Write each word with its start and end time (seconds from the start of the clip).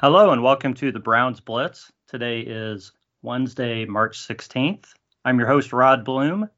Hello 0.00 0.30
and 0.30 0.44
welcome 0.44 0.74
to 0.74 0.92
the 0.92 1.00
Browns 1.00 1.40
Blitz. 1.40 1.90
Today 2.06 2.38
is 2.42 2.92
Wednesday, 3.22 3.84
March 3.84 4.16
16th. 4.16 4.84
I'm 5.24 5.40
your 5.40 5.48
host, 5.48 5.72
Rod 5.72 6.04
Bloom, 6.04 6.48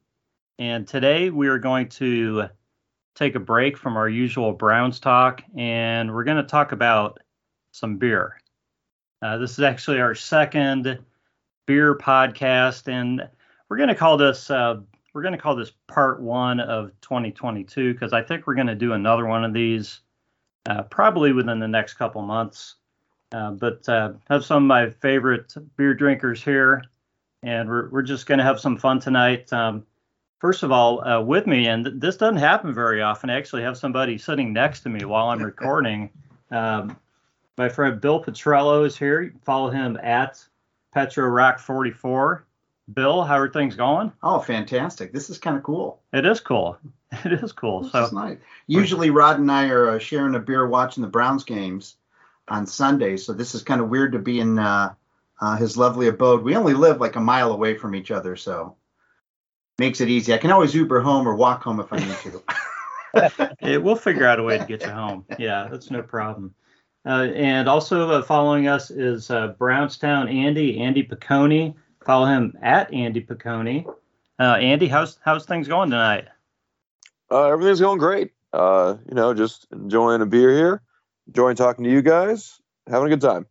and 0.58 0.86
today 0.86 1.30
we 1.30 1.48
are 1.48 1.56
going 1.56 1.88
to 1.88 2.48
take 3.14 3.36
a 3.36 3.40
break 3.40 3.78
from 3.78 3.96
our 3.96 4.10
usual 4.10 4.52
Browns 4.52 5.00
talk 5.00 5.42
and 5.56 6.12
we're 6.12 6.24
going 6.24 6.36
to 6.36 6.42
talk 6.42 6.72
about 6.72 7.20
some 7.72 7.96
beer. 7.96 8.38
Uh, 9.22 9.38
this 9.38 9.52
is 9.52 9.60
actually 9.60 10.02
our 10.02 10.14
second 10.14 10.98
beer 11.66 11.96
podcast, 11.96 12.92
and 12.92 13.26
we're 13.70 13.78
going 13.78 13.88
to 13.88 13.94
call 13.94 14.18
this 14.18 14.50
uh, 14.50 14.76
we're 15.14 15.22
going 15.22 15.32
to 15.32 15.40
call 15.40 15.56
this 15.56 15.72
part 15.88 16.20
one 16.20 16.60
of 16.60 16.90
2022 17.00 17.94
because 17.94 18.12
I 18.12 18.20
think 18.20 18.46
we're 18.46 18.54
going 18.54 18.66
to 18.66 18.74
do 18.74 18.92
another 18.92 19.24
one 19.24 19.44
of 19.44 19.54
these 19.54 20.00
uh, 20.66 20.82
probably 20.82 21.32
within 21.32 21.58
the 21.58 21.66
next 21.66 21.94
couple 21.94 22.20
months. 22.20 22.76
Uh, 23.32 23.52
but 23.52 23.88
uh, 23.88 24.12
have 24.28 24.44
some 24.44 24.64
of 24.64 24.66
my 24.66 24.90
favorite 24.90 25.54
beer 25.76 25.94
drinkers 25.94 26.42
here, 26.42 26.82
and 27.42 27.68
we're, 27.68 27.88
we're 27.90 28.02
just 28.02 28.26
going 28.26 28.38
to 28.38 28.44
have 28.44 28.58
some 28.58 28.76
fun 28.76 28.98
tonight. 28.98 29.52
Um, 29.52 29.86
first 30.40 30.64
of 30.64 30.72
all, 30.72 31.06
uh, 31.06 31.20
with 31.20 31.46
me, 31.46 31.68
and 31.68 31.84
th- 31.84 31.96
this 31.98 32.16
doesn't 32.16 32.38
happen 32.38 32.74
very 32.74 33.02
often. 33.02 33.30
I 33.30 33.36
actually 33.36 33.62
have 33.62 33.78
somebody 33.78 34.18
sitting 34.18 34.52
next 34.52 34.80
to 34.80 34.88
me 34.88 35.04
while 35.04 35.28
I'm 35.28 35.42
recording. 35.44 36.10
Um, 36.50 36.96
my 37.56 37.68
friend 37.68 38.00
Bill 38.00 38.22
Petrello 38.22 38.84
is 38.84 38.96
here. 38.96 39.22
You 39.22 39.30
can 39.30 39.40
follow 39.40 39.70
him 39.70 39.96
at 40.02 40.44
Petro 40.92 41.26
Rock 41.28 41.60
44. 41.60 42.44
Bill, 42.94 43.22
how 43.22 43.38
are 43.38 43.48
things 43.48 43.76
going? 43.76 44.10
Oh, 44.24 44.40
fantastic! 44.40 45.12
This 45.12 45.30
is 45.30 45.38
kind 45.38 45.56
of 45.56 45.62
cool. 45.62 46.00
It 46.12 46.26
is 46.26 46.40
cool. 46.40 46.78
It 47.24 47.32
is 47.32 47.50
cool. 47.50 47.82
This 47.82 47.90
so 47.90 48.04
is 48.04 48.12
nice. 48.12 48.38
Usually, 48.68 49.10
Rod 49.10 49.40
and 49.40 49.50
I 49.50 49.68
are 49.68 49.90
uh, 49.90 49.98
sharing 49.98 50.36
a 50.36 50.38
beer 50.38 50.68
watching 50.68 51.02
the 51.02 51.08
Browns 51.08 51.42
games 51.42 51.96
on 52.50 52.66
Sunday, 52.66 53.16
so 53.16 53.32
this 53.32 53.54
is 53.54 53.62
kind 53.62 53.80
of 53.80 53.88
weird 53.88 54.12
to 54.12 54.18
be 54.18 54.40
in 54.40 54.58
uh, 54.58 54.92
uh, 55.40 55.56
his 55.56 55.76
lovely 55.76 56.08
abode. 56.08 56.42
We 56.42 56.56
only 56.56 56.74
live 56.74 57.00
like 57.00 57.16
a 57.16 57.20
mile 57.20 57.52
away 57.52 57.76
from 57.76 57.94
each 57.94 58.10
other, 58.10 58.36
so 58.36 58.76
makes 59.78 60.00
it 60.00 60.08
easy. 60.08 60.34
I 60.34 60.38
can 60.38 60.50
always 60.50 60.74
Uber 60.74 61.00
home 61.00 61.26
or 61.26 61.34
walk 61.34 61.62
home 61.62 61.80
if 61.80 61.92
I 61.92 61.98
need 61.98 62.16
to. 63.14 63.56
it, 63.60 63.82
we'll 63.82 63.96
figure 63.96 64.26
out 64.26 64.38
a 64.38 64.42
way 64.42 64.58
to 64.58 64.66
get 64.66 64.82
you 64.82 64.90
home. 64.90 65.24
Yeah, 65.38 65.68
that's 65.70 65.90
no 65.90 66.02
problem. 66.02 66.54
Uh, 67.06 67.28
and 67.34 67.68
also 67.68 68.10
uh, 68.10 68.22
following 68.22 68.68
us 68.68 68.90
is 68.90 69.30
uh, 69.30 69.48
Brownstown 69.58 70.28
Andy, 70.28 70.80
Andy 70.80 71.02
Pacconi. 71.02 71.74
Follow 72.04 72.26
him 72.26 72.56
at 72.60 72.92
Andy 72.92 73.22
Pacconi. 73.22 73.86
Uh, 74.38 74.56
Andy, 74.56 74.86
how's 74.86 75.18
how's 75.22 75.46
things 75.46 75.68
going 75.68 75.90
tonight? 75.90 76.28
Uh, 77.30 77.46
everything's 77.46 77.80
going 77.80 77.98
great. 77.98 78.32
Uh, 78.52 78.96
you 79.08 79.14
know, 79.14 79.32
just 79.32 79.66
enjoying 79.72 80.20
a 80.20 80.26
beer 80.26 80.50
here, 80.50 80.82
enjoying 81.30 81.54
talking 81.54 81.84
to 81.84 81.90
you 81.90 82.02
guys, 82.02 82.60
having 82.88 83.06
a 83.06 83.10
good 83.10 83.20
time. 83.20 83.46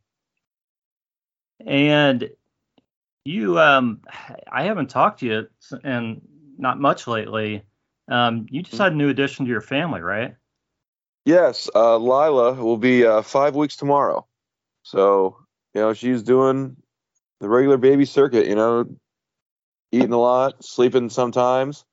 And 1.66 2.30
you, 3.23 3.58
um, 3.58 4.02
I 4.52 4.63
haven't 4.63 4.89
talked 4.89 5.22
to 5.22 5.25
you 5.25 5.47
and 5.83 6.22
not 6.57 6.80
much 6.80 7.07
lately. 7.07 7.63
Um, 8.09 8.47
you 8.50 8.63
just 8.63 8.77
had 8.77 8.91
a 8.91 8.95
new 8.95 9.09
addition 9.09 9.45
to 9.45 9.52
your 9.52 9.61
family, 9.61 10.02
right? 10.02 10.35
Yes, 11.23 11.69
uh, 11.73 11.97
Lila 11.97 12.53
will 12.53 12.77
be 12.77 13.05
uh, 13.05 13.22
five 13.22 13.55
weeks 13.55 13.77
tomorrow. 13.77 14.27
So, 14.83 15.38
you 15.73 15.81
know, 15.81 15.94
she's 15.94 16.23
doing 16.23 16.75
the 17.39 17.47
regular 17.47 17.77
baby 17.77 18.03
circuit, 18.05 18.47
you 18.47 18.55
know, 18.55 18.85
eating 19.91 20.11
a 20.11 20.19
lot, 20.19 20.66
sleeping 20.66 21.09
sometimes, 21.09 21.85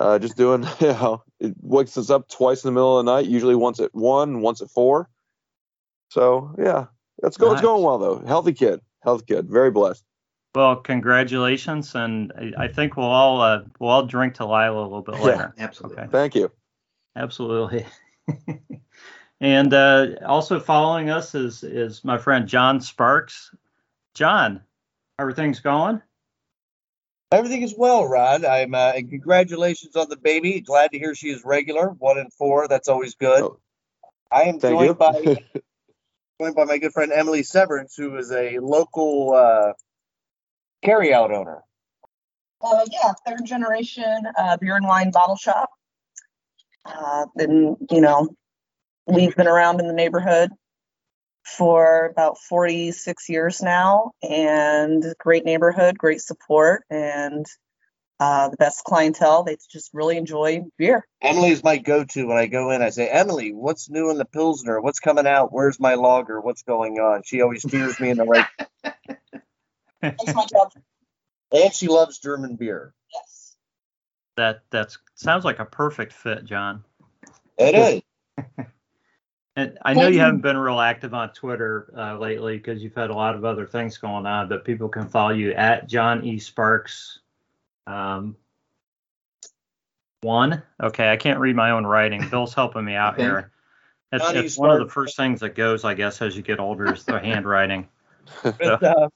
uh, 0.00 0.18
just 0.18 0.36
doing, 0.36 0.62
you 0.80 0.88
know, 0.88 1.22
it 1.42 1.54
wakes 1.60 1.98
us 1.98 2.08
up 2.08 2.28
twice 2.28 2.62
in 2.62 2.68
the 2.68 2.72
middle 2.72 2.98
of 2.98 3.04
the 3.04 3.12
night, 3.12 3.26
usually 3.26 3.56
once 3.56 3.80
at 3.80 3.94
one, 3.94 4.40
once 4.40 4.62
at 4.62 4.70
four. 4.70 5.10
So, 6.08 6.54
yeah, 6.58 6.86
that's 7.20 7.36
going, 7.36 7.52
Nice. 7.52 7.60
it's 7.60 7.66
going 7.66 7.82
well, 7.82 7.98
though. 7.98 8.22
Healthy 8.24 8.52
kid, 8.52 8.80
healthy 9.02 9.24
kid, 9.26 9.48
very 9.48 9.70
blessed. 9.70 10.04
Well, 10.54 10.76
congratulations, 10.76 11.94
and 11.94 12.32
I, 12.38 12.64
I 12.64 12.68
think 12.68 12.96
we'll 12.96 13.06
all 13.06 13.40
uh, 13.40 13.62
we'll 13.78 13.90
all 13.90 14.04
drink 14.04 14.34
to 14.34 14.44
Lila 14.44 14.80
a 14.80 14.82
little 14.82 15.02
bit 15.02 15.14
later. 15.14 15.26
Yeah. 15.26 15.36
later. 15.36 15.54
Absolutely. 15.58 16.02
Okay. 16.02 16.08
Thank 16.12 16.34
you. 16.34 16.52
Absolutely. 17.16 17.86
and 19.40 19.72
uh, 19.72 20.06
also 20.26 20.60
following 20.60 21.08
us 21.08 21.34
is 21.34 21.64
is 21.64 22.04
my 22.04 22.18
friend 22.18 22.46
John 22.46 22.80
Sparks. 22.80 23.54
John, 24.14 24.60
how 25.18 25.24
are 25.24 25.32
things 25.32 25.60
going? 25.60 26.02
Everything 27.32 27.62
is 27.62 27.74
well, 27.76 28.06
Rod. 28.06 28.44
I'm 28.44 28.74
uh, 28.74 28.92
and 28.94 29.08
congratulations 29.08 29.96
on 29.96 30.10
the 30.10 30.18
baby. 30.18 30.60
Glad 30.60 30.92
to 30.92 30.98
hear 30.98 31.14
she 31.14 31.30
is 31.30 31.44
regular, 31.44 31.88
one 31.88 32.18
and 32.18 32.30
four. 32.32 32.68
That's 32.68 32.88
always 32.88 33.14
good. 33.14 33.42
Oh, 33.42 33.58
I 34.30 34.42
am 34.42 34.60
Thank 34.60 34.74
joined 34.74 34.88
you. 34.88 34.94
by 34.94 35.12
joined 36.40 36.54
by 36.54 36.64
my 36.64 36.78
good 36.78 36.92
friend 36.92 37.10
Emily 37.10 37.42
Severance, 37.42 37.94
who 37.96 38.16
is 38.18 38.30
a 38.32 38.58
local 38.58 39.34
uh, 39.34 39.72
carryout 40.84 41.32
owner. 41.34 41.62
Uh, 42.60 42.84
yeah, 42.90 43.12
third 43.26 43.46
generation 43.46 44.24
uh, 44.36 44.58
beer 44.58 44.76
and 44.76 44.86
wine 44.86 45.10
bottle 45.10 45.36
shop. 45.36 45.70
Uh, 46.84 47.26
and 47.36 47.76
you 47.90 48.02
know, 48.02 48.28
we've 49.06 49.34
been 49.36 49.48
around 49.48 49.80
in 49.80 49.86
the 49.86 49.94
neighborhood 49.94 50.50
for 51.44 52.06
about 52.06 52.38
46 52.38 53.28
years 53.28 53.62
now, 53.62 54.12
and 54.22 55.04
great 55.18 55.44
neighborhood, 55.44 55.98
great 55.98 56.20
support, 56.20 56.84
and 56.90 57.46
uh, 58.20 58.48
the 58.48 58.56
best 58.56 58.84
clientele. 58.84 59.42
They 59.42 59.56
just 59.70 59.90
really 59.92 60.16
enjoy 60.16 60.62
beer. 60.78 61.04
Emily 61.20 61.50
is 61.50 61.64
my 61.64 61.78
go-to 61.78 62.26
when 62.26 62.36
I 62.36 62.46
go 62.46 62.70
in. 62.70 62.80
I 62.80 62.90
say, 62.90 63.08
Emily, 63.08 63.52
what's 63.52 63.90
new 63.90 64.10
in 64.10 64.18
the 64.18 64.24
Pilsner? 64.24 64.80
What's 64.80 65.00
coming 65.00 65.26
out? 65.26 65.52
Where's 65.52 65.80
my 65.80 65.96
lager? 65.96 66.40
What's 66.40 66.62
going 66.62 67.00
on? 67.00 67.22
She 67.24 67.42
always 67.42 67.62
steers 67.66 67.98
me 67.98 68.10
in 68.10 68.18
the 68.18 68.24
right. 68.24 68.46
Makes 70.02 70.34
my 70.34 70.46
job. 70.46 70.72
And 71.52 71.74
she 71.74 71.88
loves 71.88 72.18
German 72.18 72.56
beer. 72.56 72.94
Yes. 73.12 73.56
That 74.36 74.62
that's 74.70 74.98
sounds 75.14 75.44
like 75.44 75.58
a 75.58 75.64
perfect 75.64 76.12
fit, 76.12 76.44
John. 76.44 76.84
It 77.58 78.04
is. 78.38 78.44
And 79.54 79.78
I 79.82 79.92
know 79.92 80.06
you 80.06 80.20
haven't 80.20 80.40
been 80.40 80.56
real 80.56 80.80
active 80.80 81.12
on 81.12 81.30
Twitter 81.34 81.92
uh, 81.96 82.18
lately 82.18 82.56
because 82.56 82.82
you've 82.82 82.94
had 82.94 83.10
a 83.10 83.14
lot 83.14 83.34
of 83.34 83.44
other 83.44 83.66
things 83.66 83.98
going 83.98 84.24
on, 84.24 84.48
but 84.48 84.64
people 84.64 84.88
can 84.88 85.08
follow 85.08 85.30
you 85.30 85.52
at 85.52 85.88
John 85.88 86.24
E 86.24 86.38
Sparks. 86.38 87.18
Um, 87.86 88.36
one. 90.22 90.62
Okay, 90.82 91.10
I 91.10 91.16
can't 91.16 91.38
read 91.38 91.54
my 91.54 91.70
own 91.72 91.84
writing. 91.84 92.26
Bill's 92.30 92.54
helping 92.54 92.84
me 92.84 92.94
out 92.94 93.14
Okay. 93.14 93.24
here. 93.24 93.50
It's, 94.12 94.30
it's 94.30 94.58
one 94.58 94.70
of 94.70 94.78
the 94.78 94.92
first 94.92 95.16
things 95.16 95.40
that 95.40 95.54
goes, 95.54 95.84
I 95.84 95.94
guess, 95.94 96.20
as 96.22 96.36
you 96.36 96.42
get 96.42 96.60
older 96.60 96.92
is 96.92 97.04
the 97.04 97.18
handwriting. 97.18 97.88
But, 98.42 98.82
uh, 98.82 99.08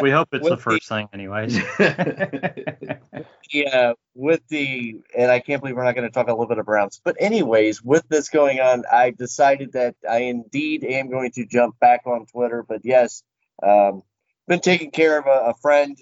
We 0.00 0.10
hope 0.10 0.28
it's 0.32 0.44
the 0.44 0.50
With 0.52 0.58
the- 0.58 0.62
first 0.62 0.88
thing, 0.88 1.08
anyways. 1.12 1.58
yeah, 3.52 3.92
with 4.14 4.40
the 4.48 5.00
and 5.16 5.30
I 5.30 5.40
can't 5.40 5.60
believe 5.60 5.76
we're 5.76 5.84
not 5.84 5.94
going 5.94 6.08
to 6.08 6.12
talk 6.12 6.28
a 6.28 6.30
little 6.30 6.46
bit 6.46 6.58
of 6.58 6.66
Browns. 6.66 7.00
But 7.04 7.16
anyways, 7.20 7.82
with 7.82 8.08
this 8.08 8.28
going 8.28 8.60
on, 8.60 8.84
I 8.90 9.10
decided 9.10 9.72
that 9.72 9.96
I 10.08 10.18
indeed 10.18 10.84
am 10.84 11.10
going 11.10 11.32
to 11.32 11.44
jump 11.44 11.78
back 11.78 12.02
on 12.06 12.26
Twitter. 12.26 12.64
But 12.66 12.80
yes, 12.84 13.22
um, 13.62 14.02
been 14.48 14.60
taking 14.60 14.90
care 14.90 15.18
of 15.18 15.26
a, 15.26 15.50
a 15.50 15.54
friend 15.60 15.98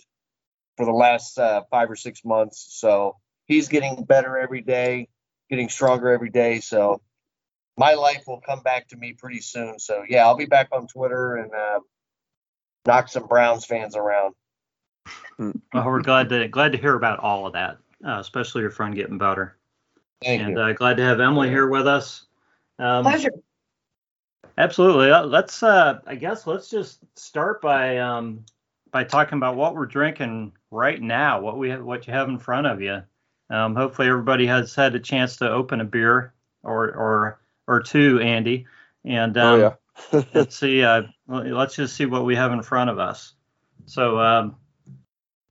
for 0.77 0.87
the 0.87 0.93
last 0.93 1.39
uh, 1.39 1.63
five 1.71 1.91
or 1.91 1.97
six 1.97 2.25
months, 2.25 2.67
so 2.71 3.17
he's 3.47 3.69
getting 3.69 4.05
better 4.05 4.39
every 4.39 4.63
day, 4.63 5.09
getting 5.51 5.69
stronger 5.69 6.11
every 6.11 6.31
day. 6.31 6.61
So 6.61 7.03
my 7.77 7.95
life 7.95 8.25
will 8.27 8.41
come 8.41 8.61
back 8.61 8.89
to 8.89 8.97
me 8.97 9.15
pretty 9.15 9.41
soon. 9.41 9.79
So 9.79 10.05
yeah, 10.09 10.27
I'll 10.27 10.37
be 10.37 10.47
back 10.47 10.69
on 10.73 10.87
Twitter 10.87 11.37
and 11.37 11.53
uh, 11.53 11.81
knock 12.87 13.09
some 13.09 13.27
Browns 13.27 13.65
fans 13.65 13.97
around. 13.97 14.35
well, 15.39 15.55
we're 15.87 16.03
glad 16.03 16.29
to 16.29 16.49
glad 16.49 16.73
to 16.73 16.79
hear 16.79 16.95
about 16.95 17.19
all 17.21 17.47
of 17.47 17.55
that, 17.55 17.79
uh, 18.07 18.19
especially 18.21 18.63
your 18.63 18.71
friend 18.71 18.95
getting 18.95 19.19
better. 19.19 19.57
Thank 20.23 20.43
and 20.43 20.57
you. 20.57 20.61
uh, 20.61 20.73
glad 20.73 20.99
to 20.99 21.03
have 21.03 21.21
Emily 21.21 21.49
here 21.49 21.69
with 21.69 21.87
us. 21.87 22.27
Um, 22.79 23.05
Pleasure. 23.05 23.31
Absolutely. 24.59 25.11
Uh, 25.11 25.25
Let's 25.25 25.63
uh 25.63 26.01
I 26.07 26.15
guess 26.17 26.47
let's 26.47 26.69
just 26.69 27.01
start 27.19 27.63
by 27.63 27.99
um 27.99 28.45
by 28.91 29.05
talking 29.05 29.39
about 29.39 29.57
what 29.57 29.75
we're 29.75 29.87
drinking 29.87 30.53
right 30.71 31.01
now, 31.01 31.41
what 31.41 31.57
we 31.57 31.71
have, 31.71 31.83
what 31.83 32.07
you 32.07 32.13
have 32.13 32.29
in 32.29 32.39
front 32.39 32.67
of 32.67 32.83
you. 32.83 33.03
Um 33.49 33.75
hopefully 33.75 34.09
everybody 34.09 34.47
has 34.47 34.75
had 34.75 34.95
a 34.95 35.01
chance 35.01 35.37
to 35.37 35.51
open 35.51 35.81
a 35.81 35.85
beer 35.85 36.35
or 36.63 36.91
or 36.91 37.41
or 37.67 37.81
two, 37.81 38.21
Andy. 38.21 38.67
And 39.05 39.39
um 39.39 39.55
oh, 39.55 39.57
yeah. 39.57 39.75
Let's 40.35 40.57
see 40.57 40.83
uh 40.83 41.03
let's 41.29 41.77
just 41.77 41.97
see 41.97 42.07
what 42.07 42.25
we 42.25 42.37
have 42.37 42.53
in 42.53 42.63
front 42.63 42.91
of 42.91 42.99
us. 42.99 43.35
So 43.87 44.19
um 44.19 44.57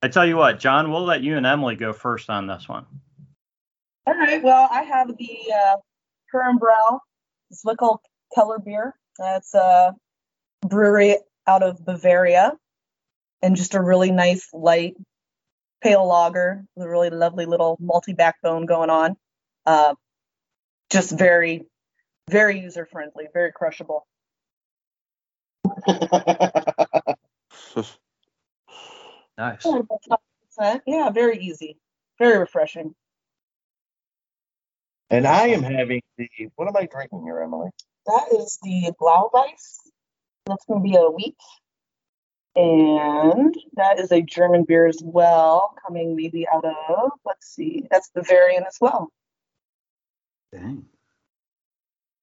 I 0.02 0.08
tell 0.08 0.24
you 0.24 0.36
what, 0.36 0.58
John, 0.58 0.90
we'll 0.90 1.04
let 1.04 1.22
you 1.22 1.36
and 1.36 1.44
Emily 1.44 1.76
go 1.76 1.92
first 1.92 2.30
on 2.30 2.46
this 2.46 2.68
one. 2.68 2.86
All 4.06 4.14
right. 4.14 4.42
Well, 4.42 4.66
I 4.70 4.82
have 4.82 5.08
the 5.08 5.38
uh, 5.52 5.76
Brau 6.34 7.00
Zwickel 7.52 7.98
Keller 8.34 8.58
beer. 8.58 8.94
That's 9.18 9.52
a 9.54 9.94
brewery 10.66 11.18
out 11.46 11.62
of 11.62 11.84
Bavaria, 11.84 12.54
and 13.42 13.56
just 13.56 13.74
a 13.74 13.82
really 13.82 14.10
nice 14.10 14.48
light 14.54 14.94
pale 15.82 16.06
lager 16.06 16.64
with 16.74 16.86
a 16.86 16.90
really 16.90 17.10
lovely 17.10 17.44
little 17.44 17.78
malty 17.82 18.16
backbone 18.16 18.64
going 18.66 18.90
on. 18.90 19.16
Uh, 19.66 19.94
just 20.90 21.16
very, 21.16 21.66
very 22.30 22.60
user 22.60 22.86
friendly, 22.86 23.26
very 23.34 23.52
crushable. 23.52 24.06
Nice. 29.38 29.62
Yeah, 29.64 29.78
about 29.78 30.20
5%. 30.60 30.80
Yeah, 30.86 31.08
very 31.08 31.38
easy. 31.38 31.78
Very 32.18 32.38
refreshing. 32.38 32.94
and 35.08 35.26
I 35.26 35.48
am 35.48 35.62
having 35.62 36.02
the. 36.18 36.28
What 36.56 36.68
am 36.68 36.76
I 36.76 36.84
drinking 36.84 37.22
here, 37.24 37.40
Emily? 37.40 37.70
That 38.06 38.26
is 38.38 38.58
the 38.62 38.92
Blauweiss. 39.00 39.78
That's 40.44 40.64
going 40.66 40.82
to 40.82 40.88
be 40.88 40.96
a 40.96 41.10
wheat. 41.10 41.36
And 42.54 43.54
that 43.76 43.98
is 43.98 44.12
a 44.12 44.20
German 44.20 44.64
beer 44.64 44.86
as 44.86 45.00
well, 45.02 45.74
coming 45.86 46.16
maybe 46.16 46.46
out 46.48 46.64
of, 46.64 47.12
let's 47.24 47.46
see, 47.46 47.84
that's 47.90 48.10
Bavarian 48.14 48.64
as 48.66 48.76
well. 48.80 49.08
Dang. 50.52 50.76
You 50.76 50.84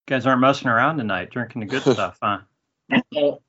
guys 0.05 0.27
aren't 0.27 0.41
messing 0.41 0.67
around 0.67 0.97
tonight, 0.97 1.31
drinking 1.31 1.61
the 1.61 1.65
good 1.65 1.81
stuff, 1.93 2.17
huh? 2.21 2.39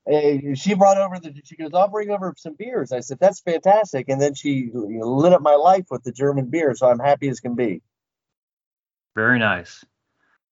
Hey, 0.06 0.54
she 0.54 0.74
brought 0.74 0.98
over 0.98 1.18
the. 1.18 1.34
She 1.44 1.56
goes, 1.56 1.70
"I'll 1.74 1.88
bring 1.88 2.10
over 2.10 2.34
some 2.36 2.54
beers." 2.58 2.92
I 2.92 3.00
said, 3.00 3.18
"That's 3.20 3.40
fantastic." 3.40 4.08
And 4.08 4.20
then 4.20 4.34
she 4.34 4.70
lit 4.72 5.32
up 5.32 5.42
my 5.42 5.54
life 5.54 5.86
with 5.90 6.02
the 6.02 6.12
German 6.12 6.46
beer, 6.46 6.74
so 6.74 6.88
I'm 6.88 6.98
happy 6.98 7.28
as 7.28 7.40
can 7.40 7.54
be. 7.54 7.82
Very 9.14 9.38
nice. 9.38 9.84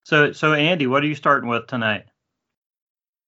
So, 0.05 0.33
so 0.33 0.55
Andy, 0.55 0.87
what 0.87 1.03
are 1.03 1.07
you 1.07 1.15
starting 1.15 1.49
with 1.49 1.67
tonight? 1.67 2.05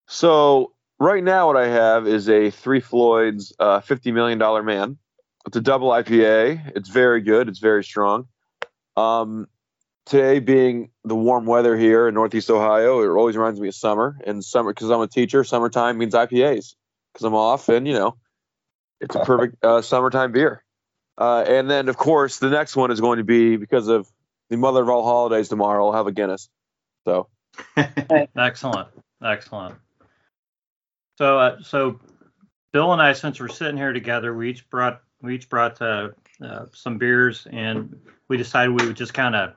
So 0.07 0.75
right 0.99 1.23
now, 1.23 1.49
what 1.49 1.57
I 1.57 1.69
have 1.69 2.07
is 2.07 2.29
a 2.29 2.51
Three 2.51 2.81
Floyds 2.81 3.53
uh, 3.59 3.81
$50 3.81 4.13
million 4.13 4.65
man. 4.65 4.99
It's 5.47 5.57
a 5.57 5.61
double 5.61 5.91
IPA. 5.91 6.73
It's 6.77 6.89
very 6.89 7.21
good. 7.21 7.49
It's 7.49 7.59
very 7.59 7.83
strong. 7.83 8.29
Um, 8.97 9.49
today 10.09 10.39
being 10.39 10.91
the 11.05 11.15
warm 11.15 11.47
weather 11.47 11.77
here 11.77 12.09
in 12.09 12.15
Northeast 12.15 12.51
Ohio, 12.51 13.03
it 13.03 13.09
always 13.09 13.37
reminds 13.37 13.61
me 13.61 13.69
of 13.69 13.75
summer. 13.75 14.19
And 14.27 14.45
summer, 14.45 14.73
because 14.73 14.91
I'm 14.91 15.01
a 15.01 15.07
teacher, 15.07 15.45
summertime 15.45 15.99
means 15.99 16.15
IPAs 16.15 16.75
because 17.13 17.25
I'm 17.25 17.35
off, 17.35 17.69
and 17.69 17.87
you 17.87 17.95
know, 17.95 18.17
it's 19.01 19.15
a 19.15 19.21
perfect 19.21 19.65
uh, 19.65 19.83
summertime 19.83 20.33
beer. 20.33 20.65
Uh, 21.17 21.45
and 21.47 21.71
then, 21.71 21.89
of 21.89 21.97
course, 21.97 22.39
the 22.39 22.51
next 22.51 22.77
one 22.77 22.91
is 22.91 23.01
going 23.01 23.19
to 23.19 23.25
be 23.25 23.57
because 23.57 23.89
of 23.89 24.09
the 24.51 24.57
mother 24.57 24.83
of 24.83 24.89
all 24.89 25.05
holidays 25.05 25.49
tomorrow. 25.49 25.87
I'll 25.87 25.93
have 25.93 26.07
a 26.07 26.13
Guinness. 26.13 26.49
So 27.05 27.29
Excellent, 28.37 28.89
excellent. 29.23 29.75
So, 31.17 31.39
uh, 31.39 31.63
so 31.63 32.01
Bill 32.73 32.93
and 32.93 33.03
I, 33.03 33.13
since 33.13 33.41
we're 33.41 33.49
sitting 33.49 33.77
here 33.77 33.93
together, 33.93 34.35
we 34.35 34.51
each 34.51 34.69
brought 34.71 35.03
we 35.21 35.35
each 35.35 35.49
brought 35.49 35.81
uh, 35.83 36.11
uh, 36.43 36.67
some 36.73 36.99
beers, 36.99 37.47
and 37.51 37.99
we 38.29 38.37
decided 38.37 38.81
we 38.81 38.87
would 38.87 38.97
just 38.97 39.15
kind 39.15 39.35
of 39.35 39.55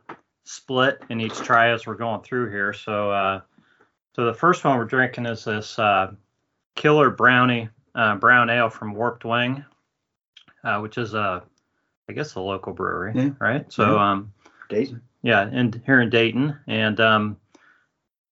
split 0.51 1.01
in 1.09 1.21
each 1.21 1.37
try 1.37 1.69
as 1.71 1.87
we're 1.87 1.95
going 1.95 2.21
through 2.21 2.51
here. 2.51 2.73
So, 2.73 3.09
uh, 3.11 3.41
so 4.15 4.25
the 4.25 4.33
first 4.33 4.63
one 4.65 4.77
we're 4.77 4.85
drinking 4.85 5.25
is 5.25 5.45
this 5.45 5.79
uh, 5.79 6.11
Killer 6.75 7.09
Brownie 7.09 7.69
uh, 7.95 8.15
Brown 8.15 8.49
Ale 8.49 8.69
from 8.69 8.93
Warped 8.93 9.23
Wing, 9.23 9.63
uh, 10.63 10.79
which 10.79 10.97
is 10.97 11.13
a, 11.13 11.41
I 12.09 12.13
guess, 12.13 12.35
a 12.35 12.41
local 12.41 12.73
brewery, 12.73 13.13
Yeah. 13.15 13.29
right? 13.39 13.71
So, 13.71 13.95
Yeah. 13.95 14.11
um, 14.11 14.33
Dayton. 14.67 15.01
yeah, 15.21 15.49
and 15.51 15.81
here 15.85 16.01
in 16.01 16.09
Dayton, 16.09 16.57
and 16.67 16.99
um, 16.99 17.37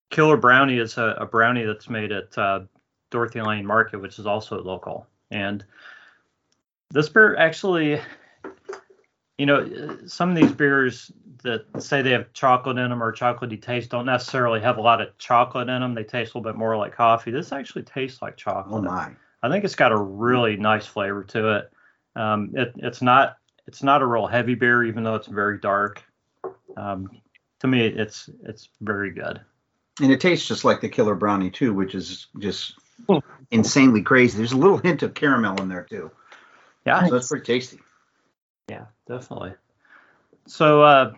Killer 0.10 0.38
Brownie 0.38 0.78
is 0.78 0.98
a, 0.98 1.16
a 1.20 1.26
brownie 1.26 1.64
that's 1.64 1.90
made 1.90 2.12
at 2.12 2.38
uh, 2.38 2.62
Dorothy 3.12 3.42
Lane 3.42 3.66
Market, 3.66 4.00
which 4.02 4.20
is 4.20 4.26
also 4.26 4.62
local. 4.62 5.08
And 5.32 5.64
this 6.92 7.08
beer 7.08 7.36
actually, 7.38 8.02
you 9.38 9.46
know, 9.46 9.60
uh, 9.60 10.08
some 10.08 10.30
of 10.30 10.36
these 10.36 10.52
beers 10.52 11.12
that 11.44 11.66
say 11.82 12.02
they 12.02 12.12
have 12.12 12.32
chocolate 12.34 12.78
in 12.78 12.90
them 12.90 13.02
or 13.02 13.14
chocolatey 13.14 13.62
taste 13.62 13.90
don't 13.90 14.06
necessarily 14.06 14.60
have 14.62 14.78
a 14.78 14.82
lot 14.82 15.02
of 15.02 15.18
chocolate 15.18 15.70
in 15.70 15.82
them. 15.82 15.94
They 15.94 16.04
taste 16.04 16.34
a 16.34 16.38
little 16.38 16.52
bit 16.52 16.58
more 16.58 16.78
like 16.78 16.96
coffee. 16.96 17.32
This 17.32 17.52
actually 17.52 17.84
tastes 17.84 18.22
like 18.22 18.38
chocolate. 18.38 18.86
Oh 18.86 18.90
my. 18.90 19.12
I 19.42 19.50
think 19.50 19.64
it's 19.64 19.76
got 19.76 19.92
a 19.92 19.98
really 19.98 20.58
nice 20.58 20.86
flavor 20.86 21.24
to 21.26 21.58
it. 21.58 21.72
Um, 22.16 22.52
it 22.56 22.74
it's 22.78 23.02
not 23.02 23.38
it's 23.68 23.84
not 23.84 24.02
a 24.02 24.06
real 24.06 24.28
heavy 24.28 24.56
beer, 24.56 24.84
even 24.84 25.04
though 25.04 25.16
it's 25.16 25.28
very 25.28 25.60
dark. 25.60 26.04
Um, 26.76 27.10
to 27.60 27.68
me, 27.68 27.86
it's 27.86 28.30
it's 28.44 28.70
very 28.82 29.12
good. 29.12 29.40
And 30.02 30.12
it 30.12 30.22
tastes 30.22 30.48
just 30.48 30.64
like 30.66 30.82
the 30.82 30.90
Killer 30.90 31.16
Brownie 31.16 31.52
too, 31.52 31.74
which 31.74 31.94
is 31.96 32.28
just 32.40 32.76
insanely 33.52 34.02
crazy. 34.02 34.38
There's 34.38 34.54
a 34.54 34.58
little 34.58 34.78
hint 34.78 35.04
of 35.04 35.14
caramel 35.14 35.62
in 35.62 35.70
there 35.70 35.84
too. 35.84 36.12
Yeah, 36.86 37.06
So 37.06 37.14
that's 37.14 37.28
pretty 37.28 37.46
tasty. 37.46 37.80
yeah, 38.70 38.86
definitely. 39.08 39.54
So, 40.48 40.82
uh, 40.82 41.14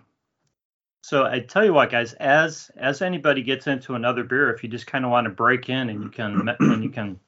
so 1.01 1.25
I 1.25 1.39
tell 1.39 1.65
you 1.65 1.73
what, 1.73 1.89
guys, 1.89 2.13
as 2.13 2.69
as 2.77 3.01
anybody 3.01 3.41
gets 3.41 3.67
into 3.67 3.95
another 3.95 4.23
beer, 4.23 4.53
if 4.53 4.63
you 4.63 4.69
just 4.69 4.87
kind 4.87 5.03
of 5.03 5.11
want 5.11 5.25
to 5.25 5.31
break 5.31 5.67
in 5.67 5.89
and 5.89 6.03
you 6.03 6.09
can 6.09 6.47
and 6.59 6.83
you 6.83 6.89
can 6.89 7.19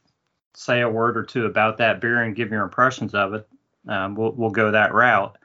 say 0.54 0.81
a 0.81 0.90
word 0.90 1.18
or 1.18 1.24
two 1.24 1.48
about 1.48 1.78
that 1.78 2.00
beer 2.00 2.22
and 2.22 2.36
give 2.36 2.52
your 2.52 2.64
impressions 2.64 3.16
of 3.16 3.34
it, 3.34 3.48
um, 3.88 4.16
we'll 4.16 4.31
we'll 4.31 4.52
go 4.52 4.72
that 4.72 4.94
route. 4.94 5.38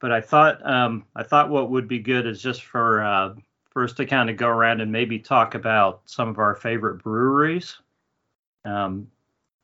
But 0.00 0.12
I 0.12 0.20
thought 0.20 0.64
um, 0.64 1.04
I 1.16 1.24
thought 1.24 1.50
what 1.50 1.70
would 1.70 1.88
be 1.88 1.98
good 1.98 2.28
is 2.28 2.40
just 2.40 2.62
for 2.62 3.02
uh, 3.02 3.34
for 3.70 3.82
us 3.82 3.92
to 3.94 4.06
kind 4.06 4.30
of 4.30 4.36
go 4.36 4.46
around 4.46 4.80
and 4.80 4.92
maybe 4.92 5.18
talk 5.18 5.56
about 5.56 6.02
some 6.04 6.28
of 6.28 6.38
our 6.38 6.54
favorite 6.54 7.02
breweries. 7.02 7.76
Um, 8.64 9.08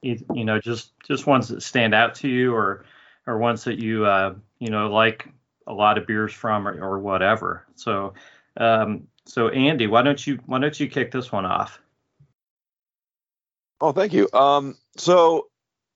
you, 0.02 0.18
you 0.34 0.44
know, 0.44 0.58
just 0.58 0.98
just 1.04 1.28
ones 1.28 1.46
that 1.48 1.62
stand 1.62 1.94
out 1.94 2.16
to 2.16 2.28
you, 2.28 2.52
or 2.52 2.84
or 3.28 3.38
ones 3.38 3.62
that 3.64 3.78
you 3.78 4.04
uh, 4.04 4.34
you 4.58 4.70
know 4.70 4.88
like 4.88 5.28
a 5.66 5.72
lot 5.72 5.98
of 5.98 6.06
beers 6.06 6.32
from, 6.32 6.68
or, 6.68 6.82
or 6.82 6.98
whatever. 6.98 7.66
So, 7.74 8.14
um, 8.56 9.08
so 9.26 9.48
Andy, 9.48 9.86
why 9.86 10.02
don't 10.02 10.24
you 10.26 10.38
why 10.46 10.58
don't 10.58 10.78
you 10.78 10.88
kick 10.88 11.10
this 11.10 11.32
one 11.32 11.44
off? 11.44 11.80
Oh, 13.80 13.92
thank 13.92 14.12
you. 14.12 14.28
Um, 14.32 14.76
so 14.96 15.48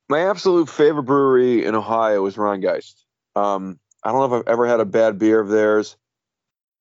my 0.08 0.28
absolute 0.28 0.68
favorite 0.68 1.04
brewery 1.04 1.64
in 1.64 1.74
Ohio 1.74 2.24
is 2.26 2.36
Rhinegeist. 2.36 2.94
Um, 3.36 3.78
I 4.02 4.10
don't 4.10 4.20
know 4.20 4.36
if 4.36 4.42
I've 4.42 4.52
ever 4.52 4.66
had 4.66 4.80
a 4.80 4.84
bad 4.84 5.18
beer 5.18 5.40
of 5.40 5.48
theirs. 5.48 5.96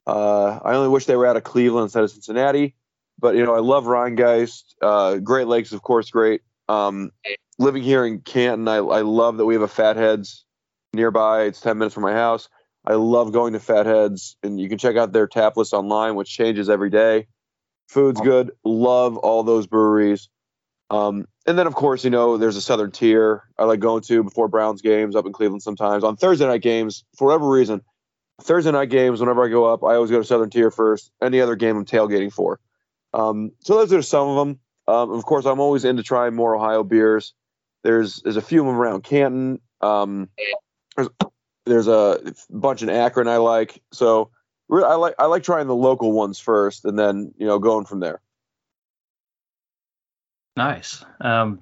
Uh, 0.06 0.60
I 0.64 0.74
only 0.74 0.90
wish 0.90 1.06
they 1.06 1.16
were 1.16 1.28
out 1.28 1.38
of 1.38 1.44
Cleveland 1.44 1.84
instead 1.84 2.04
of 2.04 2.12
Cincinnati, 2.12 2.76
but 3.20 3.36
you 3.36 3.46
know 3.46 3.56
I 3.56 3.60
love 3.60 3.86
Rhinegeist. 3.86 4.76
Uh, 4.82 5.18
Great 5.18 5.48
Lakes, 5.48 5.74
of 5.74 5.82
course, 5.82 6.10
great. 6.10 6.42
Um, 6.70 7.12
living 7.60 7.84
here 7.84 8.06
in 8.06 8.22
Canton, 8.22 8.68
I, 8.68 8.78
I 8.78 9.02
love 9.02 9.38
that 9.38 9.46
we 9.46 9.54
have 9.54 9.64
a 9.64 9.68
Fatheads 9.68 10.46
nearby. 10.94 11.44
It's 11.44 11.60
ten 11.60 11.78
minutes 11.78 11.94
from 11.94 12.04
my 12.04 12.14
house. 12.14 12.48
I 12.88 12.94
love 12.94 13.34
going 13.34 13.52
to 13.52 13.60
Fatheads, 13.60 14.38
and 14.42 14.60
you 14.60 14.70
can 14.70 14.78
check 14.78 14.96
out 14.96 15.12
their 15.12 15.28
tap 15.28 15.58
list 15.58 15.74
online, 15.74 16.16
which 16.16 16.30
changes 16.30 16.70
every 16.70 16.90
day. 16.90 17.28
Food's 17.90 18.22
good. 18.22 18.52
Love 18.64 19.18
all 19.18 19.44
those 19.44 19.68
breweries. 19.68 20.30
Um, 20.90 21.26
and 21.46 21.58
then, 21.60 21.68
of 21.68 21.76
course, 21.76 22.06
you 22.06 22.10
know, 22.10 22.38
there's 22.38 22.56
a 22.56 22.62
Southern 22.62 22.92
Tier 22.92 23.44
I 23.58 23.66
like 23.66 23.82
going 23.82 24.04
to 24.04 24.24
before 24.24 24.48
Browns 24.48 24.82
games 24.82 25.18
up 25.18 25.26
in 25.26 25.34
Cleveland 25.34 25.64
sometimes. 25.64 26.06
On 26.06 26.16
Thursday 26.16 26.48
night 26.48 26.62
games, 26.62 27.04
for 27.18 27.28
whatever 27.28 27.50
reason, 27.50 27.82
Thursday 28.42 28.72
night 28.72 28.90
games, 28.90 29.20
whenever 29.20 29.44
I 29.44 29.50
go 29.50 29.66
up, 29.66 29.84
I 29.84 29.96
always 29.96 30.12
go 30.12 30.20
to 30.20 30.24
Southern 30.24 30.50
Tier 30.50 30.72
first. 30.72 31.12
Any 31.22 31.42
other 31.42 31.58
game 31.58 31.76
I'm 31.76 31.86
tailgating 31.86 32.32
for. 32.32 32.62
Um, 33.14 33.52
so 33.60 33.76
those 33.76 33.92
are 33.92 34.02
some 34.02 34.30
of 34.30 34.36
them. 34.48 34.60
Um, 34.88 35.12
of 35.12 35.26
course, 35.26 35.46
I'm 35.46 35.60
always 35.60 35.84
into 35.84 36.04
trying 36.04 36.36
more 36.36 36.56
Ohio 36.56 36.86
beers. 36.86 37.34
There's 37.84 38.22
there's 38.22 38.38
a 38.38 38.42
few 38.42 38.62
of 38.62 38.68
them 38.68 38.78
around 38.78 39.04
Canton. 39.04 39.60
Um, 39.82 40.30
there's, 40.96 41.10
there's 41.68 41.88
a 41.88 42.34
bunch 42.50 42.82
in 42.82 42.90
Akron 42.90 43.28
I 43.28 43.38
like. 43.38 43.82
So 43.92 44.32
I 44.72 44.96
like 44.96 45.16
I 45.20 45.26
like 45.26 45.44
trying 45.44 45.68
the 45.68 45.76
local 45.76 46.12
ones 46.12 46.40
first, 46.40 46.86
and 46.86 46.98
then 46.98 47.34
you 47.38 47.48
know 47.48 47.60
going 47.60 47.86
from 47.86 48.00
there. 48.00 48.22
Nice. 50.56 51.06
Um, 51.22 51.62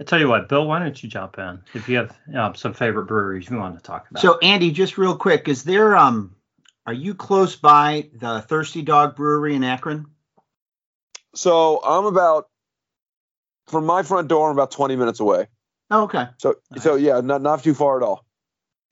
I 0.00 0.04
tell 0.04 0.20
you 0.20 0.28
what, 0.28 0.48
Bill, 0.48 0.66
why 0.66 0.78
don't 0.78 1.02
you 1.02 1.08
jump 1.08 1.38
in 1.38 1.60
if 1.74 1.88
you 1.88 1.96
have 1.96 2.16
um, 2.34 2.54
some 2.54 2.74
favorite 2.74 3.06
breweries 3.06 3.48
you 3.48 3.56
want 3.56 3.76
to 3.76 3.82
talk 3.82 4.10
about? 4.10 4.20
So 4.20 4.38
Andy, 4.38 4.70
just 4.70 4.98
real 4.98 5.16
quick, 5.16 5.48
is 5.48 5.64
there 5.64 5.96
um 5.96 6.34
are 6.86 6.92
you 6.92 7.14
close 7.14 7.56
by 7.56 8.08
the 8.14 8.40
Thirsty 8.40 8.82
Dog 8.82 9.16
Brewery 9.16 9.54
in 9.54 9.64
Akron? 9.64 10.06
So 11.34 11.80
I'm 11.84 12.06
about 12.06 12.48
from 13.68 13.86
my 13.86 14.02
front 14.02 14.28
door. 14.28 14.50
I'm 14.50 14.56
about 14.56 14.70
20 14.70 14.96
minutes 14.96 15.20
away. 15.20 15.46
Oh, 15.90 16.04
okay. 16.04 16.26
So 16.38 16.56
so 16.78 16.94
yeah, 16.94 17.20
not 17.20 17.42
not 17.42 17.62
too 17.62 17.74
far 17.74 17.96
at 17.96 18.02
all. 18.02 18.24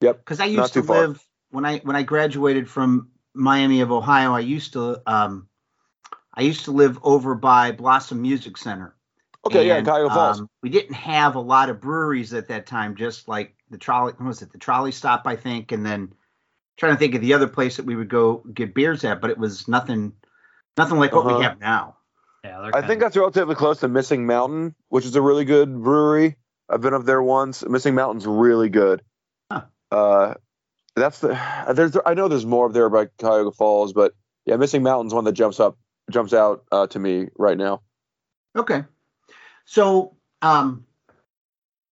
Yep. 0.01 0.19
Because 0.19 0.41
I 0.41 0.47
used 0.47 0.75
to 0.75 0.83
far. 0.83 1.09
live 1.09 1.25
when 1.51 1.65
I 1.65 1.79
when 1.79 1.97
I 1.97 2.03
graduated 2.03 2.69
from 2.69 3.11
Miami 3.35 3.81
of 3.81 3.91
Ohio. 3.93 4.33
I 4.33 4.41
used 4.41 4.75
to 4.75 5.03
um 5.07 5.49
I 6.35 6.43
used 6.43 6.67
to 6.67 6.71
live 6.73 6.99
over 7.03 7.35
by 7.35 7.73
Blossom 7.73 8.23
Music 8.23 8.57
Center. 8.57 8.95
Okay, 9.47 9.67
yeah, 9.67 9.81
Cuyahoga 9.83 10.15
Falls. 10.15 10.41
um, 10.41 10.51
we 10.63 10.69
didn't 10.69 10.95
have 10.95 11.37
a 11.37 11.41
lot 11.41 11.69
of 11.71 11.81
breweries 11.81 12.35
at 12.35 12.49
that 12.49 12.67
time, 12.67 12.97
just 12.97 13.29
like 13.29 13.57
the 13.71 13.79
trolley. 13.79 14.13
What 14.17 14.27
was 14.27 14.43
it? 14.43 14.53
The 14.53 14.59
trolley 14.59 14.93
stop, 14.93 15.23
I 15.27 15.37
think, 15.37 15.73
and 15.73 15.85
then 15.87 16.13
trying 16.77 16.93
to 16.93 16.99
think 16.99 17.15
of 17.15 17.21
the 17.21 17.35
other 17.35 17.49
place 17.49 17.77
that 17.77 17.87
we 17.87 17.97
would 17.97 18.09
go 18.09 18.45
get 18.55 18.75
beers 18.75 19.05
at, 19.05 19.21
but 19.21 19.31
it 19.31 19.39
was 19.39 19.67
nothing, 19.67 20.13
nothing 20.77 20.99
like 20.99 21.13
what 21.13 21.27
Uh-huh. 21.27 21.39
we 21.39 21.43
have 21.45 21.59
now. 21.59 21.97
yeah, 22.45 22.71
I 22.73 22.83
think 22.83 22.99
of, 22.99 23.01
that's 23.01 23.17
relatively 23.17 23.55
close 23.55 23.81
to 23.81 23.89
Missing 23.89 24.27
Mountain, 24.27 24.75
which 24.89 25.05
is 25.05 25.17
a 25.17 25.23
really 25.23 25.45
good 25.45 25.83
brewery. 25.83 26.37
I've 26.69 26.81
been 26.81 26.95
up 26.95 27.05
there 27.05 27.23
once. 27.23 27.67
Missing 27.67 27.95
Mountain's 27.95 28.27
really 28.27 28.69
good. 28.69 29.03
Uh, 29.91 30.35
that's 30.95 31.21
the 31.21 31.39
there's 31.73 31.97
I 32.05 32.15
know 32.15 32.29
there's 32.29 32.47
more 32.47 32.67
up 32.67 32.73
there 32.73 32.89
by 32.89 33.07
Cuyahoga 33.19 33.53
Falls, 33.53 33.93
but 33.93 34.15
yeah, 34.45 34.57
Missing 34.57 34.83
Mountain's 34.83 35.15
one 35.15 35.25
that 35.25 35.33
jumps 35.33 35.61
up 35.61 35.79
jumps 36.11 36.33
out 36.33 36.65
uh, 36.73 36.87
to 36.89 36.99
me 36.99 37.29
right 37.37 37.57
now. 37.57 37.83
Okay. 38.57 38.85
So, 39.65 40.17
um, 40.41 40.87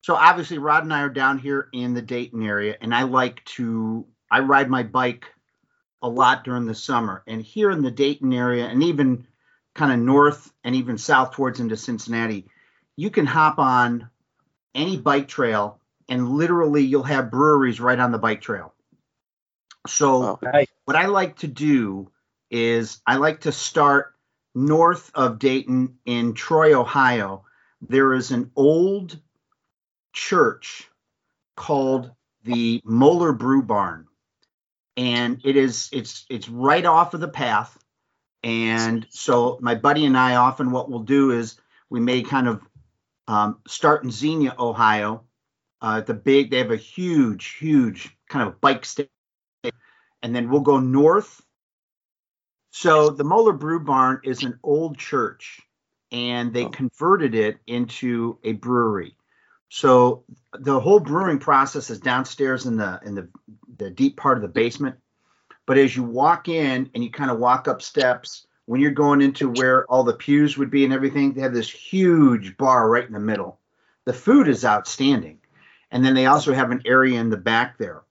so 0.03 0.15
obviously 0.15 0.59
Rod 0.59 0.83
and 0.83 0.93
I 0.93 1.03
are 1.03 1.11
down 1.11 1.39
here 1.39 1.69
in 1.73 1.95
the 1.95 2.03
Dayton 2.03 2.43
area, 2.43 2.77
and 2.81 2.95
I 2.95 3.03
like 3.03 3.45
to 3.57 4.07
I 4.31 4.41
ride 4.41 4.69
my 4.69 4.83
bike 4.83 5.27
a 6.03 6.09
lot 6.09 6.45
during 6.45 6.67
the 6.67 6.75
summer. 6.75 7.23
And 7.27 7.43
here 7.43 7.71
in 7.71 7.83
the 7.83 7.91
Dayton 7.91 8.33
area, 8.33 8.67
and 8.67 8.83
even 8.83 9.27
kind 9.75 9.93
of 9.93 9.99
north 9.99 10.53
and 10.65 10.75
even 10.75 10.99
south 10.99 11.33
towards 11.33 11.61
into 11.61 11.77
Cincinnati, 11.77 12.47
you 12.97 13.11
can 13.11 13.27
hop 13.27 13.59
on 13.59 14.09
any 14.75 14.97
bike 14.97 15.29
trail, 15.29 15.81
and 16.09 16.31
literally 16.31 16.83
you'll 16.83 17.03
have 17.03 17.31
breweries 17.31 17.81
right 17.81 17.99
on 17.99 18.13
the 18.13 18.19
bike 18.19 18.41
trail. 18.41 18.75
So. 19.87 20.39
Nice. 20.43 20.67
what 20.85 20.97
I 20.97 21.07
like 21.07 21.39
to 21.39 21.47
do 21.47 22.11
is 22.51 23.01
I 23.07 23.17
like 23.17 23.43
to 23.43 23.53
start 23.53 24.15
north 24.55 25.11
of 25.15 25.39
Dayton 25.39 25.99
in 26.07 26.35
Troy, 26.35 26.79
Ohio. 26.79 27.45
There 27.83 28.15
is 28.15 28.31
an 28.31 28.51
old 28.57 29.21
church 30.13 30.89
called 31.57 32.11
the 32.43 32.81
Moeller 32.85 33.33
Brew 33.33 33.63
Barn. 33.63 34.07
And 34.97 35.43
it 35.45 35.57
is 35.57 35.91
it's 35.93 36.25
it's 36.31 36.49
right 36.49 36.85
off 36.85 37.13
of 37.13 37.21
the 37.21 37.29
path. 37.29 37.77
And 38.43 39.07
so 39.11 39.59
my 39.61 39.75
buddy 39.75 40.07
and 40.07 40.17
I 40.17 40.37
often 40.37 40.71
what 40.71 40.89
we'll 40.89 41.01
do 41.01 41.33
is 41.33 41.61
we 41.91 42.01
may 42.01 42.23
kind 42.23 42.49
of 42.49 42.63
um, 43.29 43.59
start 43.67 44.05
in 44.05 44.11
Xenia, 44.11 44.55
Ohio. 44.59 45.25
Uh, 45.81 46.01
the 46.01 46.15
big 46.15 46.51
they 46.51 46.59
have 46.59 46.71
a 46.71 46.77
huge, 46.77 47.57
huge 47.59 48.17
kind 48.29 48.49
of 48.49 48.61
bike 48.61 48.85
station 48.85 49.11
and 50.23 50.35
then 50.35 50.51
we'll 50.51 50.61
go 50.61 50.81
north. 50.81 51.43
So 52.71 53.11
the 53.11 53.25
Moeller 53.25 53.53
Brew 53.53 53.81
Barn 53.81 54.21
is 54.25 54.43
an 54.43 54.59
old 54.63 54.99
church, 54.99 55.61
and 56.13 56.53
they 56.53 56.65
Oh. 56.65 56.71
converted 56.71 57.35
it 57.35 57.59
into 57.67 58.39
a 58.45 58.53
brewery. 58.53 59.17
So 59.69 60.25
the 60.53 60.79
whole 60.79 61.01
brewing 61.01 61.39
process 61.39 61.91
is 61.91 62.01
downstairs 62.01 62.67
in 62.67 62.77
the 62.77 63.01
in 63.05 63.15
the, 63.15 63.29
the 63.79 63.91
deep 63.91 64.17
part 64.17 64.39
of 64.39 64.43
the 64.43 64.49
basement. 64.49 64.97
But 65.67 65.79
as 65.79 65.97
you 65.97 66.05
walk 66.05 66.49
in 66.49 66.91
and 66.95 67.03
you 67.03 67.11
kind 67.11 67.31
of 67.31 67.39
walk 67.39 67.67
up 67.67 67.83
steps, 67.83 68.47
when 68.67 68.81
you're 68.81 68.93
going 68.93 69.21
into 69.21 69.49
where 69.51 69.85
all 69.87 70.05
the 70.05 70.13
pews 70.15 70.57
would 70.57 70.71
be 70.71 70.85
and 70.85 70.93
everything, 70.93 71.33
they 71.33 71.41
have 71.41 71.55
this 71.55 71.71
huge 71.71 72.57
bar 72.57 72.89
right 72.89 73.07
in 73.07 73.13
the 73.13 73.21
middle. 73.21 73.59
The 74.05 74.13
food 74.13 74.49
is 74.49 74.65
outstanding. 74.65 75.41
And 75.91 76.05
then 76.05 76.15
they 76.15 76.27
also 76.27 76.53
have 76.53 76.71
an 76.71 76.83
area 76.85 77.21
in 77.21 77.31
the 77.31 77.37
back 77.37 77.79
there. 77.79 78.03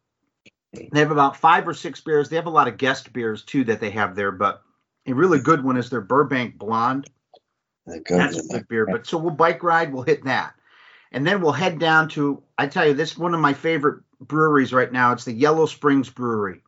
They 0.73 0.99
have 0.99 1.11
about 1.11 1.37
five 1.37 1.67
or 1.67 1.73
six 1.73 2.01
beers. 2.01 2.29
They 2.29 2.35
have 2.35 2.47
a 2.47 2.51
lot 2.51 2.67
of 2.67 2.77
guest 2.77 3.13
beers 3.13 3.43
too 3.43 3.63
that 3.65 3.79
they 3.79 3.91
have 3.91 4.15
there, 4.15 4.31
but 4.31 4.61
a 5.07 5.13
really 5.13 5.39
good 5.39 5.63
one 5.63 5.77
is 5.77 5.89
their 5.89 6.01
Burbank 6.01 6.57
Blonde. 6.57 7.09
That's 7.85 8.37
a 8.39 8.47
good 8.49 8.67
beer. 8.67 8.85
But 8.85 9.05
so 9.05 9.17
we'll 9.17 9.33
bike 9.33 9.63
ride, 9.63 9.93
we'll 9.93 10.03
hit 10.03 10.23
that. 10.25 10.53
And 11.11 11.25
then 11.25 11.41
we'll 11.41 11.51
head 11.51 11.79
down 11.79 12.09
to, 12.09 12.43
I 12.57 12.67
tell 12.67 12.85
you, 12.85 12.93
this 12.93 13.11
is 13.11 13.17
one 13.17 13.33
of 13.33 13.39
my 13.39 13.53
favorite 13.53 14.03
breweries 14.19 14.73
right 14.73 14.91
now. 14.91 15.13
It's 15.13 15.23
the 15.23 15.33
Yellow 15.33 15.65
Springs 15.65 16.09
Brewery. 16.09 16.61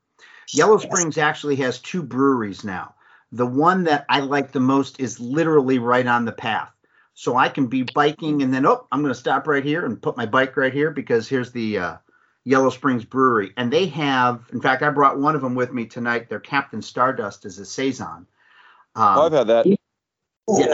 Yellow 0.54 0.78
Springs 0.78 1.18
actually 1.18 1.58
has 1.58 1.80
two 1.80 2.02
breweries 2.02 2.64
now. 2.64 2.94
The 3.34 3.46
one 3.46 3.84
that 3.86 4.06
I 4.08 4.22
like 4.22 4.52
the 4.52 4.62
most 4.62 5.00
is 5.00 5.20
literally 5.20 5.80
right 5.80 6.08
on 6.08 6.24
the 6.24 6.32
path. 6.32 6.72
So 7.20 7.36
I 7.36 7.50
can 7.50 7.66
be 7.66 7.82
biking 7.82 8.44
and 8.44 8.54
then, 8.54 8.68
oh, 8.68 8.86
I'm 8.92 9.02
going 9.02 9.12
to 9.12 9.20
stop 9.20 9.48
right 9.48 9.64
here 9.66 9.88
and 9.88 10.00
put 10.00 10.18
my 10.18 10.28
bike 10.28 10.56
right 10.56 10.72
here 10.72 10.92
because 10.92 11.28
here's 11.28 11.52
the 11.52 11.80
uh, 11.80 11.98
Yellow 12.46 12.70
Springs 12.70 13.06
Brewery. 13.06 13.54
And 13.58 13.74
they 13.74 13.88
have, 13.88 14.48
in 14.54 14.62
fact, 14.62 14.84
I 14.84 14.92
brought 14.92 15.18
one 15.18 15.34
of 15.34 15.42
them 15.42 15.56
with 15.56 15.74
me 15.74 15.88
tonight. 15.88 16.30
Their 16.30 16.40
Captain 16.40 16.80
Stardust 16.80 17.44
is 17.48 17.58
a 17.58 17.66
Saison. 17.66 18.28
Um, 18.96 19.18
Oh, 19.18 19.26
I've 19.26 19.34
had 19.34 19.48
that. 19.48 19.66
yeah, 19.66 19.78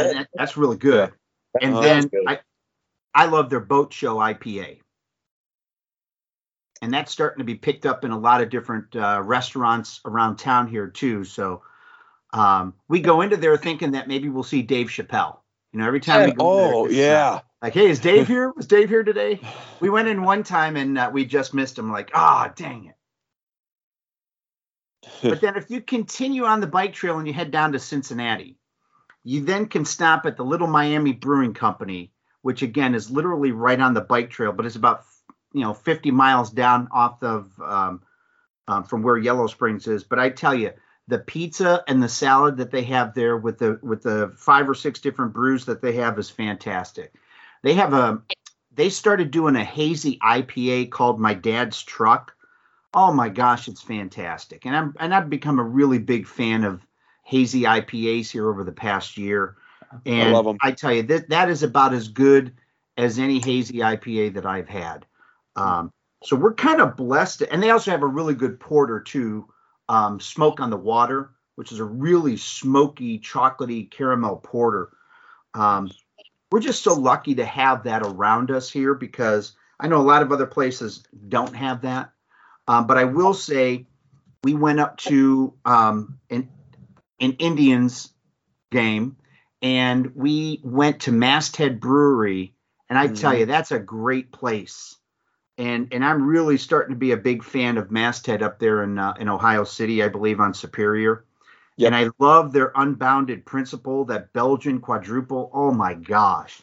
that- 0.03 0.27
that's 0.35 0.57
really 0.57 0.75
good. 0.75 1.13
And 1.61 1.77
Oh, 1.77 1.81
then 1.81 2.09
good. 2.09 2.25
I, 2.27 2.39
I 3.15 3.27
love 3.27 3.49
their 3.49 3.61
Boat 3.61 3.93
Show 3.93 4.17
IPA. 4.17 4.81
And 6.81 6.93
that's 6.93 7.13
starting 7.13 7.39
to 7.39 7.45
be 7.45 7.55
picked 7.55 7.85
up 7.85 8.03
in 8.03 8.11
a 8.11 8.19
lot 8.19 8.41
of 8.41 8.49
different 8.49 8.93
uh, 8.97 9.21
restaurants 9.23 10.01
around 10.03 10.35
town 10.39 10.67
here 10.67 10.89
too. 10.89 11.23
So 11.23 11.61
um, 12.33 12.73
we 12.89 12.99
go 12.99 13.21
into 13.21 13.37
there 13.37 13.55
thinking 13.55 13.91
that 13.91 14.09
maybe 14.09 14.27
we'll 14.27 14.43
see 14.43 14.61
Dave 14.61 14.87
Chappelle. 14.87 15.37
You 15.73 15.79
know, 15.79 15.87
every 15.87 15.99
time 15.99 16.25
we 16.25 16.31
go 16.31 16.55
there, 16.55 16.73
Oh, 16.75 16.85
uh, 16.85 16.89
yeah. 16.89 17.39
like, 17.61 17.73
hey, 17.73 17.89
is 17.89 17.99
Dave 17.99 18.27
here? 18.27 18.51
Was 18.51 18.67
Dave 18.67 18.89
here 18.89 19.03
today? 19.03 19.39
We 19.79 19.89
went 19.89 20.07
in 20.07 20.21
one 20.23 20.43
time 20.43 20.77
and 20.77 20.97
uh, 20.97 21.09
we 21.11 21.25
just 21.25 21.53
missed 21.53 21.77
him. 21.77 21.91
Like, 21.91 22.11
ah, 22.13 22.53
dang 22.55 22.85
it. 22.85 22.95
But 25.21 25.41
then 25.41 25.57
if 25.57 25.69
you 25.69 25.81
continue 25.81 26.45
on 26.45 26.61
the 26.61 26.67
bike 26.67 26.93
trail 26.93 27.17
and 27.17 27.27
you 27.27 27.33
head 27.33 27.51
down 27.51 27.73
to 27.73 27.79
Cincinnati, 27.79 28.57
you 29.25 29.41
then 29.43 29.65
can 29.65 29.83
stop 29.83 30.25
at 30.25 30.37
the 30.37 30.45
Little 30.45 30.67
Miami 30.67 31.11
Brewing 31.11 31.53
Company, 31.53 32.13
which 32.43 32.61
again 32.61 32.95
is 32.95 33.11
literally 33.11 33.51
right 33.51 33.79
on 33.79 33.93
the 33.93 33.99
bike 33.99 34.29
trail, 34.29 34.53
but 34.53 34.65
it's 34.65 34.77
about 34.77 35.03
you 35.51 35.61
know 35.61 35.73
50 35.73 36.11
miles 36.11 36.49
down 36.49 36.87
off 36.93 37.21
of 37.21 37.51
um, 37.59 38.01
um, 38.69 38.85
from 38.85 39.01
where 39.03 39.17
Yellow 39.17 39.47
Springs 39.47 39.87
is. 39.87 40.05
But 40.05 40.19
I 40.19 40.29
tell 40.29 40.55
you, 40.55 40.71
the 41.07 41.19
pizza 41.19 41.83
and 41.87 42.01
the 42.01 42.09
salad 42.09 42.57
that 42.57 42.71
they 42.71 42.83
have 42.83 43.13
there 43.13 43.37
with 43.37 43.57
the 43.59 43.79
with 43.81 44.03
the 44.03 44.33
five 44.37 44.69
or 44.69 44.75
six 44.75 44.99
different 44.99 45.33
brews 45.33 45.65
that 45.65 45.81
they 45.81 45.93
have 45.93 46.17
is 46.17 46.29
fantastic. 46.29 47.13
They 47.61 47.73
have 47.73 47.93
a 47.93 48.21
they 48.75 48.89
started 48.89 49.31
doing 49.31 49.55
a 49.55 49.63
hazy 49.63 50.17
IPA 50.19 50.91
called 50.91 51.19
My 51.19 51.33
Dad's 51.33 51.81
Truck. 51.83 52.35
Oh 52.93 53.11
my 53.11 53.29
gosh, 53.29 53.67
it's 53.67 53.81
fantastic. 53.81 54.65
And 54.65 54.75
I'm 54.75 54.95
and 54.99 55.13
I've 55.13 55.29
become 55.29 55.59
a 55.59 55.63
really 55.63 55.99
big 55.99 56.27
fan 56.27 56.63
of 56.63 56.85
hazy 57.23 57.63
IPAs 57.63 58.31
here 58.31 58.49
over 58.49 58.63
the 58.63 58.71
past 58.71 59.17
year. 59.17 59.57
And 60.05 60.33
love 60.33 60.47
'em. 60.47 60.57
I 60.61 60.71
tell 60.71 60.93
you 60.93 61.03
that 61.03 61.29
that 61.29 61.49
is 61.49 61.63
about 61.63 61.93
as 61.93 62.07
good 62.07 62.53
as 62.97 63.19
any 63.19 63.39
hazy 63.39 63.79
IPA 63.79 64.35
that 64.35 64.45
I've 64.45 64.69
had. 64.69 65.05
Um, 65.55 65.91
so 66.23 66.35
we're 66.35 66.53
kind 66.53 66.81
of 66.81 66.95
blessed, 66.95 67.43
and 67.43 67.61
they 67.61 67.69
also 67.69 67.91
have 67.91 68.03
a 68.03 68.07
really 68.07 68.33
good 68.33 68.59
porter 68.59 68.99
too, 68.99 69.47
um, 69.89 70.19
Smoke 70.19 70.59
on 70.59 70.69
the 70.69 70.77
Water, 70.77 71.31
which 71.55 71.71
is 71.71 71.79
a 71.79 71.85
really 71.85 72.37
smoky, 72.37 73.19
chocolatey 73.19 73.89
caramel 73.89 74.37
porter. 74.37 74.89
Um, 75.53 75.91
we're 76.51 76.59
just 76.59 76.83
so 76.83 76.93
lucky 76.93 77.35
to 77.35 77.45
have 77.45 77.83
that 77.83 78.03
around 78.03 78.51
us 78.51 78.69
here 78.69 78.93
because 78.93 79.55
I 79.79 79.87
know 79.87 79.97
a 79.97 80.03
lot 80.03 80.21
of 80.21 80.31
other 80.31 80.45
places 80.45 81.03
don't 81.27 81.55
have 81.55 81.81
that. 81.81 82.11
Um, 82.67 82.87
but 82.87 82.97
I 82.97 83.05
will 83.05 83.33
say, 83.33 83.85
we 84.43 84.53
went 84.53 84.79
up 84.79 84.97
to 84.97 85.53
um, 85.65 86.19
an 86.29 86.49
an 87.19 87.33
Indians 87.33 88.11
game, 88.71 89.17
and 89.61 90.13
we 90.15 90.59
went 90.63 91.01
to 91.01 91.11
Masthead 91.11 91.79
Brewery, 91.79 92.53
and 92.89 92.99
I 92.99 93.07
tell 93.07 93.33
Mhm. 93.33 93.39
you, 93.39 93.45
that's 93.45 93.71
a 93.71 93.79
great 93.79 94.31
place. 94.31 94.97
And 95.57 95.93
and 95.93 96.03
I'm 96.03 96.25
really 96.25 96.57
starting 96.57 96.95
to 96.95 96.99
be 96.99 97.11
a 97.11 97.17
big 97.17 97.43
fan 97.43 97.77
of 97.77 97.91
Masthead 97.91 98.41
up 98.41 98.57
there 98.59 98.83
in 98.83 98.97
uh, 98.97 99.13
in 99.19 99.29
Ohio 99.29 99.63
City, 99.63 100.01
I 100.03 100.07
believe 100.07 100.39
on 100.39 100.53
Superior. 100.53 101.25
Yep. 101.77 101.87
And 101.87 101.95
I 101.95 102.09
love 102.19 102.53
their 102.53 102.71
unbounded 102.75 103.45
principle, 103.45 104.05
that 104.05 104.33
Belgian 104.33 104.79
quadruple. 104.79 105.49
Oh 105.53 105.71
my 105.71 105.93
gosh, 105.93 106.61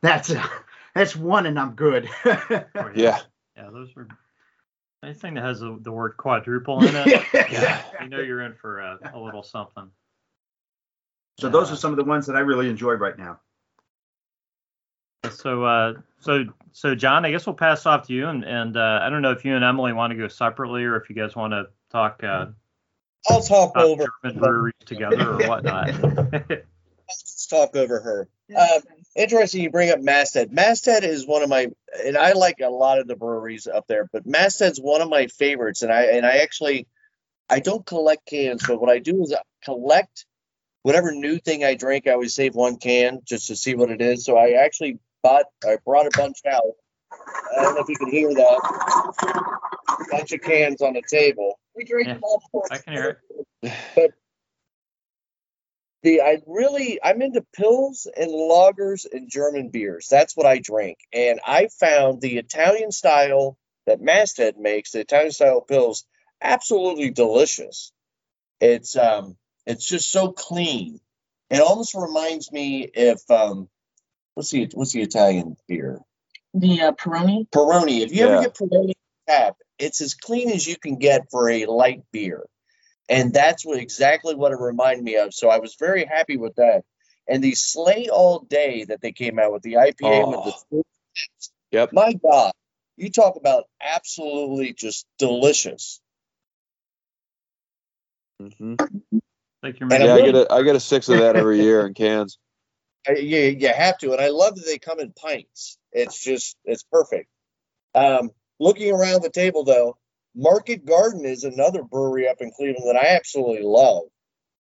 that's 0.00 0.32
that's 0.94 1.16
one, 1.16 1.46
and 1.46 1.58
I'm 1.58 1.74
good. 1.74 2.08
Oh, 2.24 2.90
Yeah. 2.94 3.20
Yeah, 3.56 3.70
those 3.72 3.88
are 3.96 4.06
anything 5.02 5.34
that 5.34 5.42
has 5.42 5.58
the, 5.58 5.76
the 5.80 5.90
word 5.90 6.16
quadruple 6.16 6.84
in 6.84 6.94
it. 6.94 7.24
Yeah. 7.50 7.82
You 8.02 8.08
know 8.08 8.20
you're 8.20 8.42
in 8.42 8.54
for 8.54 8.78
a, 8.78 8.98
a 9.14 9.18
little 9.18 9.42
something. 9.42 9.90
So 11.40 11.48
those 11.48 11.70
are 11.70 11.76
some 11.76 11.92
of 11.92 11.96
the 11.96 12.04
ones 12.04 12.26
that 12.26 12.36
I 12.36 12.40
really 12.40 12.68
enjoy 12.68 12.94
right 12.94 13.16
now. 13.16 13.40
So, 15.30 15.64
uh, 15.64 15.94
so, 16.20 16.44
so, 16.72 16.94
John, 16.94 17.24
I 17.24 17.30
guess 17.30 17.46
we'll 17.46 17.54
pass 17.54 17.86
off 17.86 18.06
to 18.08 18.12
you, 18.12 18.28
and 18.28 18.44
and 18.44 18.76
uh, 18.76 19.00
I 19.02 19.10
don't 19.10 19.22
know 19.22 19.32
if 19.32 19.44
you 19.44 19.54
and 19.54 19.64
Emily 19.64 19.92
want 19.92 20.12
to 20.12 20.16
go 20.16 20.28
separately, 20.28 20.84
or 20.84 20.96
if 20.96 21.08
you 21.08 21.16
guys 21.16 21.34
want 21.34 21.52
to 21.52 21.68
talk 21.90 22.22
uh, 22.22 22.46
I'll 23.28 23.42
talk 23.42 23.76
over. 23.76 24.06
German 24.24 24.40
breweries 24.40 24.74
together 24.84 25.34
or 25.34 25.36
whatnot. 25.48 25.90
Let's 27.08 27.46
talk 27.46 27.76
over 27.76 28.00
her. 28.00 28.28
Um, 28.56 28.82
interesting 29.16 29.62
you 29.62 29.70
bring 29.70 29.90
up 29.90 30.00
Masthead. 30.00 30.52
Masthead 30.52 31.04
is 31.04 31.26
one 31.26 31.42
of 31.42 31.48
my, 31.48 31.68
and 32.04 32.16
I 32.16 32.32
like 32.32 32.60
a 32.62 32.68
lot 32.68 32.98
of 32.98 33.06
the 33.06 33.16
breweries 33.16 33.66
up 33.66 33.86
there, 33.86 34.08
but 34.12 34.26
Masthead's 34.26 34.80
one 34.80 35.00
of 35.00 35.08
my 35.08 35.26
favorites. 35.26 35.82
And 35.82 35.92
I 35.92 36.04
and 36.04 36.24
I 36.24 36.38
actually, 36.38 36.86
I 37.48 37.60
don't 37.60 37.84
collect 37.84 38.26
cans, 38.26 38.64
but 38.66 38.80
what 38.80 38.90
I 38.90 38.98
do 38.98 39.22
is 39.22 39.32
I 39.32 39.40
collect 39.64 40.26
whatever 40.82 41.12
new 41.12 41.38
thing 41.38 41.64
I 41.64 41.74
drink. 41.74 42.06
I 42.06 42.12
always 42.12 42.34
save 42.34 42.54
one 42.54 42.76
can 42.76 43.20
just 43.24 43.48
to 43.48 43.56
see 43.56 43.74
what 43.74 43.90
it 43.90 44.00
is. 44.00 44.24
So 44.24 44.36
I 44.36 44.62
actually 44.64 44.98
bought, 45.22 45.46
I 45.64 45.76
brought 45.84 46.06
a 46.06 46.10
bunch 46.16 46.38
out. 46.46 46.62
I 47.56 47.62
don't 47.62 47.74
know 47.74 47.80
if 47.80 47.88
you 47.88 47.96
can 47.96 48.10
hear 48.10 48.32
that. 48.34 50.06
Bunch 50.10 50.32
of 50.32 50.40
cans 50.40 50.82
on 50.82 50.94
the 50.94 51.02
table. 51.02 51.58
We 51.74 51.84
drink 51.84 52.08
Yeah, 52.08 52.14
them 52.14 52.24
all 52.24 52.40
before. 52.40 52.64
I 52.70 52.78
can 52.78 52.92
hear 52.92 53.22
it. 53.62 53.72
But 53.94 54.10
the 56.02 56.20
I 56.20 56.38
really 56.46 57.00
I'm 57.02 57.22
into 57.22 57.44
pils 57.58 58.06
and 58.16 58.30
lagers 58.30 59.06
and 59.10 59.28
German 59.30 59.70
beers. 59.70 60.08
That's 60.10 60.36
what 60.36 60.46
I 60.46 60.58
drink. 60.58 60.98
And 61.12 61.40
I 61.46 61.68
found 61.80 62.20
the 62.20 62.36
Italian 62.38 62.92
style 62.92 63.56
that 63.86 64.00
Masthead 64.00 64.58
makes, 64.58 64.92
the 64.92 65.00
Italian 65.00 65.32
style 65.32 65.64
pils, 65.68 66.04
absolutely 66.40 67.10
delicious. 67.10 67.92
It's 68.60 68.96
um 68.96 69.36
it's 69.66 69.86
just 69.86 70.10
so 70.10 70.32
clean. 70.32 71.00
It 71.50 71.60
almost 71.60 71.94
reminds 71.94 72.52
me 72.52 72.82
if 72.82 73.28
um 73.30 73.68
what's 74.38 74.52
the 74.52 74.70
what's 74.74 74.92
the 74.94 75.02
Italian 75.02 75.56
beer? 75.68 76.00
The 76.54 76.82
uh, 76.82 76.92
Peroni. 76.92 77.48
Peroni. 77.50 78.02
If 78.02 78.12
you 78.12 78.24
Yeah. 78.24 78.26
ever 78.26 78.38
get 78.38 78.54
Peroni 78.54 78.94
tap, 79.28 79.56
it's 79.78 80.00
as 80.02 80.14
clean 80.14 80.50
as 80.50 80.66
you 80.66 80.76
can 80.76 80.98
get 80.98 81.30
for 81.30 81.50
a 81.50 81.66
light 81.66 82.02
beer, 82.12 82.46
and 83.08 83.32
that's 83.34 83.66
what 83.66 83.78
exactly 83.80 84.34
what 84.36 84.52
it 84.52 84.60
reminded 84.60 85.04
me 85.04 85.16
of. 85.16 85.34
So 85.34 85.50
I 85.50 85.58
was 85.60 85.76
very 85.78 86.04
happy 86.06 86.36
with 86.38 86.56
that. 86.56 86.82
And 87.28 87.44
the 87.44 87.54
Slay 87.54 88.08
All 88.12 88.40
Day 88.40 88.84
that 88.84 89.00
they 89.02 89.12
came 89.12 89.38
out 89.38 89.52
with 89.52 89.62
the 89.62 89.74
IPA 89.74 90.28
with 90.28 90.42
the 90.42 90.52
fruit 90.70 90.78
Oh. 90.78 90.84
Yep. 91.72 91.92
my 91.92 92.14
God, 92.14 92.52
you 92.96 93.10
talk 93.10 93.36
about 93.36 93.64
absolutely 93.82 94.74
just 94.74 95.06
delicious. 95.18 96.00
hmm 98.40 98.74
Like 99.62 99.80
you're 99.80 99.88
And 99.90 100.02
Yeah, 100.02 100.14
I 100.14 100.22
get 100.22 100.36
a 100.36 100.52
I 100.52 100.62
get 100.62 100.76
a 100.76 100.80
six 100.80 101.08
of 101.08 101.18
that 101.18 101.36
every 101.36 101.60
year 101.60 101.86
in 101.86 101.94
cans. 101.94 102.38
You, 103.16 103.38
you 103.58 103.68
have 103.68 103.98
to, 103.98 104.12
and 104.12 104.20
I 104.20 104.28
love 104.28 104.56
that 104.56 104.66
they 104.66 104.78
come 104.78 105.00
in 105.00 105.12
pints. 105.12 105.78
It's 105.92 106.22
just 106.22 106.56
it's 106.64 106.82
perfect. 106.84 107.28
Um, 107.94 108.30
looking 108.60 108.92
around 108.92 109.22
the 109.22 109.30
table 109.30 109.64
though, 109.64 109.96
Market 110.34 110.84
Garden 110.84 111.24
is 111.24 111.44
another 111.44 111.82
brewery 111.82 112.28
up 112.28 112.40
in 112.40 112.50
Cleveland 112.50 112.84
that 112.88 112.96
I 113.02 113.16
absolutely 113.16 113.62
love. 113.62 114.04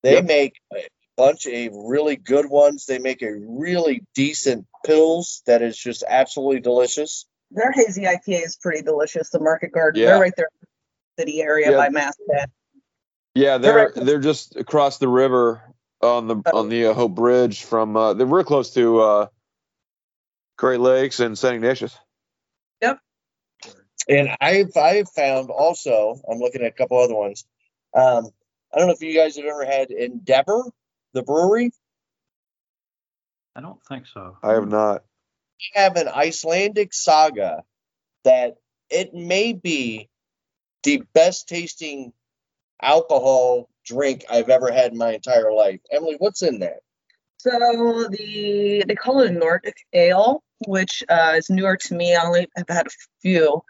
They 0.04 0.14
Yep. 0.16 0.26
make 0.26 0.54
a 0.74 0.88
bunch 1.18 1.46
of 1.46 1.74
really 1.76 2.16
good 2.16 2.50
ones. 2.50 2.86
They 2.86 3.00
make 3.00 3.22
a 3.22 3.34
really 3.36 4.04
decent 4.16 4.66
pils 4.86 5.44
that 5.46 5.62
is 5.62 5.78
just 5.78 6.04
absolutely 6.08 6.62
delicious. 6.62 7.26
Their 7.52 7.72
hazy 7.72 8.04
IPA 8.04 8.46
is 8.46 8.56
pretty 8.56 8.82
delicious. 8.82 9.30
The 9.30 9.40
Market 9.40 9.72
Garden. 9.74 10.02
Yeah. 10.02 10.12
They're 10.12 10.20
right 10.22 10.34
there, 10.38 10.50
in 10.62 10.68
the 11.18 11.22
city 11.24 11.42
area 11.42 11.72
Yeah. 11.72 11.78
by 11.78 11.90
Masthead. 11.90 12.50
Yeah, 13.36 13.58
they're 13.58 13.90
Correct. 13.92 14.06
they're 14.06 14.20
just 14.20 14.56
across 14.56 14.98
the 14.98 15.08
river 15.08 15.62
on 16.02 16.28
the 16.28 16.36
on 16.54 16.70
the 16.70 16.88
uh, 16.88 16.94
Hope 16.94 17.16
Bridge 17.16 17.64
from 17.64 17.96
uh, 17.96 18.14
they're 18.14 18.28
real 18.28 18.44
close 18.44 18.74
to 18.74 19.00
uh, 19.00 19.28
Great 20.58 20.80
Lakes 20.80 21.20
and 21.20 21.38
St. 21.38 21.56
Ignatius. 21.56 21.98
Yep. 22.82 23.00
And 24.10 24.30
I've 24.40 24.76
I've 24.78 25.10
found 25.10 25.50
also, 25.50 26.20
I'm 26.30 26.40
looking 26.40 26.62
at 26.62 26.68
a 26.68 26.72
couple 26.72 26.98
other 27.00 27.16
ones. 27.16 27.46
Um, 27.94 28.30
I 28.74 28.80
don't 28.80 28.88
know 28.88 28.94
if 28.94 29.02
you 29.02 29.16
guys 29.16 29.38
have 29.38 29.46
ever 29.46 29.66
had 29.66 29.92
Endeavor, 29.92 30.64
the 31.14 31.24
brewery. 31.24 31.72
I 33.56 33.62
don't 33.62 33.84
think 33.86 34.06
so. 34.06 34.38
I 34.44 34.54
have 34.54 34.68
not. 34.68 35.04
have 35.74 35.96
an 35.96 36.08
Icelandic 36.08 36.94
saga 36.94 37.64
that 38.24 38.58
it 38.90 39.14
may 39.14 39.54
be 39.54 40.10
the 40.84 41.02
best 41.14 41.48
tasting 41.48 42.14
alcohol 42.82 43.70
drink 43.88 44.26
I've 44.30 44.50
ever 44.50 44.72
had 44.72 44.92
in 44.92 44.98
my 44.98 45.14
entire 45.14 45.52
life. 45.52 45.80
Emily, 45.92 46.16
what's 46.20 46.42
in 46.42 46.60
that? 46.60 46.80
So 47.38 48.08
the 48.10 48.84
they 48.88 48.96
call 48.96 49.22
it 49.22 49.32
a 49.32 49.34
Nordic 49.34 49.78
ale, 49.94 50.44
which 50.68 51.04
uh, 51.08 51.34
is 51.38 51.50
newer 51.50 51.78
to 51.78 51.96
me. 51.96 52.16
I 52.16 52.26
only 52.26 52.48
have 52.56 52.68
had 52.68 52.88
a 52.88 52.92
few, 53.22 53.62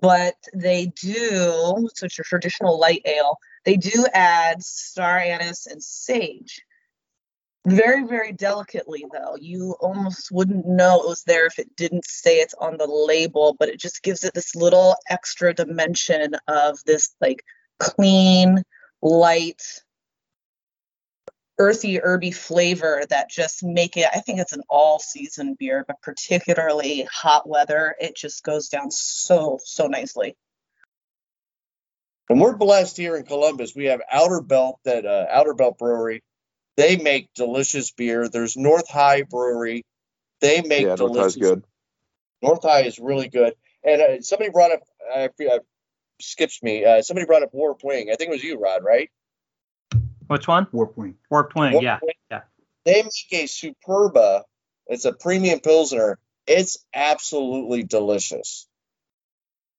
but 0.00 0.34
they 0.54 0.86
do. 1.00 1.88
So 1.94 2.06
it's 2.06 2.18
your 2.18 2.24
traditional 2.24 2.78
light 2.78 3.02
ale. 3.04 3.38
They 3.64 3.76
do 3.76 4.06
add 4.12 4.62
star 4.62 5.18
anise 5.18 5.66
and 5.66 5.82
sage. 5.82 6.62
Very, 7.64 8.04
very 8.04 8.32
delicately 8.32 9.04
though. 9.12 9.36
You 9.40 9.76
almost 9.80 10.32
wouldn't 10.32 10.66
know 10.66 11.00
it 11.00 11.08
was 11.08 11.22
there 11.22 11.46
if 11.46 11.60
it 11.60 11.76
didn't 11.76 12.04
say 12.04 12.38
it's 12.38 12.54
on 12.54 12.76
the 12.76 12.88
label, 12.88 13.54
but 13.56 13.68
it 13.68 13.78
just 13.78 14.02
gives 14.02 14.24
it 14.24 14.34
this 14.34 14.56
little 14.56 14.96
extra 15.08 15.54
dimension 15.54 16.34
of 16.48 16.78
this 16.86 17.14
like 17.20 17.44
clean, 17.78 18.64
light, 19.02 19.62
earthy, 21.58 21.96
herby 21.96 22.30
flavor 22.30 23.02
that 23.10 23.28
just 23.28 23.62
make 23.62 23.96
it. 23.96 24.06
I 24.12 24.20
think 24.20 24.38
it's 24.38 24.52
an 24.52 24.62
all-season 24.68 25.56
beer, 25.58 25.84
but 25.86 26.00
particularly 26.00 27.06
hot 27.12 27.48
weather, 27.48 27.94
it 28.00 28.16
just 28.16 28.42
goes 28.44 28.68
down 28.68 28.90
so 28.90 29.58
so 29.62 29.86
nicely. 29.86 30.36
And 32.28 32.40
we're 32.40 32.56
blessed 32.56 32.96
here 32.96 33.16
in 33.16 33.24
Columbus. 33.24 33.74
We 33.74 33.86
have 33.86 34.00
Outer 34.10 34.40
Belt, 34.40 34.78
that 34.84 35.04
uh, 35.04 35.26
Outer 35.28 35.54
Belt 35.54 35.76
Brewery. 35.78 36.22
They 36.76 36.96
make 36.96 37.28
delicious 37.34 37.90
beer. 37.90 38.28
There's 38.28 38.56
North 38.56 38.88
High 38.88 39.22
Brewery. 39.22 39.84
They 40.40 40.62
make 40.62 40.82
yeah, 40.82 40.94
North 40.94 40.98
delicious. 40.98 41.34
High's 41.34 41.36
good. 41.36 41.64
North 42.40 42.62
High 42.62 42.84
is 42.84 42.98
really 42.98 43.28
good. 43.28 43.54
And 43.84 44.00
uh, 44.00 44.20
somebody 44.22 44.50
brought 44.50 44.72
up, 44.72 44.80
I 45.14 45.24
uh, 45.26 45.58
skips 46.22 46.62
me. 46.62 46.84
Uh, 46.84 47.02
somebody 47.02 47.26
brought 47.26 47.42
up 47.42 47.50
Warp 47.52 47.80
Wing. 47.84 48.08
I 48.10 48.14
think 48.16 48.28
it 48.28 48.32
was 48.32 48.44
you, 48.44 48.58
Rod, 48.58 48.82
right? 48.84 49.10
Which 50.28 50.48
one? 50.48 50.66
Warp 50.72 50.96
Wing. 50.96 51.16
Warped 51.30 51.54
Wing. 51.54 51.72
Warp 51.72 51.82
Yeah. 51.84 51.98
Wing. 52.02 52.14
yeah. 52.30 52.40
They 52.84 53.02
make 53.02 53.32
a 53.32 53.44
Superba. 53.44 54.42
It's 54.86 55.04
a 55.04 55.12
premium 55.12 55.60
Pilsner. 55.60 56.18
It's 56.46 56.84
absolutely 56.94 57.82
delicious. 57.84 58.66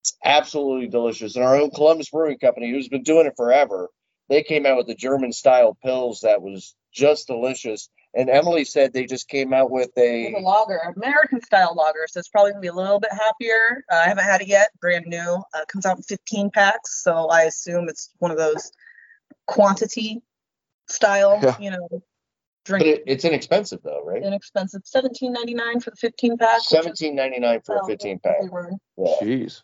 It's 0.01 0.17
absolutely 0.23 0.88
delicious. 0.88 1.36
And 1.36 1.43
our 1.43 1.56
own 1.60 1.71
Columbus 1.71 2.10
Brewing 2.10 2.38
Company, 2.38 2.71
who's 2.71 2.88
been 2.89 3.03
doing 3.03 3.25
it 3.25 3.34
forever, 3.36 3.89
they 4.29 4.43
came 4.43 4.65
out 4.65 4.77
with 4.77 4.88
the 4.88 4.95
German 4.95 5.32
style 5.32 5.77
pils 5.84 6.21
that 6.21 6.41
was 6.41 6.75
just 6.93 7.27
delicious. 7.27 7.89
And 8.15 8.30
Emily 8.30 8.63
said 8.63 8.93
they 8.93 9.06
just 9.06 9.28
came 9.28 9.54
out 9.54 9.71
with 9.71 9.89
a 9.97 10.34
a 10.36 10.39
lager, 10.39 10.78
American 10.95 11.41
style 11.41 11.73
lager, 11.76 12.06
so 12.08 12.19
it's 12.19 12.30
probably 12.30 12.52
gonna 12.52 12.62
be 12.62 12.67
a 12.67 12.73
little 12.73 12.99
bit 12.99 13.12
happier. 13.12 13.84
Uh, 13.91 13.95
I 13.95 14.08
haven't 14.08 14.23
had 14.26 14.41
it 14.41 14.47
yet, 14.47 14.69
brand 14.80 15.06
new. 15.08 15.41
Uh, 15.54 15.65
comes 15.67 15.86
out 15.86 15.97
in 15.97 16.04
15 16.04 16.52
packs, 16.52 17.02
so 17.04 17.28
I 17.30 17.43
assume 17.43 17.89
it's 17.89 18.12
one 18.19 18.30
of 18.32 18.38
those 18.38 18.71
quantity 19.47 20.21
style, 20.88 21.39
Yeah. 21.41 21.58
you 21.60 21.71
know, 21.71 21.88
but 21.89 22.02
drink. 22.65 22.86
it, 22.86 23.04
it's 23.08 23.26
inexpensive 23.26 23.82
though, 23.84 24.04
right? 24.04 24.21
inexpensive, 24.23 24.84
17.99 24.84 25.84
for 25.84 25.89
the 25.91 25.95
15 25.97 26.38
pack. 26.38 26.62
Seventeen 26.62 27.15
ninety 27.15 27.39
nine 27.39 27.62
for 27.65 27.78
a 27.78 27.86
fifteen 27.86 28.19
pack. 28.19 28.38
Yeah. 28.97 29.15
Jeez. 29.21 29.62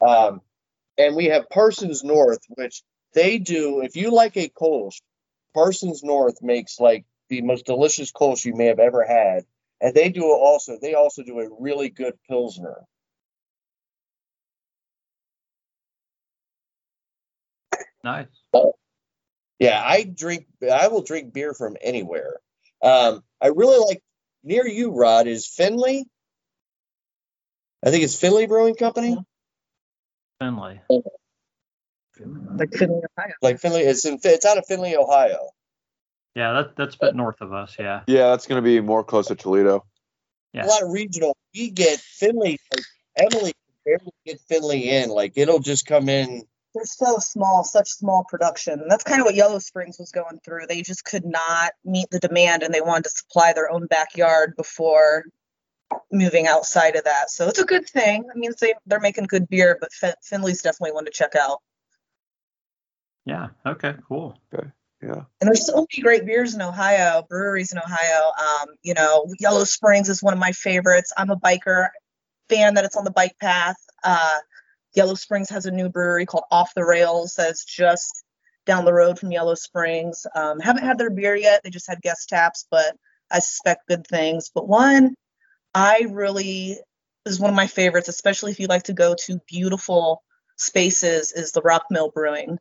Um, 0.00 0.40
and 0.98 1.16
we 1.16 1.26
have 1.26 1.48
Parsons 1.50 2.04
North, 2.04 2.40
which 2.48 2.82
they 3.14 3.38
do. 3.38 3.80
If 3.80 3.96
you 3.96 4.10
like 4.12 4.36
a 4.36 4.48
Kolsch, 4.50 5.00
Parsons 5.54 6.02
North 6.02 6.42
makes 6.42 6.78
like 6.78 7.04
the 7.30 7.40
most 7.40 7.64
delicious 7.64 8.12
Kolsch 8.12 8.44
you 8.44 8.54
may 8.54 8.66
have 8.66 8.78
ever 8.78 9.04
had, 9.04 9.44
and 9.80 9.94
they 9.94 10.10
do 10.10 10.24
also. 10.24 10.78
They 10.80 10.94
also 10.94 11.22
do 11.22 11.40
a 11.40 11.48
really 11.58 11.88
good 11.88 12.14
Pilsner. 12.28 12.84
Nice. 18.04 18.26
Yeah, 19.58 19.82
I 19.82 20.04
drink. 20.04 20.46
I 20.70 20.88
will 20.88 21.02
drink 21.02 21.32
beer 21.32 21.54
from 21.54 21.76
anywhere. 21.80 22.36
Um, 22.82 23.22
I 23.40 23.48
really 23.48 23.78
like 23.78 24.02
near 24.42 24.66
you, 24.66 24.92
Rod. 24.92 25.26
Is 25.26 25.46
Findlay? 25.46 26.04
I 27.84 27.90
think 27.90 28.04
it's 28.04 28.18
Findlay 28.18 28.46
Brewing 28.46 28.74
Company. 28.74 29.16
Findlay. 30.38 30.80
like 32.18 32.72
Findlay, 32.72 33.02
Ohio. 33.18 33.34
Like 33.42 33.60
Findlay, 33.60 33.82
it's 33.82 34.04
in. 34.06 34.18
It's 34.24 34.46
out 34.46 34.58
of 34.58 34.64
Findlay, 34.66 34.96
Ohio. 34.96 35.50
Yeah, 36.34 36.52
that 36.52 36.76
that's 36.76 36.94
a 36.94 36.98
bit 37.00 37.14
north 37.14 37.40
of 37.40 37.52
us. 37.52 37.76
Yeah. 37.78 38.02
Yeah, 38.06 38.28
that's 38.28 38.46
gonna 38.46 38.62
be 38.62 38.80
more 38.80 39.04
close 39.04 39.28
to 39.28 39.34
Toledo. 39.34 39.84
Yeah. 40.52 40.64
a 40.64 40.66
lot 40.66 40.82
of 40.82 40.90
regional. 40.90 41.36
We 41.54 41.70
get 41.70 42.00
Findlay. 42.00 42.58
Like 42.74 42.84
Emily 43.16 43.52
can 43.52 43.74
barely 43.84 44.12
get 44.26 44.40
Findlay 44.48 44.80
in. 44.80 45.10
Like 45.10 45.32
it'll 45.36 45.60
just 45.60 45.86
come 45.86 46.08
in. 46.08 46.44
They're 46.74 46.84
so 46.84 47.18
small, 47.18 47.64
such 47.64 47.88
small 47.88 48.24
production. 48.28 48.84
That's 48.88 49.02
kind 49.02 49.20
of 49.20 49.24
what 49.24 49.34
Yellow 49.34 49.58
Springs 49.58 49.96
was 49.98 50.12
going 50.12 50.38
through. 50.44 50.66
They 50.68 50.82
just 50.82 51.04
could 51.04 51.24
not 51.24 51.72
meet 51.84 52.10
the 52.10 52.20
demand 52.20 52.62
and 52.62 52.72
they 52.72 52.80
wanted 52.80 53.04
to 53.04 53.10
supply 53.10 53.52
their 53.52 53.70
own 53.70 53.86
backyard 53.86 54.54
before 54.56 55.24
moving 56.12 56.46
outside 56.46 56.94
of 56.94 57.04
that. 57.04 57.30
So 57.30 57.48
it's 57.48 57.58
a 57.58 57.64
good 57.64 57.88
thing. 57.88 58.24
I 58.32 58.38
mean, 58.38 58.52
they, 58.60 58.74
they're 58.86 59.00
making 59.00 59.24
good 59.24 59.48
beer, 59.48 59.78
but 59.80 59.92
fin- 59.92 60.14
Findlay's 60.22 60.62
definitely 60.62 60.92
one 60.92 61.06
to 61.06 61.10
check 61.10 61.34
out. 61.34 61.58
Yeah. 63.24 63.48
Okay. 63.66 63.94
Cool. 64.06 64.38
Yeah. 65.02 65.24
And 65.40 65.48
there's 65.48 65.66
so 65.66 65.76
many 65.76 66.02
great 66.02 66.26
beers 66.26 66.54
in 66.54 66.60
Ohio, 66.60 67.24
breweries 67.28 67.72
in 67.72 67.78
Ohio. 67.78 68.32
Um, 68.38 68.68
you 68.82 68.94
know, 68.94 69.26
Yellow 69.38 69.64
Springs 69.64 70.08
is 70.08 70.22
one 70.22 70.34
of 70.34 70.40
my 70.40 70.52
favorites. 70.52 71.12
I'm 71.16 71.30
a 71.30 71.36
biker 71.36 71.88
fan 72.50 72.74
that 72.74 72.84
it's 72.84 72.96
on 72.96 73.04
the 73.04 73.10
bike 73.10 73.36
path. 73.40 73.76
Uh, 74.04 74.38
Yellow 74.94 75.14
Springs 75.14 75.48
has 75.50 75.66
a 75.66 75.70
new 75.70 75.88
brewery 75.88 76.26
called 76.26 76.44
Off 76.50 76.74
the 76.74 76.84
Rails 76.84 77.34
that's 77.36 77.64
just 77.64 78.24
down 78.66 78.84
the 78.84 78.92
road 78.92 79.18
from 79.18 79.32
Yellow 79.32 79.54
Springs. 79.54 80.26
Um, 80.34 80.60
haven't 80.60 80.84
had 80.84 80.98
their 80.98 81.10
beer 81.10 81.34
yet. 81.34 81.62
They 81.62 81.70
just 81.70 81.88
had 81.88 82.02
guest 82.02 82.28
taps, 82.28 82.66
but 82.70 82.94
I 83.30 83.38
suspect 83.38 83.88
good 83.88 84.06
things. 84.06 84.50
But 84.54 84.68
one 84.68 85.14
I 85.74 86.06
really 86.10 86.78
is 87.24 87.40
one 87.40 87.50
of 87.50 87.56
my 87.56 87.66
favorites, 87.66 88.08
especially 88.08 88.52
if 88.52 88.60
you 88.60 88.66
like 88.66 88.84
to 88.84 88.92
go 88.92 89.14
to 89.26 89.40
beautiful 89.46 90.22
spaces, 90.56 91.32
is 91.32 91.52
the 91.52 91.62
Rock 91.62 91.84
Mill 91.90 92.10
Brewing. 92.10 92.58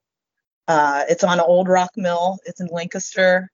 Uh, 0.70 1.04
it's 1.10 1.24
on 1.24 1.40
Old 1.40 1.68
Rock 1.68 1.90
Mill. 1.98 2.38
It's 2.46 2.62
in 2.62 2.68
Lancaster. 2.68 3.50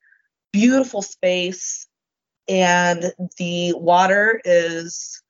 Beautiful 0.52 1.02
space, 1.02 1.88
and 2.48 3.14
the 3.38 3.74
water 3.74 4.42
is 4.44 5.22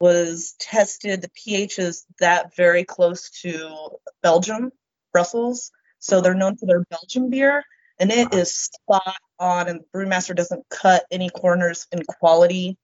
was 0.00 0.56
tested. 0.58 1.22
The 1.22 1.30
pH 1.34 1.78
is 1.78 2.04
that 2.18 2.56
very 2.56 2.84
close 2.84 3.30
to 3.42 3.90
Belgium, 4.24 4.72
Brussels. 5.12 5.70
So 6.00 6.20
they're 6.20 6.34
known 6.34 6.56
for 6.56 6.66
their 6.66 6.84
Belgian 6.90 7.30
beer, 7.30 7.62
and 8.00 8.10
it 8.10 8.34
is 8.34 8.52
spot 8.52 9.16
on. 9.38 9.68
And 9.68 9.80
the 9.80 9.98
brewmaster 9.98 10.34
doesn't 10.34 10.64
cut 10.68 11.04
any 11.12 11.30
corners 11.30 11.86
in 11.92 12.02
quality. 12.04 12.76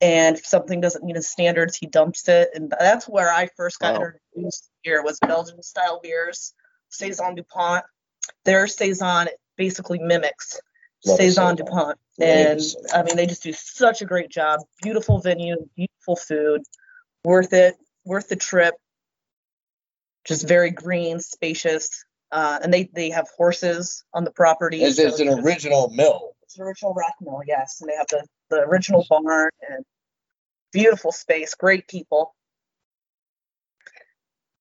And 0.00 0.36
if 0.38 0.46
something 0.46 0.80
doesn't 0.80 1.04
meet 1.04 1.16
his 1.16 1.28
standards, 1.28 1.76
he 1.76 1.86
dumps 1.86 2.26
it. 2.28 2.50
And 2.54 2.72
that's 2.78 3.06
where 3.06 3.30
I 3.30 3.48
first 3.56 3.78
got 3.80 4.00
Wow. 4.00 4.08
introduced 4.34 4.70
beer 4.82 5.02
was 5.04 5.18
Belgian 5.20 5.62
style 5.62 6.00
beers, 6.02 6.54
Saison 6.92 7.34
Dupont. 7.34 7.84
Their 8.44 8.66
Saison 8.66 9.28
basically 9.56 9.98
mimics 9.98 10.60
Love 11.04 11.18
Saison. 11.18 11.56
Dupont. 11.56 11.98
And 12.20 12.60
I 12.94 13.02
mean, 13.02 13.16
they 13.16 13.26
just 13.26 13.42
do 13.42 13.52
such 13.52 14.02
a 14.02 14.04
great 14.04 14.30
job. 14.30 14.60
Beautiful 14.82 15.18
venue, 15.18 15.56
beautiful 15.76 16.16
food, 16.16 16.62
worth 17.24 17.52
it, 17.52 17.74
worth 18.04 18.28
the 18.28 18.36
trip. 18.36 18.74
Just 20.24 20.46
very 20.46 20.70
green, 20.70 21.18
spacious, 21.18 22.04
uh, 22.30 22.60
and 22.62 22.72
they 22.72 22.88
they 22.94 23.10
have 23.10 23.26
horses 23.36 24.04
on 24.14 24.22
the 24.22 24.30
property. 24.30 24.82
It's, 24.84 24.98
so 24.98 25.08
it's 25.08 25.18
an 25.18 25.26
just- 25.26 25.40
original 25.40 25.90
mill. 25.90 26.36
It's 26.44 26.56
an 26.58 26.64
original 26.64 26.92
rock 26.94 27.14
mill, 27.20 27.40
yes, 27.46 27.80
and 27.80 27.90
they 27.90 27.96
have 27.96 28.06
the 28.08 28.24
the 28.50 28.60
original 28.60 29.04
barn 29.08 29.50
and 29.68 29.84
beautiful 30.70 31.10
space, 31.10 31.54
great 31.54 31.88
people, 31.88 32.36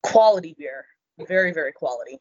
quality 0.02 0.56
beer, 0.58 0.86
very 1.28 1.54
very 1.54 1.72
quality. 1.72 2.20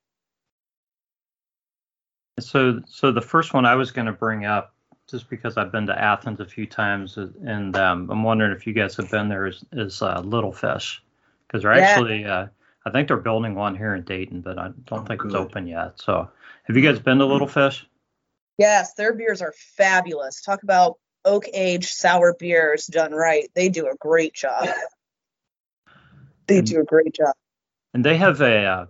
So, 2.39 2.81
so 2.87 3.13
the 3.13 3.21
first 3.21 3.53
one 3.53 3.67
I 3.67 3.75
was 3.75 3.91
going 3.91 4.07
to 4.07 4.13
bring 4.13 4.47
up, 4.47 4.75
just 5.09 5.29
because 5.29 5.57
I've 5.57 5.73
been 5.73 5.87
to 5.89 6.01
Athens 6.01 6.41
a 6.41 6.47
few 6.47 6.67
times, 6.67 7.19
and 7.19 7.77
um, 7.77 8.11
I'm 8.11 8.23
wondering 8.23 8.53
if 8.53 8.67
you 8.67 8.73
guys 8.73 8.97
have 8.97 9.11
been 9.11 9.29
there, 9.29 9.47
is, 9.47 9.65
is 9.73 10.01
uh, 10.01 10.21
Little 10.21 10.53
Fish, 10.53 11.03
because 11.47 11.63
they're 11.63 11.75
Yeah. 11.75 11.91
actually, 11.91 12.25
uh, 12.25 12.47
I 12.87 12.91
think 12.91 13.09
they're 13.09 13.19
building 13.19 13.55
one 13.55 13.77
here 13.77 13.95
in 13.95 14.05
Dayton, 14.05 14.41
but 14.41 14.59
I 14.59 14.69
don't 14.87 15.03
Oh, 15.03 15.05
think 15.05 15.23
it's 15.25 15.35
open 15.35 15.67
yet. 15.67 16.01
So, 16.01 16.31
have 16.65 16.77
you 16.77 16.83
guys 16.83 16.99
been 16.99 17.19
to 17.19 17.27
Little 17.27 17.49
Fish? 17.49 17.87
Yes, 18.57 18.95
their 18.95 19.13
beers 19.13 19.43
are 19.43 19.53
fabulous. 19.77 20.41
Talk 20.41 20.63
about 20.63 20.99
oak 21.25 21.45
aged 21.53 21.91
sour 21.91 22.35
beers 22.39 22.87
done 22.87 23.13
right. 23.13 23.51
They 23.55 23.69
do 23.69 23.87
a 23.87 23.97
great 23.97 24.35
job. 24.35 24.69
They 26.47 26.63
do 26.63 26.81
a 26.81 26.85
great 26.85 27.15
job. 27.15 27.35
And 27.95 28.05
they 28.05 28.17
have 28.17 28.41
a, 28.41 28.65
uh, 28.65 28.87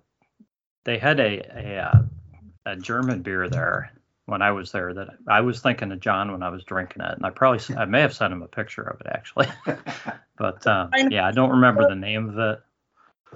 they 0.84 0.98
had 0.98 1.20
a 1.20 1.40
a, 1.56 1.78
uh, 1.78 2.02
a 2.66 2.76
German 2.76 3.22
beer 3.22 3.48
there 3.48 3.92
when 4.26 4.42
I 4.42 4.52
was 4.52 4.70
there 4.70 4.94
that 4.94 5.08
I 5.26 5.40
was 5.40 5.60
thinking 5.60 5.90
of 5.90 6.00
John 6.00 6.30
when 6.30 6.42
I 6.42 6.50
was 6.50 6.64
drinking 6.64 7.02
it, 7.02 7.16
and 7.16 7.26
I 7.26 7.30
probably 7.30 7.76
I 7.76 7.84
may 7.84 8.00
have 8.00 8.14
sent 8.14 8.32
him 8.32 8.42
a 8.42 8.48
picture 8.48 8.82
of 8.82 9.00
it 9.00 9.08
actually. 9.08 9.48
but 10.36 10.66
um, 10.66 10.90
I 10.92 11.02
know. 11.02 11.08
yeah, 11.10 11.26
I 11.26 11.32
don't 11.32 11.50
remember 11.50 11.88
the 11.88 11.96
name 11.96 12.28
of 12.28 12.38
it 12.38 12.62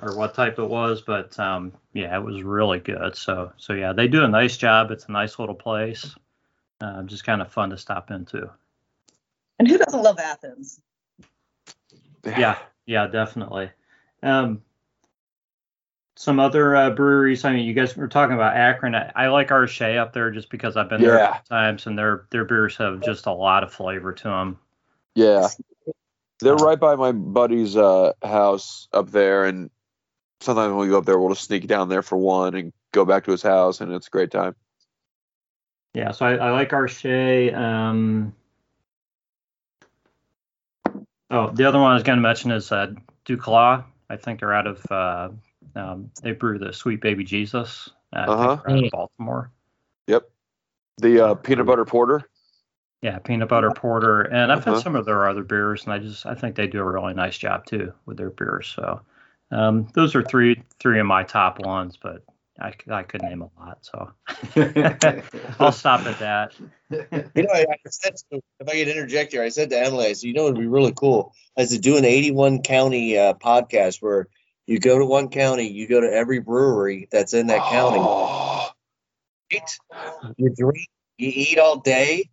or 0.03 0.17
what 0.17 0.35
type 0.35 0.59
it 0.59 0.69
was, 0.69 1.03
but 1.03 1.39
um, 1.39 1.73
yeah, 1.93 2.17
it 2.17 2.23
was 2.23 2.43
really 2.43 2.79
good. 2.79 3.17
So 3.17 3.53
so 3.57 3.73
yeah, 3.73 3.93
they 3.93 4.09
do 4.09 4.25
a 4.25 4.29
nice 4.29 4.57
job. 4.57 4.91
It's 4.91 5.07
a 5.07 5.13
nice 5.13 5.39
little 5.39 5.55
place, 5.55 6.15
uh, 6.81 7.03
just 7.03 7.25
kind 7.25 7.43
of 7.43 7.53
fun 7.53 7.71
to 7.71 7.79
stop 7.79 8.11
into. 8.11 8.51
And 9.59 9.69
who 9.69 9.79
doesn't 9.79 10.03
love 10.03 10.19
Athens? 10.19 10.81
Yeah, 12.25 12.59
yeah, 12.87 13.07
definitely. 13.07 13.71
Um, 14.23 14.63
some 16.17 16.39
other 16.39 16.77
uh, 16.77 16.91
breweries. 16.91 17.45
I 17.45 17.53
mean, 17.53 17.65
you 17.67 17.75
guys 17.75 17.97
were 17.97 18.09
talking 18.09 18.35
about 18.35 18.57
Akron. 18.57 18.95
I, 18.95 19.11
I 19.17 19.27
like 19.29 19.51
R. 19.51 19.67
Shea 19.67 19.99
up 19.99 20.13
there 20.13 20.31
just 20.31 20.49
because 20.51 20.77
I've 20.77 20.89
been 20.89 21.03
there 21.03 21.17
a 21.17 21.19
Yeah. 21.19 21.35
few 21.39 21.49
times, 21.49 21.87
and 21.87 21.99
their 21.99 22.27
their 22.31 22.45
beers 22.45 22.77
have 22.77 23.01
just 23.01 23.27
a 23.27 23.33
lot 23.33 23.65
of 23.65 23.73
flavor 23.73 24.13
to 24.13 24.25
them. 24.25 24.59
Yeah. 25.15 25.49
They're 26.41 26.57
right 26.57 26.79
by 26.79 26.97
my 26.97 27.13
buddy's 27.13 27.77
uh, 27.77 28.13
house 28.23 28.89
up 28.93 29.11
there, 29.11 29.45
and 29.45 29.71
sometimes 30.41 30.71
when 30.73 30.81
we 30.81 30.89
go 30.89 30.99
up 30.99 31.05
there, 31.05 31.19
we'll 31.19 31.31
just 31.31 31.47
sneak 31.47 31.67
down 31.67 31.89
there 31.89 32.03
for 32.03 32.17
one 32.17 32.55
and 32.55 32.73
go 32.93 33.05
back 33.05 33.25
to 33.25 33.31
his 33.31 33.43
house, 33.43 33.81
and 33.81 33.93
it's 33.93 34.09
a 34.09 34.11
great 34.11 34.31
time. 34.31 34.55
Yeah, 35.95 36.11
so 36.11 36.27
I, 36.27 36.35
I 36.35 36.51
like 36.51 36.73
R. 36.73 36.89
Shea. 36.89 37.53
Um, 37.53 38.35
oh, 41.31 41.51
the 41.51 41.65
other 41.65 41.79
one 41.79 41.93
I 41.93 41.95
was 41.95 42.03
going 42.03 42.19
to 42.19 42.23
mention 42.23 42.51
is 42.51 42.71
uh, 42.73 42.93
DuClaw. 43.27 43.85
I 44.11 44.17
think 44.17 44.41
they're 44.41 44.53
out 44.53 44.67
of. 44.67 45.33
Um, 45.75 46.11
they 46.23 46.33
brew 46.33 46.59
the 46.59 46.73
Sweet 46.73 47.01
Baby 47.01 47.25
Jesus. 47.25 47.91
Uh, 48.15 48.19
I 48.21 48.27
think 48.27 48.39
Uh-huh. 48.39 48.63
they're 48.67 48.77
out 48.77 48.85
of 48.85 48.91
Baltimore. 48.91 49.51
Yep. 50.07 50.31
The 50.99 51.21
uh, 51.27 51.35
peanut 51.35 51.67
butter 51.67 51.85
porter. 51.85 52.29
Yeah, 53.03 53.19
peanut 53.19 53.49
butter 53.49 53.71
porter, 53.71 54.23
and 54.23 54.51
I've 54.51 54.65
had 54.65 54.75
Uh-huh. 54.75 54.81
some 54.83 54.97
of 54.97 55.05
their 55.05 55.29
other 55.29 55.43
beers, 55.43 55.85
and 55.85 55.93
I 55.93 55.99
just 55.99 56.25
I 56.25 56.35
think 56.35 56.55
they 56.57 56.67
do 56.67 56.81
a 56.81 56.85
really 56.91 57.13
nice 57.13 57.37
job 57.37 57.67
too 57.67 57.93
with 58.07 58.17
their 58.17 58.31
beers. 58.31 58.69
So 58.75 59.03
um, 59.51 59.89
those 59.93 60.15
are 60.15 60.23
three 60.23 60.63
three 60.81 61.01
of 61.01 61.07
my 61.07 61.23
top 61.23 61.59
ones, 61.59 61.99
but 62.01 62.23
I, 62.59 62.73
I 62.89 63.03
could 63.03 63.23
name 63.23 63.43
a 63.43 63.51
lot, 63.61 63.79
so 63.83 64.13
I'll 65.61 65.73
stop 65.73 66.07
at 66.07 66.19
that. 66.21 66.55
You 67.35 67.43
know, 67.43 67.51
I, 67.53 67.67
I 67.69 67.77
said 67.91 68.15
to, 68.31 68.41
if 68.61 68.69
I 68.69 68.73
could 68.73 68.89
interject 68.89 69.33
here, 69.33 69.43
I 69.43 69.49
said 69.49 69.71
to 69.71 69.79
Emily, 69.79 70.07
I 70.07 70.13
said, 70.13 70.29
you 70.29 70.35
know, 70.35 70.45
it'd 70.47 70.59
be 70.59 70.67
really 70.67 70.93
cool. 70.95 71.35
I 71.59 71.65
said, 71.65 71.83
do 71.83 71.97
an 71.97 72.05
81 72.05 72.63
county 72.63 73.19
uh, 73.19 73.35
podcast 73.35 74.01
where 74.01 74.29
you 74.67 74.79
go 74.81 74.99
to 74.99 75.07
one 75.07 75.29
county, 75.29 75.69
you 75.69 75.89
go 75.89 76.01
to 76.01 76.13
every 76.13 76.41
brewery 76.41 77.09
that's 77.11 77.35
in 77.35 77.49
that 77.49 77.61
county, 77.71 77.99
Oh, 78.01 78.69
eat, 79.53 79.63
you 80.37 80.51
drink, 80.57 80.89
you 81.19 81.33
eat 81.35 81.59
all 81.59 81.81
day. 81.81 82.31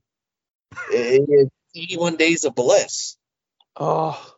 It- 0.91 1.25
it's 1.29 1.51
81 1.75 2.17
days 2.17 2.45
of 2.45 2.55
bliss. 2.55 3.17
oh. 3.77 4.33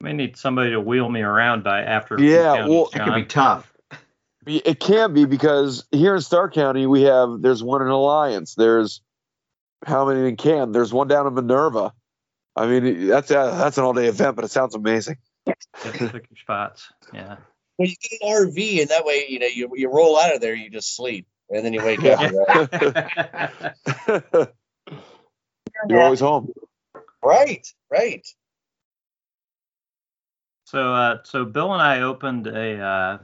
I 0.00 0.04
May 0.04 0.12
need 0.12 0.36
somebody 0.36 0.70
to 0.70 0.80
wheel 0.80 1.08
me 1.08 1.22
around 1.22 1.64
by 1.64 1.82
after. 1.82 2.14
a 2.16 2.18
few 2.18 2.28
Yeah, 2.28 2.54
counties, 2.56 2.70
well, 2.70 2.90
That 2.92 3.04
could 3.04 3.14
be 3.14 3.24
tough. 3.24 3.72
It 4.46 4.80
can't 4.80 5.12
be 5.14 5.24
because 5.26 5.84
here 5.90 6.14
in 6.14 6.20
Stark 6.22 6.54
County 6.54 6.86
we 6.86 7.02
have 7.02 7.42
there's 7.42 7.62
one 7.62 7.82
in 7.82 7.88
Alliance. 7.88 8.54
There's 8.54 9.02
how 9.86 10.06
many 10.06 10.28
in 10.28 10.36
Can? 10.36 10.72
There's 10.72 10.92
one 10.92 11.08
down 11.08 11.26
in 11.26 11.34
Minerva. 11.34 11.92
I 12.56 12.66
mean 12.66 13.08
that's 13.08 13.30
a, 13.30 13.34
that's 13.34 13.78
an 13.78 13.84
all 13.84 13.92
day 13.92 14.06
event, 14.06 14.36
but 14.36 14.44
it 14.46 14.50
sounds 14.50 14.74
amazing. 14.74 15.18
Yeah, 15.84 16.10
spots. 16.40 16.92
Yeah. 17.12 17.36
Well, 17.78 17.88
you 17.88 17.94
get 18.00 18.20
an 18.20 18.28
RV, 18.28 18.80
and 18.80 18.90
that 18.90 19.04
way, 19.04 19.26
you 19.28 19.38
know, 19.38 19.46
you, 19.46 19.70
you 19.74 19.88
roll 19.90 20.18
out 20.18 20.34
of 20.34 20.40
there, 20.40 20.54
you 20.54 20.68
just 20.68 20.96
sleep, 20.96 21.28
and 21.48 21.64
then 21.64 21.72
you 21.72 21.82
wake 21.84 22.04
up. 22.04 22.20
Right? 24.06 24.48
You're 25.88 26.02
always 26.02 26.20
home. 26.20 26.52
right, 27.22 27.66
right. 27.88 28.26
so 30.64 30.92
uh, 30.92 31.18
so 31.22 31.44
Bill 31.44 31.72
and 31.72 31.82
I 31.82 32.02
opened 32.02 32.48
a. 32.48 32.80
Uh, 32.80 33.18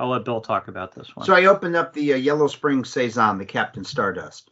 I'll 0.00 0.08
let 0.08 0.24
Bill 0.24 0.40
talk 0.40 0.68
about 0.68 0.94
this 0.94 1.14
one. 1.14 1.24
So 1.26 1.34
I 1.34 1.44
opened 1.44 1.76
up 1.76 1.92
the 1.92 2.14
uh, 2.14 2.16
Yellow 2.16 2.48
Spring 2.48 2.84
Saison, 2.84 3.38
the 3.38 3.44
Captain 3.44 3.84
Stardust. 3.84 4.50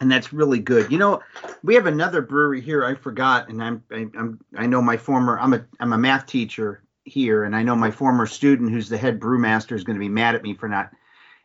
And 0.00 0.10
that's 0.10 0.32
really 0.32 0.60
good. 0.60 0.92
You 0.92 0.98
know, 0.98 1.20
we 1.62 1.74
have 1.74 1.86
another 1.86 2.22
brewery 2.22 2.60
here. 2.60 2.84
I 2.84 2.94
forgot, 2.94 3.48
and 3.48 3.62
I'm, 3.62 3.82
I, 3.90 4.06
I'm, 4.16 4.38
I 4.56 4.66
know 4.66 4.80
my 4.80 4.96
former. 4.96 5.38
I'm 5.40 5.54
a, 5.54 5.64
I'm 5.80 5.92
a 5.92 5.98
math 5.98 6.26
teacher 6.26 6.82
here, 7.04 7.44
and 7.44 7.56
I 7.56 7.62
know 7.62 7.74
my 7.74 7.90
former 7.90 8.26
student, 8.26 8.70
who's 8.70 8.88
the 8.88 8.98
head 8.98 9.18
brewmaster, 9.18 9.72
is 9.72 9.82
going 9.82 9.96
to 9.96 10.00
be 10.00 10.08
mad 10.08 10.34
at 10.34 10.42
me 10.42 10.54
for 10.54 10.68
not 10.68 10.90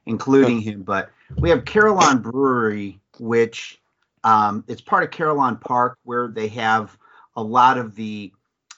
including 0.05 0.61
him. 0.61 0.83
But 0.83 1.09
we 1.37 1.49
have 1.49 1.65
Carillon 1.65 2.19
Brewery, 2.19 2.99
which 3.19 3.81
um, 4.23 4.63
it's 4.67 4.81
part 4.81 5.03
of 5.03 5.11
Carillon 5.11 5.57
Park, 5.57 5.97
where 6.03 6.27
they 6.27 6.47
have 6.49 6.97
a 7.35 7.43
lot 7.43 7.77
of 7.77 7.95
the 7.95 8.31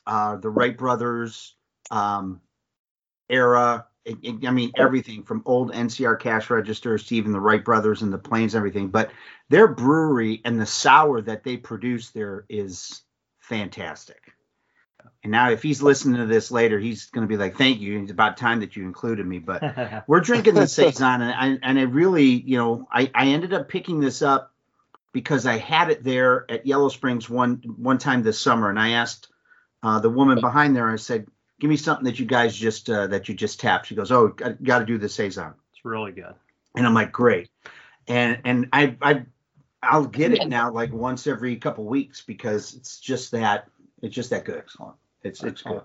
uh, 0.07 0.37
the 0.37 0.49
Wright 0.49 0.77
brothers 0.77 1.55
um, 1.91 2.39
era. 3.29 3.85
It, 4.05 4.17
it- 4.21 4.47
I 4.47 4.51
mean, 4.51 4.71
everything 4.77 5.23
from 5.23 5.41
old 5.45 5.71
NCR 5.73 6.19
cash 6.19 6.49
registers 6.49 7.05
to 7.07 7.15
even 7.15 7.31
the 7.31 7.39
Wright 7.39 7.63
brothers 7.63 8.01
and 8.03 8.13
the 8.13 8.17
planes, 8.17 8.53
and 8.53 8.59
everything. 8.59 8.89
But 8.89 9.11
their 9.49 9.67
brewery 9.67 10.41
and 10.45 10.59
the 10.59 10.65
sour 10.65 11.21
that 11.21 11.43
they 11.43 11.57
produce 11.57 12.11
there 12.11 12.45
is 12.49 13.01
fantastic. 13.39 14.21
And 15.23 15.31
now, 15.31 15.49
if 15.49 15.63
he's 15.63 15.81
listening 15.81 16.17
to 16.17 16.25
this 16.27 16.51
later, 16.51 16.77
he's 16.79 17.07
going 17.07 17.27
to 17.27 17.31
be 17.31 17.37
like, 17.37 17.57
"Thank 17.57 17.79
you. 17.79 17.99
It's 17.99 18.11
about 18.11 18.37
time 18.37 18.59
that 18.59 18.75
you 18.75 18.83
included 18.83 19.25
me." 19.25 19.39
But 19.39 19.61
we're 20.07 20.19
drinking 20.19 20.53
the 20.55 20.67
saison, 20.67 21.21
and 21.21 21.31
I 21.31 21.59
and 21.67 21.79
I 21.79 21.83
really, 21.83 22.25
you 22.25 22.57
know, 22.57 22.87
I 22.91 23.09
I 23.13 23.27
ended 23.29 23.53
up 23.53 23.67
picking 23.67 23.99
this 23.99 24.21
up 24.21 24.51
because 25.13 25.45
I 25.47 25.57
had 25.57 25.89
it 25.89 26.03
there 26.03 26.45
at 26.49 26.67
Yellow 26.67 26.89
Springs 26.89 27.27
one 27.29 27.61
one 27.77 27.97
time 27.97 28.21
this 28.21 28.39
summer, 28.39 28.69
and 28.69 28.79
I 28.79 28.89
asked 28.91 29.29
uh, 29.81 29.99
the 29.99 30.09
woman 30.09 30.41
behind 30.41 30.75
there. 30.75 30.89
I 30.91 30.95
said, 30.97 31.27
"Give 31.59 31.69
me 31.69 31.77
something 31.77 32.05
that 32.05 32.19
you 32.19 32.25
guys 32.25 32.55
just 32.55 32.89
uh, 32.89 33.07
that 33.07 33.29
you 33.29 33.35
just 33.35 33.59
tapped." 33.59 33.87
She 33.87 33.95
goes, 33.95 34.11
"Oh, 34.11 34.29
got 34.29 34.79
to 34.79 34.85
do 34.85 34.97
the 34.97 35.09
saison," 35.09 35.53
it's 35.71 35.83
really 35.85 36.11
good. 36.11 36.33
and 36.75 36.85
I'm 36.85 36.93
like, 36.93 37.11
"Great," 37.11 37.49
and 38.07 38.39
and 38.45 38.67
I 38.73 38.95
I 39.01 39.25
I'll 39.81 40.05
get 40.05 40.33
it 40.33 40.47
now 40.47 40.71
like 40.71 40.91
once 40.91 41.27
every 41.27 41.55
couple 41.57 41.85
weeks 41.85 42.21
because 42.21 42.73
it's 42.73 42.99
just 42.99 43.31
that 43.31 43.67
it's 44.01 44.15
just 44.15 44.29
that 44.31 44.45
good. 44.45 44.57
Excellent. 44.57 44.95
It's 45.23 45.43
it's 45.43 45.61
good. 45.61 45.81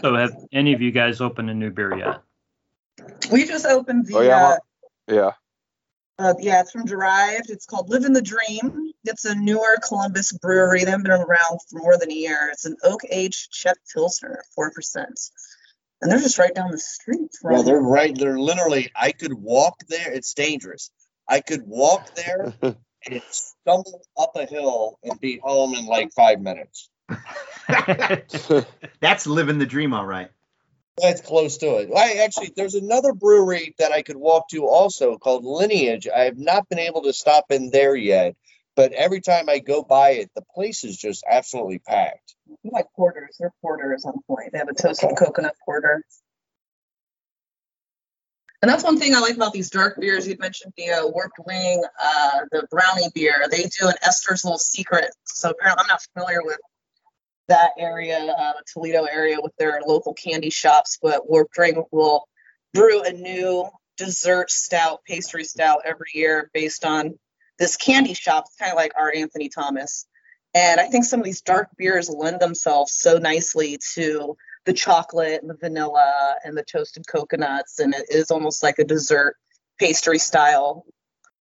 So 0.00 0.14
have 0.16 0.34
any 0.52 0.72
of 0.72 0.80
you 0.80 0.90
guys 0.90 1.20
opened 1.20 1.50
a 1.50 1.54
new 1.54 1.70
beer 1.70 1.96
yet? 1.96 2.22
We 3.30 3.46
just 3.46 3.66
opened 3.66 4.06
the 4.06 4.16
Oh, 4.16 4.20
yeah, 4.22 4.48
uh, 4.48 4.56
Yeah. 5.06 5.30
Uh, 6.18 6.34
yeah, 6.40 6.60
it's 6.60 6.70
from 6.70 6.84
Derived. 6.84 7.50
It's 7.50 7.66
called 7.66 7.88
Living 7.88 8.12
the 8.12 8.22
Dream. 8.22 8.81
It's 9.04 9.24
a 9.24 9.34
newer 9.34 9.78
Columbus 9.86 10.32
brewery. 10.32 10.84
They 10.84 10.90
haven't 10.90 11.04
been 11.04 11.12
around 11.12 11.60
for 11.68 11.80
more 11.80 11.98
than 11.98 12.10
a 12.10 12.14
year. 12.14 12.50
It's 12.52 12.64
an 12.64 12.76
oak 12.84 13.00
aged 13.10 13.50
Czech 13.50 13.76
Pilsner, 13.92 14.42
4%. 14.58 14.70
And 16.00 16.10
they're 16.10 16.20
just 16.20 16.38
right 16.38 16.54
down 16.54 16.70
the 16.70 16.78
street 16.78 17.30
from 17.40 17.56
Yeah, 17.56 17.62
they're 17.62 17.80
right. 17.80 18.16
They're 18.16 18.38
literally. 18.38 18.90
I 18.94 19.12
could 19.12 19.34
walk 19.34 19.80
there. 19.88 20.12
It's 20.12 20.34
dangerous. 20.34 20.90
I 21.28 21.40
could 21.40 21.62
walk 21.64 22.14
there 22.14 22.52
and 22.62 23.22
stumble 23.30 24.02
up 24.18 24.32
a 24.34 24.46
hill 24.46 24.98
and 25.02 25.20
be 25.20 25.38
home 25.42 25.74
in 25.74 25.86
like 25.86 26.12
five 26.12 26.40
minutes. 26.40 26.90
That's 29.00 29.26
living 29.26 29.58
the 29.58 29.66
dream, 29.66 29.94
all 29.94 30.06
right. 30.06 30.30
That's 30.98 31.22
close 31.22 31.56
to 31.58 31.76
it. 31.76 31.90
I 31.96 32.24
actually, 32.24 32.52
there's 32.54 32.74
another 32.74 33.14
brewery 33.14 33.74
that 33.78 33.92
I 33.92 34.02
could 34.02 34.16
walk 34.16 34.48
to 34.50 34.66
also 34.66 35.16
called 35.16 35.44
Lineage. 35.44 36.06
I 36.14 36.24
have 36.24 36.36
not 36.36 36.68
been 36.68 36.78
able 36.78 37.02
to 37.02 37.12
stop 37.12 37.46
in 37.50 37.70
there 37.70 37.96
yet, 37.96 38.36
but 38.74 38.92
every 38.92 39.20
time 39.20 39.48
I 39.48 39.58
go 39.58 39.82
by 39.82 40.10
it, 40.12 40.30
the 40.34 40.42
place 40.54 40.84
is 40.84 40.96
just 40.96 41.24
absolutely 41.28 41.78
packed. 41.78 42.34
Like 42.64 42.86
porters. 42.96 43.36
Their 43.38 43.52
porter 43.60 43.94
is 43.94 44.04
on 44.04 44.14
point. 44.26 44.52
They 44.52 44.58
have 44.58 44.68
a 44.68 44.74
toasted 44.74 45.16
coconut 45.16 45.54
porter. 45.64 46.04
And 48.62 48.70
that's 48.70 48.84
one 48.84 48.98
thing 48.98 49.14
I 49.14 49.18
like 49.18 49.34
about 49.34 49.52
these 49.52 49.70
dark 49.70 50.00
beers. 50.00 50.26
You 50.26 50.36
mentioned 50.38 50.72
the 50.76 50.90
uh, 50.90 51.06
Warped 51.08 51.38
Wing, 51.46 51.82
uh, 52.00 52.40
the 52.52 52.66
brownie 52.70 53.10
beer. 53.12 53.46
They 53.50 53.64
do 53.64 53.88
an 53.88 53.94
Esther's 54.02 54.44
Little 54.44 54.58
Secret. 54.58 55.10
So 55.24 55.50
apparently, 55.50 55.82
I'm 55.82 55.88
not 55.88 56.02
familiar 56.14 56.42
with 56.44 56.58
that 57.48 57.70
area, 57.76 58.18
uh, 58.18 58.52
Toledo 58.72 59.04
area, 59.04 59.38
with 59.42 59.52
their 59.58 59.80
local 59.84 60.14
candy 60.14 60.50
shops. 60.50 60.98
But 61.02 61.28
Warped 61.28 61.58
Wing 61.58 61.82
will 61.90 62.28
brew 62.72 63.02
a 63.02 63.12
new 63.12 63.68
dessert 63.96 64.50
stout, 64.50 65.00
pastry 65.06 65.42
stout 65.42 65.80
every 65.84 66.06
year 66.14 66.48
based 66.54 66.84
on 66.84 67.18
this 67.62 67.76
candy 67.76 68.12
shop. 68.12 68.46
It's 68.48 68.56
kind 68.56 68.72
of 68.72 68.76
like 68.76 68.90
our 68.98 69.12
Anthony 69.14 69.48
Thomas. 69.48 70.04
And 70.52 70.80
I 70.80 70.88
think 70.88 71.04
some 71.04 71.20
of 71.20 71.24
these 71.24 71.42
dark 71.42 71.68
beers 71.78 72.10
lend 72.10 72.40
themselves 72.40 72.92
so 72.92 73.18
nicely 73.18 73.78
to 73.94 74.36
the 74.64 74.72
chocolate 74.72 75.42
and 75.42 75.48
the 75.48 75.56
vanilla 75.56 76.34
and 76.44 76.56
the 76.56 76.64
toasted 76.64 77.06
coconuts. 77.06 77.78
And 77.78 77.94
it 77.94 78.06
is 78.10 78.32
almost 78.32 78.64
like 78.64 78.80
a 78.80 78.84
dessert 78.84 79.36
pastry 79.78 80.18
style 80.18 80.84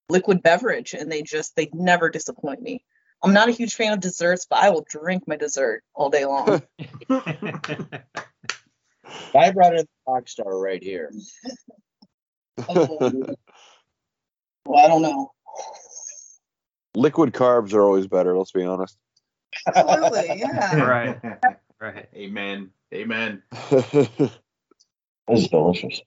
liquid 0.10 0.44
beverage. 0.44 0.94
And 0.94 1.12
they 1.12 1.24
just, 1.24 1.56
they 1.56 1.72
never 1.74 2.08
disappoint 2.08 2.62
me. 2.62 2.86
I'm 3.24 3.34
not 3.34 3.50
a 3.50 3.54
huge 3.54 3.74
fan 3.74 3.94
of 3.94 4.00
desserts, 4.00 4.46
but 4.48 4.60
I 4.60 4.70
will 4.70 4.86
drink 4.88 5.24
my 5.28 5.38
dessert 5.38 5.84
all 5.96 6.12
day 6.12 6.26
long. 6.26 6.62
I 7.10 8.04
brought 9.52 9.74
in 9.74 9.86
the 9.86 9.88
rock 10.08 10.28
star 10.28 10.56
right 10.60 10.84
here. 10.84 11.12
Oh. 12.70 13.00
well, 14.66 14.86
I 14.86 14.88
don't 14.88 15.02
know. 15.02 15.32
Liquid 16.96 17.34
carbs 17.34 17.74
are 17.74 17.82
always 17.84 18.08
better. 18.08 18.38
Let's 18.38 18.52
be 18.52 18.64
honest. 18.64 18.98
Absolutely, 19.68 20.28
yeah. 20.40 20.76
right. 20.82 21.20
Right. 21.80 22.08
Amen. 22.16 22.72
Amen. 22.94 23.44
This 23.70 24.30
is 25.30 25.48
delicious. 25.48 26.02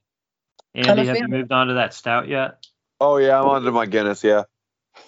Andy, 0.74 1.06
have 1.06 1.16
you 1.16 1.28
moved 1.28 1.52
on 1.52 1.68
to 1.68 1.74
that 1.74 1.94
stout 1.94 2.28
yet? 2.28 2.66
oh 3.00 3.16
yeah, 3.18 3.38
I'm 3.38 3.46
on 3.48 3.62
to 3.62 3.72
my 3.72 3.86
Guinness. 3.86 4.22
Yeah. 4.24 4.44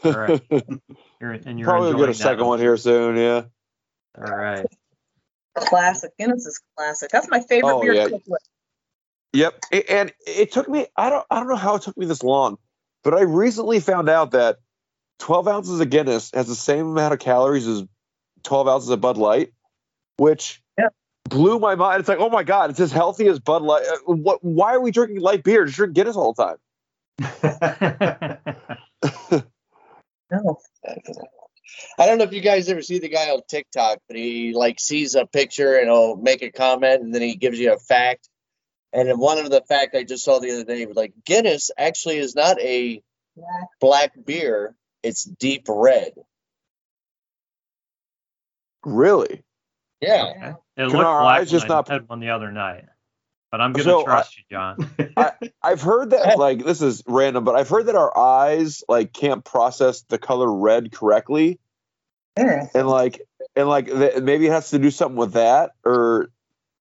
All 0.05 0.13
right. 0.13 0.43
You're, 1.21 1.33
and 1.33 1.59
you're 1.59 1.67
Probably 1.67 1.91
enjoying 1.91 2.07
get 2.07 2.09
a 2.11 2.15
second 2.15 2.45
one 2.45 2.59
here 2.59 2.77
soon. 2.77 3.17
Yeah. 3.17 3.45
All 4.19 4.37
right. 4.37 4.67
Classic. 5.57 6.11
Guinness 6.19 6.45
is 6.45 6.61
classic. 6.77 7.11
That's 7.11 7.29
my 7.31 7.41
favorite 7.41 7.75
Oh, 7.77 7.81
beer 7.81 7.95
yeah. 7.95 8.05
to 8.05 8.11
cook 8.11 8.23
with. 8.27 8.43
Yep. 9.33 9.65
And 9.89 10.13
it 10.27 10.53
took 10.53 10.69
me. 10.69 10.87
I 10.97 11.09
don't. 11.09 11.25
I 11.31 11.37
don't 11.39 11.49
know 11.49 11.57
how 11.57 11.77
it 11.77 11.83
took 11.83 11.97
me 11.97 12.05
this 12.05 12.23
long, 12.23 12.59
but 13.03 13.15
I 13.15 13.23
recently 13.23 13.81
found 13.81 14.11
out 14.11 14.33
that 14.33 14.59
12 15.19 15.49
ounces 15.49 15.81
of 15.81 15.91
Guinness 15.91 16.31
has 16.35 16.47
the 16.47 16.55
same 16.55 16.87
amount 16.87 17.15
of 17.15 17.19
calories 17.21 17.67
as 17.67 17.85
12 18.45 18.69
ounces 18.69 18.91
of 18.91 19.01
Bud 19.01 19.17
Light, 19.17 19.53
which 20.19 20.63
Yeah. 20.79 20.89
blew 21.29 21.59
my 21.59 21.75
mind. 21.75 22.01
It's 22.01 22.09
like, 22.09 22.19
oh 22.21 22.31
my 22.31 22.43
god, 22.43 22.71
it's 22.71 22.81
as 22.81 22.93
healthy 22.93 23.27
as 23.29 23.39
Bud 23.41 23.63
Light. 23.63 23.85
Uh, 23.87 24.13
What? 24.15 24.43
Why 24.45 24.75
are 24.75 24.81
we 24.81 24.91
drinking 24.91 25.21
light 25.21 25.43
beer? 25.43 25.65
Just 25.65 25.77
drink 25.77 25.95
Guinness 25.95 26.17
all 26.17 26.33
the 26.35 26.57
time. 27.21 28.39
No. 30.29 30.59
I 31.99 32.07
don't 32.07 32.19
know 32.19 32.25
if 32.25 32.33
you 32.33 32.41
guys 32.41 32.69
ever 32.69 32.83
see 32.83 32.99
the 32.99 33.09
guy 33.09 33.31
on 33.31 33.41
TikTok, 33.49 33.99
but 34.09 34.17
he 34.17 34.53
like 34.55 34.81
sees 34.81 35.15
a 35.15 35.25
picture 35.27 35.77
and 35.77 35.89
he'll 35.89 36.17
make 36.17 36.43
a 36.43 36.51
comment 36.51 37.03
and 37.03 37.15
then 37.15 37.23
he 37.23 37.37
gives 37.37 37.59
you 37.61 37.73
a 37.73 37.79
fact. 37.79 38.29
And 38.93 39.09
then 39.09 39.19
one 39.19 39.39
of 39.39 39.51
the 39.51 39.63
fact 39.69 39.95
I 39.95 40.03
just 40.05 40.25
saw 40.25 40.39
the 40.41 40.51
other 40.53 40.65
day 40.65 40.85
was 40.87 40.97
like 40.97 41.13
Guinness 41.25 41.71
actually 41.77 42.19
is 42.19 42.35
not 42.35 42.61
a 42.61 43.03
Black. 43.37 43.69
black 43.81 44.13
beer, 44.25 44.75
it's 45.07 45.25
deep 45.25 45.65
red. 45.69 46.13
Really? 48.85 49.43
Yeah. 50.01 50.25
Okay. 50.25 50.49
It 50.49 50.55
Can 50.77 50.85
looked 50.89 50.95
our 51.07 51.23
black 51.23 51.41
eyes 51.41 51.51
just 51.51 51.69
not- 51.69 51.89
had 51.89 52.09
one 52.09 52.21
the 52.21 52.31
other 52.31 52.53
night, 52.53 52.85
but 53.51 53.61
I'm 53.61 53.73
going 53.73 53.85
to 53.85 53.91
So, 53.91 54.01
uh, 54.03 54.05
trust 54.05 54.37
you, 54.37 54.45
John. 54.51 54.91
I've 55.63 55.81
heard 55.83 56.11
that 56.11 56.39
like 56.39 56.65
this 56.65 56.83
is 56.83 57.03
random, 57.07 57.45
but 57.45 57.57
I've 57.57 57.69
heard 57.69 57.87
that 57.87 57.97
our 57.97 58.17
eyes 58.17 58.85
like 58.89 59.13
can't 59.13 59.45
process 59.45 60.03
the 60.09 60.19
color 60.19 60.53
red 60.53 60.93
correctly, 60.93 61.59
Yeah. 62.37 62.67
and 62.75 62.87
like 62.87 63.23
and 63.57 63.69
like 63.69 63.87
th- 63.87 64.23
maybe 64.23 64.47
it 64.47 64.53
has 64.53 64.71
to 64.71 64.79
do 64.79 64.91
something 64.91 65.17
with 65.17 65.33
that, 65.33 65.73
or 65.85 66.29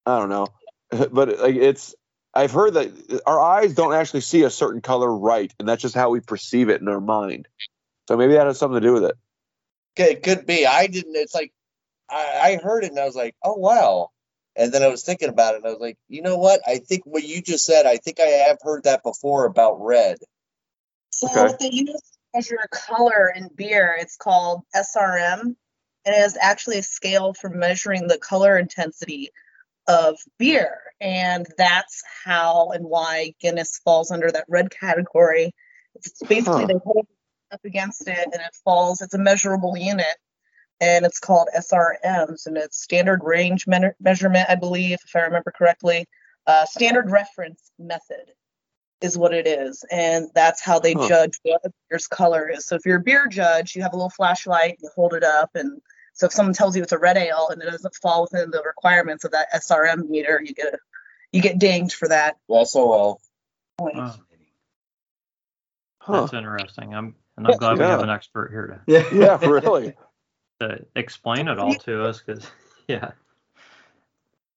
I 0.04 0.18
don't 0.18 0.28
know. 0.28 0.48
But 1.10 1.40
like 1.40 1.56
it's 1.56 1.94
I've 2.34 2.52
heard 2.52 2.74
that 2.74 3.22
our 3.26 3.40
eyes 3.40 3.74
don't 3.74 3.94
actually 3.94 4.20
see 4.20 4.42
a 4.42 4.50
certain 4.50 4.82
color 4.82 5.10
right, 5.12 5.52
and 5.58 5.66
that's 5.66 5.80
just 5.82 5.94
how 5.94 6.10
we 6.10 6.20
perceive 6.20 6.68
it 6.68 6.80
in 6.82 6.86
our 6.88 7.00
mind. 7.00 7.48
So 8.08 8.16
maybe 8.16 8.34
that 8.34 8.46
has 8.46 8.58
something 8.58 8.80
to 8.80 8.86
do 8.86 8.92
with 8.94 9.04
it. 9.04 9.16
It 9.96 10.22
could 10.22 10.46
be. 10.46 10.66
I 10.66 10.86
didn't 10.86 11.16
it's 11.16 11.34
like 11.34 11.52
I, 12.10 12.40
I 12.42 12.60
heard 12.62 12.84
it 12.84 12.90
and 12.90 13.00
I 13.00 13.04
was 13.04 13.16
like, 13.16 13.34
oh 13.42 13.54
wow. 13.54 14.10
And 14.56 14.72
then 14.72 14.82
I 14.82 14.88
was 14.88 15.02
thinking 15.04 15.28
about 15.28 15.54
it 15.54 15.58
and 15.58 15.66
I 15.66 15.70
was 15.70 15.80
like, 15.80 15.98
you 16.08 16.22
know 16.22 16.38
what? 16.38 16.60
I 16.66 16.78
think 16.78 17.04
what 17.04 17.24
you 17.24 17.42
just 17.42 17.64
said, 17.64 17.86
I 17.86 17.96
think 17.98 18.20
I 18.20 18.24
have 18.48 18.58
heard 18.62 18.84
that 18.84 19.02
before 19.02 19.44
about 19.46 19.84
red. 19.84 20.18
So 21.10 21.26
Okay. 21.26 21.42
what 21.42 21.58
they 21.58 21.70
use 21.70 21.86
to 21.92 22.18
measure 22.34 22.58
color 22.72 23.32
in 23.34 23.48
beer, 23.54 23.96
it's 23.98 24.16
called 24.16 24.62
SRM, 24.74 25.40
and 25.42 25.56
it 26.06 26.20
is 26.20 26.38
actually 26.40 26.78
a 26.78 26.82
scale 26.82 27.34
for 27.34 27.50
measuring 27.50 28.06
the 28.08 28.18
color 28.18 28.58
intensity 28.58 29.30
of 29.88 30.16
beer, 30.38 30.78
and 31.00 31.46
that's 31.56 32.02
how 32.24 32.70
and 32.70 32.84
why 32.84 33.34
Guinness 33.40 33.80
falls 33.84 34.10
under 34.10 34.30
that 34.30 34.44
red 34.48 34.70
category. 34.70 35.52
It's 35.94 36.22
basically 36.24 36.64
Huh. 36.64 36.66
they 36.66 36.74
hold 36.84 37.06
it 37.08 37.15
up 37.52 37.64
against 37.64 38.08
it, 38.08 38.24
and 38.24 38.34
it 38.34 38.54
falls. 38.64 39.00
It's 39.00 39.14
a 39.14 39.18
measurable 39.18 39.76
unit, 39.76 40.16
and 40.80 41.04
it's 41.04 41.18
called 41.18 41.48
SRMs, 41.56 42.46
and 42.46 42.56
it's 42.56 42.82
standard 42.82 43.22
range 43.24 43.66
men- 43.66 43.94
measurement, 44.00 44.48
I 44.48 44.54
believe, 44.56 44.98
if 45.04 45.14
I 45.14 45.20
remember 45.20 45.52
correctly. 45.56 46.06
Uh, 46.46 46.64
standard 46.66 47.10
reference 47.10 47.70
method 47.78 48.32
is 49.00 49.18
what 49.18 49.34
it 49.34 49.46
is, 49.46 49.84
and 49.90 50.28
that's 50.34 50.62
how 50.62 50.78
they 50.78 50.94
Huh. 50.94 51.08
judge 51.08 51.38
what 51.42 51.60
a 51.64 51.70
beer's 51.90 52.06
color 52.06 52.48
is. 52.48 52.64
So 52.66 52.76
if 52.76 52.86
you're 52.86 52.96
a 52.98 53.02
beer 53.02 53.26
judge, 53.26 53.74
you 53.74 53.82
have 53.82 53.92
a 53.92 53.96
little 53.96 54.10
flashlight, 54.10 54.78
you 54.80 54.88
hold 54.94 55.14
it 55.14 55.24
up, 55.24 55.50
and 55.54 55.80
so 56.14 56.26
if 56.26 56.32
someone 56.32 56.54
tells 56.54 56.74
you 56.76 56.82
it's 56.82 56.92
a 56.92 56.98
red 56.98 57.18
ale 57.18 57.48
and 57.50 57.60
it 57.62 57.66
doesn't 57.66 57.94
fall 57.96 58.22
within 58.22 58.50
the 58.50 58.62
requirements 58.64 59.24
of 59.24 59.32
that 59.32 59.48
SRM 59.54 60.08
meter, 60.08 60.40
you 60.42 60.54
get 60.54 60.72
a, 60.72 60.78
you 61.30 61.42
get 61.42 61.58
dinged 61.58 61.94
for 61.94 62.08
that. 62.08 62.36
SOL. 62.64 63.20
Point. 63.78 63.96
Wow, 63.96 64.14
Huh. 66.00 66.20
That's 66.22 66.32
interesting. 66.32 66.94
I'm 66.94 67.14
and 67.36 67.46
I'm 67.46 67.56
glad 67.58 67.78
we 67.78 67.84
have 67.84 68.02
an 68.02 68.10
expert 68.10 68.50
here 68.50 68.82
Yeah. 68.86 69.04
Yeah, 69.12 69.38
really. 69.46 69.94
to, 70.60 70.68
to 70.68 70.86
explain 70.96 71.48
it 71.48 71.58
all 71.58 71.74
to 71.74 72.04
us 72.04 72.22
because 72.22 72.46
yeah. 72.88 73.12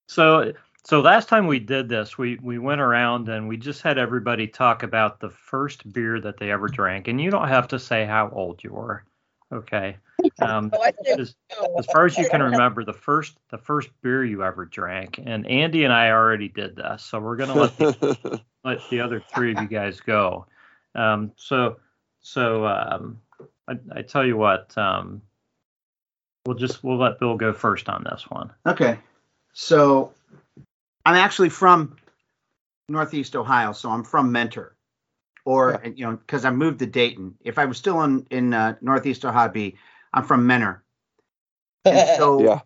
So 0.07 0.53
so 0.83 1.01
last 1.01 1.29
time 1.29 1.45
we 1.47 1.59
did 1.59 1.89
this, 1.89 2.17
we 2.17 2.39
we 2.41 2.57
went 2.57 2.81
around 2.81 3.29
and 3.29 3.47
we 3.47 3.57
just 3.57 3.81
had 3.81 3.97
everybody 3.97 4.47
talk 4.47 4.83
about 4.83 5.19
the 5.19 5.29
first 5.29 5.91
beer 5.91 6.19
that 6.21 6.37
they 6.39 6.51
ever 6.51 6.67
drank, 6.67 7.07
and 7.07 7.21
you 7.21 7.29
don't 7.29 7.47
have 7.47 7.67
to 7.69 7.79
say 7.79 8.05
how 8.05 8.29
old 8.29 8.63
you 8.63 8.71
were. 8.73 9.03
Okay. 9.51 9.97
Um, 10.41 10.69
So 10.73 10.81
I 10.83 10.91
did 11.03 11.19
as, 11.19 11.35
as 11.77 11.85
far 11.85 12.05
as 12.05 12.17
you 12.17 12.27
can 12.29 12.43
remember, 12.43 12.83
the 12.83 12.93
first 12.93 13.37
the 13.51 13.57
first 13.57 13.89
beer 14.01 14.25
you 14.25 14.43
ever 14.43 14.65
drank, 14.65 15.17
and 15.23 15.47
Andy 15.47 15.85
and 15.85 15.93
I 15.93 16.11
already 16.11 16.49
did 16.49 16.75
this, 16.75 17.03
so 17.03 17.19
we're 17.19 17.37
gonna 17.37 17.55
let 17.55 17.77
the, 17.77 18.41
let 18.65 18.79
the 18.89 18.99
other 18.99 19.23
three 19.33 19.53
of 19.53 19.61
you 19.61 19.67
guys 19.67 20.01
go. 20.01 20.45
Um, 20.93 21.31
so 21.37 21.77
so 22.21 22.65
um, 22.65 23.21
I, 23.67 23.73
I 23.91 24.01
tell 24.01 24.25
you 24.25 24.37
what, 24.37 24.77
um, 24.77 25.21
we'll 26.45 26.57
just 26.57 26.83
we'll 26.83 26.97
let 26.97 27.19
Bill 27.19 27.37
go 27.37 27.53
first 27.53 27.89
on 27.89 28.03
this 28.03 28.25
one. 28.29 28.51
Okay. 28.65 28.99
So 29.53 30.13
I'm 31.05 31.15
actually 31.15 31.49
from 31.49 31.97
Northeast 32.87 33.35
Ohio, 33.35 33.73
so 33.73 33.89
I'm 33.89 34.03
from 34.03 34.31
Mentor. 34.31 34.75
Or 35.45 35.81
you 35.83 36.05
know, 36.05 36.17
because 36.17 36.45
I 36.45 36.51
moved 36.51 36.79
to 36.79 36.85
Dayton. 36.85 37.35
If 37.41 37.57
I 37.57 37.65
was 37.65 37.77
still 37.77 38.01
in 38.03 38.27
in 38.29 38.53
uh, 38.53 38.75
Northeast 38.81 39.25
Ohio, 39.25 39.45
I'd 39.45 39.53
be 39.53 39.77
I'm 40.13 40.23
from 40.23 40.45
Mentor. 40.45 40.83
And 41.85 42.09
so 42.17 42.43
yeah. 42.43 42.59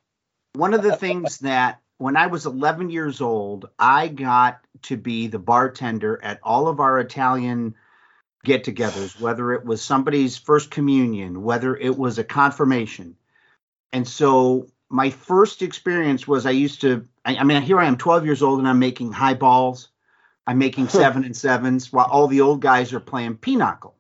one 0.54 0.74
of 0.74 0.82
the 0.82 0.96
things 0.96 1.40
that 1.40 1.80
when 1.98 2.18
I 2.18 2.28
was 2.28 2.46
11 2.46 2.90
years 2.90 3.22
old, 3.22 3.70
I 3.80 4.08
got 4.08 4.60
to 4.84 4.98
be 4.98 5.28
the 5.28 5.40
bartender 5.40 6.20
at 6.24 6.40
all 6.44 6.68
of 6.68 6.80
our 6.80 7.00
Italian 7.00 7.76
get 8.44 8.66
togethers, 8.66 9.20
whether 9.20 9.54
it 9.54 9.66
was 9.66 9.82
somebody's 9.82 10.38
first 10.38 10.70
communion, 10.70 11.44
whether 11.44 11.76
it 11.76 11.98
was 11.98 12.20
a 12.20 12.24
confirmation. 12.24 13.16
And 13.92 14.08
so 14.08 14.68
my 14.90 15.10
first 15.10 15.62
experience 15.62 16.28
was 16.28 16.46
I 16.46 16.52
used 16.52 16.82
to, 16.82 17.08
I, 17.24 17.38
I 17.38 17.44
mean, 17.44 17.62
here 17.62 17.80
I 17.80 17.86
am 17.86 17.98
12 17.98 18.26
years 18.26 18.44
old 18.44 18.60
and 18.60 18.68
I'm 18.68 18.80
making 18.80 19.12
high 19.12 19.34
balls. 19.34 19.90
I'm 20.46 20.58
making 20.58 20.88
seven 20.90 21.24
and 21.24 21.36
sevens 21.36 21.92
while 21.94 22.08
all 22.10 22.28
the 22.28 22.42
old 22.42 22.62
guys 22.62 22.92
are 22.94 23.00
playing 23.00 23.38
pinochle. 23.38 23.96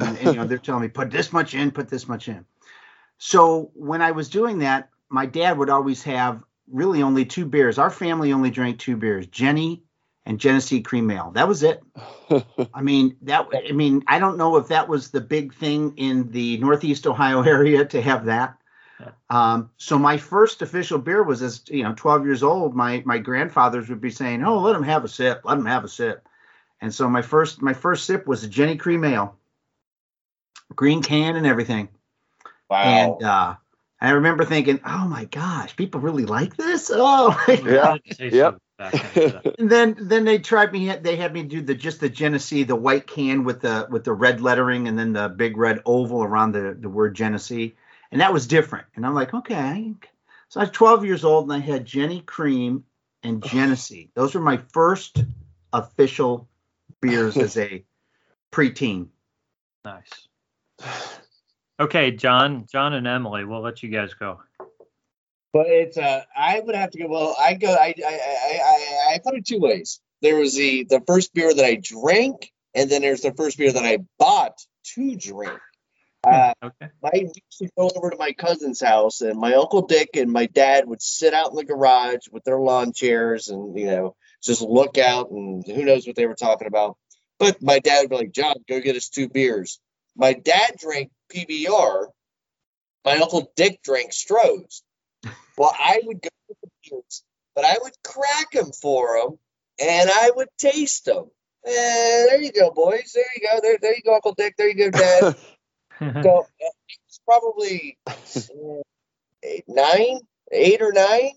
And, 0.00 0.16
and, 0.18 0.26
you 0.26 0.32
know, 0.34 0.46
they're 0.46 0.58
telling 0.58 0.82
me 0.82 0.88
put 0.88 1.10
this 1.10 1.32
much 1.32 1.54
in, 1.54 1.70
put 1.70 1.88
this 1.88 2.08
much 2.08 2.28
in. 2.28 2.46
So 3.18 3.70
when 3.74 4.00
I 4.00 4.12
was 4.12 4.28
doing 4.28 4.60
that, 4.60 4.88
my 5.08 5.26
dad 5.26 5.58
would 5.58 5.68
always 5.68 6.02
have 6.04 6.42
really 6.70 7.02
only 7.02 7.24
two 7.24 7.44
beers. 7.44 7.78
Our 7.78 7.90
family 7.90 8.32
only 8.32 8.50
drank 8.50 8.78
two 8.78 8.96
beers, 8.96 9.26
Genny 9.26 9.82
and 10.24 10.38
Genesee 10.38 10.82
Cream 10.82 11.10
Ale. 11.10 11.32
That 11.32 11.48
was 11.48 11.62
it. 11.62 11.82
I 12.74 12.82
mean, 12.82 13.16
that 13.22 13.48
I 13.68 13.72
mean, 13.72 14.04
I 14.06 14.18
don't 14.18 14.38
know 14.38 14.56
if 14.56 14.68
that 14.68 14.88
was 14.88 15.10
the 15.10 15.20
big 15.20 15.54
thing 15.54 15.94
in 15.96 16.30
the 16.30 16.58
Northeast 16.58 17.06
Ohio 17.06 17.42
area 17.56 17.84
to 17.86 18.00
have 18.00 18.26
that. 18.26 18.56
Um, 19.30 19.70
so 19.78 19.98
my 19.98 20.16
first 20.16 20.62
official 20.62 20.98
beer 20.98 21.22
was 21.22 21.42
as 21.42 21.62
you 21.68 21.82
know, 21.82 21.94
12 21.96 22.24
years 22.24 22.42
old. 22.42 22.74
My 22.74 23.02
my 23.04 23.18
grandfathers 23.18 23.88
would 23.88 24.00
be 24.00 24.10
saying, 24.10 24.44
"Oh, 24.44 24.60
let 24.60 24.76
him 24.76 24.84
have 24.84 25.04
a 25.04 25.08
sip, 25.08 25.42
let 25.44 25.58
him 25.58 25.66
have 25.66 25.84
a 25.84 25.88
sip." 25.88 26.28
And 26.80 26.94
so 26.94 27.08
my 27.08 27.22
first 27.22 27.60
my 27.62 27.74
first 27.74 28.04
sip 28.04 28.26
was 28.26 28.44
a 28.44 28.48
Genny 28.48 28.78
Cream 28.78 29.04
Ale, 29.04 29.36
green 30.74 31.02
can 31.02 31.36
and 31.36 31.46
everything. 31.46 31.88
Wow. 32.70 32.82
And 32.82 33.22
uh, 33.22 33.54
I 34.00 34.10
remember 34.10 34.44
thinking, 34.44 34.80
"Oh 34.86 35.06
my 35.08 35.24
gosh, 35.24 35.74
people 35.74 36.00
really 36.00 36.26
like 36.26 36.56
this." 36.56 36.90
Oh, 36.92 37.30
my 37.48 37.54
Yeah. 37.54 37.96
Yep. 38.18 38.58
and 39.58 39.70
then 39.70 39.96
then 40.00 40.24
they 40.24 40.38
tried 40.38 40.72
me 40.72 40.92
they 40.96 41.14
had 41.14 41.32
me 41.32 41.44
do 41.44 41.60
the 41.60 41.74
just 41.74 42.00
the 42.00 42.08
Genesee 42.08 42.64
the 42.64 42.74
white 42.74 43.06
can 43.06 43.44
with 43.44 43.60
the 43.60 43.86
with 43.90 44.02
the 44.02 44.12
red 44.12 44.40
lettering 44.40 44.88
and 44.88 44.98
then 44.98 45.12
the 45.12 45.28
big 45.28 45.56
red 45.56 45.80
oval 45.86 46.24
around 46.24 46.52
the 46.52 46.76
the 46.78 46.88
word 46.88 47.14
Genesee. 47.14 47.76
And 48.10 48.20
that 48.20 48.32
was 48.32 48.46
different. 48.46 48.86
And 48.96 49.06
I'm 49.06 49.14
like 49.14 49.34
okay 49.34 49.94
so 50.52 50.60
I 50.60 50.64
was 50.64 50.70
12 50.72 51.06
years 51.06 51.24
old 51.24 51.44
and 51.44 51.52
I 51.54 51.64
had 51.64 51.86
Genny 51.86 52.26
Cream 52.26 52.84
and 53.22 53.42
Genesee. 53.42 54.10
Those 54.14 54.34
were 54.34 54.40
my 54.42 54.58
first 54.58 55.24
official 55.72 56.46
beers 57.00 57.38
as 57.38 57.56
a 57.56 57.82
preteen. 58.52 59.08
Nice. 59.82 60.28
Okay, 61.80 62.10
John, 62.10 62.66
John 62.70 62.92
and 62.92 63.06
Emily, 63.06 63.46
we'll 63.46 63.62
let 63.62 63.82
you 63.82 63.88
guys 63.88 64.12
go. 64.12 64.42
But 65.52 65.66
it's 65.66 65.98
uh, 65.98 66.24
I 66.36 66.60
would 66.60 66.74
have 66.74 66.90
to 66.92 66.98
go. 66.98 67.08
Well, 67.08 67.36
I 67.38 67.54
go. 67.54 67.72
I 67.72 67.94
I 67.98 68.12
I 68.12 68.60
I, 68.64 69.14
I 69.14 69.20
put 69.22 69.34
it 69.34 69.46
two 69.46 69.58
ways. 69.60 70.00
There 70.22 70.36
was 70.36 70.54
the 70.54 70.84
the 70.84 71.02
first 71.06 71.34
beer 71.34 71.52
that 71.52 71.64
I 71.64 71.76
drank, 71.82 72.50
and 72.74 72.90
then 72.90 73.02
there's 73.02 73.20
the 73.22 73.34
first 73.34 73.58
beer 73.58 73.72
that 73.72 73.84
I 73.84 73.98
bought 74.18 74.58
to 74.94 75.16
drink. 75.16 75.58
Uh, 76.24 76.54
Okay. 76.62 76.88
I 77.04 77.16
used 77.16 77.40
to 77.58 77.68
go 77.76 77.90
over 77.96 78.10
to 78.10 78.16
my 78.16 78.32
cousin's 78.32 78.80
house, 78.80 79.20
and 79.20 79.38
my 79.38 79.54
uncle 79.54 79.82
Dick 79.82 80.10
and 80.14 80.30
my 80.30 80.46
dad 80.46 80.86
would 80.88 81.02
sit 81.02 81.34
out 81.34 81.50
in 81.50 81.56
the 81.56 81.64
garage 81.64 82.28
with 82.30 82.44
their 82.44 82.60
lawn 82.60 82.92
chairs, 82.92 83.48
and 83.48 83.76
you 83.78 83.86
know, 83.86 84.16
just 84.42 84.62
look 84.62 84.96
out, 84.98 85.30
and 85.30 85.64
who 85.66 85.84
knows 85.84 86.06
what 86.06 86.16
they 86.16 86.26
were 86.26 86.34
talking 86.34 86.68
about. 86.68 86.96
But 87.38 87.60
my 87.60 87.80
dad 87.80 88.02
would 88.02 88.10
be 88.10 88.16
like, 88.16 88.32
"John, 88.32 88.54
go 88.68 88.80
get 88.80 88.96
us 88.96 89.08
two 89.08 89.28
beers." 89.28 89.80
My 90.16 90.32
dad 90.34 90.76
drank 90.78 91.10
PBR. 91.34 92.06
My 93.04 93.16
uncle 93.16 93.50
Dick 93.56 93.82
drank 93.82 94.12
Stroh's. 94.12 94.82
Well, 95.56 95.74
I 95.78 96.00
would 96.04 96.22
go 96.22 96.28
with 96.48 96.58
the 96.62 96.68
beers, 96.90 97.22
but 97.54 97.64
I 97.64 97.76
would 97.80 97.92
crack 98.04 98.52
them 98.52 98.72
for 98.72 99.20
them, 99.20 99.38
and 99.80 100.10
I 100.10 100.30
would 100.34 100.48
taste 100.58 101.04
them. 101.04 101.30
Eh, 101.64 101.70
there 102.26 102.42
you 102.42 102.52
go, 102.52 102.70
boys. 102.70 103.12
There 103.14 103.24
you 103.36 103.48
go. 103.48 103.60
There, 103.60 103.78
there 103.80 103.94
you 103.94 104.02
go, 104.04 104.14
Uncle 104.14 104.34
Dick. 104.34 104.54
There 104.56 104.68
you 104.68 104.74
go, 104.74 104.90
Dad. 104.90 105.36
so 106.22 106.38
uh, 106.40 106.70
it's 106.88 107.20
probably 107.24 107.98
uh, 108.06 108.82
eight, 109.42 109.64
nine, 109.68 110.18
eight 110.50 110.82
or 110.82 110.92
nine. 110.92 111.30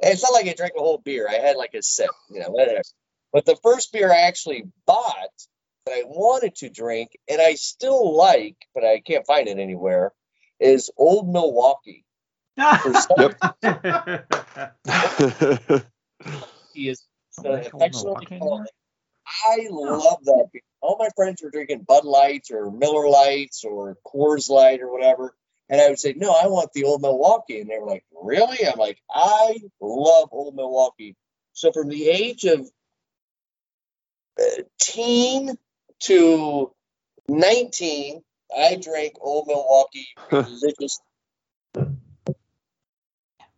And 0.00 0.12
it's 0.12 0.22
not 0.22 0.32
like 0.32 0.46
I 0.46 0.54
drank 0.54 0.74
a 0.76 0.80
whole 0.80 0.98
beer. 0.98 1.28
I 1.28 1.34
had 1.34 1.56
like 1.56 1.74
a 1.74 1.82
sip, 1.82 2.10
you 2.30 2.40
know. 2.40 2.50
whatever. 2.50 2.82
But 3.32 3.44
the 3.44 3.56
first 3.56 3.92
beer 3.92 4.12
I 4.12 4.22
actually 4.22 4.64
bought 4.86 5.12
that 5.86 5.92
I 5.92 6.02
wanted 6.06 6.56
to 6.56 6.70
drink, 6.70 7.10
and 7.28 7.40
I 7.40 7.54
still 7.54 8.16
like, 8.16 8.56
but 8.74 8.84
I 8.84 9.00
can't 9.00 9.26
find 9.26 9.48
it 9.48 9.58
anywhere, 9.58 10.12
is 10.60 10.90
Old 10.96 11.28
Milwaukee. 11.28 12.04
For 12.58 12.94
some 12.94 13.34
he 16.74 16.88
is 16.88 17.04
uh, 17.44 17.48
Old 17.48 17.66
affectionately 17.66 18.38
called. 18.38 18.66
I 19.46 19.66
love 19.70 20.24
that 20.24 20.48
beer. 20.52 20.62
All 20.80 20.96
my 20.98 21.08
friends 21.16 21.42
were 21.42 21.50
drinking 21.50 21.84
Bud 21.86 22.04
Lights 22.04 22.50
or 22.50 22.70
Miller 22.70 23.08
Lights 23.08 23.64
or 23.64 23.96
Coors 24.06 24.48
Light 24.48 24.80
or 24.80 24.90
whatever. 24.90 25.34
And 25.68 25.80
I 25.80 25.88
would 25.88 25.98
say, 25.98 26.14
no, 26.16 26.30
I 26.30 26.46
want 26.46 26.72
the 26.72 26.84
Old 26.84 27.02
Milwaukee. 27.02 27.60
And 27.60 27.68
they 27.68 27.78
were 27.78 27.86
like, 27.86 28.04
really? 28.22 28.66
I'm 28.66 28.78
like, 28.78 28.98
I 29.10 29.58
love 29.80 30.28
Old 30.32 30.54
Milwaukee. 30.54 31.14
So 31.52 31.72
from 31.72 31.88
the 31.88 32.08
age 32.08 32.44
of 32.44 32.60
uh, 34.40 34.62
teen 34.80 35.56
to 36.00 36.72
19, 37.28 38.22
I 38.56 38.76
drank 38.76 39.14
Old 39.20 39.46
Milwaukee 39.46 40.08
religiously. 40.32 41.04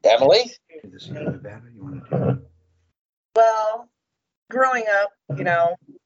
It? 0.03 0.11
Well, 3.37 3.89
growing 4.51 4.85
up, 5.03 5.11
you 5.37 5.45
know, 5.45 5.77
with 5.89 5.97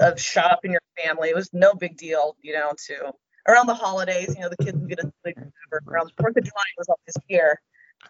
a 0.00 0.18
shop 0.18 0.60
in 0.64 0.72
your 0.72 0.80
family, 1.02 1.28
it 1.28 1.34
was 1.34 1.50
no 1.52 1.74
big 1.74 1.96
deal, 1.96 2.36
you 2.42 2.54
know, 2.54 2.72
to 2.86 3.12
around 3.46 3.66
the 3.66 3.74
holidays, 3.74 4.34
you 4.34 4.42
know, 4.42 4.48
the 4.48 4.64
kids 4.64 4.78
would 4.78 4.88
get 4.88 4.98
a 4.98 5.12
swig 5.22 5.36
whatever. 5.36 5.90
Around 5.90 6.08
the 6.08 6.22
Fourth 6.22 6.36
of 6.36 6.44
July 6.44 6.62
was 6.76 6.88
always 6.88 7.16
here. 7.26 7.60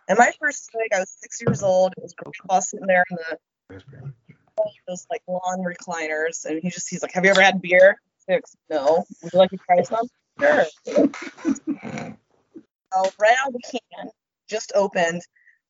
And 0.09 0.19
my 0.19 0.33
first 0.41 0.71
swig, 0.71 0.93
I 0.93 1.01
was 1.01 1.11
six 1.21 1.41
years 1.41 1.63
old. 1.63 1.95
It 1.97 2.03
was 2.03 2.15
grandpa 2.15 2.61
sitting 2.61 2.87
there 2.87 3.05
in 3.11 3.17
the 3.17 3.39
those 4.89 5.07
like 5.11 5.23
lawn 5.29 5.65
recliners, 5.65 6.45
and 6.45 6.61
he 6.63 6.71
just 6.71 6.89
he's 6.89 7.03
like, 7.03 7.13
"Have 7.13 7.25
you 7.25 7.31
ever 7.31 7.41
had 7.41 7.63
beer?" 7.63 8.01
Six. 8.27 8.57
No. 8.69 9.05
Would 9.23 9.33
you 9.33 9.39
like 9.39 9.51
to 9.51 9.59
try 9.59 9.83
some? 9.83 10.09
Sure. 10.41 10.67
So 12.93 13.11
right 13.21 13.37
out 13.41 13.49
of 13.49 13.53
the 13.53 13.61
can, 13.71 14.11
just 14.49 14.73
opened, 14.75 15.23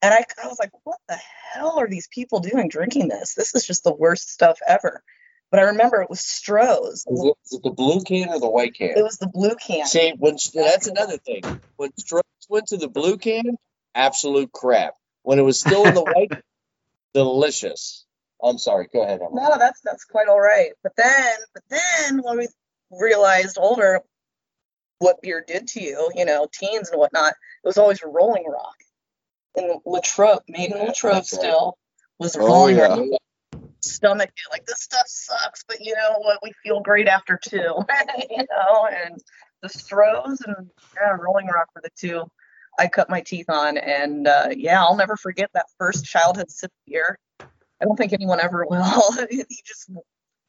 and 0.02 0.14
I, 0.14 0.24
I 0.42 0.46
was 0.46 0.58
like, 0.58 0.70
"What 0.84 0.98
the 1.08 1.18
hell 1.52 1.78
are 1.78 1.88
these 1.88 2.08
people 2.08 2.40
doing 2.40 2.68
drinking 2.68 3.08
this? 3.08 3.34
This 3.34 3.54
is 3.54 3.66
just 3.66 3.84
the 3.84 3.94
worst 3.94 4.30
stuff 4.30 4.58
ever." 4.66 5.02
But 5.50 5.60
I 5.60 5.64
remember 5.64 6.02
it 6.02 6.10
was 6.10 6.20
Stroh's. 6.20 7.06
Is 7.06 7.34
it, 7.52 7.62
the 7.62 7.70
blue 7.70 8.02
can 8.02 8.28
or 8.28 8.38
the 8.38 8.50
white 8.50 8.74
can? 8.74 8.90
It 8.90 9.02
was 9.02 9.16
the 9.16 9.28
blue 9.28 9.54
can. 9.54 9.86
See, 9.86 10.12
when 10.18 10.36
that's 10.54 10.86
another 10.86 11.16
thing. 11.16 11.42
When 11.76 11.90
Stroh's 11.92 12.46
went 12.50 12.66
to 12.68 12.76
the 12.76 12.88
blue 12.88 13.16
can, 13.16 13.56
absolute 13.94 14.52
crap. 14.52 14.94
When 15.22 15.38
it 15.38 15.42
was 15.42 15.58
still 15.58 15.86
in 15.86 15.94
the 15.94 16.02
white, 16.04 16.42
delicious. 17.14 18.04
I'm 18.42 18.58
sorry. 18.58 18.88
Go 18.92 19.02
ahead. 19.02 19.20
Emily. 19.20 19.42
No, 19.42 19.58
that's 19.58 19.80
that's 19.80 20.04
quite 20.04 20.28
all 20.28 20.40
right. 20.40 20.70
But 20.82 20.92
then, 20.96 21.36
but 21.54 21.62
then 21.70 22.22
when 22.22 22.38
we 22.38 22.48
realized 22.90 23.56
older 23.58 24.02
what 24.98 25.20
beer 25.22 25.44
did 25.46 25.68
to 25.68 25.80
you, 25.80 26.10
you 26.14 26.24
know, 26.24 26.46
teens 26.52 26.90
and 26.90 26.98
whatnot, 26.98 27.32
it 27.32 27.66
was 27.66 27.78
always 27.78 28.02
Rolling 28.02 28.46
Rock. 28.46 28.76
And 29.56 29.80
Latrobe, 29.86 30.42
made 30.48 30.72
in 30.72 30.78
Latrobe 30.78 31.14
right. 31.14 31.26
still, 31.26 31.78
was 32.18 32.36
Oh, 32.36 32.46
Rolling 32.46 32.76
yeah. 32.76 32.88
Rock. 32.88 33.20
Stomach 33.80 34.30
like 34.50 34.66
this 34.66 34.82
stuff 34.82 35.06
sucks, 35.06 35.64
but 35.66 35.78
you 35.80 35.94
know 35.94 36.16
what? 36.18 36.40
We 36.42 36.52
feel 36.64 36.80
great 36.80 37.06
after 37.06 37.38
two, 37.40 37.58
you 38.30 38.44
know. 38.50 38.88
And 38.90 39.20
the 39.62 39.68
Strohs 39.68 40.38
and 40.44 40.70
yeah, 40.96 41.16
Rolling 41.18 41.46
Rock 41.46 41.68
were 41.74 41.82
the 41.82 41.90
two 41.96 42.24
I 42.78 42.86
cut 42.86 43.10
my 43.10 43.20
teeth 43.20 43.50
on, 43.50 43.76
and 43.76 44.28
uh, 44.28 44.48
yeah, 44.56 44.82
I'll 44.82 44.96
never 44.96 45.16
forget 45.16 45.50
that 45.54 45.66
first 45.78 46.04
childhood 46.04 46.50
sip 46.50 46.70
of 46.70 46.86
beer. 46.86 47.18
I 47.40 47.84
don't 47.84 47.96
think 47.96 48.12
anyone 48.12 48.40
ever 48.40 48.64
will. 48.68 49.02
you 49.30 49.44
just 49.64 49.90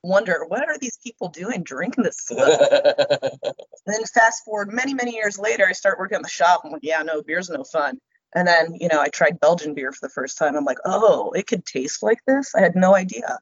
wonder 0.03 0.45
what 0.47 0.67
are 0.67 0.77
these 0.77 0.97
people 1.03 1.29
doing 1.29 1.63
drinking 1.63 2.03
this 2.03 2.19
stuff? 2.19 2.59
Then 3.85 4.03
fast 4.05 4.45
forward 4.45 4.71
many, 4.71 4.93
many 4.93 5.15
years 5.15 5.39
later, 5.39 5.65
I 5.67 5.71
start 5.71 5.97
working 5.97 6.17
at 6.17 6.21
the 6.21 6.29
shop. 6.29 6.61
I'm 6.63 6.71
like, 6.71 6.83
yeah, 6.83 7.01
no, 7.01 7.23
beer's 7.23 7.49
no 7.49 7.63
fun. 7.63 7.99
And 8.35 8.47
then, 8.47 8.75
you 8.75 8.87
know, 8.87 9.01
I 9.01 9.07
tried 9.07 9.39
Belgian 9.39 9.73
beer 9.73 9.91
for 9.91 10.05
the 10.05 10.13
first 10.13 10.37
time. 10.37 10.55
I'm 10.55 10.65
like, 10.65 10.77
oh, 10.85 11.31
it 11.31 11.47
could 11.47 11.65
taste 11.65 12.03
like 12.03 12.19
this. 12.27 12.53
I 12.53 12.61
had 12.61 12.75
no 12.75 12.95
idea. 12.95 13.39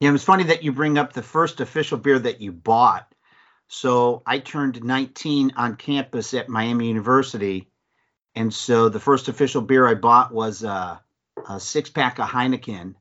Yeah, 0.00 0.10
it 0.10 0.12
was 0.12 0.22
funny 0.22 0.44
that 0.44 0.62
you 0.62 0.72
bring 0.72 0.96
up 0.96 1.12
the 1.12 1.22
first 1.22 1.60
official 1.60 1.98
beer 1.98 2.18
that 2.18 2.40
you 2.40 2.52
bought. 2.52 3.12
So 3.66 4.22
I 4.24 4.38
turned 4.38 4.84
19 4.84 5.52
on 5.56 5.76
campus 5.76 6.32
at 6.34 6.48
Miami 6.48 6.88
University, 6.88 7.68
and 8.34 8.54
so 8.54 8.88
the 8.88 9.00
first 9.00 9.28
official 9.28 9.60
beer 9.60 9.86
I 9.86 9.94
bought 9.94 10.32
was 10.32 10.64
uh, 10.64 10.98
a 11.48 11.60
six 11.60 11.90
pack 11.90 12.18
of 12.18 12.28
Heineken, 12.28 12.94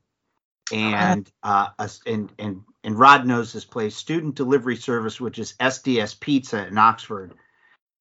and 0.71 1.31
uh, 1.43 1.69
a, 1.79 1.89
and 2.05 2.31
and 2.37 2.61
and 2.83 2.97
Rod 2.97 3.25
knows 3.25 3.51
this 3.51 3.65
place, 3.65 3.95
Student 3.95 4.35
Delivery 4.35 4.75
Service, 4.75 5.19
which 5.19 5.39
is 5.39 5.55
SDS 5.59 6.19
Pizza 6.19 6.67
in 6.67 6.77
Oxford. 6.77 7.33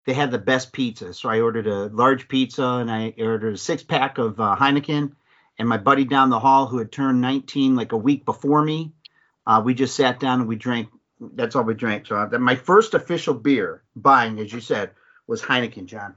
They 0.07 0.13
had 0.13 0.31
the 0.31 0.39
best 0.39 0.73
pizza, 0.73 1.13
so 1.13 1.29
I 1.29 1.41
ordered 1.41 1.67
a 1.67 1.87
large 1.87 2.29
pizza 2.29 2.65
and 2.65 2.91
I 2.91 3.13
ordered 3.19 3.55
a 3.55 3.59
six 3.59 3.83
pack 3.83 4.19
of 4.19 4.39
uh, 4.39 4.57
Heineken. 4.59 5.13
And 5.59 5.69
my 5.69 5.79
buddy 5.79 6.05
down 6.05 6.31
the 6.31 6.39
hall, 6.39 6.67
who 6.67 6.79
had 6.79 6.93
turned 6.93 7.21
19 7.21 7.75
like 7.77 7.93
a 7.93 7.97
week 7.97 8.25
before 8.25 8.63
me, 8.63 8.93
uh, 9.47 9.63
we 9.65 9.75
just 9.75 9.97
sat 9.97 10.21
down 10.21 10.41
and 10.41 10.49
we 10.49 10.57
drank. 10.57 10.89
That's 11.19 11.57
all 11.57 11.65
we 11.65 11.75
drank. 11.75 12.07
So 12.07 12.17
uh, 12.17 12.39
my 12.39 12.57
first 12.57 12.95
official 12.95 13.35
beer 13.35 13.83
buying, 13.97 14.39
as 14.39 14.53
you 14.53 14.61
said, 14.61 14.91
was 15.27 15.43
Heineken, 15.43 15.87
John. 15.87 16.15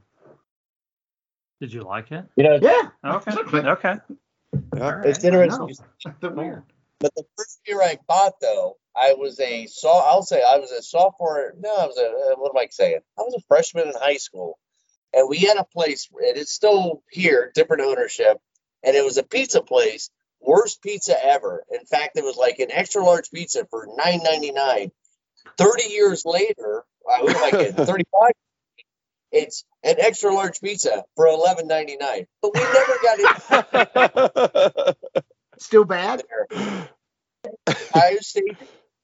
Did 1.61 1.73
you 1.73 1.83
like 1.83 2.11
it? 2.11 2.25
you 2.35 2.43
know, 2.43 2.59
Yeah. 2.61 2.89
Okay. 3.03 3.31
Okay. 3.69 3.95
Yeah. 4.75 4.83
All 4.83 4.95
right. 4.97 5.05
it's 5.05 5.23
interesting. 5.23 5.75
Weird. 6.21 6.63
But 6.99 7.13
the 7.15 7.23
first 7.37 7.61
beer 7.65 7.81
I 7.81 7.97
bought, 8.07 8.33
though, 8.41 8.77
I 8.95 9.13
was 9.13 9.39
a 9.39 9.67
so 9.67 9.89
I'll 9.89 10.23
say 10.23 10.41
I 10.43 10.57
was 10.57 10.71
a 10.71 10.81
sophomore. 10.81 11.53
No, 11.57 11.73
I 11.73 11.85
was 11.85 11.97
a 11.97 12.07
uh, 12.07 12.35
what 12.35 12.49
am 12.49 12.57
I 12.57 12.67
saying? 12.69 12.99
I 13.17 13.21
was 13.21 13.35
a 13.37 13.47
freshman 13.47 13.87
in 13.87 13.93
high 13.93 14.17
school, 14.17 14.59
and 15.13 15.29
we 15.29 15.37
had 15.37 15.57
a 15.57 15.63
place. 15.63 16.09
And 16.11 16.37
it's 16.37 16.51
still 16.51 17.03
here, 17.09 17.51
different 17.55 17.83
ownership, 17.83 18.37
and 18.83 18.95
it 18.95 19.05
was 19.05 19.17
a 19.17 19.23
pizza 19.23 19.61
place. 19.61 20.09
Worst 20.41 20.81
pizza 20.81 21.15
ever. 21.23 21.63
In 21.71 21.85
fact, 21.85 22.17
it 22.17 22.23
was 22.23 22.37
like 22.37 22.59
an 22.59 22.71
extra 22.71 23.03
large 23.03 23.31
pizza 23.31 23.65
for 23.69 23.87
nine 23.97 24.21
ninety 24.23 24.51
nine. 24.51 24.91
Thirty 25.57 25.89
years 25.89 26.23
later, 26.25 26.83
I 27.09 27.21
was 27.21 27.33
like 27.35 27.75
thirty 27.87 28.05
five. 28.11 28.31
It's 29.31 29.63
an 29.83 29.95
extra 29.99 30.33
large 30.33 30.59
pizza 30.61 31.03
for 31.15 31.27
eleven 31.27 31.67
ninety 31.67 31.97
nine. 31.97 32.25
But 32.41 32.51
we 32.55 32.61
never 32.61 32.97
got 33.03 34.95
it 34.95 34.97
Still 35.59 35.85
bad? 35.85 36.23
Ohio 36.53 38.17
State. 38.21 38.57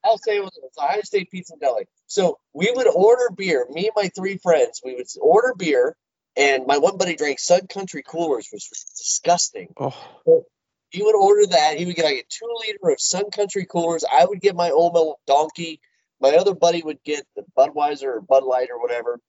I'll 0.03 0.17
say 0.19 0.37
it 0.37 0.43
was, 0.43 0.51
Ohio 0.77 1.01
State 1.01 1.31
Pizza 1.31 1.55
Deli. 1.59 1.85
So 2.07 2.37
we 2.53 2.71
would 2.73 2.87
order 2.87 3.29
beer. 3.35 3.65
Me 3.71 3.85
and 3.87 3.93
my 3.95 4.09
three 4.15 4.37
friends, 4.37 4.81
we 4.85 4.95
would 4.95 5.07
order 5.19 5.53
beer, 5.57 5.95
and 6.37 6.65
my 6.67 6.77
one 6.77 6.97
buddy 6.97 7.15
drank 7.15 7.39
Sun 7.39 7.67
Country 7.67 8.03
Coolers, 8.03 8.47
which 8.51 8.67
was 8.69 8.85
disgusting. 8.97 9.73
oh, 9.79 10.45
He 10.91 11.01
would 11.01 11.15
order 11.15 11.47
that. 11.47 11.77
He 11.77 11.85
would 11.85 11.95
get 11.95 12.05
like 12.05 12.17
a 12.17 12.25
two 12.29 12.47
liter 12.67 12.93
of 12.93 13.01
Sun 13.01 13.31
Country 13.31 13.65
Coolers. 13.65 14.05
I 14.09 14.25
would 14.25 14.41
get 14.41 14.55
my 14.55 14.69
Old 14.71 14.93
Mill 14.93 15.17
Donkey. 15.25 15.79
My 16.21 16.29
other 16.35 16.53
buddy 16.53 16.81
would 16.83 17.03
get 17.03 17.25
the 17.35 17.43
Budweiser 17.57 18.03
or 18.17 18.21
Bud 18.21 18.43
Light 18.43 18.69
or 18.71 18.79
whatever. 18.79 19.19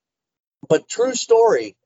But 0.69 0.89
true 0.89 1.15
story, 1.15 1.77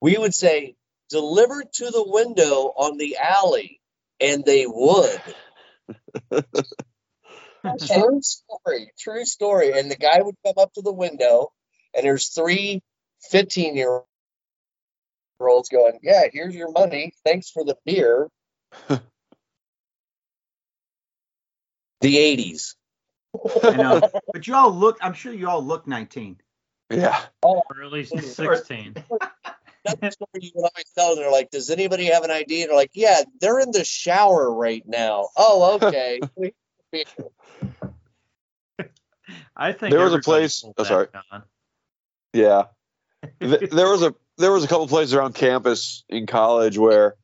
we 0.00 0.16
would 0.16 0.34
say 0.34 0.76
deliver 1.08 1.64
to 1.64 1.90
the 1.90 2.04
window 2.06 2.72
on 2.76 2.98
the 2.98 3.16
alley, 3.16 3.80
and 4.20 4.44
they 4.44 4.66
would. 4.66 5.20
True 7.86 8.20
story. 8.22 8.92
True 8.98 9.24
story. 9.24 9.78
And 9.78 9.90
the 9.90 9.96
guy 9.96 10.20
would 10.22 10.36
come 10.44 10.54
up 10.58 10.72
to 10.74 10.82
the 10.82 10.92
window, 10.92 11.52
and 11.94 12.04
there's 12.04 12.28
three 12.28 12.82
15 13.30 13.76
year 13.76 14.02
olds 15.40 15.68
going, 15.68 15.98
Yeah, 16.02 16.22
here's 16.32 16.54
your 16.54 16.70
money. 16.70 17.12
Thanks 17.24 17.50
for 17.50 17.64
the 17.64 17.76
beer. 17.84 18.28
the 18.88 19.00
80s. 22.02 22.74
I 23.62 23.76
know. 23.76 24.00
But 24.32 24.46
you 24.46 24.54
all 24.54 24.70
look, 24.72 24.98
I'm 25.00 25.12
sure 25.12 25.32
you 25.32 25.48
all 25.48 25.64
look 25.64 25.86
19. 25.86 26.40
Yeah. 26.90 27.20
Or 27.42 27.62
at 27.82 27.92
least 27.92 28.18
16. 28.34 28.94
That's 29.84 30.00
the 30.00 30.10
story 30.10 30.28
you 30.40 30.50
would 30.54 30.62
always 30.74 30.90
tell. 30.96 31.16
They're 31.16 31.30
like, 31.30 31.50
Does 31.50 31.70
anybody 31.70 32.06
have 32.06 32.24
an 32.24 32.30
idea? 32.30 32.66
They're 32.66 32.76
like, 32.76 32.90
Yeah, 32.94 33.20
they're 33.40 33.60
in 33.60 33.70
the 33.70 33.84
shower 33.84 34.52
right 34.52 34.82
now. 34.86 35.28
Oh, 35.36 35.78
okay. 35.80 36.20
I 39.56 39.72
think 39.72 39.92
There 39.92 40.04
was 40.04 40.14
a 40.14 40.20
place- 40.20 40.64
oh, 40.76 40.84
sorry. 40.84 41.08
John. 41.30 41.42
Yeah. 42.32 42.64
There 43.40 43.88
was 43.88 44.02
a 44.02 44.14
there 44.36 44.52
was 44.52 44.62
a 44.64 44.68
couple 44.68 44.86
places 44.86 45.14
around 45.14 45.34
campus 45.34 46.04
in 46.08 46.26
college 46.26 46.78
where 46.78 47.16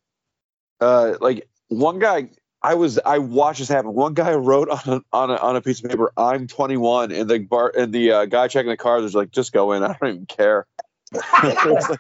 uh 0.80 1.14
like 1.20 1.48
one 1.68 2.00
guy 2.00 2.30
I 2.64 2.74
was 2.74 2.98
I 2.98 3.18
watched 3.18 3.58
this 3.58 3.68
happen. 3.68 3.92
One 3.92 4.14
guy 4.14 4.32
wrote 4.32 4.70
on 4.70 4.80
a, 4.86 5.02
on 5.12 5.30
a 5.30 5.36
on 5.36 5.56
a 5.56 5.60
piece 5.60 5.84
of 5.84 5.90
paper, 5.90 6.12
"I'm 6.16 6.46
21," 6.46 7.12
and 7.12 7.28
the 7.28 7.38
bar 7.40 7.70
and 7.76 7.92
the 7.92 8.12
uh, 8.12 8.24
guy 8.24 8.48
checking 8.48 8.70
the 8.70 8.78
cars 8.78 9.02
was 9.02 9.14
like, 9.14 9.30
"Just 9.30 9.52
go 9.52 9.72
in. 9.72 9.82
I 9.82 9.88
don't 10.00 10.08
even 10.08 10.26
care. 10.26 10.66
God. 11.12 11.98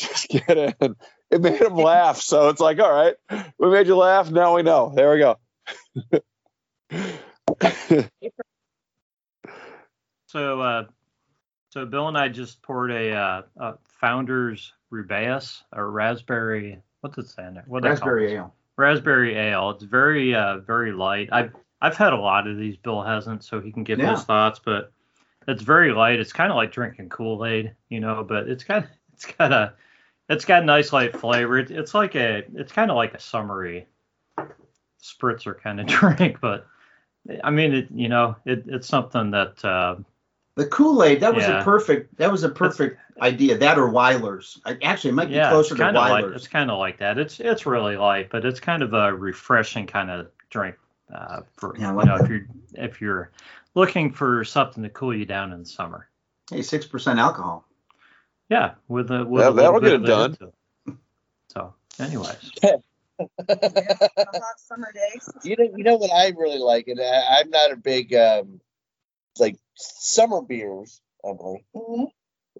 Just 0.00 0.28
get 0.28 0.56
in." 0.56 0.96
It 1.30 1.40
made 1.42 1.60
him 1.60 1.76
laugh. 1.76 2.20
So 2.20 2.48
it's 2.48 2.60
like, 2.60 2.78
all 2.78 2.90
right, 2.90 3.14
we 3.58 3.70
made 3.70 3.86
you 3.86 3.96
laugh. 3.96 4.30
Now 4.30 4.56
we 4.56 4.62
know. 4.62 4.90
There 4.94 5.12
we 5.12 5.18
go. 5.18 5.38
So, 10.32 10.62
uh, 10.62 10.84
so 11.74 11.84
Bill 11.84 12.08
and 12.08 12.16
I 12.16 12.30
just 12.30 12.62
poured 12.62 12.90
a, 12.90 13.12
uh, 13.12 13.42
a 13.58 13.74
Founders 14.00 14.72
Rubaeus 14.90 15.62
or 15.70 15.90
raspberry. 15.90 16.80
What's 17.02 17.18
it 17.18 17.28
saying 17.28 17.52
there? 17.52 17.64
What 17.66 17.82
they 17.82 17.88
call 17.88 17.96
Raspberry 17.96 18.32
it? 18.32 18.36
ale. 18.36 18.54
Raspberry 18.76 19.36
ale. 19.36 19.70
It's 19.70 19.84
very, 19.84 20.34
uh, 20.34 20.58
very 20.58 20.92
light. 20.92 21.28
I've 21.32 21.52
I've 21.80 21.96
had 21.96 22.12
a 22.12 22.16
lot 22.18 22.46
of 22.46 22.56
these. 22.56 22.76
Bill 22.76 23.02
hasn't, 23.02 23.44
so 23.44 23.60
he 23.60 23.72
can 23.72 23.84
give 23.84 23.98
Yeah. 23.98 24.12
his 24.12 24.24
thoughts. 24.24 24.60
But 24.64 24.92
it's 25.48 25.62
very 25.62 25.92
light. 25.92 26.20
It's 26.20 26.32
kind 26.32 26.50
of 26.50 26.56
like 26.56 26.72
drinking 26.72 27.08
Kool 27.10 27.44
Aid, 27.44 27.74
you 27.88 28.00
know. 28.00 28.24
But 28.26 28.48
it's 28.48 28.64
got 28.64 28.86
it's 29.12 29.26
got 29.26 29.52
a 29.52 29.74
it's 30.28 30.44
got 30.44 30.62
a 30.62 30.66
nice 30.66 30.92
light 30.92 31.16
flavor. 31.18 31.58
It, 31.58 31.70
it's 31.70 31.94
like 31.94 32.14
a 32.14 32.44
it's 32.54 32.72
kind 32.72 32.90
of 32.90 32.96
like 32.96 33.14
a 33.14 33.20
summery 33.20 33.86
spritzer 35.02 35.58
kind 35.60 35.80
of 35.80 35.86
drink, 36.16 36.38
but. 36.40 36.66
I 37.44 37.50
mean, 37.50 37.72
it, 37.72 37.86
you 37.94 38.08
know, 38.08 38.34
it, 38.44 38.64
it's 38.66 38.88
something 38.88 39.30
that 39.30 39.64
uh, 39.64 39.94
The 40.54 40.66
Kool-Aid, 40.66 41.20
that 41.20 41.34
was 41.34 41.44
Yeah. 41.44 41.60
a 41.60 41.64
perfect 41.64 42.16
that 42.18 42.30
was 42.30 42.44
a 42.44 42.48
perfect 42.48 42.98
idea. 43.20 43.56
That 43.56 43.78
or 43.78 43.88
Weiler's. 43.88 44.60
I, 44.66 44.76
actually, 44.82 45.10
it 45.10 45.14
might 45.14 45.28
be 45.28 45.34
yeah, 45.34 45.48
closer 45.48 45.74
to 45.74 45.82
kind 45.82 45.96
of 45.96 46.02
like 46.02 46.24
Weiler's. 46.24 46.36
it's 46.36 46.48
kind 46.48 46.70
of 46.70 46.78
like 46.78 46.98
that. 46.98 47.18
It's 47.18 47.40
it's 47.40 47.64
really 47.64 47.96
light, 47.96 48.28
but 48.30 48.44
it's 48.44 48.60
kind 48.60 48.82
of 48.82 48.92
a 48.92 49.14
refreshing 49.14 49.86
kind 49.86 50.10
of 50.10 50.28
drink 50.50 50.76
uh, 51.12 51.40
for 51.56 51.74
Yeah, 51.78 51.94
I 51.94 52.00
you 52.00 52.06
know 52.06 52.16
that. 52.16 52.24
if 52.24 52.30
you're 52.30 52.46
if 52.74 53.00
you're 53.00 53.30
looking 53.74 54.12
for 54.12 54.44
something 54.44 54.82
to 54.82 54.90
cool 54.90 55.16
you 55.16 55.24
down 55.24 55.52
in 55.52 55.60
the 55.60 55.66
summer. 55.66 56.08
Hey, 56.50 56.60
six 56.62 56.86
percent 56.86 57.18
alcohol. 57.18 57.66
Yeah, 58.50 58.74
with 58.88 59.10
a 59.10 59.24
with 59.24 59.44
Yeah, 59.44 59.50
a 59.50 59.52
that'll 59.54 59.80
get 59.80 59.92
it 59.94 60.04
done. 60.04 60.36
it. 60.38 60.94
So, 61.48 61.72
anyways, 61.98 62.50
summer 64.58 64.92
days. 64.92 65.30
You 65.44 65.56
know, 65.58 65.76
you 65.76 65.84
know 65.84 65.96
what 65.96 66.12
I 66.12 66.28
really 66.36 66.58
like, 66.58 66.88
and 66.88 67.00
I, 67.00 67.38
I'm 67.38 67.50
not 67.50 67.72
a 67.72 67.76
big 67.76 68.14
um, 68.14 68.60
like 69.38 69.56
summer 69.74 70.42
beers, 70.42 71.00
Emily. 71.24 71.64
Mhm. 71.74 72.06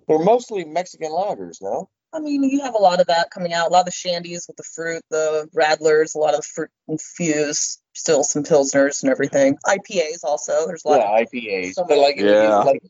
They're 0.08 0.18
mostly 0.18 0.64
Mexican 0.64 1.10
lagers, 1.12 1.60
no? 1.60 1.88
I 2.14 2.20
mean, 2.20 2.42
you 2.44 2.60
have 2.60 2.74
a 2.74 2.78
lot 2.78 3.00
of 3.00 3.06
that 3.06 3.30
coming 3.30 3.52
out. 3.54 3.68
A 3.68 3.72
lot 3.72 3.80
of 3.80 3.84
the 3.86 3.90
shandies 3.90 4.46
with 4.46 4.56
the 4.56 4.62
fruit, 4.64 5.02
the 5.10 5.48
radlers, 5.54 6.14
a 6.14 6.18
lot 6.18 6.34
of 6.34 6.44
fruit 6.44 6.70
infused, 6.88 7.80
still 7.94 8.22
some 8.22 8.42
pilsners 8.44 9.02
and 9.02 9.10
everything. 9.10 9.56
IPAs 9.66 10.22
also. 10.22 10.66
There's 10.66 10.84
a 10.84 10.88
lot. 10.88 10.98
Yeah, 11.00 11.18
of, 11.22 11.28
IPAs. 11.28 11.72
Some- 11.74 11.86
But 11.88 11.98
like, 11.98 12.16
Yeah. 12.18 12.58
like 12.58 12.82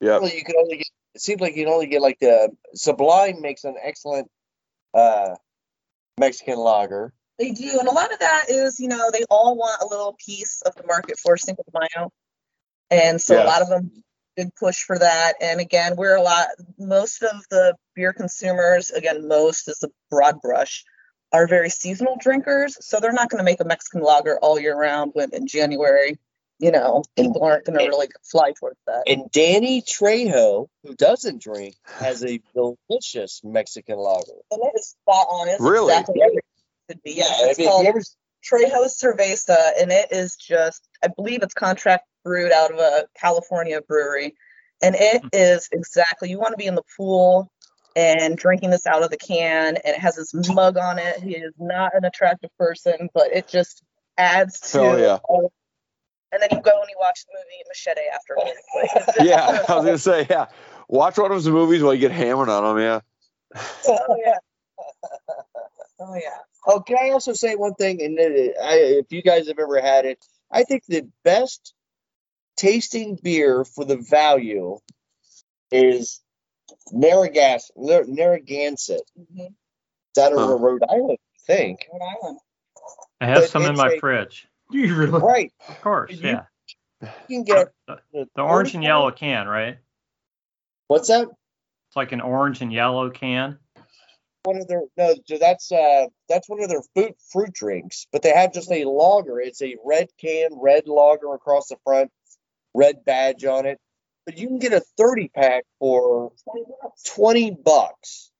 Yep. 0.00 0.22
you 0.34 0.44
can 0.44 0.56
only 0.56 0.76
get. 0.78 0.86
It 1.14 1.20
seems 1.20 1.40
like 1.40 1.56
you 1.56 1.64
can 1.64 1.72
only 1.74 1.86
get 1.88 2.00
like 2.00 2.18
the 2.20 2.50
Sublime 2.74 3.40
makes 3.42 3.64
an 3.64 3.76
excellent 3.82 4.30
uh 4.94 5.34
Mexican 6.18 6.58
lager. 6.58 7.12
They 7.38 7.50
do, 7.50 7.78
and 7.78 7.88
a 7.88 7.92
lot 7.92 8.12
of 8.12 8.18
that 8.20 8.44
is, 8.48 8.78
you 8.78 8.88
know, 8.88 9.10
they 9.10 9.24
all 9.30 9.56
want 9.56 9.80
a 9.82 9.86
little 9.86 10.14
piece 10.24 10.62
of 10.62 10.74
the 10.76 10.84
market 10.86 11.18
for 11.18 11.36
Cinco 11.36 11.62
de 11.62 11.70
Mayo, 11.78 12.12
and 12.90 13.20
so 13.20 13.34
Yeah. 13.36 13.44
a 13.44 13.46
lot 13.46 13.62
of 13.62 13.68
them 13.68 14.02
big 14.36 14.54
push 14.54 14.82
for 14.84 14.98
that. 14.98 15.34
And 15.40 15.60
again, 15.60 15.96
we're 15.96 16.14
a 16.16 16.22
lot. 16.22 16.48
Most 16.78 17.22
of 17.22 17.44
the 17.50 17.74
beer 17.94 18.12
consumers, 18.12 18.90
again, 18.90 19.28
most 19.28 19.68
is 19.68 19.82
a 19.82 19.88
broad 20.08 20.40
brush, 20.40 20.84
are 21.32 21.46
very 21.46 21.68
seasonal 21.68 22.16
drinkers, 22.18 22.76
so 22.84 23.00
they're 23.00 23.12
not 23.12 23.28
going 23.28 23.38
to 23.38 23.44
make 23.44 23.60
a 23.60 23.64
Mexican 23.64 24.00
lager 24.02 24.38
all 24.38 24.58
year 24.58 24.76
round. 24.76 25.12
When 25.14 25.30
in 25.34 25.46
January, 25.46 26.18
you 26.58 26.70
know, 26.70 27.02
people 27.16 27.42
aren't 27.42 27.64
going 27.64 27.78
to 27.78 27.84
really 27.86 28.08
fly 28.22 28.52
towards 28.58 28.78
that. 28.86 29.02
And 29.06 29.30
Danny 29.30 29.82
Trejo, 29.82 30.68
who 30.84 30.94
doesn't 30.94 31.42
drink, 31.42 31.76
has 31.84 32.24
a 32.24 32.40
delicious 32.54 33.40
Mexican 33.44 33.98
lager. 33.98 34.32
And 34.50 34.60
it 34.62 34.72
is 34.74 34.88
spot 34.88 35.26
on. 35.28 35.48
It's 35.48 35.60
Really? 35.60 35.92
exactly 35.92 36.20
what 36.20 36.32
it 36.34 36.44
should 36.90 37.02
be. 37.02 37.12
Yeah, 37.12 37.24
I 37.24 37.48
it's 37.50 37.58
mean, 37.58 37.68
called 37.68 37.82
you 37.84 37.88
ever 37.90 38.00
Trejo 38.44 38.86
Cerveza, 38.86 39.70
and 39.80 39.92
it 39.92 40.12
is 40.12 40.36
just, 40.36 40.86
I 41.04 41.08
believe 41.08 41.42
it's 41.42 41.54
contract 41.54 42.06
brewed 42.24 42.52
out 42.52 42.72
of 42.72 42.78
a 42.78 43.06
California 43.18 43.80
brewery. 43.80 44.34
And 44.82 44.94
it 44.98 45.22
is 45.32 45.68
exactly, 45.72 46.30
you 46.30 46.38
want 46.38 46.52
to 46.52 46.56
be 46.56 46.66
in 46.66 46.74
the 46.74 46.82
pool 46.96 47.50
and 47.96 48.36
drinking 48.36 48.70
this 48.70 48.86
out 48.86 49.02
of 49.02 49.10
the 49.10 49.16
can, 49.16 49.76
and 49.76 49.94
it 49.94 49.98
has 49.98 50.16
this 50.16 50.32
mug 50.54 50.76
on 50.78 50.98
it. 50.98 51.22
He 51.22 51.36
is 51.36 51.52
not 51.58 51.94
an 51.94 52.04
attractive 52.04 52.50
person, 52.58 53.08
but 53.12 53.32
it 53.32 53.46
just 53.48 53.82
adds 54.16 54.60
to. 54.72 54.80
Oh, 54.80 54.96
yeah. 54.96 55.18
all- 55.24 55.52
and 56.32 56.40
then 56.40 56.48
you 56.52 56.62
go 56.62 56.70
and 56.80 56.88
you 56.88 56.96
watch 57.00 57.24
the 57.26 57.32
movie 57.34 57.64
Machete 57.66 58.02
after. 58.14 58.36
Like, 58.36 59.16
Yeah, 59.26 59.64
I 59.68 59.74
was 59.74 59.84
gonna 59.84 59.98
say, 59.98 60.26
yeah. 60.30 60.46
Watch 60.88 61.18
one 61.18 61.32
of 61.32 61.36
those 61.36 61.48
movies 61.48 61.82
while 61.82 61.92
you 61.92 61.98
get 62.00 62.12
hammered 62.12 62.48
on 62.48 62.76
them. 62.76 62.78
Yeah. 62.84 63.00
oh, 63.88 64.16
yeah. 64.24 64.36
Oh, 66.02 66.14
yeah. 66.14 66.38
Oh, 66.66 66.80
can 66.80 66.96
I 66.98 67.10
also 67.10 67.34
say 67.34 67.56
one 67.56 67.74
thing? 67.74 68.00
And 68.00 68.18
uh, 68.18 68.22
I, 68.22 68.76
if 69.04 69.12
you 69.12 69.20
guys 69.22 69.48
have 69.48 69.58
ever 69.58 69.82
had 69.82 70.06
it, 70.06 70.24
I 70.50 70.62
think 70.62 70.84
the 70.86 71.06
best 71.24 71.74
tasting 72.60 73.18
beer 73.22 73.64
for 73.64 73.84
the 73.84 73.96
value 73.96 74.78
is 75.72 76.20
Narragansett. 76.92 77.76
Nar- 77.76 78.04
Narragansett. 78.06 79.02
Mhm. 79.18 79.54
It's 80.10 80.18
out 80.18 80.32
of 80.32 80.38
Huh. 80.38 80.56
Rhode 80.58 80.82
Island, 80.88 81.18
I 81.34 81.38
think. 81.46 81.88
Rhode 81.92 82.02
Island. 82.02 82.40
I 83.20 83.26
have 83.26 83.42
But 83.42 83.50
some 83.50 83.62
in 83.64 83.76
my 83.76 83.92
a- 83.92 83.98
fridge. 83.98 84.46
You 84.70 84.94
really? 84.94 85.18
Right. 85.20 85.52
Of 85.68 85.80
course, 85.80 86.10
You- 86.12 86.28
yeah. 86.28 86.44
You 87.28 87.42
can 87.42 87.44
get 87.44 87.72
The 88.12 88.26
orange 88.42 88.74
and 88.74 88.84
yellow 88.84 89.10
can, 89.10 89.48
right? 89.48 89.78
What's 90.88 91.08
that? 91.08 91.28
It's 91.88 91.96
like 91.96 92.12
an 92.12 92.20
orange 92.20 92.60
and 92.60 92.72
yellow 92.72 93.10
can. 93.10 93.58
one 94.44 94.56
of 94.56 94.66
their 94.68 94.82
no, 94.96 95.14
that's 95.38 95.70
uh 95.70 96.06
that's 96.28 96.48
one 96.48 96.62
of 96.62 96.68
their 96.70 96.80
fruit 96.94 97.14
fruit 97.30 97.52
drinks, 97.52 98.06
but 98.10 98.22
they 98.22 98.32
have 98.32 98.54
just 98.54 98.70
a 98.72 98.84
lager. 98.86 99.38
It's 99.38 99.60
a 99.60 99.76
red 99.84 100.08
can, 100.18 100.50
red 100.58 100.88
lager 100.88 101.34
across 101.34 101.68
the 101.68 101.76
front, 101.84 102.10
red 102.74 103.04
badge 103.04 103.44
on 103.44 103.66
it. 103.66 103.78
But 104.26 104.38
you 104.38 104.48
can 104.48 104.58
get 104.58 104.72
a 104.72 104.80
30 104.96 105.28
pack 105.28 105.64
for 105.78 106.32
20 107.06 107.56
bucks. 107.64 108.30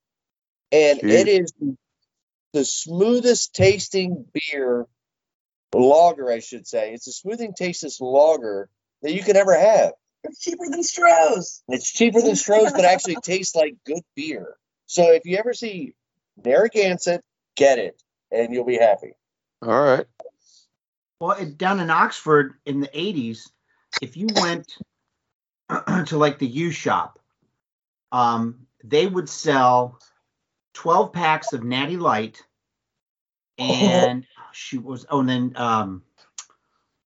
And 0.71 0.99
Jeez. 0.99 1.11
it 1.11 1.27
is 1.27 1.53
the 2.53 2.65
smoothest 2.65 3.53
tasting 3.53 4.25
beer 4.33 4.87
lager, 5.73 6.31
I 6.31 6.39
should 6.39 6.67
say. 6.67 6.93
It's 6.93 7.05
the 7.05 7.11
smoothing 7.11 7.53
tasting 7.53 7.89
lager 7.99 8.69
that 9.01 9.13
you 9.13 9.23
could 9.23 9.37
ever 9.37 9.57
have. 9.57 9.93
It's 10.23 10.39
cheaper 10.39 10.69
than 10.69 10.81
Stroh's. 10.81 11.63
It's 11.67 11.91
cheaper 11.91 12.21
than 12.21 12.33
Stroh's, 12.33 12.73
but 12.73 12.85
actually 12.85 13.15
tastes 13.23 13.55
like 13.55 13.75
good 13.85 14.03
beer. 14.15 14.55
So 14.85 15.11
if 15.11 15.25
you 15.25 15.37
ever 15.37 15.53
see 15.53 15.95
Narragansett, 16.43 17.23
get 17.55 17.79
it, 17.79 18.01
and 18.31 18.53
you'll 18.53 18.65
be 18.65 18.77
happy. 18.77 19.13
All 19.61 19.81
right. 19.81 20.05
Well, 21.19 21.31
it, 21.31 21.57
down 21.57 21.79
in 21.79 21.89
Oxford 21.89 22.53
in 22.65 22.81
the 22.81 22.87
80s, 22.87 23.49
if 24.01 24.17
you 24.17 24.27
went 24.35 24.77
to 26.07 26.17
like 26.17 26.39
the 26.39 26.47
U 26.47 26.71
shop, 26.71 27.19
um, 28.11 28.67
they 28.83 29.05
would 29.07 29.29
sell 29.29 29.99
12 30.73 31.13
packs 31.13 31.53
of 31.53 31.63
Natty 31.63 31.97
Light 31.97 32.41
and 33.57 34.25
she 34.53 34.77
was 34.77 35.05
oh 35.09 35.19
and 35.19 35.29
then 35.29 35.53
um 35.55 36.03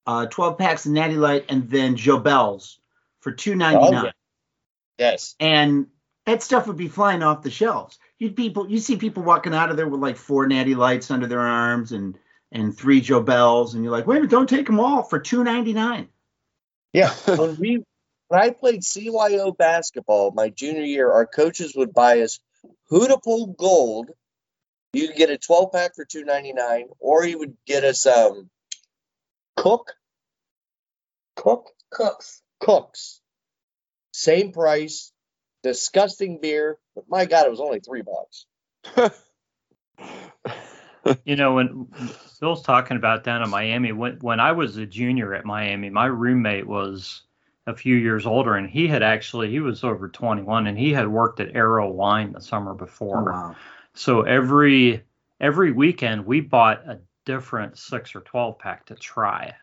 uh 0.06 0.26
12 0.26 0.58
packs 0.58 0.86
of 0.86 0.92
Natty 0.92 1.16
Light 1.16 1.44
and 1.48 1.68
then 1.68 1.96
Jobels 1.96 2.78
for 3.20 3.32
2.99 3.32 3.76
Oh, 3.76 3.92
yeah. 4.04 4.10
Yes. 4.98 5.34
and 5.38 5.86
that 6.26 6.42
stuff 6.42 6.66
would 6.66 6.76
be 6.76 6.88
flying 6.88 7.22
off 7.22 7.42
the 7.42 7.50
shelves. 7.50 7.98
You'd 8.18 8.36
people, 8.36 8.68
you 8.68 8.78
see 8.78 8.96
people 8.96 9.22
walking 9.22 9.54
out 9.54 9.70
of 9.70 9.76
there 9.76 9.88
with 9.88 10.00
like 10.00 10.16
four 10.16 10.46
natty 10.46 10.74
lights 10.74 11.10
under 11.10 11.26
their 11.26 11.40
arms 11.40 11.92
and 11.92 12.18
and 12.52 12.76
three 12.76 13.00
Joe 13.00 13.20
Bells, 13.20 13.74
and 13.74 13.82
you're 13.82 13.92
like, 13.92 14.06
wait 14.06 14.16
a 14.16 14.20
minute, 14.20 14.30
don't 14.30 14.48
take 14.48 14.66
them 14.66 14.78
all 14.80 15.02
for 15.02 15.18
two 15.18 15.42
ninety 15.42 15.72
nine. 15.72 16.08
Yeah. 16.96 17.10
when 17.26 17.56
we 17.56 17.84
when 18.28 18.40
I 18.40 18.50
played 18.50 18.80
CYO 18.80 19.56
basketball 19.56 20.30
my 20.30 20.48
junior 20.48 20.82
year, 20.82 21.12
our 21.12 21.26
coaches 21.26 21.74
would 21.76 21.92
buy 21.92 22.22
us 22.22 22.40
Hudepohl 22.90 23.54
Gold. 23.54 24.10
You 24.94 25.08
could 25.08 25.16
get 25.16 25.30
a 25.30 25.36
12 25.36 25.72
pack 25.72 25.94
for 25.94 26.06
2.99, 26.06 26.84
or 26.98 27.26
you 27.26 27.38
would 27.38 27.54
get 27.66 27.84
us 27.84 28.06
um 28.06 28.48
Cook. 29.56 29.92
Cook? 31.34 31.70
Cooks. 31.90 32.42
Cooks. 32.60 33.20
Same 34.12 34.52
price, 34.52 35.12
disgusting 35.62 36.40
beer, 36.40 36.78
but 36.94 37.04
my 37.08 37.26
God, 37.26 37.46
it 37.46 37.50
was 37.50 37.60
only 37.60 37.80
three 37.80 38.02
bucks. 38.02 38.46
You 41.24 41.36
know, 41.36 41.54
when 41.54 41.86
Phil's 42.38 42.62
talking 42.62 42.96
about 42.96 43.24
down 43.24 43.42
in 43.42 43.50
Miami, 43.50 43.92
when 43.92 44.18
when 44.20 44.40
I 44.40 44.52
was 44.52 44.76
a 44.76 44.86
junior 44.86 45.34
at 45.34 45.44
Miami, 45.44 45.90
my 45.90 46.06
roommate 46.06 46.66
was 46.66 47.22
a 47.66 47.74
few 47.74 47.96
years 47.96 48.26
older, 48.26 48.54
and 48.54 48.68
he 48.68 48.86
had 48.86 49.02
actually 49.02 49.50
he 49.50 49.60
was 49.60 49.82
over 49.84 50.08
21, 50.08 50.66
and 50.66 50.78
he 50.78 50.92
had 50.92 51.08
worked 51.08 51.40
at 51.40 51.54
Arrow 51.54 51.90
Wine 51.90 52.32
the 52.32 52.40
summer 52.40 52.74
before. 52.74 53.32
Oh, 53.32 53.34
wow. 53.34 53.56
So 53.94 54.22
every 54.22 55.02
every 55.40 55.72
weekend 55.72 56.26
we 56.26 56.40
bought 56.40 56.86
a 56.86 57.00
different 57.24 57.76
six 57.78 58.14
or 58.14 58.20
12 58.20 58.58
pack 58.58 58.86
to 58.86 58.94
try, 58.94 59.54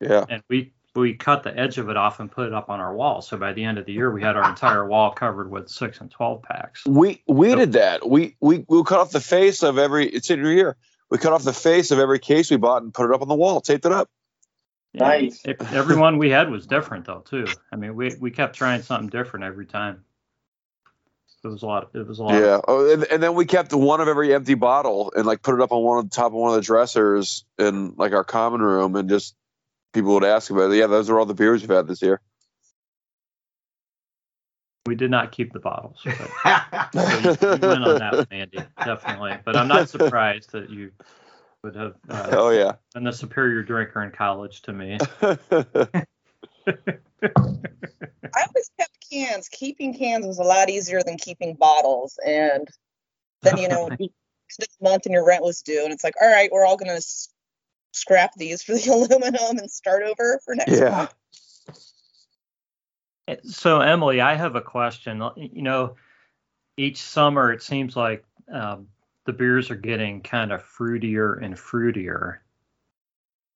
Yeah. 0.00 0.24
and 0.28 0.42
we 0.48 0.72
we 0.94 1.14
cut 1.14 1.42
the 1.42 1.58
edge 1.58 1.78
of 1.78 1.88
it 1.88 1.96
off 1.96 2.20
and 2.20 2.30
put 2.30 2.46
it 2.46 2.52
up 2.52 2.68
on 2.68 2.80
our 2.80 2.94
wall. 2.94 3.22
So 3.22 3.36
by 3.38 3.52
the 3.52 3.64
end 3.64 3.78
of 3.78 3.86
the 3.86 3.92
year, 3.92 4.10
we 4.10 4.22
had 4.22 4.36
our 4.36 4.48
entire 4.48 4.86
wall 4.86 5.10
covered 5.12 5.50
with 5.50 5.68
six 5.68 6.00
and 6.00 6.10
12 6.10 6.42
packs. 6.42 6.84
We 6.86 7.22
we 7.26 7.54
did 7.54 7.72
that. 7.72 8.08
We 8.08 8.36
we 8.40 8.64
we 8.68 8.82
cut 8.84 9.00
off 9.00 9.10
the 9.10 9.20
face 9.20 9.62
of 9.62 9.78
every. 9.78 10.06
It's 10.08 10.30
in 10.30 10.38
your 10.40 10.50
ear. 10.52 10.76
We 11.10 11.18
cut 11.18 11.32
off 11.32 11.44
the 11.44 11.52
face 11.52 11.90
of 11.90 11.98
every 11.98 12.18
case 12.18 12.50
we 12.50 12.56
bought 12.56 12.82
and 12.82 12.92
put 12.92 13.10
it 13.10 13.14
up 13.14 13.22
on 13.22 13.28
the 13.28 13.34
wall. 13.34 13.60
Taped 13.60 13.86
it 13.86 13.92
up. 13.92 14.10
Yeah, 14.92 15.08
Nice. 15.08 15.40
it- 15.44 15.62
everyone 15.72 16.18
we 16.18 16.28
had 16.28 16.50
was 16.50 16.66
different 16.66 17.06
though 17.06 17.20
too. 17.20 17.46
I 17.72 17.76
mean, 17.76 17.94
we 17.96 18.14
we 18.20 18.30
kept 18.30 18.54
trying 18.56 18.82
something 18.82 19.08
different 19.08 19.44
every 19.46 19.66
time. 19.66 20.04
It 21.44 21.48
was 21.48 21.62
a 21.62 21.66
lot. 21.66 21.90
It 21.94 22.06
was 22.06 22.20
a 22.20 22.22
lot. 22.22 22.34
Yeah. 22.34 22.60
Oh, 22.68 22.92
and, 22.92 23.02
and 23.04 23.20
then 23.20 23.34
we 23.34 23.46
kept 23.46 23.72
one 23.72 24.00
of 24.00 24.06
every 24.06 24.32
empty 24.32 24.54
bottle 24.54 25.12
and 25.16 25.26
like 25.26 25.42
put 25.42 25.54
it 25.54 25.60
up 25.60 25.72
on 25.72 25.82
one 25.82 25.98
of 25.98 26.08
the 26.08 26.14
top 26.14 26.26
of 26.26 26.34
one 26.34 26.50
of 26.50 26.54
the 26.56 26.62
dressers 26.62 27.44
in 27.58 27.94
like 27.96 28.12
our 28.12 28.22
common 28.22 28.60
room 28.62 28.94
and 28.94 29.08
just 29.08 29.34
people 29.92 30.14
would 30.14 30.24
ask 30.24 30.50
about 30.50 30.70
it. 30.70 30.78
Yeah, 30.78 30.86
those 30.86 31.10
are 31.10 31.18
all 31.18 31.26
the 31.26 31.34
beers 31.34 31.62
we've 31.62 31.70
had 31.70 31.86
this 31.86 32.02
year. 32.02 32.20
We 34.86 34.96
did 34.96 35.10
not 35.10 35.30
keep 35.30 35.52
the 35.52 35.60
bottles. 35.60 36.00
But 36.04 36.90
so 36.92 37.00
you, 37.20 37.30
you 37.30 37.68
went 37.68 37.84
on 37.84 37.98
that 37.98 38.14
one, 38.14 38.26
Andy, 38.30 38.58
definitely. 38.84 39.38
But 39.44 39.56
I'm 39.56 39.68
not 39.68 39.88
surprised 39.88 40.52
that 40.52 40.70
you 40.70 40.90
would 41.62 41.76
have 41.76 41.94
uh, 42.08 42.28
oh 42.32 42.50
yeah. 42.50 42.72
been 42.92 43.04
the 43.04 43.12
superior 43.12 43.62
drinker 43.62 44.02
in 44.02 44.10
college 44.10 44.62
to 44.62 44.72
me. 44.72 44.98
I 45.22 45.38
always 46.66 48.70
kept 48.78 49.10
cans. 49.10 49.48
Keeping 49.48 49.96
cans 49.96 50.26
was 50.26 50.38
a 50.38 50.44
lot 50.44 50.68
easier 50.68 51.00
than 51.04 51.16
keeping 51.16 51.54
bottles. 51.54 52.18
And 52.26 52.68
then, 53.42 53.58
you 53.58 53.68
know, 53.68 53.88
this 53.98 54.68
month 54.80 55.06
and 55.06 55.12
your 55.12 55.24
rent 55.24 55.42
was 55.42 55.62
due, 55.62 55.82
and 55.84 55.92
it's 55.92 56.04
like, 56.04 56.14
all 56.20 56.30
right, 56.30 56.50
we're 56.52 56.66
all 56.66 56.76
going 56.76 56.94
to 56.94 57.02
scrap 57.92 58.34
these 58.34 58.62
for 58.62 58.72
the 58.72 58.90
aluminum 58.92 59.58
and 59.58 59.70
start 59.70 60.02
over 60.02 60.40
for 60.44 60.54
next 60.54 60.80
yeah. 60.80 60.90
month. 60.90 61.14
So 63.44 63.80
Emily, 63.80 64.20
I 64.20 64.34
have 64.34 64.56
a 64.56 64.60
question. 64.60 65.22
You 65.36 65.62
know, 65.62 65.96
each 66.76 67.00
summer 67.00 67.52
it 67.52 67.62
seems 67.62 67.96
like 67.96 68.24
um, 68.52 68.88
the 69.26 69.32
beers 69.32 69.70
are 69.70 69.76
getting 69.76 70.22
kind 70.22 70.52
of 70.52 70.64
fruitier 70.64 71.42
and 71.42 71.54
fruitier. 71.54 72.38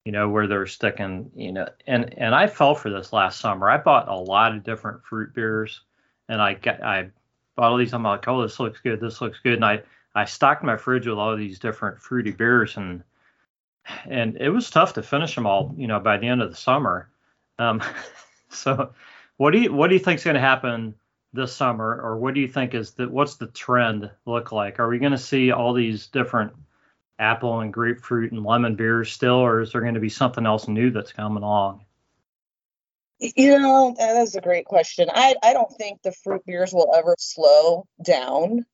You 0.04 0.12
know, 0.12 0.28
where 0.28 0.46
they're 0.46 0.66
sticking. 0.66 1.32
You 1.34 1.52
know, 1.52 1.68
and 1.86 2.16
and 2.16 2.34
I 2.34 2.46
fell 2.46 2.76
for 2.76 2.90
this 2.90 3.12
last 3.12 3.40
summer. 3.40 3.68
I 3.68 3.78
bought 3.78 4.08
a 4.08 4.14
lot 4.14 4.54
of 4.54 4.62
different 4.62 5.04
fruit 5.04 5.34
beers, 5.34 5.80
and 6.28 6.40
I 6.40 6.54
got 6.54 6.82
I 6.82 7.10
bought 7.56 7.72
all 7.72 7.76
these. 7.76 7.92
I'm 7.92 8.04
like, 8.04 8.28
oh, 8.28 8.42
this 8.42 8.60
looks 8.60 8.80
good. 8.80 9.00
This 9.00 9.20
looks 9.20 9.40
good. 9.42 9.54
And 9.54 9.64
I 9.64 9.82
I 10.14 10.24
stocked 10.24 10.62
my 10.62 10.76
fridge 10.76 11.08
with 11.08 11.18
all 11.18 11.36
these 11.36 11.58
different 11.58 12.00
fruity 12.00 12.30
beers, 12.30 12.76
and 12.76 13.02
and 14.06 14.36
it 14.36 14.50
was 14.50 14.70
tough 14.70 14.94
to 14.94 15.02
finish 15.02 15.34
them 15.34 15.46
all. 15.46 15.74
You 15.76 15.86
know, 15.86 16.00
by 16.00 16.18
the 16.18 16.28
end 16.28 16.42
of 16.42 16.50
the 16.50 16.56
summer. 16.56 17.10
Um, 17.58 17.82
so 18.50 18.92
what 19.36 19.52
do 19.52 19.58
you 19.58 19.72
what 19.72 19.88
do 19.88 19.94
you 19.94 20.00
think 20.00 20.18
is 20.18 20.24
going 20.24 20.34
to 20.34 20.40
happen 20.40 20.94
this 21.32 21.52
summer, 21.52 22.00
or 22.02 22.16
what 22.16 22.34
do 22.34 22.40
you 22.40 22.48
think 22.48 22.74
is 22.74 22.92
that? 22.92 23.10
what's 23.10 23.36
the 23.36 23.46
trend 23.48 24.10
look 24.24 24.52
like? 24.52 24.80
Are 24.80 24.88
we 24.88 24.98
going 24.98 25.12
to 25.12 25.18
see 25.18 25.52
all 25.52 25.74
these 25.74 26.06
different 26.06 26.52
apple 27.18 27.60
and 27.60 27.72
grapefruit 27.72 28.32
and 28.32 28.44
lemon 28.44 28.74
beers 28.74 29.12
still, 29.12 29.36
or 29.36 29.60
is 29.60 29.72
there 29.72 29.80
going 29.80 29.94
to 29.94 30.00
be 30.00 30.08
something 30.08 30.46
else 30.46 30.68
new 30.68 30.90
that's 30.90 31.12
coming 31.12 31.42
along? 31.42 31.84
You 33.18 33.58
know, 33.58 33.94
that 33.98 34.16
is 34.16 34.34
a 34.34 34.42
great 34.42 34.66
question. 34.66 35.08
I, 35.12 35.34
I 35.42 35.54
don't 35.54 35.72
think 35.78 36.02
the 36.02 36.12
fruit 36.12 36.44
beers 36.44 36.74
will 36.74 36.92
ever 36.94 37.16
slow 37.18 37.86
down. 38.04 38.66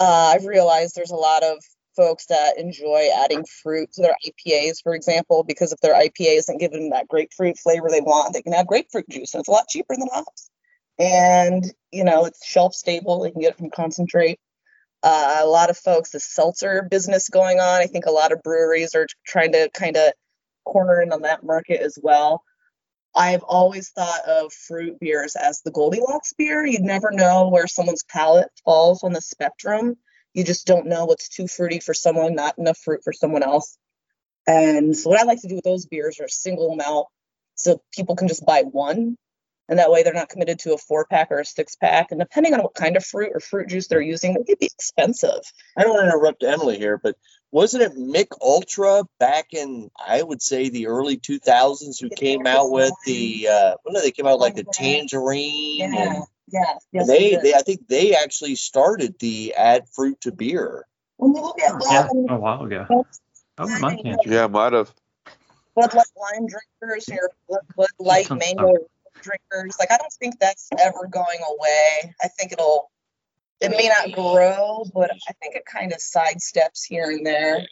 Uh, 0.00 0.32
I've 0.34 0.46
realized 0.46 0.94
there's 0.94 1.10
a 1.10 1.16
lot 1.16 1.42
of 1.42 1.62
folks 1.96 2.26
that 2.26 2.58
enjoy 2.58 3.08
adding 3.16 3.44
fruit 3.62 3.92
to 3.92 4.02
their 4.02 4.16
IPAs, 4.26 4.82
for 4.82 4.94
example, 4.94 5.44
because 5.44 5.72
if 5.72 5.80
their 5.80 5.94
IPA 5.94 6.38
isn't 6.38 6.60
giving 6.60 6.80
them 6.80 6.90
that 6.90 7.08
grapefruit 7.08 7.58
flavor 7.58 7.88
they 7.90 8.00
want, 8.00 8.32
they 8.32 8.42
can 8.42 8.54
add 8.54 8.66
grapefruit 8.66 9.08
juice, 9.08 9.34
and 9.34 9.40
it's 9.40 9.48
a 9.48 9.52
lot 9.52 9.68
cheaper 9.68 9.94
than 9.96 10.08
hops. 10.12 10.50
And 10.98 11.64
you 11.90 12.04
know, 12.04 12.24
it's 12.26 12.46
shelf 12.46 12.74
stable; 12.74 13.20
they 13.20 13.30
can 13.30 13.40
get 13.40 13.52
it 13.52 13.58
from 13.58 13.70
concentrate. 13.70 14.38
Uh, 15.02 15.38
a 15.40 15.46
lot 15.46 15.70
of 15.70 15.76
folks, 15.76 16.10
the 16.10 16.20
seltzer 16.20 16.86
business 16.88 17.28
going 17.28 17.58
on. 17.58 17.80
I 17.80 17.86
think 17.86 18.06
a 18.06 18.12
lot 18.12 18.32
of 18.32 18.42
breweries 18.42 18.94
are 18.94 19.06
trying 19.26 19.52
to 19.52 19.68
kind 19.74 19.96
of 19.96 20.12
corner 20.64 21.00
in 21.02 21.12
on 21.12 21.22
that 21.22 21.42
market 21.42 21.80
as 21.80 21.98
well. 22.00 22.44
I've 23.14 23.42
always 23.42 23.90
thought 23.90 24.26
of 24.26 24.52
fruit 24.52 24.98
beers 24.98 25.36
as 25.36 25.60
the 25.60 25.70
Goldilocks 25.70 26.32
beer. 26.32 26.64
You 26.64 26.80
never 26.80 27.10
know 27.10 27.48
where 27.48 27.66
someone's 27.66 28.04
palate 28.04 28.50
falls 28.64 29.02
on 29.02 29.12
the 29.12 29.20
spectrum. 29.20 29.96
You 30.34 30.44
just 30.44 30.66
don't 30.66 30.86
know 30.86 31.04
what's 31.04 31.28
too 31.28 31.46
fruity 31.46 31.80
for 31.80 31.94
someone, 31.94 32.34
not 32.34 32.58
enough 32.58 32.78
fruit 32.78 33.02
for 33.04 33.12
someone 33.12 33.42
else. 33.42 33.76
And 34.46 34.96
so, 34.96 35.10
what 35.10 35.20
I 35.20 35.24
like 35.24 35.40
to 35.42 35.48
do 35.48 35.56
with 35.56 35.64
those 35.64 35.86
beers 35.86 36.20
are 36.20 36.28
single 36.28 36.70
them 36.70 36.80
out 36.84 37.06
so 37.54 37.82
people 37.92 38.16
can 38.16 38.28
just 38.28 38.44
buy 38.44 38.62
one. 38.62 39.16
And 39.68 39.78
that 39.78 39.90
way, 39.90 40.02
they're 40.02 40.12
not 40.12 40.28
committed 40.28 40.58
to 40.60 40.74
a 40.74 40.78
four 40.78 41.06
pack 41.06 41.30
or 41.30 41.40
a 41.40 41.44
six 41.44 41.76
pack. 41.76 42.10
And 42.10 42.20
depending 42.20 42.52
on 42.52 42.60
what 42.60 42.74
kind 42.74 42.96
of 42.96 43.04
fruit 43.04 43.30
or 43.32 43.40
fruit 43.40 43.68
juice 43.68 43.86
they're 43.86 44.00
using, 44.00 44.34
they 44.34 44.42
could 44.42 44.58
be 44.58 44.66
expensive. 44.66 45.40
I 45.76 45.82
don't 45.82 45.92
want 45.92 46.02
to 46.02 46.08
interrupt 46.08 46.42
Emily 46.42 46.78
here, 46.78 46.98
but 46.98 47.16
wasn't 47.52 47.82
it 47.82 47.96
Mich 47.96 48.28
Ultra 48.40 49.04
back 49.20 49.52
in 49.52 49.90
I 50.04 50.22
would 50.22 50.42
say 50.42 50.68
the 50.68 50.88
early 50.88 51.18
2000s 51.18 52.00
who 52.00 52.08
came 52.08 52.46
out 52.46 52.70
with 52.70 52.92
the 53.06 53.48
uh, 53.48 53.74
what 53.82 53.94
did 53.94 54.02
they 54.02 54.10
came 54.10 54.26
out 54.26 54.40
like 54.40 54.56
the 54.56 54.64
tangerine 54.64 55.78
Yeah, 55.78 55.92
yeah. 55.92 56.22
Yes, 56.50 56.84
and 56.92 57.08
they, 57.08 57.30
did. 57.30 57.42
they 57.42 57.54
I 57.54 57.62
think 57.62 57.88
they 57.88 58.14
actually 58.14 58.56
started 58.56 59.18
the 59.18 59.54
add 59.54 59.88
fruit 59.88 60.20
to 60.22 60.32
beer. 60.32 60.86
when 61.16 61.34
you 61.34 61.40
look 61.40 61.60
at 61.60 61.80
Yeah, 61.90 62.08
a 62.28 62.38
while 62.38 62.64
ago. 62.64 62.86
Oh, 63.58 63.68
my 63.80 63.96
Yeah, 64.24 64.46
might 64.48 64.72
have. 64.72 64.94
Bud 65.74 65.94
Light 65.94 66.06
lime 66.16 66.46
drinkers, 66.46 67.08
your 67.08 67.30
Bud 67.48 67.60
Bud 67.76 67.86
Light 67.98 68.30
mango 68.30 68.74
drinkers. 69.22 69.76
Like, 69.78 69.90
I 69.90 69.96
don't 69.96 70.12
think 70.14 70.38
that's 70.38 70.68
ever 70.78 71.06
going 71.10 71.38
away. 71.48 72.14
I 72.22 72.28
think 72.28 72.52
it'll 72.52 72.90
it 73.60 73.70
may 73.70 73.88
not 73.88 74.12
grow, 74.12 74.84
but 74.92 75.10
I 75.28 75.32
think 75.40 75.54
it 75.54 75.64
kind 75.64 75.92
of 75.92 75.98
sidesteps 75.98 76.82
here 76.86 77.10
and 77.10 77.24
there. 77.24 77.66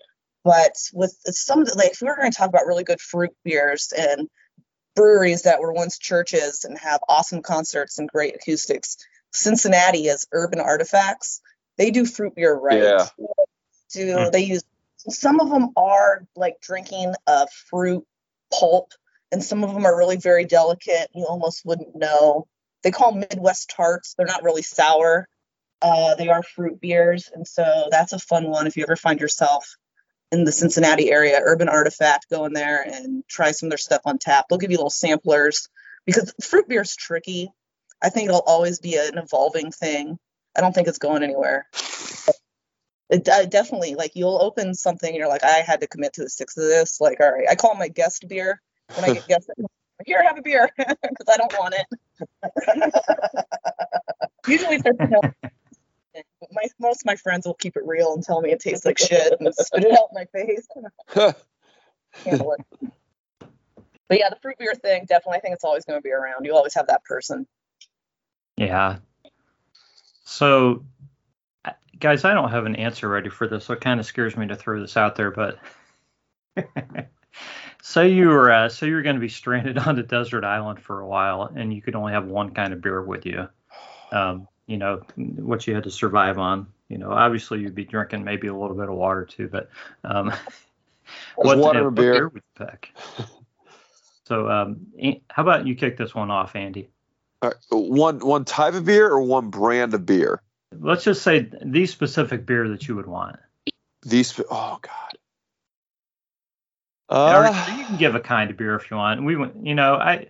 But 0.44 0.76
with 0.92 1.14
some 1.24 1.60
of 1.60 1.66
the, 1.66 1.76
like, 1.76 1.92
if 1.92 2.00
we 2.00 2.06
were 2.06 2.16
going 2.16 2.30
to 2.30 2.36
talk 2.36 2.48
about 2.48 2.66
really 2.66 2.84
good 2.84 3.00
fruit 3.00 3.32
beers 3.44 3.92
and 3.96 4.28
breweries 4.94 5.42
that 5.42 5.60
were 5.60 5.72
once 5.72 5.98
churches 5.98 6.64
and 6.64 6.78
have 6.78 7.00
awesome 7.08 7.42
concerts 7.42 7.98
and 7.98 8.08
great 8.08 8.34
acoustics, 8.34 8.96
Cincinnati 9.32 10.06
is 10.08 10.26
Urban 10.32 10.60
Artifacts. 10.60 11.40
They 11.78 11.90
do 11.90 12.04
fruit 12.04 12.34
beer 12.34 12.54
right. 12.54 12.82
Yeah. 12.82 13.06
Do 13.92 14.24
Hmm. 14.24 14.30
they 14.30 14.40
use 14.40 14.62
some 15.08 15.40
of 15.40 15.50
them 15.50 15.70
are 15.76 16.26
like 16.36 16.60
drinking 16.60 17.14
a 17.26 17.46
fruit 17.68 18.06
pulp, 18.52 18.92
and 19.32 19.42
some 19.42 19.64
of 19.64 19.72
them 19.72 19.86
are 19.86 19.96
really 19.96 20.16
very 20.18 20.44
delicate. 20.44 21.08
You 21.14 21.24
almost 21.24 21.64
wouldn't 21.64 21.96
know. 21.96 22.46
They 22.82 22.90
call 22.90 23.12
'em 23.12 23.20
Midwest 23.20 23.70
tarts. 23.70 24.14
They're 24.14 24.26
not 24.26 24.42
really 24.42 24.62
sour. 24.62 25.26
Uh, 25.82 26.14
they 26.16 26.28
are 26.28 26.42
fruit 26.42 26.80
beers, 26.80 27.30
and 27.32 27.46
so 27.48 27.88
that's 27.90 28.12
a 28.12 28.18
fun 28.18 28.50
one 28.50 28.66
if 28.66 28.76
you 28.76 28.82
ever 28.82 28.96
find 28.96 29.20
yourself 29.20 29.76
in 30.32 30.44
the 30.44 30.52
Cincinnati 30.52 31.10
area. 31.10 31.40
Urban 31.42 31.68
Artifact, 31.68 32.30
go 32.30 32.44
in 32.44 32.52
there 32.52 32.82
and 32.82 33.24
try 33.28 33.50
some 33.52 33.66
of 33.66 33.70
their 33.70 33.78
stuff 33.78 34.02
on 34.04 34.18
tap. 34.18 34.46
They'll 34.48 34.58
give 34.58 34.70
you 34.70 34.76
little 34.76 34.90
samplers 34.90 35.68
because 36.06 36.32
fruit 36.42 36.68
beer 36.68 36.82
is 36.82 36.96
tricky. 36.96 37.50
I 38.02 38.10
think 38.10 38.28
it'll 38.28 38.40
always 38.40 38.78
be 38.80 38.96
an 38.96 39.18
evolving 39.18 39.72
thing. 39.72 40.18
I 40.56 40.60
don't 40.60 40.74
think 40.74 40.88
it's 40.88 40.98
going 40.98 41.22
anywhere. 41.22 41.66
It 43.10 43.28
uh, 43.28 43.44
definitely 43.46 43.96
like 43.96 44.12
you'll 44.14 44.40
open 44.40 44.74
something 44.74 45.08
and 45.08 45.16
you're 45.16 45.28
like, 45.28 45.44
I 45.44 45.58
had 45.66 45.80
to 45.80 45.88
commit 45.88 46.14
to 46.14 46.22
the 46.22 46.30
six 46.30 46.56
of 46.56 46.64
this. 46.64 47.00
Like, 47.00 47.20
all 47.20 47.30
right, 47.30 47.46
I 47.50 47.56
call 47.56 47.74
my 47.74 47.88
guest 47.88 48.24
beer 48.28 48.60
when 48.94 49.10
I 49.10 49.14
get 49.14 49.26
guests. 49.28 49.50
Here, 50.06 50.22
have 50.22 50.38
a 50.38 50.42
beer 50.42 50.70
because 50.78 51.26
I 51.30 51.36
don't 51.36 51.52
want 51.58 51.74
it. 51.74 51.86
Usually, 54.48 54.76
if 54.76 54.82
they're 54.82 54.94
my 56.52 56.64
most 56.78 57.02
of 57.02 57.06
my 57.06 57.16
friends 57.16 57.46
will 57.46 57.54
keep 57.54 57.76
it 57.76 57.82
real 57.86 58.12
and 58.14 58.22
tell 58.22 58.40
me 58.40 58.50
it 58.50 58.60
tastes 58.60 58.84
like 58.84 58.98
shit 58.98 59.34
and 59.38 59.54
spit 59.58 59.84
it 59.84 59.92
out 59.92 60.08
in 60.10 60.14
my 60.14 60.24
face. 60.26 60.66
Handle 62.24 62.54
it. 62.54 62.90
But 64.08 64.18
yeah, 64.18 64.28
the 64.28 64.36
fruit 64.42 64.58
beer 64.58 64.74
thing 64.74 65.04
definitely. 65.08 65.38
I 65.38 65.40
think 65.40 65.54
it's 65.54 65.64
always 65.64 65.84
going 65.84 65.98
to 65.98 66.02
be 66.02 66.10
around. 66.10 66.44
You 66.44 66.54
always 66.54 66.74
have 66.74 66.88
that 66.88 67.04
person. 67.04 67.46
Yeah. 68.56 68.98
So, 70.24 70.84
uh, 71.64 71.72
guys, 71.98 72.24
I 72.24 72.34
don't 72.34 72.50
have 72.50 72.66
an 72.66 72.76
answer 72.76 73.08
ready 73.08 73.30
for 73.30 73.46
this, 73.46 73.64
so 73.64 73.74
it 73.74 73.80
kind 73.80 74.00
of 74.00 74.06
scares 74.06 74.36
me 74.36 74.48
to 74.48 74.56
throw 74.56 74.80
this 74.80 74.96
out 74.96 75.16
there. 75.16 75.30
But 75.30 75.58
say 77.82 78.10
you 78.10 78.28
were 78.28 78.50
uh, 78.50 78.68
say 78.68 78.88
you 78.88 78.94
were 78.94 79.02
going 79.02 79.16
to 79.16 79.20
be 79.20 79.28
stranded 79.28 79.78
on 79.78 79.98
a 79.98 80.02
desert 80.02 80.44
island 80.44 80.80
for 80.80 81.00
a 81.00 81.06
while, 81.06 81.50
and 81.54 81.72
you 81.72 81.80
could 81.80 81.94
only 81.94 82.12
have 82.12 82.26
one 82.26 82.50
kind 82.50 82.72
of 82.72 82.80
beer 82.80 83.02
with 83.02 83.26
you. 83.26 83.48
Um, 84.12 84.48
you 84.70 84.76
know 84.76 85.02
what 85.16 85.66
you 85.66 85.74
had 85.74 85.84
to 85.84 85.90
survive 85.90 86.38
on. 86.38 86.68
You 86.88 86.98
know, 86.98 87.10
obviously 87.10 87.60
you'd 87.60 87.74
be 87.74 87.84
drinking 87.84 88.22
maybe 88.22 88.46
a 88.46 88.54
little 88.54 88.76
bit 88.76 88.88
of 88.88 88.94
water 88.94 89.24
too, 89.24 89.48
but 89.48 89.68
um, 90.04 90.32
what, 91.36 91.58
water 91.58 91.88
or 91.88 91.90
beer? 91.90 92.28
would 92.28 92.42
you 92.58 92.66
pick? 92.66 92.94
So, 94.26 94.48
um, 94.48 94.86
how 95.28 95.42
about 95.42 95.66
you 95.66 95.74
kick 95.74 95.96
this 95.96 96.14
one 96.14 96.30
off, 96.30 96.54
Andy? 96.54 96.88
Right, 97.42 97.54
one 97.70 98.20
one 98.20 98.44
type 98.44 98.74
of 98.74 98.84
beer 98.84 99.08
or 99.08 99.22
one 99.22 99.50
brand 99.50 99.92
of 99.92 100.06
beer? 100.06 100.40
Let's 100.78 101.02
just 101.02 101.22
say 101.22 101.50
the 101.64 101.86
specific 101.86 102.46
beer 102.46 102.68
that 102.68 102.86
you 102.86 102.94
would 102.94 103.08
want. 103.08 103.36
These. 104.02 104.40
Oh 104.48 104.78
God. 104.80 104.92
Uh, 107.08 107.74
you 107.76 107.84
can 107.86 107.96
give 107.96 108.14
a 108.14 108.20
kind 108.20 108.52
of 108.52 108.56
beer 108.56 108.76
if 108.76 108.88
you 108.88 108.96
want. 108.96 109.24
We, 109.24 109.34
went- 109.34 109.66
you 109.66 109.74
know, 109.74 109.94
I, 109.94 110.28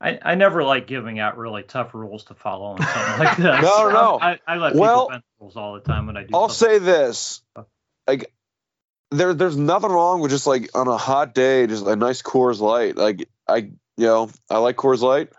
I, 0.00 0.18
I 0.22 0.34
never 0.34 0.62
like 0.62 0.86
giving 0.86 1.18
out 1.18 1.38
really 1.38 1.62
tough 1.62 1.94
rules 1.94 2.24
to 2.24 2.34
follow 2.34 2.66
on 2.66 2.82
something 2.82 3.26
like 3.26 3.36
this. 3.36 3.62
No, 3.62 3.88
no. 3.90 4.18
I, 4.20 4.38
I 4.46 4.56
let 4.56 4.74
Well, 4.74 5.06
people 5.06 5.08
bend 5.10 5.22
rules 5.40 5.56
all 5.56 5.74
the 5.74 5.80
time 5.80 6.06
when 6.06 6.16
I 6.16 6.24
do. 6.24 6.34
I'll 6.34 6.48
say 6.48 6.78
this. 6.78 7.42
Like 8.06 8.30
there 9.10 9.34
there's 9.34 9.56
nothing 9.56 9.90
wrong 9.90 10.20
with 10.20 10.30
just 10.30 10.46
like 10.46 10.70
on 10.76 10.88
a 10.88 10.96
hot 10.96 11.34
day, 11.34 11.66
just 11.66 11.86
a 11.86 11.96
nice 11.96 12.22
Coors 12.22 12.60
Light. 12.60 12.96
Like 12.96 13.28
I 13.48 13.56
you 13.56 13.72
know, 14.06 14.30
I 14.50 14.58
like 14.58 14.76
Coors 14.76 15.00
Light. 15.00 15.30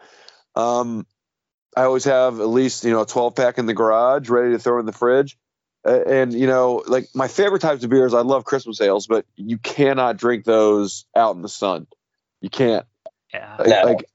Um 0.55 1.05
I 1.76 1.84
always 1.84 2.05
have 2.05 2.39
at 2.39 2.47
least, 2.47 2.84
you 2.84 2.91
know, 2.91 3.01
a 3.01 3.05
12 3.05 3.36
pack 3.36 3.60
in 3.60 3.68
the 3.68 3.74
garage 3.76 4.30
ready 4.30 4.53
to 4.53 4.60
throw 4.60 4.80
in 4.80 4.88
the 4.88 4.91
fridge. 4.91 5.38
Uh, 5.86 6.01
and 6.08 6.34
you 6.34 6.47
know, 6.47 6.84
like 6.88 7.08
my 7.14 7.28
favorite 7.28 7.62
types 7.62 7.84
of 7.84 7.91
beers, 7.91 8.16
I 8.16 8.22
love 8.22 8.43
Christmas 8.43 8.82
ales, 8.82 9.05
but 9.05 9.26
you 9.36 9.60
cannot 9.60 10.18
drink 10.18 10.43
those 10.43 11.05
out 11.16 11.36
in 11.36 11.43
the 11.43 11.49
sun. 11.49 11.86
You 12.41 12.49
can't. 12.49 12.86
Yeah. 13.32 13.58
Like, 13.60 13.68
No. 13.68 13.82
like, 13.84 14.05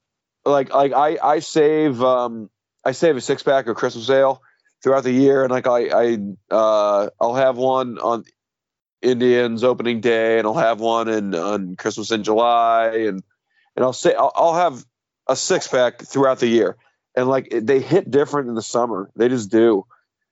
like, 0.45 0.73
like 0.73 0.93
I, 0.93 1.17
I 1.21 1.39
save, 1.39 2.01
um, 2.01 2.49
I 2.83 2.91
save 2.91 3.17
a 3.17 3.21
six 3.21 3.43
pack 3.43 3.67
of 3.67 3.75
Christmas 3.75 4.09
ale 4.09 4.41
throughout 4.83 5.03
the 5.03 5.11
year, 5.11 5.43
and 5.43 5.51
like 5.51 5.67
I, 5.67 5.87
I, 5.87 6.17
uh, 6.51 7.09
I'll 7.19 7.35
have 7.35 7.57
one 7.57 7.97
on 7.99 8.25
Indians 9.01 9.63
opening 9.63 10.01
day, 10.01 10.39
and 10.39 10.47
I'll 10.47 10.53
have 10.53 10.79
one 10.79 11.07
in 11.09 11.35
on 11.35 11.75
Christmas 11.75 12.11
in 12.11 12.23
July, 12.23 13.05
and 13.07 13.23
and 13.75 13.85
I'll 13.85 13.93
say 13.93 14.13
I'll, 14.13 14.31
I'll 14.35 14.55
have 14.55 14.83
a 15.27 15.35
six 15.35 15.67
pack 15.67 16.01
throughout 16.01 16.39
the 16.39 16.47
year, 16.47 16.77
and 17.15 17.27
like 17.27 17.53
they 17.53 17.79
hit 17.79 18.09
different 18.11 18.49
in 18.49 18.55
the 18.55 18.61
summer, 18.61 19.09
they 19.15 19.29
just 19.29 19.51
do. 19.51 19.85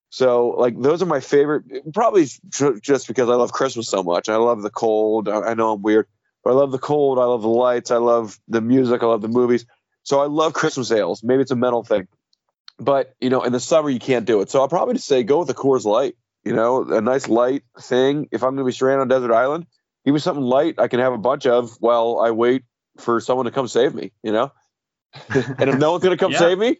So 0.10 0.50
like 0.50 0.80
those 0.80 1.02
are 1.02 1.06
my 1.08 1.22
favorite, 1.22 1.94
probably 1.94 2.28
ju- 2.50 2.80
just 2.82 3.08
because 3.08 3.30
I 3.30 3.36
love 3.36 3.54
Christmas 3.54 3.88
so 3.88 4.04
much. 4.04 4.30
I 4.30 4.36
love 4.36 4.62
the 4.62 4.70
cold. 4.70 5.30
I, 5.30 5.42
I 5.42 5.54
know 5.54 5.74
I'm 5.74 5.82
weird, 5.82 6.08
but 6.44 6.52
I 6.52 6.54
love 6.54 6.72
the 6.72 6.80
cold. 6.80 7.20
I 7.20 7.24
love 7.24 7.42
the 7.42 7.50
lights. 7.50 7.92
I 7.92 7.98
love 7.98 8.40
the 8.48 8.62
music. 8.62 9.04
I 9.04 9.06
love 9.06 9.22
the 9.22 9.30
movies. 9.30 9.66
So 10.04 10.20
I 10.20 10.26
love 10.26 10.54
Christmas 10.54 10.92
ales. 10.92 11.24
Maybe 11.24 11.42
it's 11.42 11.52
a 11.52 11.56
mental 11.56 11.84
thing, 11.84 12.08
but 12.78 13.14
you 13.20 13.30
know, 13.30 13.44
in 13.44 13.52
the 13.54 13.60
summer 13.60 13.90
you 13.90 14.00
can't 14.00 14.26
do 14.26 14.42
it. 14.42 14.50
So 14.50 14.60
I'll 14.62 14.68
probably 14.68 14.96
just 14.96 15.08
say 15.08 15.24
go 15.24 15.40
with 15.40 15.48
the 15.48 15.54
Coors 15.54 15.86
Light. 15.86 16.16
You 16.44 16.54
know, 16.54 16.84
a 16.92 17.02
nice 17.02 17.28
light 17.28 17.64
thing. 17.80 18.28
If 18.32 18.44
I'm 18.44 18.56
going 18.56 18.66
to 18.66 18.70
be 18.70 18.72
stranded 18.72 19.02
on 19.02 19.08
desert 19.08 19.32
island, 19.32 19.68
give 20.06 20.14
me 20.14 20.20
something 20.20 20.44
light 20.44 20.76
I 20.80 20.88
can 20.88 21.00
have 21.00 21.14
a 21.14 21.18
bunch 21.20 21.46
of 21.46 21.78
while 21.80 22.20
I 22.20 22.32
wait 22.32 22.64
for 22.98 23.22
someone 23.22 23.46
to 23.46 23.52
come 23.52 23.68
save 23.68 23.94
me. 23.94 24.12
You 24.24 24.32
know, 24.32 24.52
and 25.30 25.70
if 25.70 25.78
no 25.78 25.92
one's 25.92 26.04
going 26.04 26.18
to 26.18 26.24
come 26.24 26.32
Yeah. 26.32 26.40
save 26.40 26.58
me, 26.58 26.78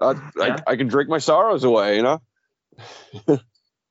uh, 0.00 0.14
Yeah. 0.36 0.58
I, 0.66 0.72
I 0.72 0.76
can 0.76 0.88
drink 0.88 1.08
my 1.08 1.18
sorrows 1.18 1.64
away. 1.64 1.96
You 1.96 2.02
know. 2.02 2.22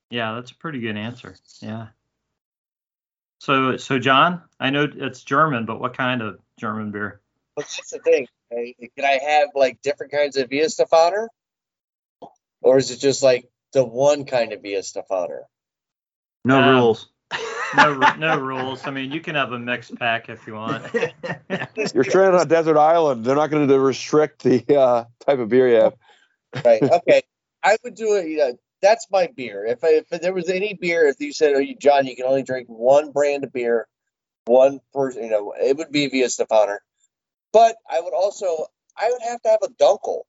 Yeah, 0.10 0.36
that's 0.36 0.52
a 0.52 0.56
pretty 0.56 0.80
good 0.80 0.96
answer. 0.98 1.36
Yeah. 1.62 1.88
So, 3.40 3.78
so 3.78 4.00
John, 4.00 4.42
I 4.60 4.70
know 4.70 4.88
it's 4.90 5.24
German, 5.24 5.66
but 5.66 5.80
what 5.80 5.96
kind 5.96 6.22
of 6.22 6.40
German 6.60 6.92
beer? 6.92 7.22
What's 7.56 7.92
the 7.92 8.00
thing? 8.00 8.28
Hey, 8.50 8.76
Can 8.96 9.06
I 9.06 9.20
have 9.24 9.50
like 9.56 9.82
different 9.82 10.12
kinds 10.12 10.38
of 10.38 10.50
Weihenstephaner? 10.50 11.28
Or 12.62 12.78
is 12.78 12.92
it 12.92 13.00
just 13.00 13.22
like 13.24 13.50
the 13.74 13.84
one 13.84 14.26
kind 14.26 14.54
of 14.54 14.62
Weihenstephaner? 14.62 15.42
No 16.46 16.62
Um, 16.62 16.76
rules. 16.76 17.10
No, 17.76 18.16
no 18.18 18.40
rules. 18.40 18.88
I 18.88 18.92
mean, 18.92 19.12
you 19.12 19.20
can 19.20 19.36
have 19.36 19.52
a 19.52 19.60
mixed 19.60 19.96
pack 19.96 20.30
if 20.30 20.48
you 20.48 20.54
want. 20.54 20.86
You're 21.94 22.06
stranded 22.06 22.36
on 22.36 22.42
a 22.42 22.50
desert 22.50 22.78
island. 22.78 23.26
They're 23.26 23.36
not 23.36 23.48
going 23.48 23.68
to 23.68 23.80
restrict 23.80 24.44
the 24.44 24.64
uh, 24.76 25.06
type 25.20 25.40
of 25.40 25.50
beer 25.50 25.68
you 25.70 25.76
have. 25.76 25.94
Right. 26.64 26.82
Okay. 26.92 27.22
I 27.64 27.78
would 27.84 27.96
do 27.96 28.16
it. 28.16 28.30
Yeah, 28.30 28.52
that's 28.82 29.08
my 29.12 29.28
beer. 29.36 29.66
If, 29.66 29.84
I, 29.84 30.04
if 30.10 30.22
there 30.22 30.34
was 30.34 30.48
any 30.48 30.74
beer, 30.74 31.08
if 31.08 31.20
you 31.20 31.34
said, 31.34 31.54
"Oh, 31.56 31.60
you 31.60 31.76
John, 31.76 32.06
you 32.06 32.16
can 32.16 32.26
only 32.26 32.44
drink 32.44 32.68
one 32.70 33.12
brand 33.12 33.44
of 33.44 33.52
beer, 33.52 33.88
one 34.46 34.80
person," 34.94 35.24
you 35.24 35.30
know, 35.30 35.54
it 35.60 35.76
would 35.76 35.92
be 35.92 36.10
Weihenstephaner. 36.10 36.78
But 37.54 37.76
I 37.90 38.00
would 38.02 38.14
also, 38.14 38.68
I 38.96 39.10
would 39.12 39.22
have 39.24 39.42
to 39.44 39.50
have 39.50 39.60
a 39.64 39.70
Dunkel, 39.70 40.22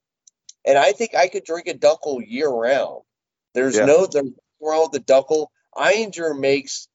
and 0.65 0.77
I 0.77 0.91
think 0.93 1.15
I 1.15 1.27
could 1.27 1.43
drink 1.43 1.67
a 1.67 1.73
Dunkel 1.73 2.21
year 2.25 2.49
round. 2.49 3.03
There's 3.53 3.75
Yeah. 3.77 3.85
no 3.85 3.97
there's 4.05 4.15
nothing 4.15 4.35
wrong 4.61 4.89
with 4.91 4.91
the 5.05 5.13
Dunkel. 5.13 5.47
Ayinger 5.75 6.37
makes 6.39 6.87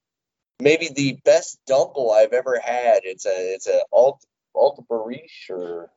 maybe 0.60 0.88
the 0.88 1.18
best 1.24 1.58
Dunkel 1.68 2.12
I've 2.12 2.32
ever 2.32 2.58
had. 2.58 3.00
It's 3.04 3.26
a 3.26 3.54
it's 3.54 3.66
a 3.66 3.82
Alt 3.92 4.24
Altbairisch 4.56 5.50
or 5.50 5.90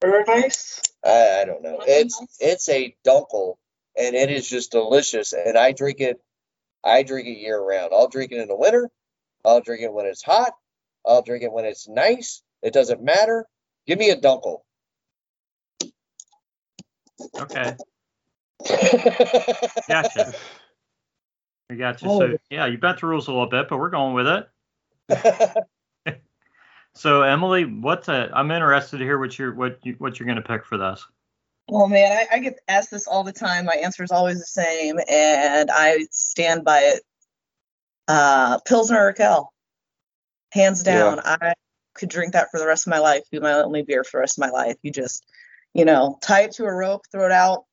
Paradise. 0.00 0.80
I, 1.04 1.40
I 1.42 1.44
don't 1.44 1.62
know. 1.62 1.80
It's 1.86 2.20
it's 2.40 2.68
a 2.68 2.96
dunkel, 3.06 3.56
and 3.96 4.14
it 4.14 4.30
is 4.30 4.48
just 4.48 4.72
delicious. 4.72 5.32
And 5.32 5.58
I 5.58 5.72
drink 5.72 6.00
it. 6.00 6.20
I 6.82 7.02
drink 7.02 7.28
it 7.28 7.38
year 7.38 7.60
round. 7.60 7.92
I'll 7.92 8.08
drink 8.08 8.32
it 8.32 8.38
in 8.40 8.48
the 8.48 8.56
winter. 8.56 8.90
I'll 9.44 9.60
drink 9.60 9.82
it 9.82 9.92
when 9.92 10.06
it's 10.06 10.22
hot. 10.22 10.52
I'll 11.04 11.22
drink 11.22 11.42
it 11.44 11.52
when 11.52 11.64
it's 11.66 11.88
nice. 11.88 12.42
It 12.62 12.72
doesn't 12.72 13.02
matter. 13.02 13.46
Give 13.86 13.98
me 13.98 14.10
a 14.10 14.16
dunkel. 14.16 14.58
Okay, 17.38 17.76
gotcha. 19.88 20.32
I 21.70 21.74
got 21.74 22.02
you. 22.02 22.08
Oh. 22.10 22.18
So, 22.18 22.38
yeah, 22.50 22.66
you 22.66 22.78
bent 22.78 23.00
the 23.00 23.06
rules 23.06 23.28
a 23.28 23.32
little 23.32 23.48
bit, 23.48 23.68
but 23.68 23.78
we're 23.78 23.90
going 23.90 24.14
with 24.14 24.26
it. 25.08 25.54
So, 26.94 27.22
Emily, 27.22 27.64
what's 27.64 28.08
a, 28.08 28.30
I'm 28.34 28.50
interested 28.50 28.98
to 28.98 29.04
hear 29.04 29.18
what 29.18 29.38
you're 29.38 29.54
what 29.54 29.78
you 29.84 29.94
what 29.98 30.18
you're 30.18 30.26
going 30.26 30.36
to 30.36 30.42
pick 30.42 30.64
for 30.64 30.76
this. 30.76 31.06
Well, 31.68 31.86
man, 31.86 32.10
I, 32.12 32.36
I 32.36 32.38
get 32.40 32.58
asked 32.66 32.90
this 32.90 33.06
all 33.06 33.22
the 33.22 33.32
time. 33.32 33.66
My 33.66 33.74
answer 33.74 34.02
is 34.02 34.10
always 34.10 34.38
the 34.38 34.44
same, 34.44 34.98
and 35.08 35.70
I 35.72 36.06
stand 36.10 36.64
by 36.64 36.80
it. 36.80 37.02
Uh, 38.08 38.58
Pilsner 38.66 39.12
Urquell, 39.12 39.46
hands 40.52 40.82
down. 40.82 41.20
I 41.24 41.54
could 41.94 42.08
drink 42.08 42.32
that 42.32 42.50
for 42.50 42.58
the 42.58 42.66
rest 42.66 42.86
of 42.86 42.90
my 42.90 42.98
life. 42.98 43.22
Be 43.30 43.40
my 43.40 43.52
only 43.54 43.82
beer 43.82 44.04
for 44.04 44.18
the 44.18 44.20
rest 44.20 44.38
of 44.38 44.42
my 44.42 44.50
life. 44.50 44.76
You 44.82 44.90
just, 44.90 45.26
you 45.74 45.84
know, 45.84 46.18
tie 46.22 46.42
it 46.42 46.52
to 46.52 46.64
a 46.64 46.72
rope, 46.72 47.02
throw 47.10 47.26
it 47.26 47.32
out 47.32 47.64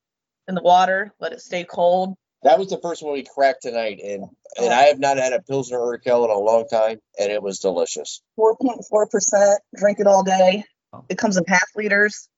in 0.48 0.56
the 0.56 0.62
water, 0.62 1.14
let 1.20 1.34
it 1.34 1.42
stay 1.42 1.64
cold. 1.64 2.16
That 2.44 2.60
was 2.60 2.70
the 2.70 2.80
first 2.80 3.04
one 3.04 3.14
we 3.14 3.24
cracked 3.24 3.64
tonight, 3.64 4.00
and 4.04 4.26
and 4.58 4.74
I 4.74 4.84
have 4.84 5.00
not 5.00 5.18
had 5.18 5.34
a 5.34 5.42
Pilsner 5.42 5.80
Urquell 5.80 6.26
in 6.26 6.32
a 6.32 6.38
long 6.38 6.68
time, 6.68 7.00
and 7.20 7.32
it 7.32 7.42
was 7.42 7.60
delicious. 7.60 8.22
4.4%. 8.40 9.58
Drink 9.76 10.00
it 10.00 10.08
all 10.08 10.24
day. 10.24 10.64
Oh. 10.94 11.04
It 11.10 11.18
comes 11.18 11.38
in 11.38 11.44
half 11.48 11.68
liters. 11.76 12.30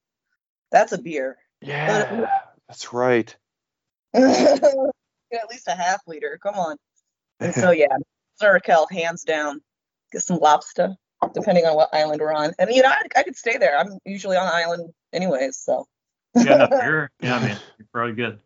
That's 0.71 0.91
a 0.91 0.97
beer. 0.97 1.37
Yeah, 1.61 2.27
that's 2.67 2.93
right. 2.93 3.35
At 4.13 5.49
least 5.49 5.67
a 5.67 5.75
half 5.75 6.01
liter. 6.07 6.39
Come 6.41 6.55
on. 6.55 6.77
And 7.39 7.53
so 7.53 7.71
yeah, 7.71 7.97
Zurkel, 8.41 8.89
hands 8.91 9.23
down. 9.23 9.61
Get 10.11 10.21
some 10.21 10.39
lobster, 10.39 10.95
depending 11.33 11.65
on 11.65 11.75
what 11.75 11.89
island 11.93 12.21
we're 12.21 12.33
on. 12.33 12.53
And 12.59 12.69
you 12.71 12.81
know, 12.81 12.89
I, 12.89 13.01
I 13.17 13.23
could 13.23 13.35
stay 13.35 13.57
there. 13.57 13.77
I'm 13.77 13.97
usually 14.05 14.37
on 14.37 14.45
the 14.45 14.53
island 14.53 14.93
anyways, 15.13 15.57
so. 15.57 15.87
You 16.35 16.45
got 16.45 16.55
enough 16.55 16.69
beer? 16.69 17.11
Yeah, 17.21 17.35
I 17.37 17.39
mean, 17.47 17.57
you're 17.77 17.87
probably 17.91 18.13
good. 18.13 18.39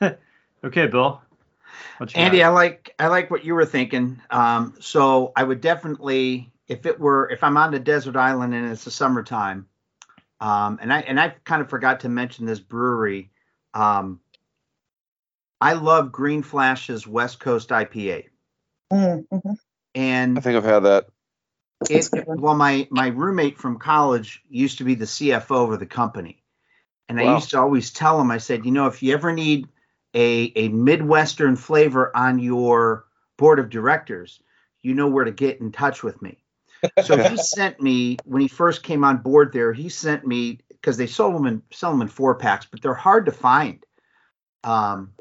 okay, 0.64 0.86
Bill. 0.86 1.20
What 1.98 2.14
you 2.14 2.20
Andy, 2.20 2.38
got? 2.38 2.46
I 2.46 2.48
like 2.50 2.94
I 2.98 3.08
like 3.08 3.30
what 3.30 3.44
you 3.44 3.54
were 3.54 3.64
thinking. 3.66 4.20
Um, 4.30 4.74
so 4.80 5.32
I 5.36 5.42
would 5.44 5.60
definitely, 5.60 6.50
if 6.68 6.86
it 6.86 6.98
were, 7.00 7.28
if 7.30 7.42
I'm 7.42 7.56
on 7.56 7.74
a 7.74 7.78
desert 7.78 8.16
island 8.16 8.54
and 8.54 8.70
it's 8.70 8.84
the 8.84 8.90
summertime, 8.90 9.66
um, 10.40 10.78
and 10.80 10.92
I 10.92 11.00
and 11.00 11.18
I 11.18 11.30
kind 11.44 11.60
of 11.60 11.68
forgot 11.68 12.00
to 12.00 12.08
mention 12.08 12.46
this 12.46 12.60
brewery. 12.60 13.30
Um, 13.74 14.20
I 15.60 15.72
love 15.72 16.12
Green 16.12 16.42
Flash's 16.42 17.06
West 17.06 17.40
Coast 17.40 17.70
IPA, 17.70 18.26
Mm, 18.92 19.26
mhm. 19.28 19.56
and 19.96 20.38
I 20.38 20.40
think 20.40 20.56
I've 20.56 20.64
had 20.64 20.80
that. 20.84 21.08
It, 21.88 22.06
a 22.06 22.10
good 22.10 22.26
one. 22.26 22.40
well, 22.40 22.54
my 22.54 22.88
my 22.90 23.08
roommate 23.08 23.58
from 23.58 23.78
college 23.78 24.42
used 24.48 24.78
to 24.78 24.84
be 24.84 24.94
the 24.94 25.04
CFO 25.04 25.72
of 25.72 25.78
the 25.78 25.86
company, 25.86 26.42
and 27.08 27.20
I 27.20 27.34
used 27.34 27.50
to 27.50 27.58
always 27.58 27.92
tell 27.92 28.20
him, 28.20 28.30
I 28.30 28.38
said, 28.38 28.64
you 28.64 28.72
know, 28.72 28.86
if 28.86 29.02
you 29.02 29.14
ever 29.14 29.32
need 29.32 29.68
a 30.14 30.52
a 30.56 30.68
midwestern 30.68 31.56
flavor 31.56 32.14
on 32.16 32.38
your 32.38 33.06
board 33.36 33.58
of 33.58 33.70
directors, 33.70 34.40
you 34.82 34.94
know 34.94 35.08
where 35.08 35.24
to 35.24 35.30
get 35.30 35.60
in 35.60 35.72
touch 35.72 36.02
with 36.02 36.20
me. 36.20 36.38
So 37.04 37.16
he 37.16 37.36
sent 37.42 37.80
me 37.80 38.18
when 38.24 38.42
he 38.42 38.48
first 38.48 38.82
came 38.82 39.04
on 39.04 39.18
board 39.18 39.52
there. 39.52 39.72
He 39.72 39.88
sent 39.88 40.26
me 40.26 40.60
because 40.68 40.96
they 40.96 41.06
sold 41.06 41.34
them 41.34 41.46
in 41.46 41.62
sell 41.72 41.92
them 41.92 42.02
in 42.02 42.08
four 42.08 42.34
packs, 42.34 42.66
but 42.70 42.82
they're 42.82 42.94
hard 42.94 43.26
to 43.26 43.32
find. 43.32 43.84
Um, 44.64 45.12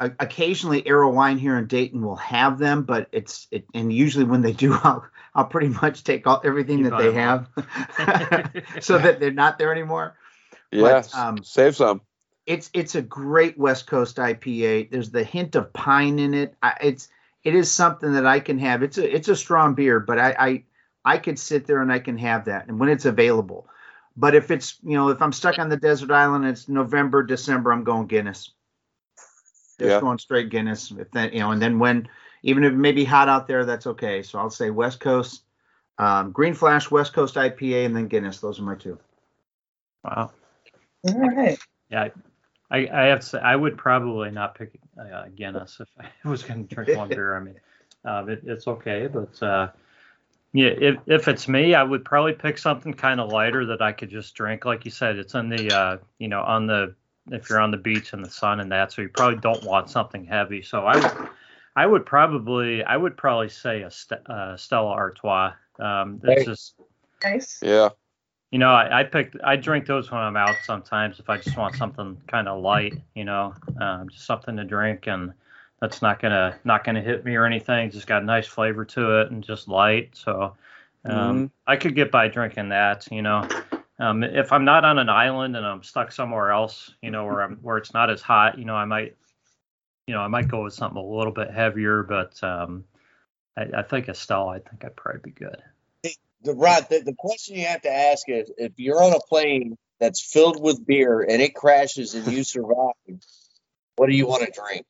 occasionally, 0.00 0.86
Arrow 0.86 1.10
Wine 1.10 1.38
here 1.38 1.56
in 1.56 1.66
Dayton 1.66 2.02
will 2.02 2.16
have 2.16 2.58
them, 2.58 2.82
but 2.82 3.08
it's 3.12 3.46
it, 3.50 3.64
and 3.74 3.92
usually 3.92 4.24
when 4.24 4.42
they 4.42 4.52
do, 4.52 4.74
I'll 4.84 5.06
I'll 5.34 5.44
pretty 5.44 5.68
much 5.82 6.04
take 6.04 6.26
all 6.26 6.40
everything 6.44 6.78
You 6.78 6.90
that 6.90 6.98
they 6.98 7.10
them 7.10 7.14
have, 7.14 8.62
so 8.80 8.98
that 8.98 9.20
they're 9.20 9.30
not 9.32 9.58
there 9.58 9.72
anymore. 9.72 10.16
Yes, 10.70 11.14
um, 11.14 11.42
save 11.42 11.76
some. 11.76 12.00
It's 12.46 12.70
it's 12.74 12.94
a 12.94 13.02
great 13.02 13.58
West 13.58 13.86
Coast 13.86 14.16
IPA. 14.16 14.90
There's 14.90 15.10
the 15.10 15.24
hint 15.24 15.54
of 15.56 15.72
pine 15.72 16.18
in 16.18 16.34
it. 16.34 16.54
I, 16.62 16.76
it's 16.82 17.08
it 17.42 17.54
is 17.54 17.70
something 17.70 18.12
that 18.14 18.26
I 18.26 18.40
can 18.40 18.58
have. 18.58 18.82
It's 18.82 18.98
a 18.98 19.14
it's 19.14 19.28
a 19.28 19.36
strong 19.36 19.74
beer, 19.74 20.00
but 20.00 20.18
I, 20.18 20.36
I 20.38 20.64
I 21.04 21.18
could 21.18 21.38
sit 21.38 21.66
there 21.66 21.80
and 21.80 21.92
I 21.92 21.98
can 21.98 22.18
have 22.18 22.46
that, 22.46 22.68
and 22.68 22.78
when 22.78 22.88
it's 22.88 23.04
available. 23.04 23.68
But 24.16 24.34
if 24.34 24.50
it's 24.50 24.78
you 24.82 24.94
know 24.94 25.08
if 25.08 25.20
I'm 25.22 25.32
stuck 25.32 25.58
on 25.58 25.68
the 25.68 25.76
desert 25.76 26.10
island, 26.10 26.44
it's 26.44 26.68
November 26.68 27.22
December, 27.22 27.72
I'm 27.72 27.84
going 27.84 28.06
Guinness. 28.06 28.50
Just 29.78 29.90
Yeah. 29.90 30.00
going 30.00 30.18
straight 30.18 30.50
Guinness. 30.50 30.92
If 30.92 31.10
that 31.12 31.32
you 31.32 31.40
know, 31.40 31.50
and 31.50 31.60
then 31.60 31.78
when 31.78 32.08
even 32.44 32.62
if 32.62 32.72
it 32.72 32.76
may 32.76 32.92
be 32.92 33.04
hot 33.04 33.28
out 33.28 33.48
there, 33.48 33.64
that's 33.64 33.86
okay. 33.86 34.22
So 34.22 34.38
I'll 34.38 34.50
say 34.50 34.68
West 34.68 35.00
Coast, 35.00 35.42
um, 35.98 36.30
Green 36.30 36.52
Flash, 36.52 36.90
West 36.90 37.14
Coast 37.14 37.36
IPA, 37.36 37.86
and 37.86 37.96
then 37.96 38.06
Guinness. 38.06 38.38
Those 38.38 38.60
are 38.60 38.62
my 38.62 38.74
two. 38.74 38.98
Wow. 40.04 40.30
All 41.04 41.20
right. 41.20 41.58
Yeah, 41.90 42.08
I, 42.70 42.88
I 42.92 43.02
have 43.04 43.20
to 43.20 43.26
say, 43.26 43.38
I 43.38 43.56
would 43.56 43.78
probably 43.78 44.30
not 44.30 44.56
pick 44.56 44.78
uh, 45.00 45.24
Guinness 45.34 45.80
if 45.80 45.88
I 46.24 46.28
was 46.28 46.42
going 46.42 46.68
to 46.68 46.74
drink 46.74 46.98
one 46.98 47.08
beer. 47.08 47.34
I 47.34 47.40
mean, 47.40 47.56
uh, 48.04 48.26
it, 48.28 48.42
it's 48.44 48.68
okay, 48.68 49.06
but 49.06 49.42
uh, 49.42 49.70
yeah, 50.52 50.68
if 50.68 50.96
if 51.06 51.28
it's 51.28 51.48
me, 51.48 51.74
I 51.74 51.82
would 51.82 52.04
probably 52.04 52.34
pick 52.34 52.58
something 52.58 52.92
kind 52.92 53.20
of 53.20 53.32
lighter 53.32 53.64
that 53.66 53.80
I 53.80 53.92
could 53.92 54.10
just 54.10 54.34
drink. 54.34 54.66
Like 54.66 54.84
you 54.84 54.90
said, 54.90 55.16
it's 55.16 55.34
in 55.34 55.48
the 55.48 55.74
uh, 55.74 55.96
you 56.18 56.28
know 56.28 56.42
on 56.42 56.66
the 56.66 56.94
if 57.32 57.48
you're 57.48 57.60
on 57.60 57.70
the 57.70 57.78
beach 57.78 58.12
in 58.12 58.20
the 58.20 58.28
sun 58.28 58.60
and 58.60 58.70
that, 58.70 58.92
so 58.92 59.00
you 59.00 59.08
probably 59.08 59.40
don't 59.40 59.64
want 59.64 59.88
something 59.88 60.26
heavy. 60.26 60.60
So 60.60 60.84
I 60.84 60.96
would 60.96 61.28
I 61.76 61.86
would 61.86 62.06
probably 62.06 62.84
I 62.84 62.96
would 62.96 63.16
probably 63.16 63.48
say 63.48 63.82
a 63.82 63.90
St- 63.90 64.28
uh, 64.28 64.56
Stella 64.56 64.90
Artois. 64.90 65.52
Um, 65.78 66.20
it's 66.22 66.24
Right. 66.24 66.44
just 66.44 66.74
Nice. 67.22 67.58
Yeah, 67.62 67.88
you 68.50 68.58
know, 68.58 68.70
I, 68.70 69.00
I 69.00 69.04
pick 69.04 69.34
I 69.42 69.56
drink 69.56 69.86
those 69.86 70.10
when 70.10 70.20
I'm 70.20 70.36
out 70.36 70.56
sometimes 70.64 71.18
if 71.18 71.28
I 71.28 71.38
just 71.38 71.56
want 71.56 71.74
something 71.74 72.16
kind 72.28 72.46
of 72.46 72.62
light, 72.62 72.94
you 73.14 73.24
know, 73.24 73.54
um, 73.80 74.08
just 74.08 74.26
something 74.26 74.56
to 74.56 74.64
drink 74.64 75.06
and 75.08 75.32
that's 75.80 76.02
not 76.02 76.20
gonna 76.20 76.56
not 76.64 76.84
gonna 76.84 77.00
hit 77.02 77.24
me 77.24 77.34
or 77.34 77.46
anything. 77.46 77.90
Just 77.90 78.06
got 78.06 78.22
a 78.22 78.24
nice 78.24 78.46
flavor 78.46 78.84
to 78.84 79.20
it 79.20 79.30
and 79.32 79.42
just 79.42 79.66
light. 79.66 80.10
So 80.14 80.54
um, 81.04 81.50
I 81.66 81.76
could 81.76 81.94
get 81.94 82.10
by 82.10 82.28
drinking 82.28 82.68
that, 82.68 83.08
you 83.10 83.22
know. 83.22 83.48
Um, 83.98 84.22
if 84.22 84.52
I'm 84.52 84.64
not 84.64 84.84
on 84.84 84.98
an 84.98 85.08
island 85.08 85.56
and 85.56 85.64
I'm 85.64 85.82
stuck 85.82 86.12
somewhere 86.12 86.50
else, 86.50 86.94
you 87.02 87.10
know, 87.10 87.24
where 87.24 87.42
I'm 87.42 87.56
where 87.56 87.76
it's 87.78 87.92
not 87.92 88.10
as 88.10 88.22
hot, 88.22 88.58
you 88.58 88.64
know, 88.64 88.76
I 88.76 88.84
might, 88.84 89.16
you 90.06 90.14
know, 90.14 90.20
I 90.20 90.28
might 90.28 90.48
go 90.48 90.64
with 90.64 90.74
something 90.74 91.00
a 91.00 91.04
little 91.04 91.32
bit 91.32 91.50
heavier, 91.50 92.02
but 92.02 92.42
um, 92.42 92.84
I, 93.56 93.66
I 93.78 93.82
think 93.82 94.08
Estelle, 94.08 94.48
I 94.48 94.58
think 94.58 94.84
I'd 94.84 94.96
probably 94.96 95.20
be 95.22 95.30
good. 95.30 95.62
The 96.42 96.54
Rod, 96.54 96.86
the, 96.90 97.00
the 97.00 97.14
question 97.18 97.56
you 97.56 97.64
have 97.66 97.82
to 97.82 97.90
ask 97.90 98.28
is 98.28 98.52
if 98.58 98.72
you're 98.76 99.02
on 99.02 99.14
a 99.14 99.20
plane 99.20 99.76
that's 99.98 100.20
filled 100.20 100.62
with 100.62 100.86
beer 100.86 101.22
and 101.22 101.40
it 101.40 101.54
crashes 101.54 102.14
and 102.14 102.30
you 102.30 102.44
survive, 102.54 102.92
what 103.96 104.10
do 104.10 104.16
you 104.16 104.26
want 104.26 104.44
to 104.44 104.50
drink? 104.52 104.86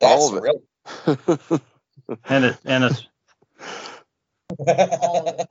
That's 0.00 0.12
All 0.12 0.36
of 0.36 0.42
it. 0.42 0.42
real. 0.42 1.60
And 2.28 2.44
it 2.44 2.56
and 2.64 2.84
it's 2.84 3.06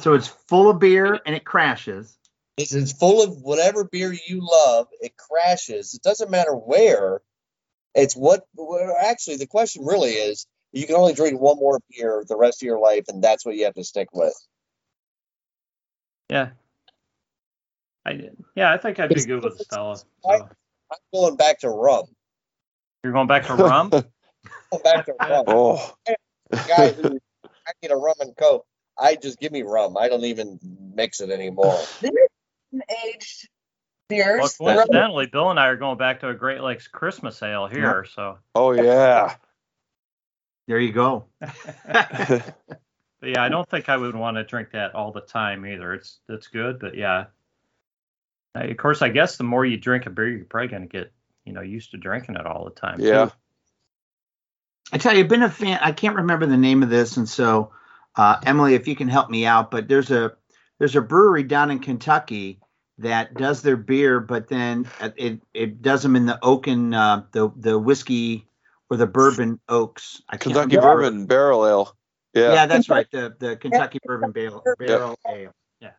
So 0.00 0.14
it's 0.14 0.28
full 0.28 0.70
of 0.70 0.78
beer 0.78 1.20
and 1.26 1.34
it 1.34 1.44
crashes. 1.44 2.16
It's, 2.56 2.72
it's 2.72 2.92
full 2.92 3.22
of 3.22 3.42
whatever 3.42 3.84
beer 3.84 4.12
you 4.12 4.40
love. 4.40 4.86
It 5.00 5.12
crashes. 5.16 5.94
It 5.94 6.02
doesn't 6.02 6.30
matter 6.30 6.52
where. 6.52 7.20
It's 7.94 8.14
what. 8.14 8.44
Well, 8.54 8.94
actually, 8.98 9.36
the 9.36 9.46
question 9.46 9.84
really 9.84 10.12
is: 10.12 10.46
you 10.72 10.86
can 10.86 10.96
only 10.96 11.14
drink 11.14 11.40
one 11.40 11.56
more 11.56 11.80
beer 11.90 12.24
the 12.26 12.36
rest 12.36 12.62
of 12.62 12.66
your 12.66 12.78
life, 12.78 13.04
and 13.08 13.22
that's 13.22 13.44
what 13.44 13.56
you 13.56 13.64
have 13.64 13.74
to 13.74 13.84
stick 13.84 14.08
with. 14.12 14.34
Yeah. 16.28 16.50
I 18.04 18.12
did. 18.12 18.36
yeah, 18.54 18.72
I 18.72 18.76
think 18.76 19.00
I'd 19.00 19.12
be 19.12 19.24
good 19.24 19.42
with 19.42 19.60
Stella. 19.60 19.96
So. 19.96 20.04
I'm 20.24 20.42
going 21.12 21.36
back 21.36 21.58
to 21.60 21.70
rum. 21.70 22.04
You're 23.02 23.12
going 23.12 23.26
back 23.26 23.46
to 23.46 23.54
rum? 23.56 23.90
Going 23.90 24.04
back 24.84 25.06
to 25.06 25.14
rum. 25.18 25.44
oh, 25.48 25.94
Guy 26.52 26.92
who 26.92 27.18
I 27.44 27.72
get 27.82 27.90
a 27.90 27.96
rum 27.96 28.14
and 28.20 28.36
coke. 28.36 28.64
I 28.96 29.16
just 29.16 29.40
give 29.40 29.50
me 29.50 29.62
rum. 29.62 29.96
I 29.96 30.08
don't 30.08 30.24
even 30.24 30.60
mix 30.94 31.20
it 31.20 31.30
anymore. 31.30 31.78
Aged 33.06 33.48
beers. 34.08 34.56
well, 34.60 34.76
coincidentally, 34.76 35.26
Bill 35.26 35.50
and 35.50 35.58
I 35.58 35.66
are 35.66 35.76
going 35.76 35.98
back 35.98 36.20
to 36.20 36.28
a 36.28 36.34
Great 36.34 36.60
Lakes 36.60 36.88
Christmas 36.88 37.42
ale 37.42 37.66
here. 37.66 38.06
So, 38.14 38.38
oh 38.54 38.72
yeah. 38.72 39.36
There 40.68 40.78
you 40.78 40.92
go. 40.92 41.26
but 41.40 42.54
yeah, 43.22 43.42
I 43.42 43.48
don't 43.48 43.68
think 43.68 43.88
I 43.88 43.96
would 43.96 44.16
want 44.16 44.36
to 44.36 44.44
drink 44.44 44.72
that 44.72 44.94
all 44.94 45.12
the 45.12 45.20
time 45.20 45.64
either. 45.64 45.94
It's 45.94 46.18
it's 46.28 46.48
good, 46.48 46.78
but 46.78 46.96
yeah. 46.96 47.26
Of 48.54 48.76
course, 48.78 49.02
I 49.02 49.10
guess 49.10 49.36
the 49.36 49.44
more 49.44 49.64
you 49.64 49.76
drink 49.76 50.06
a 50.06 50.10
beer, 50.10 50.28
you're 50.28 50.44
probably 50.44 50.68
going 50.68 50.82
to 50.82 50.88
get 50.88 51.12
you 51.44 51.52
know 51.52 51.60
used 51.60 51.92
to 51.92 51.98
drinking 51.98 52.36
it 52.36 52.46
all 52.46 52.64
the 52.64 52.70
time. 52.72 52.98
too. 52.98 53.04
Yeah. 53.04 53.30
I 54.92 54.98
tell 54.98 55.14
you, 55.14 55.20
I've 55.20 55.28
been 55.28 55.42
a 55.42 55.50
fan. 55.50 55.78
I 55.82 55.92
can't 55.92 56.16
remember 56.16 56.46
the 56.46 56.56
name 56.56 56.82
of 56.82 56.90
this, 56.90 57.16
and 57.16 57.28
so 57.28 57.72
uh, 58.16 58.40
Emily, 58.44 58.74
if 58.74 58.88
you 58.88 58.96
can 58.96 59.08
help 59.08 59.30
me 59.30 59.46
out, 59.46 59.70
but 59.70 59.88
there's 59.88 60.10
a 60.10 60.32
there's 60.78 60.96
a 60.96 61.00
brewery 61.00 61.42
down 61.42 61.70
in 61.70 61.78
Kentucky 61.78 62.60
that 62.98 63.34
does 63.34 63.62
their 63.62 63.76
beer, 63.76 64.20
but 64.20 64.48
then 64.48 64.88
it 65.16 65.40
it 65.54 65.82
does 65.82 66.02
them 66.02 66.16
in 66.16 66.26
the 66.26 66.38
oaken 66.42 66.94
uh, 66.94 67.22
the 67.32 67.50
the 67.56 67.78
whiskey 67.78 68.46
or 68.90 68.96
the 68.96 69.06
bourbon 69.06 69.60
oaks. 69.68 70.22
I 70.28 70.32
can't 70.36 70.54
Kentucky 70.54 70.76
remember. 70.76 71.02
bourbon 71.02 71.26
barrel 71.26 71.66
ale. 71.66 71.96
Yeah, 72.34 72.52
Yeah. 72.54 72.66
that's 72.66 72.88
right. 72.88 73.06
The 73.10 73.34
the 73.38 73.56
Kentucky 73.56 73.98
bourbon 74.04 74.30
barrel, 74.30 74.62
barrel 74.78 75.18
ale. 75.28 75.52
Yeah. 75.80 75.90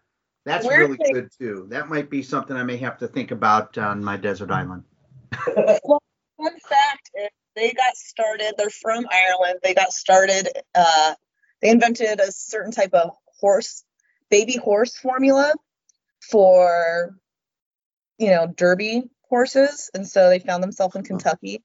That's 0.46 0.66
Weird 0.66 0.80
really 0.82 0.98
thing- 0.98 1.14
good 1.14 1.30
too. 1.38 1.68
That 1.70 1.88
might 1.90 2.10
be 2.10 2.24
something 2.24 2.56
I 2.56 2.64
may 2.64 2.78
have 2.78 2.98
to 3.00 3.08
think 3.08 3.32
about 3.32 3.78
on 3.78 4.04
my 4.04 4.18
desert 4.18 4.50
island. 4.52 4.84
Fun 5.56 6.60
fact 6.70 7.10
they 7.56 7.74
got 7.74 7.96
started, 7.96 8.54
they're 8.58 8.70
from 8.70 9.06
Ireland. 9.12 9.60
They 9.64 9.74
got 9.74 9.92
started, 9.92 10.48
uh, 10.76 11.16
they 11.62 11.70
invented 11.70 12.20
a 12.20 12.32
certain 12.32 12.72
type 12.72 12.94
of 12.94 13.10
horse, 13.40 13.84
baby 14.30 14.56
horse 14.58 14.96
formula 14.96 15.54
for, 16.30 17.16
you 18.18 18.30
know, 18.32 18.48
derby 18.48 19.04
horses. 19.30 19.90
And 19.94 20.08
so 20.08 20.30
they 20.30 20.40
found 20.40 20.64
themselves 20.64 20.96
in 20.96 21.04
Kentucky. 21.04 21.64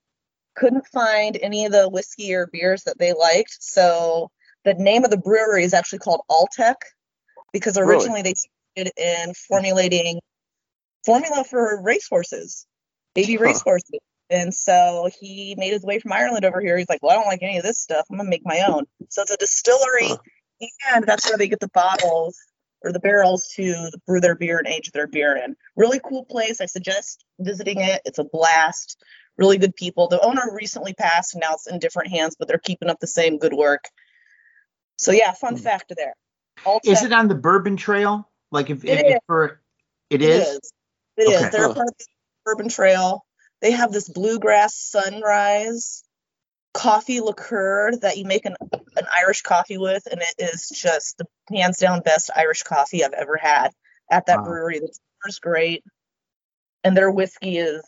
Couldn't 0.55 0.87
find 0.89 1.39
any 1.41 1.65
of 1.65 1.73
the 1.73 1.89
whiskey 1.89 2.35
or 2.35 2.47
beers 2.47 2.85
that 2.85 2.99
they 2.99 3.13
liked. 3.13 3.57
So 3.61 4.31
the 4.65 4.75
name 4.75 5.05
of 5.05 5.11
the 5.11 5.17
brewery 5.17 5.65
is 5.65 5.75
actually 5.75 6.01
called 6.01 6.23
Alltech 6.31 6.77
because 7.53 7.79
Really? 7.79 7.95
originally 7.95 8.23
they 8.23 8.35
started 8.35 8.93
in 8.97 9.35
formulating 9.49 10.21
formula 11.05 11.45
for 11.45 11.81
racehorses, 11.83 12.67
baby 13.15 13.37
Huh. 13.37 13.45
racehorses. 13.45 14.01
And 14.31 14.55
so 14.55 15.11
he 15.21 15.55
made 15.59 15.73
his 15.73 15.83
way 15.83 15.99
from 15.99 16.13
Ireland 16.13 16.45
over 16.45 16.61
here. 16.61 16.79
He's 16.79 16.89
like, 16.89 17.03
well, 17.03 17.13
I 17.13 17.15
don't 17.17 17.27
like 17.27 17.43
any 17.43 17.59
of 17.59 17.65
this 17.65 17.79
stuff. 17.79 18.07
I'm 18.11 18.17
gonna 18.17 18.31
make 18.31 18.45
my 18.45 18.61
own. 18.67 18.85
So 19.11 19.23
it's 19.23 19.31
a 19.31 19.37
distillery, 19.37 20.09
Huh. 20.09 20.17
and 20.95 21.07
that's 21.07 21.29
where 21.29 21.37
they 21.37 21.49
get 21.49 21.61
the 21.61 21.69
bottles 21.69 22.39
or 22.85 22.93
the 22.93 23.01
barrels 23.01 23.49
to 23.57 23.91
brew 24.07 24.21
their 24.21 24.35
beer 24.35 24.59
and 24.59 24.67
age 24.67 24.91
their 24.93 25.07
beer 25.07 25.37
in. 25.37 25.57
Really 25.77 26.01
cool 26.01 26.25
place. 26.25 26.61
I 26.61 26.67
suggest 26.67 27.25
visiting 27.39 27.81
it. 27.81 28.03
It's 28.05 28.19
a 28.19 28.25
blast. 28.25 29.03
Really 29.39 29.59
good 29.59 29.75
people. 29.75 30.09
The 30.09 30.21
owner 30.25 30.43
recently 30.53 30.93
passed, 30.95 31.35
and 31.35 31.41
now 31.41 31.55
it's 31.55 31.67
in 31.67 31.79
different 31.79 32.11
hands, 32.11 32.37
but 32.39 32.49
they're 32.49 32.59
keeping 32.59 32.89
up 32.91 33.01
the 33.01 33.07
same 33.07 33.39
good 33.39 33.55
work. 33.55 33.85
So 34.99 35.13
yeah, 35.13 35.33
fun 35.33 35.57
Hmm. 35.57 35.63
fact 35.63 35.93
there. 35.97 36.15
Is 36.85 37.03
it 37.03 37.13
on 37.13 37.29
the 37.29 37.35
Bourbon 37.35 37.77
Trail? 37.77 38.29
Like 38.51 38.71
if, 38.71 38.85
It 38.85 38.91
if, 38.91 39.01
is. 39.01 39.13
if 39.15 39.19
for 39.27 39.61
it 40.11 40.23
It 40.23 40.23
is? 40.23 40.49
is. 40.49 40.73
It 41.17 41.23
is. 41.23 41.41
Okay. 41.41 41.49
They're 41.51 41.69
Huh. 41.69 41.75
part 41.75 41.89
of 41.89 41.95
the 41.99 42.07
Bourbon 42.45 42.69
Trail. 42.69 43.25
They 43.61 43.73
have 43.73 43.93
this 43.93 44.09
bluegrass 44.09 44.77
sunrise 44.77 46.02
coffee 46.75 47.21
liqueur 47.21 47.93
that 48.01 48.17
you 48.17 48.25
make 48.25 48.45
an, 48.47 48.57
an 48.73 49.05
Irish 49.19 49.43
coffee 49.43 49.79
with, 49.79 50.07
and 50.11 50.21
it 50.21 50.35
is 50.39 50.69
just 50.69 51.19
the 51.19 51.27
hands 51.55 51.79
down 51.79 52.01
best 52.01 52.31
Irish 52.35 52.63
coffee 52.63 53.05
I've 53.05 53.13
ever 53.13 53.37
had 53.37 53.71
at 54.11 54.27
that 54.27 54.39
Wow. 54.39 54.45
brewery. 54.45 54.79
The 54.81 54.93
is 55.27 55.39
great, 55.39 55.85
and 56.85 56.97
their 56.97 57.11
whiskey 57.11 57.59
is 57.59 57.83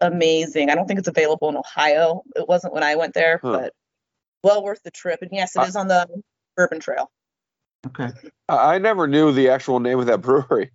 amazing. 0.00 0.68
I 0.70 0.74
don't 0.74 0.86
think 0.86 0.98
it's 0.98 1.08
available 1.08 1.48
in 1.48 1.56
Ohio. 1.56 2.22
It 2.34 2.46
wasn't 2.48 2.74
when 2.74 2.82
I 2.82 2.96
went 2.96 3.14
there, 3.14 3.38
Huh. 3.42 3.52
but 3.52 3.72
well 4.42 4.62
worth 4.62 4.82
the 4.82 4.90
trip. 4.90 5.20
And 5.22 5.30
yes, 5.32 5.56
it 5.56 5.60
I- 5.60 5.66
is 5.66 5.76
on 5.76 5.88
the 5.88 6.06
Bourbon 6.56 6.80
Trail. 6.80 7.10
Okay. 7.86 8.08
I 8.48 8.78
never 8.78 9.06
knew 9.06 9.32
the 9.32 9.50
actual 9.50 9.78
name 9.80 9.98
of 10.00 10.06
that 10.06 10.20
brewery 10.22 10.72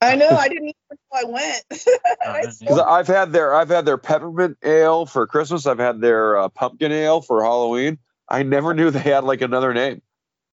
I 0.00 0.14
know. 0.16 0.30
I 0.30 0.48
didn't 0.48 0.68
even 0.68 0.74
know 0.90 1.18
I 1.18 1.24
went. 1.24 1.64
Because 2.60 2.78
I've 2.78 3.06
had 3.06 3.32
their 3.32 3.54
I've 3.54 3.68
had 3.70 3.84
their 3.84 3.96
peppermint 3.96 4.58
ale 4.62 5.06
for 5.06 5.26
Christmas. 5.26 5.66
I've 5.66 5.78
had 5.78 6.00
their 6.00 6.36
uh, 6.36 6.48
pumpkin 6.48 6.92
ale 6.92 7.20
for 7.22 7.42
Halloween. 7.42 7.98
I 8.28 8.42
never 8.42 8.74
knew 8.74 8.90
they 8.90 9.00
had 9.00 9.24
like 9.24 9.40
another 9.40 9.74
name. 9.74 10.02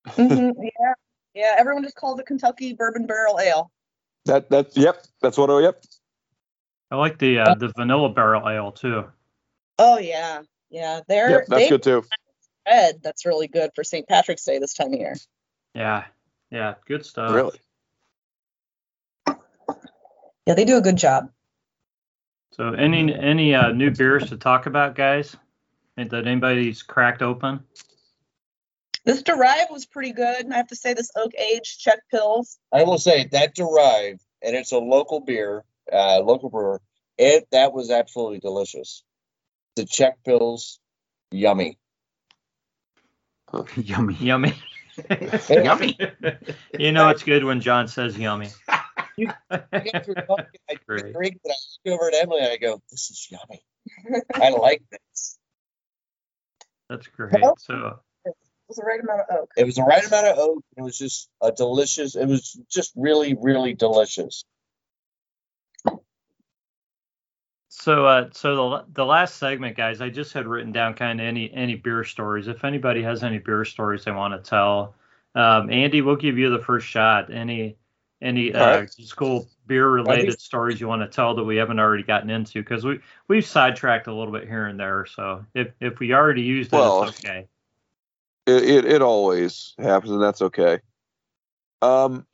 Mhm, 0.17 0.53
yeah, 0.57 0.93
yeah. 1.35 1.55
Everyone 1.57 1.83
just 1.83 1.95
calls 1.95 2.19
it 2.19 2.25
Kentucky 2.25 2.73
Bourbon 2.73 3.05
Barrel 3.05 3.39
Ale. 3.39 3.71
That 4.25 4.49
that 4.49 4.75
yep, 4.75 5.05
that's 5.21 5.37
what. 5.37 5.49
Oh 5.49 5.59
yep. 5.59 5.83
I 6.89 6.95
like 6.95 7.19
the 7.19 7.39
uh, 7.39 7.55
the 7.55 7.71
vanilla 7.77 8.09
barrel 8.09 8.49
ale 8.49 8.71
too. 8.71 9.05
Oh 9.77 9.97
yeah, 9.97 10.41
yeah. 10.69 11.01
They're 11.07 11.29
Yep, 11.29 11.45
that's 11.47 11.63
they 11.63 11.69
good 11.69 11.83
too. 11.83 12.03
bread 12.65 12.99
that's 13.03 13.25
really 13.25 13.47
good 13.47 13.71
for 13.75 13.83
St. 13.83 14.07
Patrick's 14.07 14.43
Day 14.43 14.59
this 14.59 14.73
time 14.73 14.93
of 14.93 14.99
year. 14.99 15.15
Yeah, 15.73 16.05
yeah, 16.49 16.75
good 16.85 17.05
stuff. 17.05 17.33
Really. 17.33 17.59
Yeah, 20.45 20.55
they 20.55 20.65
do 20.65 20.77
a 20.77 20.81
good 20.81 20.97
job. 20.97 21.29
So, 22.53 22.73
any 22.73 23.13
any 23.13 23.55
uh, 23.55 23.71
new 23.71 23.91
beers 23.91 24.29
to 24.29 24.37
talk 24.37 24.65
about, 24.65 24.95
guys? 24.95 25.35
That 25.97 26.25
anybody's 26.25 26.81
cracked 26.81 27.21
open? 27.21 27.63
This 29.05 29.21
Derive 29.21 29.67
was 29.69 29.85
pretty 29.85 30.13
good. 30.13 30.51
I 30.51 30.57
have 30.57 30.67
to 30.67 30.75
say, 30.75 30.93
this 30.93 31.11
oak 31.15 31.31
aged 31.35 31.79
Czech 31.79 31.99
pils. 32.13 32.57
I 32.71 32.83
will 32.83 32.97
say 32.97 33.27
that 33.31 33.55
Derive, 33.55 34.19
and 34.41 34.55
it's 34.55 34.71
a 34.71 34.77
local 34.79 35.19
beer, 35.19 35.63
uh, 35.91 36.19
local 36.19 36.49
brewer. 36.49 36.81
It 37.17 37.47
that 37.51 37.73
was 37.73 37.91
absolutely 37.91 38.39
delicious. 38.39 39.03
The 39.75 39.85
Czech 39.85 40.17
pils, 40.25 40.79
yummy. 41.31 41.77
Yummy. 43.75 44.15
Yummy. 44.15 44.53
Yummy. 45.49 45.97
you 46.79 46.91
know 46.91 47.09
it's 47.09 47.23
good 47.23 47.43
when 47.43 47.59
John 47.59 47.87
says 47.87 48.17
yummy. 48.17 48.49
I 49.51 50.75
drink, 50.87 51.39
but 51.43 51.51
I 51.51 51.55
look 51.85 51.93
over 51.93 52.07
at 52.07 52.13
Emily 52.15 52.39
and 52.41 52.51
I 52.51 52.57
go, 52.57 52.81
"This 52.89 53.09
is 53.09 53.27
yummy. 53.29 53.63
I 54.33 54.49
like 54.49 54.83
this." 54.91 55.37
That's 56.89 57.07
great. 57.07 57.33
So, 57.59 57.99
It 58.25 58.35
was 58.67 58.77
the 58.77 58.83
right 58.83 58.99
amount 58.99 59.21
of 59.21 59.25
oak. 59.39 59.49
It 59.57 59.65
was 59.65 59.75
the 59.75 59.83
right 59.83 60.05
amount 60.05 60.27
of 60.27 60.37
oak. 60.37 60.63
It 60.77 60.81
was 60.81 60.97
just 60.97 61.29
a 61.41 61.51
delicious. 61.51 62.15
It 62.15 62.27
was 62.27 62.59
just 62.69 62.91
really, 62.95 63.35
really 63.39 63.73
delicious. 63.73 64.43
so, 67.69 68.05
uh, 68.05 68.29
so 68.33 68.55
the 68.55 68.85
the 68.93 69.05
last 69.05 69.37
segment, 69.37 69.77
guys, 69.77 70.01
I 70.01 70.09
just 70.09 70.33
had 70.33 70.45
written 70.47 70.71
down 70.71 70.93
kind 70.93 71.19
of 71.19 71.25
any 71.25 71.51
any 71.51 71.75
beer 71.75 72.03
stories. 72.03 72.47
If 72.47 72.63
anybody 72.63 73.03
has 73.03 73.23
any 73.23 73.39
beer 73.39 73.65
stories 73.65 74.03
they 74.03 74.11
want 74.11 74.33
to 74.33 74.49
tell, 74.49 74.95
um, 75.35 75.69
Andy, 75.71 76.01
we'll 76.01 76.15
give 76.17 76.37
you 76.37 76.49
the 76.49 76.63
first 76.63 76.87
shot. 76.87 77.33
Any 77.33 77.77
any 78.21 78.53
uh, 78.53 78.81
right. 78.81 78.91
school 78.91 79.47
beer 79.67 79.89
related 79.89 80.39
stories 80.39 80.79
you 80.79 80.87
want 80.87 81.01
to 81.01 81.07
tell 81.07 81.35
that 81.35 81.43
we 81.43 81.57
haven't 81.57 81.79
already 81.79 82.03
gotten 82.03 82.29
into? 82.29 82.61
Because 82.61 82.85
we 82.85 82.99
we've 83.27 83.45
sidetracked 83.45 84.07
a 84.07 84.13
little 84.13 84.33
bit 84.33 84.47
here 84.47 84.65
and 84.65 84.79
there. 84.79 85.05
So 85.05 85.45
if 85.53 85.69
if 85.79 85.99
we 85.99 86.13
already 86.13 86.43
used 86.43 86.73
it, 86.73 86.75
Well, 86.75 87.03
it's 87.03 87.19
okay. 87.19 87.47
It, 88.45 88.63
it 88.63 88.85
it 88.85 89.01
always 89.01 89.73
happens, 89.77 90.11
and 90.11 90.21
that's 90.21 90.41
okay. 90.41 90.79
Um, 91.81 92.25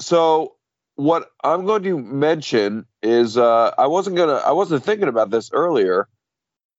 so 0.00 0.56
what 0.96 1.30
I'm 1.42 1.64
going 1.64 1.84
to 1.84 1.98
mention 1.98 2.84
is 3.02 3.36
uh, 3.36 3.72
I 3.78 3.86
wasn't 3.86 4.16
gonna 4.16 4.34
I 4.34 4.52
wasn't 4.52 4.84
thinking 4.84 5.08
about 5.08 5.30
this 5.30 5.50
earlier, 5.52 6.08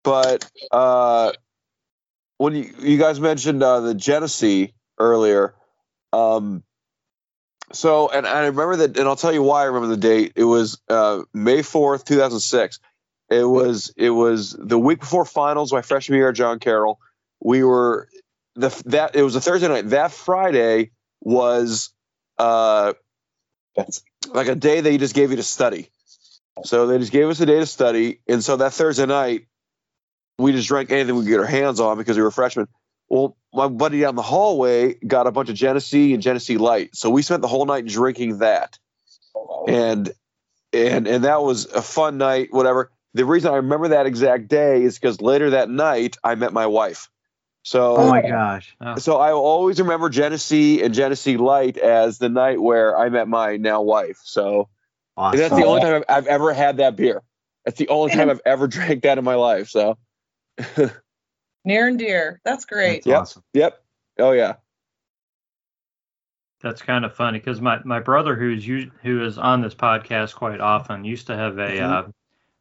but 0.04 0.50
uh, 0.72 1.32
when 2.38 2.56
you 2.56 2.74
you 2.80 2.98
guys 2.98 3.20
mentioned 3.20 3.64
uh, 3.64 3.80
the 3.80 3.94
Genesee 3.94 4.74
earlier, 5.00 5.56
um, 6.12 6.64
so 7.72 8.10
and 8.10 8.26
I 8.26 8.48
remember 8.48 8.78
that, 8.78 8.98
and 8.98 9.08
I'll 9.08 9.16
tell 9.16 9.34
you 9.34 9.44
why 9.44 9.62
I 9.62 9.66
remember 9.66 9.88
the 9.88 9.98
date. 9.98 10.34
It 10.36 10.44
was 10.44 10.80
uh, 10.90 11.24
May 11.34 11.62
fourth, 11.62 12.06
two 12.06 12.18
thousand 12.18 12.40
six. 12.40 12.80
It 13.30 13.44
was 13.44 13.94
it 13.96 14.10
was 14.10 14.56
the 14.58 14.80
week 14.80 15.00
before 15.00 15.26
finals, 15.26 15.72
my 15.72 15.82
freshman 15.82 16.18
year 16.18 16.32
John 16.32 16.60
Carroll. 16.60 17.00
We 17.40 17.64
were 17.64 18.10
the 18.56 18.70
that 18.86 19.16
it 19.16 19.24
was 19.24 19.36
a 19.36 19.42
Thursday 19.42 19.68
night. 19.68 19.90
That 19.90 20.12
Friday 20.12 20.92
was 21.22 21.92
uh 22.38 22.94
like 24.34 24.48
a 24.48 24.56
day 24.56 24.82
they 24.82 24.98
just 24.98 25.16
gave 25.16 25.30
you 25.30 25.38
to 25.38 25.44
study. 25.44 25.90
So 26.64 26.88
they 26.88 26.98
just 26.98 27.12
gave 27.12 27.30
us 27.30 27.40
a 27.40 27.46
day 27.46 27.60
to 27.60 27.66
study, 27.66 28.20
and 28.28 28.44
so 28.44 28.58
that 28.58 28.74
Thursday 28.74 29.06
night 29.06 29.46
we 30.38 30.52
just 30.52 30.68
drank 30.68 30.92
anything 30.92 31.16
we 31.16 31.24
could 31.24 31.30
get 31.30 31.40
our 31.40 31.46
hands 31.46 31.80
on 31.80 31.98
because 31.98 32.18
we 32.18 32.24
were 32.24 32.32
freshmen. 32.32 32.68
Well, 33.10 33.36
my 33.54 33.68
buddy 33.68 34.02
down 34.02 34.16
the 34.16 34.22
hallway 34.22 34.94
got 34.94 35.28
a 35.28 35.32
bunch 35.32 35.50
of 35.50 35.56
Genesee 35.56 36.14
and 36.14 36.22
Genesee 36.22 36.58
Light, 36.58 36.96
so 36.96 37.10
we 37.10 37.22
spent 37.22 37.42
the 37.42 37.48
whole 37.48 37.66
night 37.66 37.86
drinking 37.86 38.40
that, 38.40 38.78
oh. 39.36 39.66
and 39.68 40.12
and 40.72 41.08
and 41.08 41.24
that 41.24 41.42
was 41.42 41.66
a 41.66 41.82
fun 41.82 42.18
night. 42.18 42.50
Whatever. 42.52 42.92
The 43.16 43.26
reason 43.26 43.52
I 43.52 43.56
remember 43.56 43.88
that 43.88 44.06
exact 44.06 44.48
day 44.50 44.84
is 44.84 45.00
because 45.00 45.20
later 45.20 45.50
that 45.52 45.68
night 45.70 46.18
I 46.24 46.36
met 46.36 46.54
my 46.54 46.68
wife. 46.68 47.10
So 47.64 47.98
Oh 47.98 48.10
my 48.10 48.22
gosh. 48.22 48.76
so 48.98 49.18
I 49.18 49.34
will 49.34 49.42
always 49.42 49.80
remember 49.82 50.10
Genesee 50.10 50.84
and 50.84 50.94
Genesee 50.94 51.38
Light 51.38 51.78
as 51.78 52.20
the 52.20 52.30
night 52.30 52.62
where 52.62 52.98
I 52.98 53.10
met 53.10 53.28
my 53.28 53.58
now 53.58 53.82
wife. 53.82 54.20
So 54.24 54.70
Awesome. 55.18 55.40
that's 55.40 55.56
the 55.56 55.66
only 55.66 55.82
time 55.82 56.04
I've, 56.08 56.18
I've 56.18 56.28
ever 56.28 56.54
had 56.54 56.78
that 56.78 56.96
beer. 56.96 57.22
That's 57.66 57.78
the 57.78 57.90
only 57.90 58.14
time 58.14 58.30
I've 58.30 58.42
ever 58.46 58.68
drank 58.68 59.04
that 59.04 59.18
in 59.18 59.24
my 59.24 59.36
life. 59.36 59.70
So, 59.70 59.98
Near 61.70 61.88
and 61.88 62.00
dear. 62.00 62.42
That's 62.44 62.66
great. 62.66 63.04
That's 63.04 63.08
Yep. 63.08 63.20
awesome. 63.20 63.44
yep. 63.54 63.84
Oh 64.18 64.32
yeah. 64.32 64.56
That's 66.62 66.82
kind 66.82 67.06
of 67.06 67.14
funny 67.14 67.38
because 67.38 67.62
my, 67.62 67.80
my 67.86 68.00
brother 68.00 68.36
who's 68.36 68.66
who 68.66 69.24
is 69.24 69.38
on 69.38 69.62
this 69.62 69.76
podcast 69.76 70.34
quite 70.34 70.60
often 70.62 71.06
used 71.06 71.28
to 71.28 71.36
have 71.38 71.60
a 71.60 71.62
Mhm. 71.78 71.84
uh, 71.92 72.08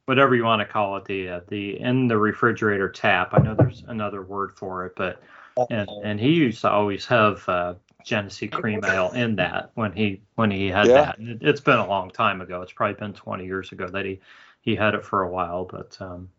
whatever 0.05 0.35
you 0.35 0.43
want 0.43 0.59
to 0.61 0.65
call 0.65 0.95
it 0.97 1.05
the 1.05 1.27
uh, 1.27 1.39
the 1.47 1.79
in 1.79 2.07
the 2.07 2.17
refrigerator 2.19 2.87
tap. 2.87 3.33
I 3.33 3.39
know 3.39 3.55
there's 3.55 3.83
another 3.87 4.21
word 4.21 4.51
for 4.55 4.85
it, 4.85 4.93
but 4.95 5.23
and 5.71 5.89
and 6.03 6.19
he 6.19 6.29
used 6.29 6.61
to 6.61 6.69
always 6.69 7.07
have 7.07 7.49
uh, 7.49 7.73
Genesee 8.05 8.47
cream 8.47 8.83
ale 8.85 9.11
in 9.15 9.35
that 9.37 9.71
when 9.73 9.91
he 9.91 10.21
when 10.35 10.51
he 10.51 10.67
had 10.67 10.87
Yeah. 10.89 10.93
that. 11.05 11.17
And 11.17 11.29
it, 11.29 11.37
it's 11.41 11.61
been 11.61 11.79
a 11.79 11.87
long 11.87 12.11
time 12.11 12.41
ago. 12.41 12.61
It's 12.61 12.71
probably 12.73 12.93
been 12.93 13.13
20 13.13 13.43
years 13.43 13.71
ago 13.71 13.87
that 13.87 14.05
he 14.05 14.19
he 14.61 14.75
had 14.75 14.93
it 14.93 15.03
for 15.03 15.23
a 15.23 15.29
while. 15.29 15.65
But 15.65 15.97
um, 15.99 16.29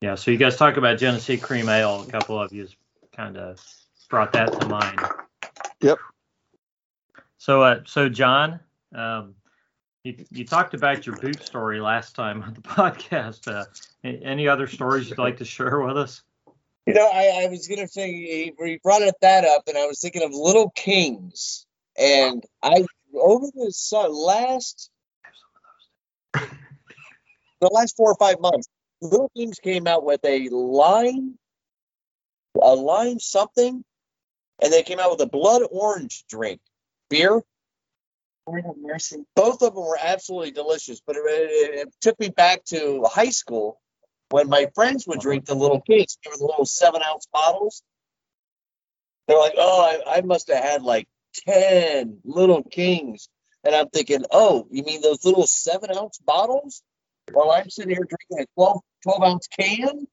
yeah, 0.00 0.14
so 0.14 0.30
you 0.30 0.36
guys 0.36 0.56
talk 0.56 0.76
about 0.76 0.98
Genesee 0.98 1.36
cream 1.36 1.68
ale. 1.68 2.04
A 2.06 2.10
couple 2.10 2.40
of 2.40 2.52
you 2.52 2.68
kind 3.16 3.36
of 3.36 3.60
brought 4.08 4.32
that 4.32 4.60
to 4.60 4.68
mind. 4.68 5.00
Yep. 5.80 5.98
So, 7.38 7.62
uh, 7.62 7.80
so 7.84 8.08
John, 8.08 8.60
um, 8.94 9.34
you, 10.04 10.24
you 10.30 10.44
talked 10.44 10.74
about 10.74 11.06
your 11.06 11.16
boot 11.16 11.42
story 11.42 11.80
last 11.80 12.14
time 12.14 12.42
on 12.42 12.54
the 12.54 12.60
podcast. 12.62 13.48
Uh, 13.48 13.64
any 14.04 14.46
other 14.46 14.66
stories 14.66 15.08
you'd 15.08 15.18
like 15.18 15.38
to 15.38 15.44
share 15.44 15.80
with 15.80 15.96
us? 15.96 16.22
You 16.86 16.94
know, 16.94 17.06
I, 17.06 17.42
I 17.44 17.48
was 17.48 17.68
gonna 17.68 17.86
say 17.86 18.52
we 18.58 18.78
brought 18.82 19.02
it 19.02 19.14
that 19.20 19.44
up, 19.44 19.64
and 19.66 19.76
I 19.76 19.86
was 19.86 20.00
thinking 20.00 20.22
of 20.22 20.30
Little 20.32 20.70
Kings, 20.70 21.66
and 21.98 22.42
I 22.62 22.86
over 23.14 23.46
the 23.54 23.70
su- 23.72 23.96
last 23.96 24.90
the 26.32 27.68
last 27.70 27.94
four 27.94 28.12
or 28.12 28.16
five 28.16 28.40
months, 28.40 28.68
Little 29.00 29.30
Kings 29.36 29.58
came 29.60 29.86
out 29.86 30.04
with 30.04 30.20
a 30.24 30.48
line, 30.48 31.34
a 32.60 32.74
line 32.74 33.20
something, 33.20 33.84
and 34.60 34.72
they 34.72 34.82
came 34.82 34.98
out 34.98 35.10
with 35.10 35.20
a 35.20 35.26
blood 35.26 35.62
orange 35.70 36.24
drink, 36.28 36.60
beer. 37.08 37.42
Lord 38.46 38.64
have 38.64 38.76
mercy. 38.80 39.24
both 39.36 39.62
of 39.62 39.74
them 39.74 39.84
were 39.84 39.98
absolutely 40.00 40.50
delicious. 40.52 41.00
But 41.06 41.16
it, 41.16 41.20
it, 41.20 41.86
it 41.86 41.94
took 42.00 42.18
me 42.18 42.30
back 42.30 42.64
to 42.66 43.04
high 43.04 43.30
school 43.30 43.80
when 44.30 44.48
my 44.48 44.68
friends 44.74 45.06
would 45.06 45.20
drink 45.20 45.44
the 45.44 45.54
little 45.54 45.80
cakes. 45.80 46.16
They 46.24 46.30
were 46.30 46.38
the 46.38 46.46
little 46.46 46.66
seven 46.66 47.02
ounce 47.06 47.26
bottles. 47.32 47.82
They're 49.26 49.38
like, 49.38 49.54
oh, 49.56 50.00
I, 50.06 50.18
I 50.18 50.20
must 50.22 50.48
have 50.48 50.64
had 50.64 50.82
like 50.82 51.06
10 51.46 52.20
little 52.24 52.62
kings. 52.62 53.28
And 53.64 53.74
I'm 53.74 53.88
thinking, 53.90 54.24
oh, 54.30 54.66
you 54.70 54.82
mean 54.82 55.02
those 55.02 55.24
little 55.24 55.46
seven 55.46 55.90
ounce 55.94 56.18
bottles? 56.18 56.82
While 57.32 57.50
I'm 57.50 57.68
sitting 57.68 57.90
here 57.90 58.06
drinking 58.08 58.44
a 58.44 58.46
12, 58.54 58.80
12 59.02 59.22
ounce 59.22 59.48
can? 59.48 60.06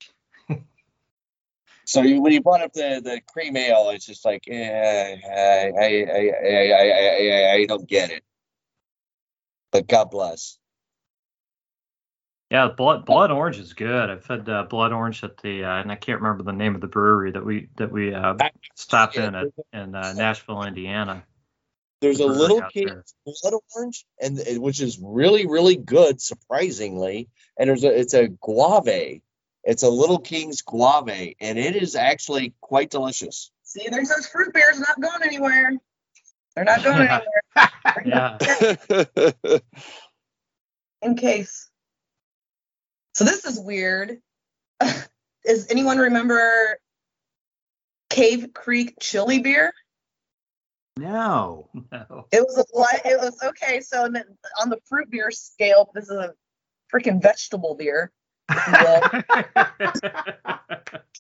so 1.86 2.02
you, 2.02 2.22
when 2.22 2.34
you 2.34 2.42
brought 2.42 2.62
up 2.62 2.74
the, 2.74 3.02
the 3.04 3.22
cream 3.32 3.58
ale, 3.58 3.90
it's 3.90 4.06
just 4.06 4.26
like, 4.26 4.44
eh, 4.50 5.18
I, 5.26 5.72
I, 5.78 5.86
I, 5.86 6.32
I, 6.46 6.72
I, 6.72 7.50
I, 7.50 7.54
I 7.54 7.66
don't 7.66 7.88
get 7.88 8.12
it. 8.12 8.24
But 9.72 9.88
God 9.88 10.10
bless. 10.12 10.58
Yeah, 12.52 12.70
blood 12.70 13.06
blood 13.06 13.32
orange 13.32 13.58
is 13.58 13.74
good. 13.74 14.10
I've 14.10 14.26
had 14.26 14.48
uh, 14.48 14.64
blood 14.64 14.94
orange 14.94 15.24
at 15.24 15.38
the 15.38 15.66
uh, 15.66 15.82
and 15.82 15.92
I 15.92 15.96
can't 15.96 16.22
remember 16.22 16.44
the 16.44 16.54
name 16.54 16.76
of 16.76 16.82
the 16.82 16.88
brewery 16.88 17.32
that 17.32 17.44
we 17.44 17.70
that 17.78 17.92
we 17.92 18.14
uh, 18.14 18.36
stopped 18.76 19.18
in 19.18 19.34
at 19.34 19.48
in 19.74 19.96
uh, 19.96 20.14
Nashville, 20.14 20.62
Indiana. 20.64 21.24
There's 22.06 22.20
a 22.20 22.28
little 22.28 22.62
out 22.62 22.72
can 22.72 23.04
blood 23.26 23.54
orange, 23.76 24.06
and 24.22 24.38
and- 24.40 24.62
which 24.62 24.80
is 24.82 25.00
really 25.02 25.48
really 25.48 25.76
good, 25.76 26.22
surprisingly. 26.22 27.30
And 27.58 27.70
there's 27.70 27.84
a 27.84 28.00
it's 28.00 28.14
a 28.14 28.28
guave. 28.28 29.22
It's 29.64 29.82
a 29.84 29.90
Little 29.90 30.20
King's 30.20 30.62
guave, 30.62 31.34
and 31.40 31.58
it 31.58 31.76
is 31.76 31.96
actually 31.96 32.54
quite 32.62 32.92
delicious. 32.92 33.52
See, 33.64 33.88
there's 33.90 34.10
those 34.10 34.28
fruit 34.28 34.54
bears 34.54 34.80
not 34.80 35.02
going 35.02 35.24
anywhere. 35.24 35.74
They're 36.56 36.66
not 36.66 36.84
going 36.84 37.08
anywhere. 37.10 37.22
Yeah, 38.06 38.38
In 41.02 41.16
case. 41.16 41.70
So 43.14 43.24
this 43.24 43.46
is 43.46 43.60
weird. 43.60 44.20
Does 45.46 45.68
anyone 45.70 45.98
remember 45.98 46.78
Cave 48.10 48.50
Creek 48.54 48.96
chili 49.00 49.40
beer? 49.40 49.74
No. 50.98 51.70
no. 51.92 52.28
It 52.32 52.42
was 52.42 52.58
a 52.58 52.64
it 53.08 53.20
was 53.20 53.38
okay. 53.44 53.82
So 53.82 54.06
on 54.06 54.70
the 54.70 54.80
fruit 54.86 55.10
beer 55.10 55.32
scale, 55.32 55.90
this 55.94 56.06
is 56.06 56.12
a 56.12 56.34
freaking 56.94 57.22
vegetable 57.22 57.76
beer. 57.76 58.12
if 58.50 58.68
you 58.68 58.74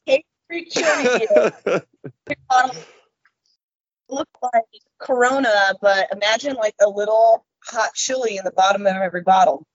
will. 0.06 0.22
Creek 0.48 0.70
chili 0.70 1.28
beer. 1.28 1.84
bottle 2.50 2.76
looked 4.10 4.38
like 4.42 4.64
Corona, 5.00 5.74
but 5.82 6.08
imagine 6.12 6.56
like 6.56 6.76
a 6.82 6.90
little 6.90 7.46
hot 7.64 7.94
chili 7.94 8.38
in 8.38 8.46
the 8.46 8.52
bottom 8.52 8.86
of 8.86 8.96
every 8.96 9.22
bottle. 9.22 9.66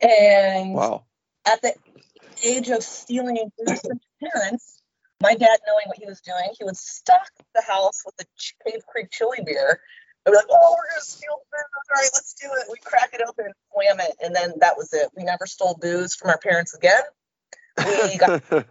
And 0.00 0.74
wow. 0.74 1.04
at 1.44 1.60
the 1.60 1.74
age 2.42 2.70
of 2.70 2.82
stealing 2.82 3.50
booze 3.58 3.80
from 3.80 3.98
his 3.98 4.30
parents, 4.32 4.81
my 5.22 5.34
dad, 5.34 5.58
knowing 5.66 5.86
what 5.86 5.98
he 5.98 6.06
was 6.06 6.20
doing, 6.20 6.52
he 6.58 6.64
would 6.64 6.76
stock 6.76 7.30
the 7.54 7.62
house 7.62 8.02
with 8.04 8.16
the 8.16 8.26
Cave 8.66 8.82
Creek 8.86 9.08
chili 9.10 9.38
beer. 9.44 9.80
I'd 10.26 10.30
be 10.30 10.36
like, 10.36 10.46
"Oh, 10.50 10.76
we're 10.76 10.90
gonna 10.90 11.00
steal 11.00 11.40
booze! 11.50 11.64
All 11.74 12.02
right, 12.02 12.10
let's 12.12 12.34
do 12.34 12.48
it." 12.52 12.66
We 12.70 12.76
crack 12.84 13.10
it 13.14 13.22
open 13.26 13.46
and 13.46 13.54
wham 13.72 14.00
it, 14.00 14.16
and 14.20 14.34
then 14.34 14.54
that 14.60 14.76
was 14.76 14.92
it. 14.92 15.08
We 15.16 15.22
never 15.22 15.46
stole 15.46 15.78
booze 15.80 16.14
from 16.14 16.30
our 16.30 16.38
parents 16.38 16.74
again. 16.74 17.02
We 17.78 17.84
got 18.18 18.42
figured 18.42 18.66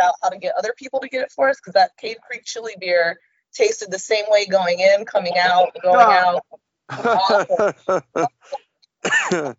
out 0.00 0.14
how 0.22 0.28
to 0.28 0.38
get 0.38 0.54
other 0.56 0.74
people 0.76 1.00
to 1.00 1.08
get 1.08 1.22
it 1.22 1.32
for 1.32 1.48
us 1.48 1.58
because 1.58 1.74
that 1.74 1.96
Cave 1.98 2.18
Creek 2.26 2.44
chili 2.44 2.74
beer 2.78 3.18
tasted 3.54 3.90
the 3.90 3.98
same 3.98 4.24
way 4.28 4.46
going 4.46 4.80
in, 4.80 5.04
coming 5.04 5.36
out, 5.38 5.76
going 5.82 6.06
out. 6.06 6.44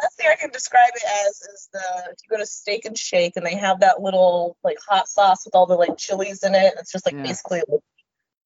Best 0.00 0.16
thing 0.16 0.26
I 0.30 0.36
can 0.36 0.50
describe 0.50 0.90
it 0.94 1.02
as 1.26 1.40
is 1.42 1.68
the 1.72 1.80
if 2.10 2.16
you 2.22 2.30
go 2.30 2.38
to 2.38 2.46
Steak 2.46 2.84
and 2.84 2.98
Shake 2.98 3.34
and 3.36 3.46
they 3.46 3.56
have 3.56 3.80
that 3.80 4.00
little 4.02 4.56
like 4.64 4.78
hot 4.88 5.08
sauce 5.08 5.44
with 5.44 5.54
all 5.54 5.66
the 5.66 5.74
like 5.76 5.96
chilies 5.96 6.42
in 6.42 6.54
it. 6.54 6.74
It's 6.78 6.90
just 6.92 7.06
like 7.06 7.14
Yeah. 7.14 7.22
basically 7.22 7.62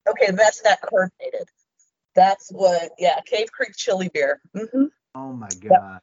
okay. 0.09 0.31
That's 0.33 0.61
that 0.63 0.81
carbonated. 0.83 1.49
That's 2.15 2.51
what 2.51 2.93
yeah. 2.99 3.21
Cave 3.27 3.51
Creek 3.53 3.73
chili 3.77 4.11
beer. 4.13 4.41
hmm 4.55 4.85
Oh 5.15 5.33
my 5.33 5.49
god. 5.49 6.01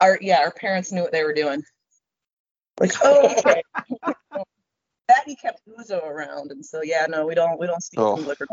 Our 0.00 0.18
yeah, 0.20 0.40
our 0.40 0.52
parents 0.52 0.92
knew 0.92 1.02
what 1.02 1.12
they 1.12 1.24
were 1.24 1.34
doing. 1.34 1.62
Like 2.80 2.92
oh 3.02 3.34
okay. 3.38 3.62
that 5.08 5.22
he 5.26 5.36
kept 5.36 5.60
Ouzo 5.68 6.02
around, 6.04 6.50
and 6.50 6.64
so 6.64 6.80
yeah, 6.82 7.06
no, 7.08 7.26
we 7.26 7.34
don't 7.34 7.58
we 7.60 7.66
don't 7.66 7.82
steal 7.82 8.02
Oh. 8.02 8.14
liquor. 8.14 8.46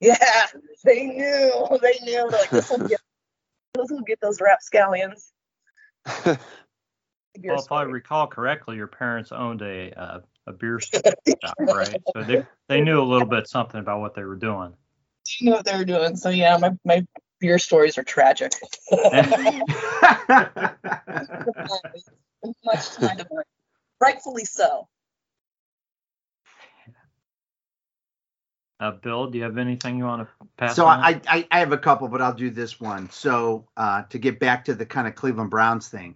Yeah, 0.00 0.46
they 0.84 1.06
knew. 1.06 1.78
They 1.80 1.98
knew. 2.02 2.28
They're 2.28 2.40
like 2.40 2.50
this 2.50 2.68
will 2.68 2.88
get 2.88 3.00
this 3.74 3.90
will 3.90 4.02
get 4.02 4.20
those 4.20 4.40
rapscallions. 4.40 5.32
Beer 6.24 6.38
Well, 7.44 7.60
if 7.60 7.72
I 7.72 7.82
recall 7.82 8.26
correctly, 8.26 8.76
your 8.76 8.86
parents 8.86 9.32
owned 9.32 9.62
a 9.62 9.92
uh, 9.92 10.20
a 10.46 10.52
beer 10.52 10.80
shop, 11.44 11.54
right? 11.60 12.02
So 12.14 12.24
they 12.24 12.44
they 12.68 12.80
knew 12.80 13.00
a 13.00 13.04
little 13.04 13.28
bit 13.28 13.48
something 13.48 13.78
about 13.78 14.00
what 14.00 14.14
they 14.14 14.24
were 14.24 14.36
doing. 14.36 14.74
They 15.40 15.46
knew 15.46 15.52
what 15.52 15.64
they 15.64 15.76
were 15.76 15.84
doing. 15.84 16.16
So 16.16 16.30
yeah, 16.30 16.56
my 16.56 16.72
my 16.84 17.06
beer 17.38 17.58
stories 17.58 17.98
are 17.98 18.02
tragic. 18.02 18.52
Much 18.90 19.12
to. 22.96 23.26
Rightfully 24.00 24.44
so. 24.44 24.88
Uh, 28.80 28.92
Bill, 28.92 29.28
do 29.28 29.38
you 29.38 29.44
have 29.44 29.58
anything 29.58 29.98
you 29.98 30.04
want 30.04 30.22
to 30.22 30.46
pass? 30.56 30.76
so 30.76 30.86
on? 30.86 31.00
I, 31.00 31.20
I 31.26 31.46
I 31.50 31.58
have 31.58 31.72
a 31.72 31.78
couple, 31.78 32.08
but 32.08 32.22
I'll 32.22 32.34
do 32.34 32.50
this 32.50 32.80
one. 32.80 33.10
So 33.10 33.66
uh, 33.76 34.02
to 34.10 34.18
get 34.18 34.38
back 34.38 34.66
to 34.66 34.74
the 34.74 34.86
kind 34.86 35.08
of 35.08 35.16
Cleveland 35.16 35.50
Browns 35.50 35.88
thing. 35.88 36.14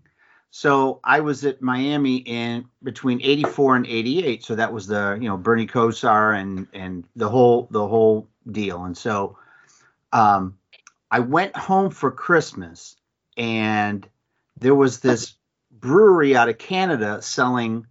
So 0.54 1.00
I 1.02 1.20
was 1.20 1.44
at 1.44 1.62
Miami 1.62 2.18
in 2.18 2.66
between 2.82 3.22
84 3.22 3.76
and 3.76 3.86
88. 3.86 4.44
So 4.44 4.54
that 4.54 4.72
was 4.72 4.86
the 4.86 5.18
you 5.20 5.28
know 5.28 5.36
Bernie 5.36 5.66
Kosar 5.66 6.38
and 6.38 6.68
and 6.72 7.04
the 7.16 7.28
whole 7.28 7.66
the 7.70 7.86
whole 7.86 8.28
deal. 8.48 8.84
And 8.84 8.96
so 8.96 9.38
um, 10.12 10.58
I 11.10 11.20
went 11.20 11.56
home 11.56 11.90
for 11.90 12.12
Christmas, 12.12 12.96
and 13.36 14.06
there 14.60 14.74
was 14.74 15.00
this 15.00 15.34
brewery 15.72 16.36
out 16.36 16.48
of 16.48 16.58
Canada 16.58 17.22
selling 17.22 17.86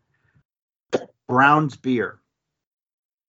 Brown's 1.28 1.76
beer. 1.76 2.21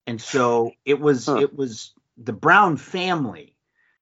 And 0.06 0.20
so 0.20 0.72
it 0.84 1.00
was 1.00 1.26
Huh. 1.26 1.36
it 1.36 1.54
was 1.56 1.92
the 2.16 2.32
Brown 2.32 2.76
family, 2.76 3.56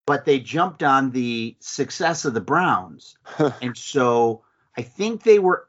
but 0.06 0.24
they 0.24 0.40
jumped 0.40 0.82
on 0.82 1.10
the 1.10 1.56
success 1.60 2.24
of 2.24 2.34
the 2.34 2.40
Browns. 2.40 3.16
and 3.62 3.76
so 3.76 4.42
I 4.76 4.82
think 4.82 5.22
they 5.22 5.38
were 5.38 5.68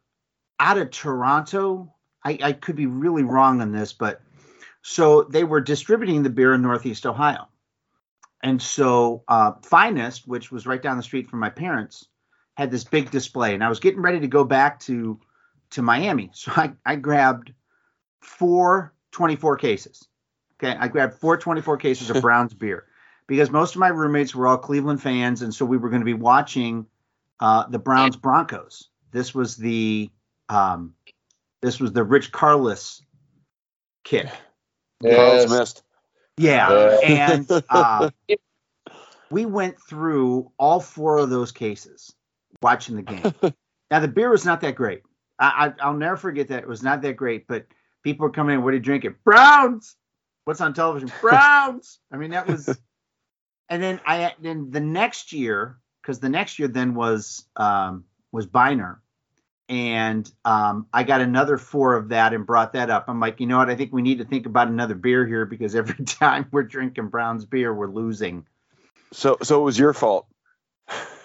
out 0.59 0.77
of 0.77 0.91
Toronto. 0.91 1.93
I, 2.23 2.37
I 2.41 2.53
could 2.53 2.75
be 2.75 2.85
really 2.85 3.23
wrong 3.23 3.61
on 3.61 3.71
this, 3.71 3.93
but 3.93 4.21
so 4.83 5.23
they 5.23 5.43
were 5.43 5.61
distributing 5.61 6.23
the 6.23 6.29
beer 6.29 6.53
in 6.53 6.61
Northeast 6.61 7.05
Ohio. 7.05 7.47
And 8.43 8.61
so 8.61 9.23
uh, 9.27 9.53
Finast, 9.61 10.27
which 10.27 10.51
was 10.51 10.65
right 10.65 10.81
down 10.81 10.97
the 10.97 11.03
street 11.03 11.29
from 11.29 11.39
my 11.39 11.49
parents, 11.49 12.07
had 12.55 12.71
this 12.71 12.83
big 12.83 13.11
display. 13.11 13.53
And 13.53 13.63
I 13.63 13.69
was 13.69 13.79
getting 13.79 14.01
ready 14.01 14.19
to 14.21 14.27
go 14.27 14.43
back 14.43 14.79
to 14.81 15.19
to 15.71 15.81
Miami. 15.81 16.31
So 16.33 16.51
I, 16.55 16.73
I 16.85 16.95
grabbed 16.95 17.53
four 18.21 18.93
24 19.11 19.57
cases. 19.57 20.07
Okay. 20.63 20.77
I 20.79 20.87
grabbed 20.87 21.15
four 21.15 21.37
24 21.37 21.77
cases 21.77 22.09
of 22.09 22.21
Brown's 22.21 22.53
beer 22.53 22.85
because 23.27 23.49
most 23.49 23.75
of 23.75 23.79
my 23.79 23.87
roommates 23.87 24.35
were 24.35 24.47
all 24.47 24.57
Cleveland 24.57 25.01
fans. 25.01 25.41
And 25.41 25.53
so 25.53 25.65
we 25.65 25.77
were 25.77 25.89
going 25.89 26.01
to 26.01 26.05
be 26.05 26.13
watching 26.13 26.85
uh, 27.39 27.67
the 27.67 27.79
Browns 27.79 28.15
Broncos. 28.15 28.89
This 29.11 29.33
was 29.33 29.57
the 29.57 30.09
um, 30.49 30.93
this 31.61 31.79
was 31.79 31.93
the 31.93 32.03
Rich 32.03 32.31
Karlis 32.31 33.01
kick. 34.03 34.27
Carl's 35.03 35.43
Yes. 35.43 35.49
missed. 35.49 35.83
Yeah. 36.37 36.97
Yeah. 37.01 37.31
And 37.31 37.63
uh, 37.69 38.09
we 39.31 39.45
went 39.45 39.81
through 39.81 40.51
all 40.59 40.79
four 40.79 41.17
of 41.17 41.29
those 41.29 41.51
cases 41.51 42.13
watching 42.61 42.97
the 42.97 43.01
game. 43.01 43.33
now 43.91 43.99
the 43.99 44.07
beer 44.07 44.29
was 44.29 44.45
not 44.45 44.61
that 44.61 44.75
great. 44.75 45.01
I, 45.39 45.73
I 45.79 45.85
I'll 45.85 45.93
never 45.95 46.17
forget 46.17 46.49
that 46.49 46.61
it 46.63 46.69
was 46.69 46.83
not 46.83 47.01
that 47.01 47.15
great. 47.15 47.47
But 47.47 47.65
people 48.03 48.25
were 48.25 48.31
coming 48.31 48.55
in. 48.55 48.63
What 48.63 48.69
are 48.71 48.77
you 48.77 48.79
drinking? 48.79 49.15
Browns. 49.23 49.95
What's 50.45 50.61
on 50.61 50.73
television? 50.73 51.11
Browns. 51.21 51.99
I 52.11 52.17
mean 52.17 52.31
that 52.31 52.47
was. 52.47 52.77
And 53.69 53.81
then 53.81 54.01
I 54.05 54.35
then 54.41 54.69
the 54.69 54.81
next 54.81 55.31
year 55.31 55.77
because 56.01 56.19
the 56.19 56.27
next 56.27 56.59
year 56.59 56.67
then 56.67 56.93
was 56.93 57.45
um, 57.55 58.03
was 58.31 58.45
Byner. 58.45 59.01
And 59.69 60.29
um, 60.43 60.87
I 60.91 61.03
got 61.03 61.21
another 61.21 61.57
four 61.57 61.95
of 61.95 62.09
that 62.09 62.33
and 62.33 62.45
brought 62.45 62.73
that 62.73 62.89
up. 62.89 63.05
I'm 63.07 63.21
like, 63.21 63.39
you 63.39 63.47
know 63.47 63.57
what? 63.57 63.69
I 63.69 63.75
think 63.75 63.93
we 63.93 64.01
need 64.01 64.17
to 64.17 64.25
think 64.25 64.45
about 64.45 64.67
another 64.67 64.95
beer 64.95 65.25
here 65.25 65.45
because 65.45 65.75
every 65.75 66.03
time 66.05 66.47
we're 66.51 66.63
drinking 66.63 67.07
Brown's 67.07 67.45
beer, 67.45 67.73
we're 67.73 67.87
losing. 67.87 68.45
So 69.13 69.37
so 69.41 69.61
it 69.61 69.63
was 69.63 69.79
your 69.79 69.93
fault. 69.93 70.27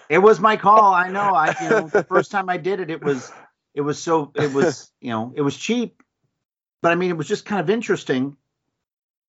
It 0.09 0.19
was 0.19 0.39
my 0.39 0.55
call. 0.55 0.93
I 0.93 1.09
know. 1.09 1.19
I 1.35 1.53
you 1.61 1.69
know 1.69 1.87
the 1.89 2.03
first 2.03 2.31
time 2.31 2.49
I 2.49 2.55
did 2.55 2.79
it, 2.79 2.89
it 2.89 3.03
was 3.03 3.29
it 3.73 3.81
was 3.81 3.99
so 3.99 4.31
it 4.35 4.53
was 4.53 4.89
you 5.01 5.09
know 5.09 5.33
it 5.35 5.41
was 5.41 5.57
cheap, 5.57 6.01
but 6.81 6.93
I 6.93 6.95
mean 6.95 7.09
it 7.09 7.17
was 7.17 7.27
just 7.27 7.45
kind 7.45 7.59
of 7.59 7.69
interesting. 7.69 8.37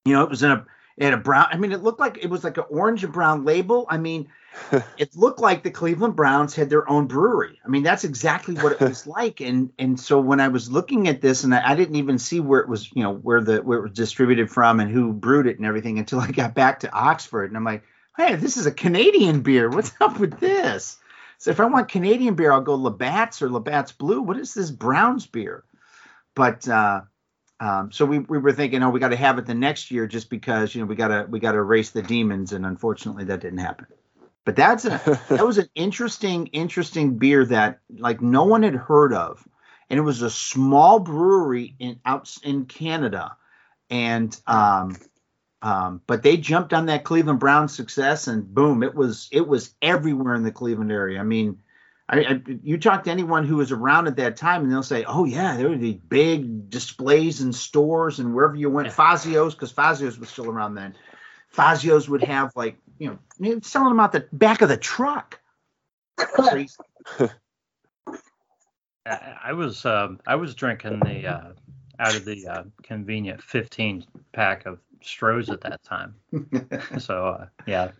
You 0.08 0.14
know, 0.14 0.22
it 0.22 0.30
was 0.30 0.42
in 0.42 0.50
a 0.50 0.66
It 0.96 1.12
a 1.12 1.16
brown. 1.16 1.46
I 1.50 1.56
mean, 1.56 1.72
it 1.72 1.82
looked 1.82 2.00
like 2.00 2.18
it 2.18 2.30
was 2.30 2.44
like 2.44 2.56
an 2.56 2.64
orange 2.70 3.04
and 3.04 3.12
brown 3.12 3.44
label. 3.44 3.86
I 3.88 3.98
mean, 3.98 4.28
it 4.98 5.14
looked 5.14 5.38
like 5.38 5.62
the 5.62 5.70
Cleveland 5.70 6.16
Browns 6.16 6.54
had 6.54 6.70
their 6.70 6.88
own 6.90 7.06
brewery. 7.06 7.60
I 7.64 7.68
mean, 7.68 7.82
that's 7.82 8.04
exactly 8.04 8.54
what 8.54 8.72
it 8.72 8.80
was 8.80 9.06
like. 9.18 9.40
And 9.40 9.70
and 9.78 10.00
so 10.00 10.20
when 10.20 10.40
I 10.40 10.48
was 10.48 10.70
looking 10.70 11.06
at 11.06 11.20
this, 11.20 11.44
and 11.44 11.54
I, 11.54 11.72
I 11.72 11.74
didn't 11.76 11.96
even 11.96 12.18
see 12.18 12.40
where 12.40 12.60
it 12.60 12.68
was, 12.68 12.90
you 12.94 13.02
know, 13.02 13.14
where 13.14 13.40
the 13.40 13.58
where 13.58 13.78
it 13.78 13.82
was 13.82 13.92
distributed 13.92 14.50
from 14.50 14.80
and 14.80 14.90
who 14.90 15.12
brewed 15.12 15.46
it 15.46 15.58
and 15.58 15.66
everything 15.66 15.98
until 15.98 16.20
I 16.20 16.30
got 16.30 16.54
back 16.54 16.80
to 16.80 16.92
Oxford, 16.92 17.50
and 17.50 17.56
I'm 17.56 17.64
like, 17.64 17.84
hey, 18.16 18.34
this 18.34 18.56
is 18.56 18.66
a 18.66 18.72
Canadian 18.72 19.42
beer. 19.42 19.68
What's 19.70 19.92
up 20.00 20.18
with 20.18 20.40
this? 20.40 20.96
So 21.38 21.52
if 21.52 21.60
I 21.60 21.66
want 21.66 21.88
Canadian 21.88 22.34
beer, 22.34 22.50
I'll 22.50 22.60
go 22.60 22.74
Labatt's 22.74 23.40
or 23.42 23.48
Labatt's 23.48 23.92
Blue. 23.92 24.20
What 24.20 24.38
is 24.38 24.54
this 24.54 24.72
Browns 24.72 25.26
beer? 25.26 25.64
But 26.34 26.68
uh, 26.68 27.02
um, 27.60 27.90
so 27.90 28.04
we, 28.04 28.20
we 28.20 28.38
were 28.38 28.52
thinking, 28.52 28.82
oh, 28.82 28.90
we 28.90 29.00
got 29.00 29.08
to 29.08 29.16
have 29.16 29.38
it 29.38 29.46
the 29.46 29.54
next 29.54 29.90
year 29.90 30.06
just 30.06 30.30
because 30.30 30.74
you 30.74 30.80
know 30.80 30.86
we 30.86 30.94
got 30.94 31.08
to 31.08 31.26
we 31.28 31.40
got 31.40 31.52
to 31.52 31.58
erase 31.58 31.90
the 31.90 32.02
demons, 32.02 32.52
and 32.52 32.64
unfortunately 32.64 33.24
that 33.24 33.40
didn't 33.40 33.58
happen. 33.58 33.86
But 34.44 34.56
that's 34.56 34.84
a 34.84 35.20
that 35.28 35.46
was 35.46 35.58
an 35.58 35.68
interesting 35.74 36.46
interesting 36.48 37.18
beer 37.18 37.44
that 37.46 37.80
like 37.90 38.22
no 38.22 38.44
one 38.44 38.62
had 38.62 38.76
heard 38.76 39.12
of, 39.12 39.46
and 39.90 39.98
it 39.98 40.02
was 40.02 40.22
a 40.22 40.30
small 40.30 41.00
brewery 41.00 41.74
in 41.80 42.00
out 42.04 42.32
in 42.44 42.66
Canada, 42.66 43.36
and 43.90 44.38
um, 44.46 44.96
um, 45.60 46.00
but 46.06 46.22
they 46.22 46.36
jumped 46.36 46.72
on 46.72 46.86
that 46.86 47.02
Cleveland 47.02 47.40
Brown 47.40 47.68
success, 47.68 48.28
and 48.28 48.54
boom, 48.54 48.84
it 48.84 48.94
was 48.94 49.28
it 49.32 49.48
was 49.48 49.74
everywhere 49.82 50.34
in 50.34 50.44
the 50.44 50.52
Cleveland 50.52 50.92
area. 50.92 51.18
I 51.18 51.24
mean, 51.24 51.58
I, 52.10 52.20
I, 52.20 52.40
you 52.62 52.78
talk 52.78 53.04
to 53.04 53.10
anyone 53.10 53.44
who 53.44 53.56
was 53.56 53.70
around 53.70 54.06
at 54.06 54.16
that 54.16 54.36
time, 54.36 54.62
and 54.62 54.72
they'll 54.72 54.82
say, 54.82 55.04
"Oh 55.04 55.24
yeah, 55.24 55.56
there 55.56 55.68
were 55.68 55.76
these 55.76 55.96
big 55.96 56.70
displays 56.70 57.42
in 57.42 57.52
stores, 57.52 58.18
and 58.18 58.34
wherever 58.34 58.56
you 58.56 58.70
went, 58.70 58.88
Fazio's, 58.88 59.54
because 59.54 59.72
Fazio's 59.72 60.18
was 60.18 60.30
still 60.30 60.48
around 60.48 60.74
then. 60.74 60.94
Fazio's 61.54 62.08
would 62.08 62.24
have 62.24 62.52
like 62.56 62.78
you 62.98 63.18
know 63.40 63.60
selling 63.62 63.90
them 63.90 64.00
out 64.00 64.12
the 64.12 64.26
back 64.32 64.62
of 64.62 64.70
the 64.70 64.76
truck. 64.76 65.38
I 69.06 69.52
was 69.52 69.84
um, 69.84 70.20
I 70.26 70.36
was 70.36 70.54
drinking 70.54 71.00
the 71.00 71.26
uh, 71.26 71.52
out 71.98 72.16
of 72.16 72.24
the 72.24 72.46
uh, 72.46 72.64
convenient 72.82 73.42
15 73.42 74.04
pack 74.32 74.66
of 74.66 74.78
Stroh's 75.02 75.50
at 75.50 75.60
that 75.62 75.82
time. 75.82 76.14
so 76.98 77.26
uh, 77.26 77.46
yeah, 77.66 77.90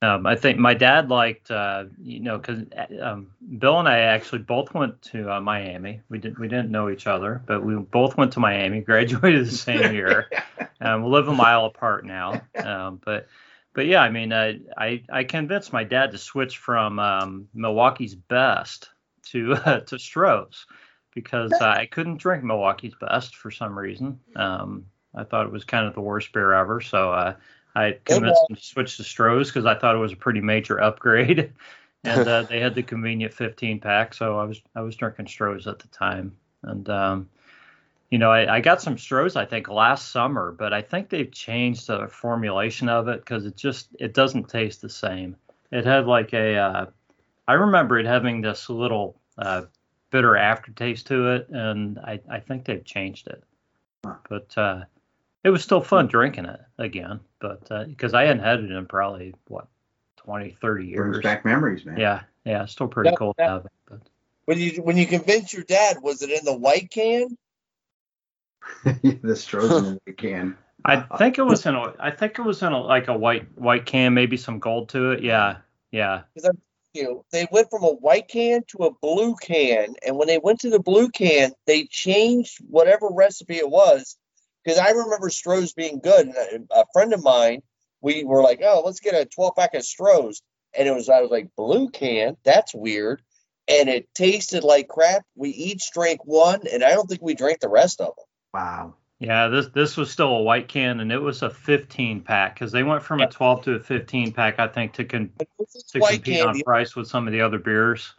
um, 0.00 0.26
I 0.26 0.36
think 0.36 0.58
my 0.58 0.74
dad 0.74 1.08
liked, 1.08 1.50
uh, 1.50 1.84
you 2.00 2.20
know, 2.20 2.38
because 2.38 2.64
um, 3.02 3.32
Bill 3.58 3.80
and 3.80 3.88
I 3.88 3.98
actually 4.00 4.40
both 4.40 4.72
went 4.72 5.02
to 5.02 5.32
uh, 5.32 5.40
Miami. 5.40 6.02
We 6.08 6.18
didn't 6.18 6.38
we 6.38 6.46
didn't 6.46 6.70
know 6.70 6.88
each 6.88 7.08
other, 7.08 7.42
but 7.46 7.64
we 7.64 7.74
both 7.74 8.16
went 8.16 8.32
to 8.34 8.40
Miami. 8.40 8.80
Graduated 8.88 9.46
the 9.46 9.50
same 9.50 9.92
year. 9.94 10.30
um, 10.80 11.02
we 11.02 11.10
live 11.10 11.26
a 11.26 11.34
mile 11.34 11.64
apart 11.64 12.06
now. 12.06 12.40
Um, 12.54 13.00
but 13.04 13.26
but 13.74 13.86
yeah, 13.86 14.00
I 14.00 14.10
mean, 14.10 14.32
I 14.32 14.60
I 15.10 15.24
convinced 15.24 15.72
my 15.72 15.84
dad 15.84 16.12
to 16.12 16.18
switch 16.18 16.58
from 16.58 17.00
um, 17.00 17.48
Milwaukee's 17.52 18.14
Best 18.14 18.90
to 19.30 19.54
uh, 19.54 19.80
to 19.86 19.96
Stroh's 19.96 20.66
because 21.12 21.52
I 21.52 21.86
couldn't 21.86 22.18
drink 22.18 22.44
Milwaukee's 22.44 22.94
Best 23.00 23.34
for 23.34 23.50
some 23.50 23.76
reason. 23.76 24.20
Um, 24.36 24.86
I 25.12 25.24
thought 25.24 25.46
it 25.46 25.52
was 25.52 25.64
kind 25.64 25.86
of 25.86 25.94
the 25.94 26.00
worst 26.00 26.32
beer 26.32 26.52
ever. 26.52 26.80
So 26.80 27.12
uh, 27.12 27.34
I 27.78 27.98
convinced 28.04 28.40
them 28.48 28.56
to 28.56 28.62
switch 28.62 28.96
to 28.96 29.02
Stroh's 29.04 29.48
because 29.48 29.66
I 29.66 29.74
thought 29.74 29.94
it 29.94 29.98
was 29.98 30.12
a 30.12 30.16
pretty 30.16 30.40
major 30.40 30.80
upgrade. 30.80 31.52
and 32.04 32.28
uh, 32.28 32.42
they 32.42 32.60
had 32.60 32.74
the 32.74 32.82
convenient 32.82 33.32
15 33.32 33.80
pack, 33.80 34.14
so 34.14 34.38
I 34.38 34.44
was 34.44 34.60
I 34.74 34.80
was 34.80 34.96
drinking 34.96 35.26
Stroh's 35.26 35.66
at 35.66 35.78
the 35.78 35.88
time. 35.88 36.36
And 36.62 36.88
um, 36.88 37.28
you 38.10 38.18
know, 38.18 38.30
I, 38.30 38.56
I, 38.56 38.60
got 38.60 38.82
some 38.82 38.96
Stroh's 38.96 39.36
I 39.36 39.44
think 39.44 39.68
last 39.68 40.10
summer, 40.10 40.50
but 40.50 40.72
I 40.72 40.82
think 40.82 41.08
they've 41.08 41.30
changed 41.30 41.86
the 41.86 42.08
formulation 42.08 42.88
of 42.88 43.08
it 43.08 43.20
because 43.20 43.46
it 43.46 43.56
just 43.56 43.88
it 43.98 44.14
doesn't 44.14 44.48
taste 44.48 44.80
the 44.80 44.88
same. 44.88 45.36
It 45.70 45.84
had 45.84 46.06
like 46.06 46.32
a 46.32 46.56
uh, 46.56 46.86
I 47.46 47.52
remember 47.52 47.98
it 47.98 48.06
having 48.06 48.40
this 48.40 48.68
little 48.68 49.20
uh, 49.36 49.62
bitter 50.10 50.36
aftertaste 50.36 51.06
to 51.08 51.28
it, 51.34 51.48
and 51.50 51.98
I, 51.98 52.20
I 52.30 52.40
think 52.40 52.64
they've 52.64 52.84
changed 52.84 53.28
it. 53.28 53.42
But 54.02 54.56
uh, 54.56 54.84
it 55.44 55.50
was 55.50 55.62
still 55.62 55.80
fun 55.80 56.06
drinking 56.06 56.46
it 56.46 56.60
again, 56.78 57.20
but 57.40 57.68
because 57.88 58.14
uh, 58.14 58.18
I 58.18 58.24
hadn't 58.24 58.42
had 58.42 58.60
it 58.60 58.70
in 58.70 58.86
probably 58.86 59.34
what 59.46 59.68
20, 60.16 60.56
30 60.60 60.86
years. 60.86 60.96
Brings 60.98 61.22
back 61.22 61.44
memories, 61.44 61.84
man. 61.84 61.98
Yeah, 61.98 62.22
yeah, 62.44 62.66
still 62.66 62.88
pretty 62.88 63.14
cool 63.16 63.34
to 63.34 63.44
have 63.44 63.64
it. 63.64 63.72
But 63.88 64.00
when 64.44 64.58
you 64.58 64.82
when 64.82 64.96
you 64.96 65.06
convinced 65.06 65.52
your 65.52 65.64
dad, 65.64 65.98
was 66.02 66.22
it 66.22 66.30
in 66.30 66.44
the 66.44 66.56
white 66.56 66.90
can? 66.90 67.36
the 68.84 69.34
Stroh's 69.34 69.88
in 69.88 69.98
the 70.04 70.12
can. 70.12 70.56
I 70.84 71.00
think 71.18 71.38
it 71.38 71.42
was 71.42 71.66
in 71.66 71.74
a. 71.74 71.94
I 71.98 72.10
think 72.10 72.38
it 72.38 72.42
was 72.42 72.62
in 72.62 72.72
a, 72.72 72.80
like 72.80 73.08
a 73.08 73.16
white 73.16 73.46
white 73.56 73.86
can, 73.86 74.14
maybe 74.14 74.36
some 74.36 74.58
gold 74.58 74.90
to 74.90 75.12
it. 75.12 75.22
Yeah, 75.22 75.58
yeah. 75.90 76.22
Because 76.34 76.56
you 76.94 77.04
know, 77.04 77.24
they 77.32 77.46
went 77.50 77.70
from 77.70 77.84
a 77.84 77.94
white 77.94 78.28
can 78.28 78.62
to 78.68 78.84
a 78.84 78.90
blue 79.02 79.34
can, 79.36 79.94
and 80.06 80.16
when 80.16 80.28
they 80.28 80.38
went 80.38 80.60
to 80.60 80.70
the 80.70 80.80
blue 80.80 81.08
can, 81.08 81.52
they 81.66 81.84
changed 81.84 82.58
whatever 82.68 83.08
recipe 83.10 83.56
it 83.56 83.68
was 83.68 84.16
because 84.68 84.78
I 84.78 84.90
remember 84.90 85.30
Stroh's 85.30 85.72
being 85.72 85.98
good. 85.98 86.26
And 86.28 86.68
a, 86.70 86.84
friend 86.92 87.14
of 87.14 87.24
mine, 87.24 87.62
we 88.02 88.22
were 88.22 88.42
like, 88.42 88.60
oh, 88.62 88.82
let's 88.84 89.00
get 89.00 89.14
a 89.14 89.24
12 89.24 89.56
pack 89.56 89.72
of 89.72 89.80
Stroh's. 89.80 90.42
And 90.76 90.86
it 90.86 90.90
was, 90.94 91.08
I 91.08 91.22
was 91.22 91.30
like, 91.30 91.56
blue 91.56 91.88
can? 91.88 92.36
That's 92.44 92.74
weird. 92.74 93.22
And 93.66 93.88
it 93.88 94.12
tasted 94.14 94.64
like 94.64 94.88
crap. 94.88 95.24
We 95.34 95.50
each 95.50 95.90
drank 95.92 96.26
one, 96.26 96.66
and 96.70 96.84
I 96.84 96.90
don't 96.90 97.08
think 97.08 97.22
we 97.22 97.34
drank 97.34 97.60
the 97.60 97.70
rest 97.70 98.02
of 98.02 98.14
them. 98.16 98.26
Wow. 98.52 98.94
Yeah, 99.20 99.48
this 99.48 99.68
this 99.70 99.96
was 99.96 100.10
still 100.10 100.28
a 100.36 100.42
white 100.42 100.68
can, 100.68 101.00
and 101.00 101.10
it 101.10 101.18
was 101.18 101.42
a 101.42 101.50
15 101.50 102.20
pack 102.20 102.54
because 102.54 102.70
they 102.70 102.84
went 102.84 103.02
from 103.02 103.20
a 103.20 103.28
12 103.28 103.62
to 103.62 103.74
a 103.74 103.80
15 103.80 104.32
pack, 104.32 104.60
I 104.60 104.68
think, 104.68 104.92
to 104.92 105.04
con- 105.04 105.32
to 105.88 106.00
compete 106.00 106.40
on 106.40 106.60
price 106.60 106.94
with 106.94 107.08
some 107.08 107.26
of 107.26 107.32
the 107.32 107.40
other 107.40 107.58
beers. 107.58 108.14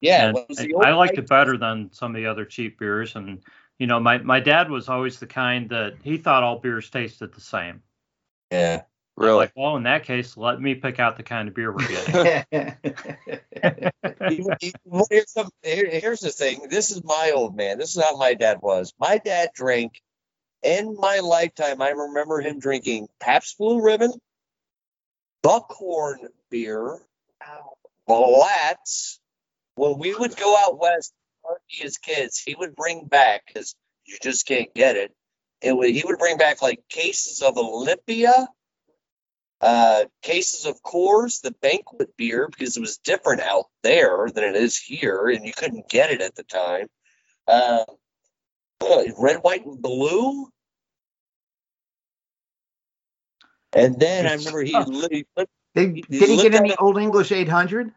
Yeah, 0.00 0.32
I, 0.58 0.68
I 0.82 0.92
liked 0.94 1.18
it 1.18 1.28
better 1.28 1.58
than 1.58 1.92
some 1.92 2.12
of 2.12 2.16
the 2.16 2.26
other 2.26 2.46
cheap 2.46 2.78
beers, 2.78 3.16
and 3.16 3.42
you 3.80 3.86
know, 3.86 3.98
my, 3.98 4.18
my 4.18 4.40
dad 4.40 4.70
was 4.70 4.90
always 4.90 5.18
the 5.18 5.26
kind 5.26 5.70
that 5.70 5.94
he 6.04 6.18
thought 6.18 6.42
all 6.42 6.58
beers 6.58 6.90
tasted 6.90 7.32
the 7.32 7.40
same. 7.40 7.82
Yeah. 8.52 8.82
Really? 9.16 9.38
Like, 9.38 9.52
well, 9.56 9.76
in 9.76 9.84
that 9.84 10.04
case, 10.04 10.36
let 10.36 10.60
me 10.60 10.74
pick 10.74 11.00
out 11.00 11.16
the 11.16 11.22
kind 11.22 11.48
of 11.48 11.54
beer 11.54 11.72
we're 11.72 11.88
getting. 11.88 12.44
here's, 15.10 15.32
some, 15.32 15.48
here, 15.62 15.88
here's 15.90 16.20
the 16.20 16.30
thing. 16.30 16.66
This 16.68 16.90
is 16.90 17.02
my 17.02 17.32
old 17.34 17.56
man. 17.56 17.78
This 17.78 17.96
is 17.96 18.02
how 18.02 18.18
my 18.18 18.34
dad 18.34 18.58
was. 18.60 18.92
My 19.00 19.16
dad 19.16 19.48
drank 19.54 20.02
in 20.62 20.94
my 20.98 21.20
lifetime. 21.20 21.80
I 21.80 21.88
remember 21.88 22.40
him 22.40 22.60
drinking 22.60 23.08
Pabst 23.18 23.56
Blue 23.56 23.82
Ribbon, 23.82 24.12
Buckhorn 25.42 26.28
beer, 26.50 26.98
Blatz. 28.06 29.20
When 29.76 29.98
we 29.98 30.14
would 30.14 30.36
go 30.36 30.54
out 30.58 30.78
west, 30.78 31.14
party 31.42 31.84
as 31.84 31.98
kids, 31.98 32.38
he 32.38 32.54
would 32.54 32.74
bring 32.74 33.06
back 33.06 33.42
because 33.46 33.74
you 34.04 34.16
just 34.22 34.46
can't 34.46 34.72
get 34.74 34.96
it. 34.96 35.14
It 35.62 35.76
would 35.76 35.90
he 35.90 36.02
would 36.04 36.18
bring 36.18 36.38
back 36.38 36.62
like 36.62 36.80
cases 36.88 37.42
of 37.42 37.58
Olympia, 37.58 38.48
uh, 39.60 40.04
cases 40.22 40.66
of 40.66 40.82
Coors, 40.82 41.42
the 41.42 41.52
banquet 41.60 42.16
beer, 42.16 42.48
because 42.48 42.76
it 42.76 42.80
was 42.80 42.98
different 42.98 43.42
out 43.42 43.66
there 43.82 44.28
than 44.32 44.44
it 44.44 44.56
is 44.56 44.78
here, 44.78 45.28
and 45.28 45.44
you 45.44 45.52
couldn't 45.52 45.88
get 45.88 46.10
it 46.10 46.22
at 46.22 46.34
the 46.34 46.44
time. 46.44 46.86
Uh, 47.46 47.84
red, 49.18 49.36
white, 49.42 49.66
and 49.66 49.80
blue. 49.82 50.48
And 53.72 53.98
then 54.00 54.26
I 54.26 54.34
remember 54.34 54.62
he, 54.62 54.72
he 54.72 55.26
did, 55.74 55.94
he, 55.94 56.02
did 56.02 56.28
he 56.28 56.36
get 56.36 56.54
any 56.54 56.74
Old 56.76 56.98
English 56.98 57.30
800? 57.30 57.92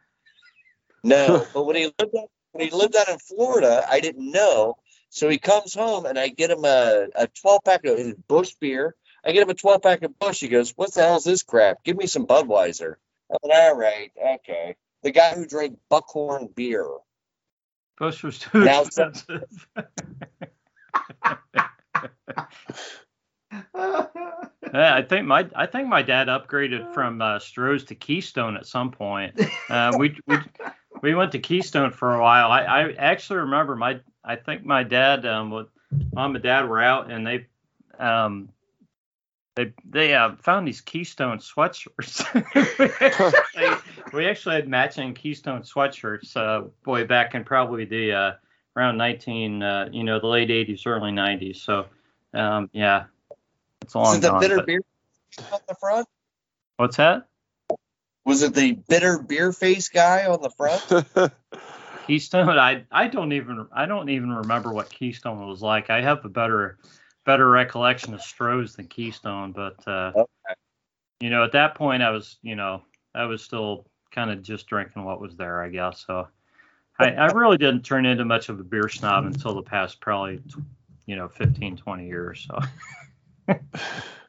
No, 1.03 1.45
but 1.53 1.65
when 1.65 1.75
he 1.75 1.85
lived 1.85 2.15
up 2.15 2.29
when 2.53 2.65
he 2.65 2.71
lived 2.73 2.95
out 2.95 3.09
in 3.09 3.19
Florida, 3.19 3.85
I 3.89 3.99
didn't 3.99 4.31
know. 4.31 4.77
So 5.09 5.27
he 5.29 5.37
comes 5.37 5.73
home 5.73 6.05
and 6.05 6.17
I 6.17 6.29
get 6.29 6.49
him 6.49 6.63
a, 6.65 7.07
a 7.15 7.27
12 7.27 7.63
pack 7.63 7.85
of 7.85 8.27
Busch 8.27 8.53
beer. 8.59 8.95
I 9.25 9.31
get 9.31 9.43
him 9.43 9.49
a 9.49 9.53
12 9.53 9.81
pack 9.81 10.03
of 10.03 10.17
Busch. 10.17 10.39
He 10.39 10.47
goes, 10.47 10.71
What 10.71 10.93
the 10.93 11.01
hell 11.01 11.17
is 11.17 11.23
this 11.23 11.43
crap? 11.43 11.83
Give 11.83 11.97
me 11.97 12.07
some 12.07 12.25
Budweiser. 12.25 12.95
I 13.31 13.37
went, 13.43 13.55
All 13.55 13.75
right, 13.75 14.11
okay. 14.35 14.75
The 15.01 15.11
guy 15.11 15.35
who 15.35 15.45
drank 15.45 15.77
Buckhorn 15.89 16.49
beer. 16.55 16.87
Busch 17.97 18.23
was 18.23 18.39
too 18.39 18.63
now, 18.63 18.83
expensive. 18.83 19.67
yeah, 24.73 24.95
I 24.95 25.03
think 25.07 25.27
my 25.27 25.47
I 25.55 25.65
think 25.67 25.87
my 25.87 26.01
dad 26.01 26.27
upgraded 26.27 26.93
from 26.93 27.21
uh, 27.21 27.39
Stroh's 27.39 27.83
to 27.85 27.95
Keystone 27.95 28.57
at 28.57 28.65
some 28.65 28.91
point. 28.91 29.39
Uh, 29.69 29.91
we 29.97 30.17
we 30.25 30.37
we 31.01 31.15
went 31.15 31.31
to 31.33 31.39
Keystone 31.39 31.91
for 31.91 32.15
a 32.15 32.21
while. 32.21 32.51
I, 32.51 32.61
I 32.61 32.91
actually 32.93 33.39
remember 33.39 33.75
my 33.75 33.99
I 34.23 34.35
think 34.35 34.65
my 34.65 34.83
dad 34.83 35.25
um 35.25 35.51
with 35.51 35.67
mom 36.13 36.35
and 36.35 36.43
dad 36.43 36.67
were 36.67 36.81
out 36.81 37.11
and 37.11 37.25
they 37.25 37.47
um 37.99 38.49
they 39.55 39.73
they 39.87 40.13
uh, 40.15 40.35
found 40.37 40.67
these 40.67 40.81
Keystone 40.81 41.37
sweatshirts. 41.37 42.25
we, 42.79 42.89
actually, 43.05 43.91
we, 44.11 44.27
actually, 44.27 44.55
had 44.55 44.67
matching 44.67 45.13
Keystone 45.13 45.61
sweatshirts 45.61 46.35
uh, 46.35 46.67
boy 46.83 47.05
back 47.05 47.35
in 47.35 47.43
probably 47.43 47.85
the 47.85 48.13
uh, 48.13 48.31
around 48.75 48.97
19 48.97 49.61
uh, 49.61 49.89
you 49.91 50.03
know 50.03 50.19
the 50.19 50.27
late 50.27 50.49
80s 50.49 50.87
early 50.87 51.11
90s. 51.11 51.57
So 51.57 51.85
um, 52.33 52.69
yeah, 52.73 53.05
it's 53.83 53.93
a 53.93 53.99
long. 53.99 54.13
Is 54.13 54.17
it 54.17 54.21
the 54.21 54.29
gone, 54.29 54.41
bitter 54.41 54.55
but... 54.57 54.65
beer? 54.65 54.81
on 55.51 55.59
the 55.67 55.75
front? 55.75 56.07
What's 56.77 56.97
that? 56.97 57.27
Was 58.25 58.41
it 58.41 58.53
the 58.53 58.73
bitter 58.87 59.19
beer 59.19 59.51
face 59.51 59.89
guy 59.89 60.25
on 60.25 60.41
the 60.41 60.49
front? 60.49 61.33
Keystone. 62.07 62.57
I 62.57 62.85
I 62.91 63.07
don't 63.07 63.33
even 63.33 63.67
I 63.73 63.85
don't 63.85 64.09
even 64.09 64.31
remember 64.31 64.73
what 64.73 64.89
Keystone 64.89 65.45
was 65.47 65.61
like. 65.61 65.89
I 65.89 66.01
have 66.01 66.23
a 66.25 66.29
better 66.29 66.77
better 67.25 67.49
recollection 67.49 68.13
of 68.13 68.19
Stroh's 68.19 68.75
than 68.75 68.87
Keystone, 68.87 69.51
but 69.51 69.87
uh, 69.87 70.11
Okay. 70.15 70.55
you 71.21 71.29
know, 71.29 71.43
at 71.43 71.53
that 71.53 71.75
point, 71.75 72.03
I 72.03 72.11
was 72.11 72.37
you 72.41 72.55
know 72.55 72.81
I 73.15 73.25
was 73.25 73.41
still 73.41 73.85
kind 74.11 74.31
of 74.31 74.41
just 74.41 74.67
drinking 74.67 75.03
what 75.03 75.21
was 75.21 75.35
there, 75.35 75.61
I 75.61 75.69
guess. 75.69 76.03
So 76.05 76.27
I, 76.99 77.11
I 77.11 77.25
really 77.27 77.57
didn't 77.57 77.83
turn 77.83 78.05
into 78.05 78.25
much 78.25 78.49
of 78.49 78.59
a 78.59 78.63
beer 78.63 78.89
snob 78.89 79.25
until 79.25 79.55
the 79.55 79.63
past 79.63 79.99
probably 80.01 80.41
you 81.05 81.15
know 81.15 81.27
15 81.27 81.77
20 81.77 82.07
years. 82.07 82.47
So. 82.47 83.55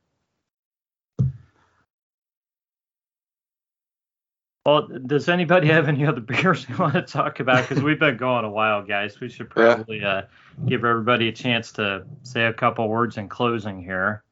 Well, 4.66 4.88
does 4.88 5.28
anybody 5.28 5.68
have 5.68 5.88
any 5.88 6.06
other 6.06 6.20
beers 6.22 6.66
they 6.66 6.74
want 6.74 6.94
to 6.94 7.02
talk 7.02 7.40
about? 7.40 7.68
Because 7.68 7.82
we've 7.82 7.98
been 7.98 8.16
going 8.16 8.44
a 8.44 8.50
while, 8.50 8.82
guys. 8.82 9.20
We 9.20 9.28
should 9.28 9.46
Yeah. 9.56 9.74
probably 9.74 10.02
uh, 10.02 10.22
give 10.66 10.84
everybody 10.84 11.28
a 11.28 11.32
chance 11.32 11.72
to 11.72 12.06
say 12.22 12.46
a 12.46 12.52
couple 12.52 12.88
words 12.88 13.18
in 13.18 13.28
closing 13.28 13.82
here. 13.82 14.22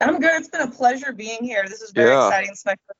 I'm 0.00 0.18
good. 0.20 0.40
It's 0.40 0.48
been 0.48 0.62
a 0.62 0.70
pleasure 0.70 1.12
being 1.12 1.42
here. 1.42 1.64
This 1.66 1.80
is 1.80 1.90
very 1.92 2.10
Yeah. 2.10 2.26
exciting. 2.26 2.50
It's 2.50 2.66
my 2.66 2.74
first 2.86 2.98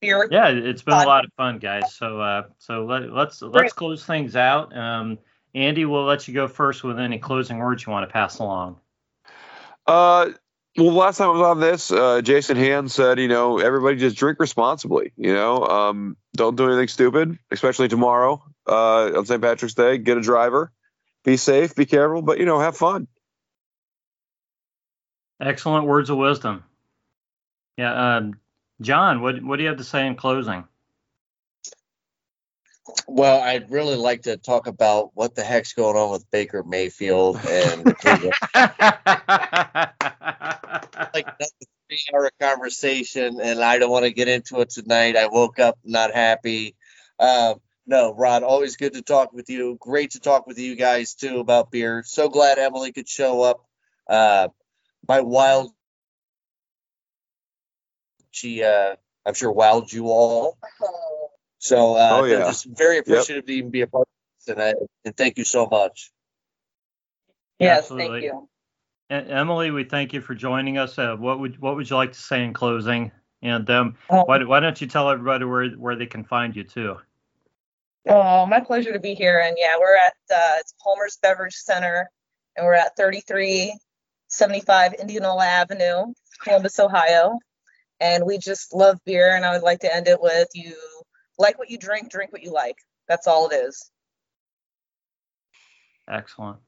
beer. 0.00 0.28
Yeah, 0.30 0.48
it's 0.48 0.82
been 0.82 0.94
a 0.94 1.06
lot 1.06 1.24
of 1.24 1.32
fun, 1.36 1.58
guys. 1.58 1.94
So, 1.94 2.20
uh, 2.20 2.42
so 2.58 2.84
let, 2.84 3.10
let's 3.12 3.40
let's 3.40 3.72
close 3.72 4.04
things 4.04 4.36
out. 4.36 4.76
Um, 4.76 5.18
Andy, 5.54 5.84
we'll 5.84 6.04
let 6.04 6.26
you 6.28 6.34
go 6.34 6.48
first 6.48 6.82
with 6.84 6.98
any 6.98 7.18
closing 7.18 7.58
words 7.58 7.86
you 7.86 7.92
want 7.92 8.06
to 8.08 8.12
pass 8.12 8.38
along. 8.40 8.78
Uh, 9.86 10.30
well, 10.76 10.92
last 10.92 11.18
time 11.18 11.28
I 11.28 11.32
was 11.32 11.42
on 11.42 11.60
this, 11.60 11.92
uh, 11.92 12.22
Jason 12.22 12.56
Hand 12.56 12.90
said, 12.90 13.18
you 13.18 13.28
know, 13.28 13.58
everybody 13.58 13.96
just 13.96 14.16
drink 14.16 14.40
responsibly. 14.40 15.12
You 15.16 15.34
know, 15.34 15.66
um, 15.66 16.16
don't 16.34 16.56
do 16.56 16.66
anything 16.66 16.88
stupid, 16.88 17.38
especially 17.50 17.88
tomorrow 17.88 18.42
uh, 18.66 19.18
on 19.18 19.26
St. 19.26 19.42
Patrick's 19.42 19.74
Day. 19.74 19.98
Get 19.98 20.16
a 20.16 20.22
driver, 20.22 20.72
be 21.24 21.36
safe, 21.36 21.74
be 21.74 21.84
careful, 21.84 22.22
but 22.22 22.38
you 22.38 22.46
know, 22.46 22.58
have 22.58 22.76
fun. 22.76 23.06
Excellent 25.40 25.86
words 25.86 26.08
of 26.08 26.16
wisdom. 26.16 26.64
Yeah, 27.76 28.16
um, 28.16 28.38
John, 28.80 29.20
what 29.20 29.42
what 29.42 29.56
do 29.56 29.62
you 29.62 29.68
have 29.68 29.78
to 29.78 29.84
say 29.84 30.06
in 30.06 30.14
closing? 30.14 30.64
Well, 33.06 33.40
I'd 33.40 33.70
really 33.70 33.96
like 33.96 34.22
to 34.22 34.36
talk 34.36 34.66
about 34.66 35.10
what 35.14 35.34
the 35.34 35.44
heck's 35.44 35.72
going 35.72 35.96
on 35.96 36.10
with 36.10 36.30
Baker 36.30 36.62
Mayfield 36.64 37.36
and 37.36 37.84
the 37.84 37.94
Cleveland 38.54 39.92
like 41.14 41.28
that's 41.38 41.52
a 41.62 41.66
three 41.88 42.00
hour 42.14 42.30
conversation 42.40 43.40
and 43.40 43.60
I 43.60 43.78
don't 43.78 43.90
want 43.90 44.04
to 44.04 44.12
get 44.12 44.28
into 44.28 44.60
it 44.60 44.70
tonight. 44.70 45.16
I 45.16 45.26
woke 45.28 45.58
up 45.58 45.78
not 45.84 46.14
happy. 46.14 46.76
Um, 47.18 47.56
no, 47.86 48.14
Rod, 48.14 48.42
always 48.42 48.76
good 48.76 48.94
to 48.94 49.02
talk 49.02 49.32
with 49.32 49.50
you. 49.50 49.76
Great 49.80 50.12
to 50.12 50.20
talk 50.20 50.46
with 50.46 50.58
you 50.58 50.76
guys 50.76 51.14
too 51.14 51.40
about 51.40 51.70
beer. 51.70 52.02
So 52.06 52.28
glad 52.28 52.58
Emily 52.58 52.92
could 52.92 53.08
show 53.08 53.42
up. 53.42 53.64
Uh, 54.08 54.48
my 55.08 55.20
wild, 55.20 55.72
she, 58.30 58.62
uh, 58.62 58.96
I'm 59.26 59.34
sure 59.34 59.54
wowed 59.54 59.92
you 59.92 60.06
all. 60.08 60.58
So, 61.58 61.94
uh, 61.96 62.20
Oh, 62.20 62.24
yeah. 62.24 62.44
just 62.46 62.66
very 62.66 62.98
appreciative 62.98 63.46
to 63.46 63.52
even 63.52 63.70
be 63.70 63.82
a 63.82 63.86
part 63.86 64.08
of 64.08 64.46
this, 64.46 64.54
and, 64.54 64.62
I, 64.62 64.74
and 65.04 65.16
thank 65.16 65.38
you 65.38 65.44
so 65.44 65.66
much. 65.66 66.10
Yes, 67.58 67.84
Absolutely. 67.84 68.22
thank 68.22 68.24
you. 68.24 68.48
Emily, 69.10 69.70
we 69.70 69.84
thank 69.84 70.12
you 70.12 70.20
for 70.20 70.34
joining 70.34 70.78
us. 70.78 70.98
Uh, 70.98 71.16
what 71.16 71.38
would 71.38 71.60
what 71.60 71.76
would 71.76 71.88
you 71.88 71.96
like 71.96 72.12
to 72.12 72.18
say 72.18 72.44
in 72.44 72.52
closing? 72.52 73.12
And 73.42 73.68
um, 73.70 73.96
Oh, 74.08 74.24
why, 74.24 74.42
why 74.44 74.60
don't 74.60 74.80
you 74.80 74.86
tell 74.86 75.10
everybody 75.10 75.44
where 75.44 75.68
where 75.70 75.96
they 75.96 76.06
can 76.06 76.24
find 76.24 76.54
you 76.54 76.64
too? 76.64 76.96
oh, 78.08 78.46
my 78.46 78.60
pleasure 78.60 78.92
to 78.92 79.00
be 79.00 79.14
here. 79.14 79.40
And 79.44 79.56
yeah, 79.58 79.76
we're 79.78 79.96
at 79.96 80.14
uh, 80.34 80.56
it's 80.58 80.74
Palmer's 80.82 81.18
Beverage 81.22 81.54
Center, 81.54 82.08
and 82.56 82.66
we're 82.66 82.74
at 82.74 82.96
3375 82.96 84.94
Indianola 84.94 85.44
Avenue, 85.44 86.12
Columbus, 86.42 86.78
Ohio. 86.78 87.38
And 88.00 88.24
we 88.26 88.38
just 88.38 88.74
love 88.74 88.98
beer. 89.04 89.36
And 89.36 89.44
I 89.44 89.52
would 89.52 89.62
like 89.62 89.80
to 89.80 89.94
end 89.94 90.08
it 90.08 90.20
with 90.20 90.48
you 90.54 90.74
like 91.38 91.58
what 91.58 91.70
you 91.70 91.78
drink, 91.78 92.10
drink 92.10 92.32
what 92.32 92.42
you 92.42 92.52
like. 92.52 92.76
That's 93.08 93.26
all 93.26 93.48
it 93.48 93.54
is. 93.54 93.90
Excellent. 96.08 96.58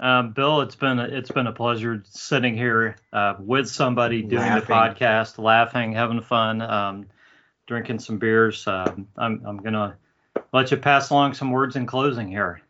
Um, 0.00 0.32
Bill, 0.32 0.60
it's 0.60 0.76
been 0.76 0.98
a, 0.98 1.04
it's 1.04 1.30
been 1.30 1.48
a 1.48 1.52
pleasure 1.52 2.02
sitting 2.08 2.56
here 2.56 2.96
uh, 3.12 3.34
with 3.40 3.68
somebody 3.68 4.22
doing 4.22 4.54
the 4.54 4.60
podcast, 4.60 5.38
laughing, 5.38 5.92
having 5.92 6.20
fun, 6.20 6.62
um, 6.62 7.06
drinking 7.66 7.98
some 7.98 8.18
beers. 8.18 8.66
Um, 8.66 9.08
I'm 9.16 9.42
I'm 9.44 9.56
gonna 9.58 9.96
let 10.52 10.70
you 10.70 10.76
pass 10.76 11.10
along 11.10 11.34
some 11.34 11.50
words 11.50 11.74
in 11.74 11.86
closing 11.86 12.28
here. 12.28 12.60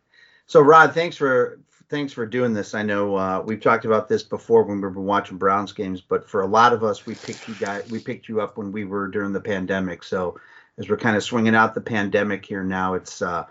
So 0.47 0.59
Rod, 0.59 0.93
thanks 0.93 1.17
for 1.17 1.59
thanks 1.89 2.13
for 2.13 2.25
doing 2.25 2.53
this. 2.53 2.73
I 2.73 2.83
know 2.83 3.15
uh, 3.15 3.43
we've 3.45 3.61
talked 3.61 3.85
about 3.85 4.07
this 4.07 4.23
before 4.23 4.63
when 4.63 4.81
we 4.81 4.87
were 4.87 5.01
watching 5.01 5.37
Browns 5.37 5.71
games, 5.71 6.01
but 6.01 6.27
for 6.27 6.41
a 6.41 6.47
lot 6.47 6.73
of 6.73 6.83
us, 6.83 7.05
we 7.05 7.15
picked 7.15 7.47
you 7.47 7.55
guys, 7.55 7.89
we 7.91 7.99
picked 7.99 8.27
you 8.27 8.41
up 8.41 8.57
when 8.57 8.71
we 8.71 8.85
were 8.85 9.07
during 9.07 9.33
the 9.33 9.41
pandemic. 9.41 10.03
So 10.03 10.39
as 10.77 10.89
we're 10.89 10.97
kind 10.97 11.17
of 11.17 11.23
swinging 11.23 11.55
out 11.55 11.75
the 11.75 11.81
pandemic 11.81 12.45
here 12.45 12.63
now, 12.63 12.93
it's 12.93 13.21
uh, 13.21 13.45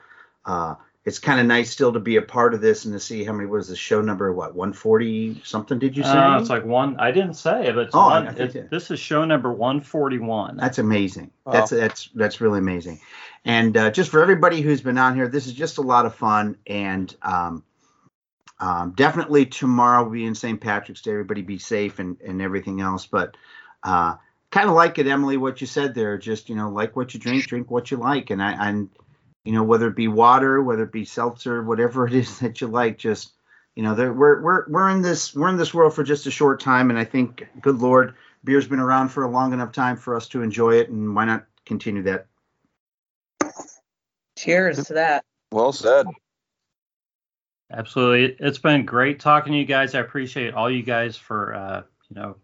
uh, 0.47 0.77
it's 1.09 1.19
kind 1.19 1.41
of 1.41 1.47
nice 1.47 1.71
still 1.71 1.93
to 1.93 1.99
be 1.99 2.17
a 2.17 2.23
part 2.23 2.55
of 2.55 2.61
this 2.61 2.85
and 2.85 2.93
to 2.95 3.01
see 3.01 3.25
how 3.25 3.33
many 3.33 3.47
was 3.49 3.69
the 3.69 3.75
show 3.77 4.01
number 4.01 4.33
what 4.33 4.55
140 4.55 5.41
something 5.43 5.79
did 5.79 5.97
you 5.97 6.03
say 6.05 6.11
Uh, 6.11 6.39
it's 6.39 6.51
like 6.51 6.65
one. 6.65 6.97
I 7.01 7.11
didn't 7.11 7.35
say 7.35 7.67
it, 7.67 7.75
but 7.75 7.87
it's 7.87 7.95
Oh, 7.95 8.07
one, 8.07 8.27
it- 8.29 8.55
it- 8.55 8.71
this 8.71 8.91
is 8.91 9.01
show 9.01 9.25
number 9.25 9.51
141. 9.53 10.57
That's 10.57 10.79
amazing. 10.79 11.31
Wow. 11.45 11.53
That's 11.55 11.71
that's 11.71 12.11
that's 12.15 12.41
really 12.41 12.59
amazing. 12.59 13.01
And 13.45 13.77
uh, 13.77 13.91
just 13.91 14.11
for 14.11 14.21
everybody 14.23 14.61
who's 14.61 14.81
been 14.83 14.99
on 14.99 15.15
here, 15.15 15.29
this 15.29 15.47
is 15.47 15.55
just 15.55 15.79
a 15.79 15.83
lot 15.83 16.05
of 16.07 16.15
fun. 16.15 16.57
And 16.67 17.15
um, 17.23 17.65
um, 18.61 18.93
definitely 18.97 19.47
tomorrow 19.47 20.03
will 20.05 20.11
be 20.11 20.27
in 20.27 20.35
St. 20.35 20.61
Patrick's 20.61 21.01
Day. 21.03 21.13
Everybody 21.13 21.43
be 21.43 21.59
safe 21.59 21.99
and 22.01 22.21
and 22.21 22.43
everything 22.43 22.81
else. 22.81 23.07
But 23.07 23.37
uh, 23.83 24.17
kind 24.51 24.69
of 24.69 24.75
like 24.75 24.99
it, 24.99 25.07
Emily, 25.07 25.37
what 25.37 25.61
you 25.61 25.67
said 25.67 25.95
there. 25.95 26.19
Just 26.19 26.49
you 26.49 26.57
know, 26.57 26.69
like 26.69 26.97
what 26.97 27.15
you 27.15 27.21
drink, 27.21 27.47
drink 27.47 27.71
what 27.71 27.91
you 27.91 27.97
like. 27.97 28.31
And 28.31 28.43
I 28.43 28.69
and 28.69 28.89
you 29.45 29.53
know 29.53 29.63
whether 29.63 29.89
it 29.89 29.97
be 29.97 30.09
water, 30.09 30.63
whether 30.63 30.85
it 30.85 30.93
be 30.93 31.05
seltzer, 31.05 31.63
whatever 31.63 32.07
it 32.07 32.15
is 32.15 32.39
that 32.41 32.61
you 32.61 32.67
like, 32.67 32.99
just 32.99 33.33
you 33.79 33.85
know, 33.85 33.95
we're 33.95 34.43
we're 34.43 34.69
we're 34.69 34.89
in 34.91 35.03
this 35.03 35.33
we're 35.37 35.49
in 35.49 35.57
this 35.57 35.73
world 35.73 35.95
for 35.95 36.03
just 36.03 36.27
a 36.27 36.33
short 36.33 36.59
time, 36.59 36.91
and 36.91 36.99
I 36.99 37.05
think, 37.05 37.47
good 37.61 37.79
Lord, 37.79 38.17
beer's 38.43 38.67
been 38.67 38.81
around 38.81 39.11
for 39.11 39.23
a 39.23 39.31
long 39.31 39.53
enough 39.53 39.71
time 39.71 39.97
for 39.97 40.17
us 40.17 40.27
to 40.31 40.43
enjoy 40.43 40.75
it, 40.75 40.89
and 40.89 41.15
why 41.15 41.25
not 41.27 41.47
continue 41.65 42.03
that? 42.03 42.27
Cheers 44.37 44.85
to 44.89 44.95
that. 44.95 45.25
Well 45.53 45.73
said. 45.73 46.07
Absolutely. 47.71 48.37
It's 48.45 48.59
been 48.59 48.85
great 48.85 49.21
talking 49.21 49.53
to 49.53 49.59
you 49.61 49.65
guys. 49.65 49.95
I 49.95 50.01
appreciate 50.01 50.55
all 50.55 50.69
you 50.69 50.83
guys 50.83 51.17
for 51.17 51.55
uh, 51.55 51.83
you 52.11 52.21
know 52.21 52.37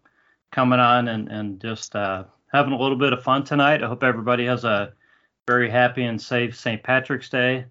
coming 0.53 0.79
on 0.79 1.09
and 1.09 1.27
and 1.27 1.59
just 1.59 1.97
uh, 1.97 2.23
having 2.53 2.71
a 2.71 2.79
little 2.79 2.97
bit 2.97 3.11
of 3.11 3.23
fun 3.23 3.43
tonight. 3.43 3.83
I 3.83 3.89
hope 3.89 4.03
everybody 4.03 4.45
has 4.45 4.63
a 4.63 4.93
very 5.47 5.69
happy 5.69 6.05
and 6.05 6.21
safe 6.21 6.55
St. 6.55 6.81
Patrick's 6.81 7.29
Day. 7.29 7.65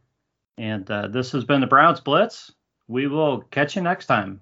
And 0.59 0.89
uh, 0.91 1.09
this 1.09 1.33
has 1.33 1.45
been 1.45 1.61
the 1.61 1.67
Browns 1.67 2.01
Blitz. 2.01 2.53
We 2.87 3.07
will 3.09 3.41
catch 3.51 3.75
you 3.75 3.83
next 3.83 4.07
time. 4.07 4.41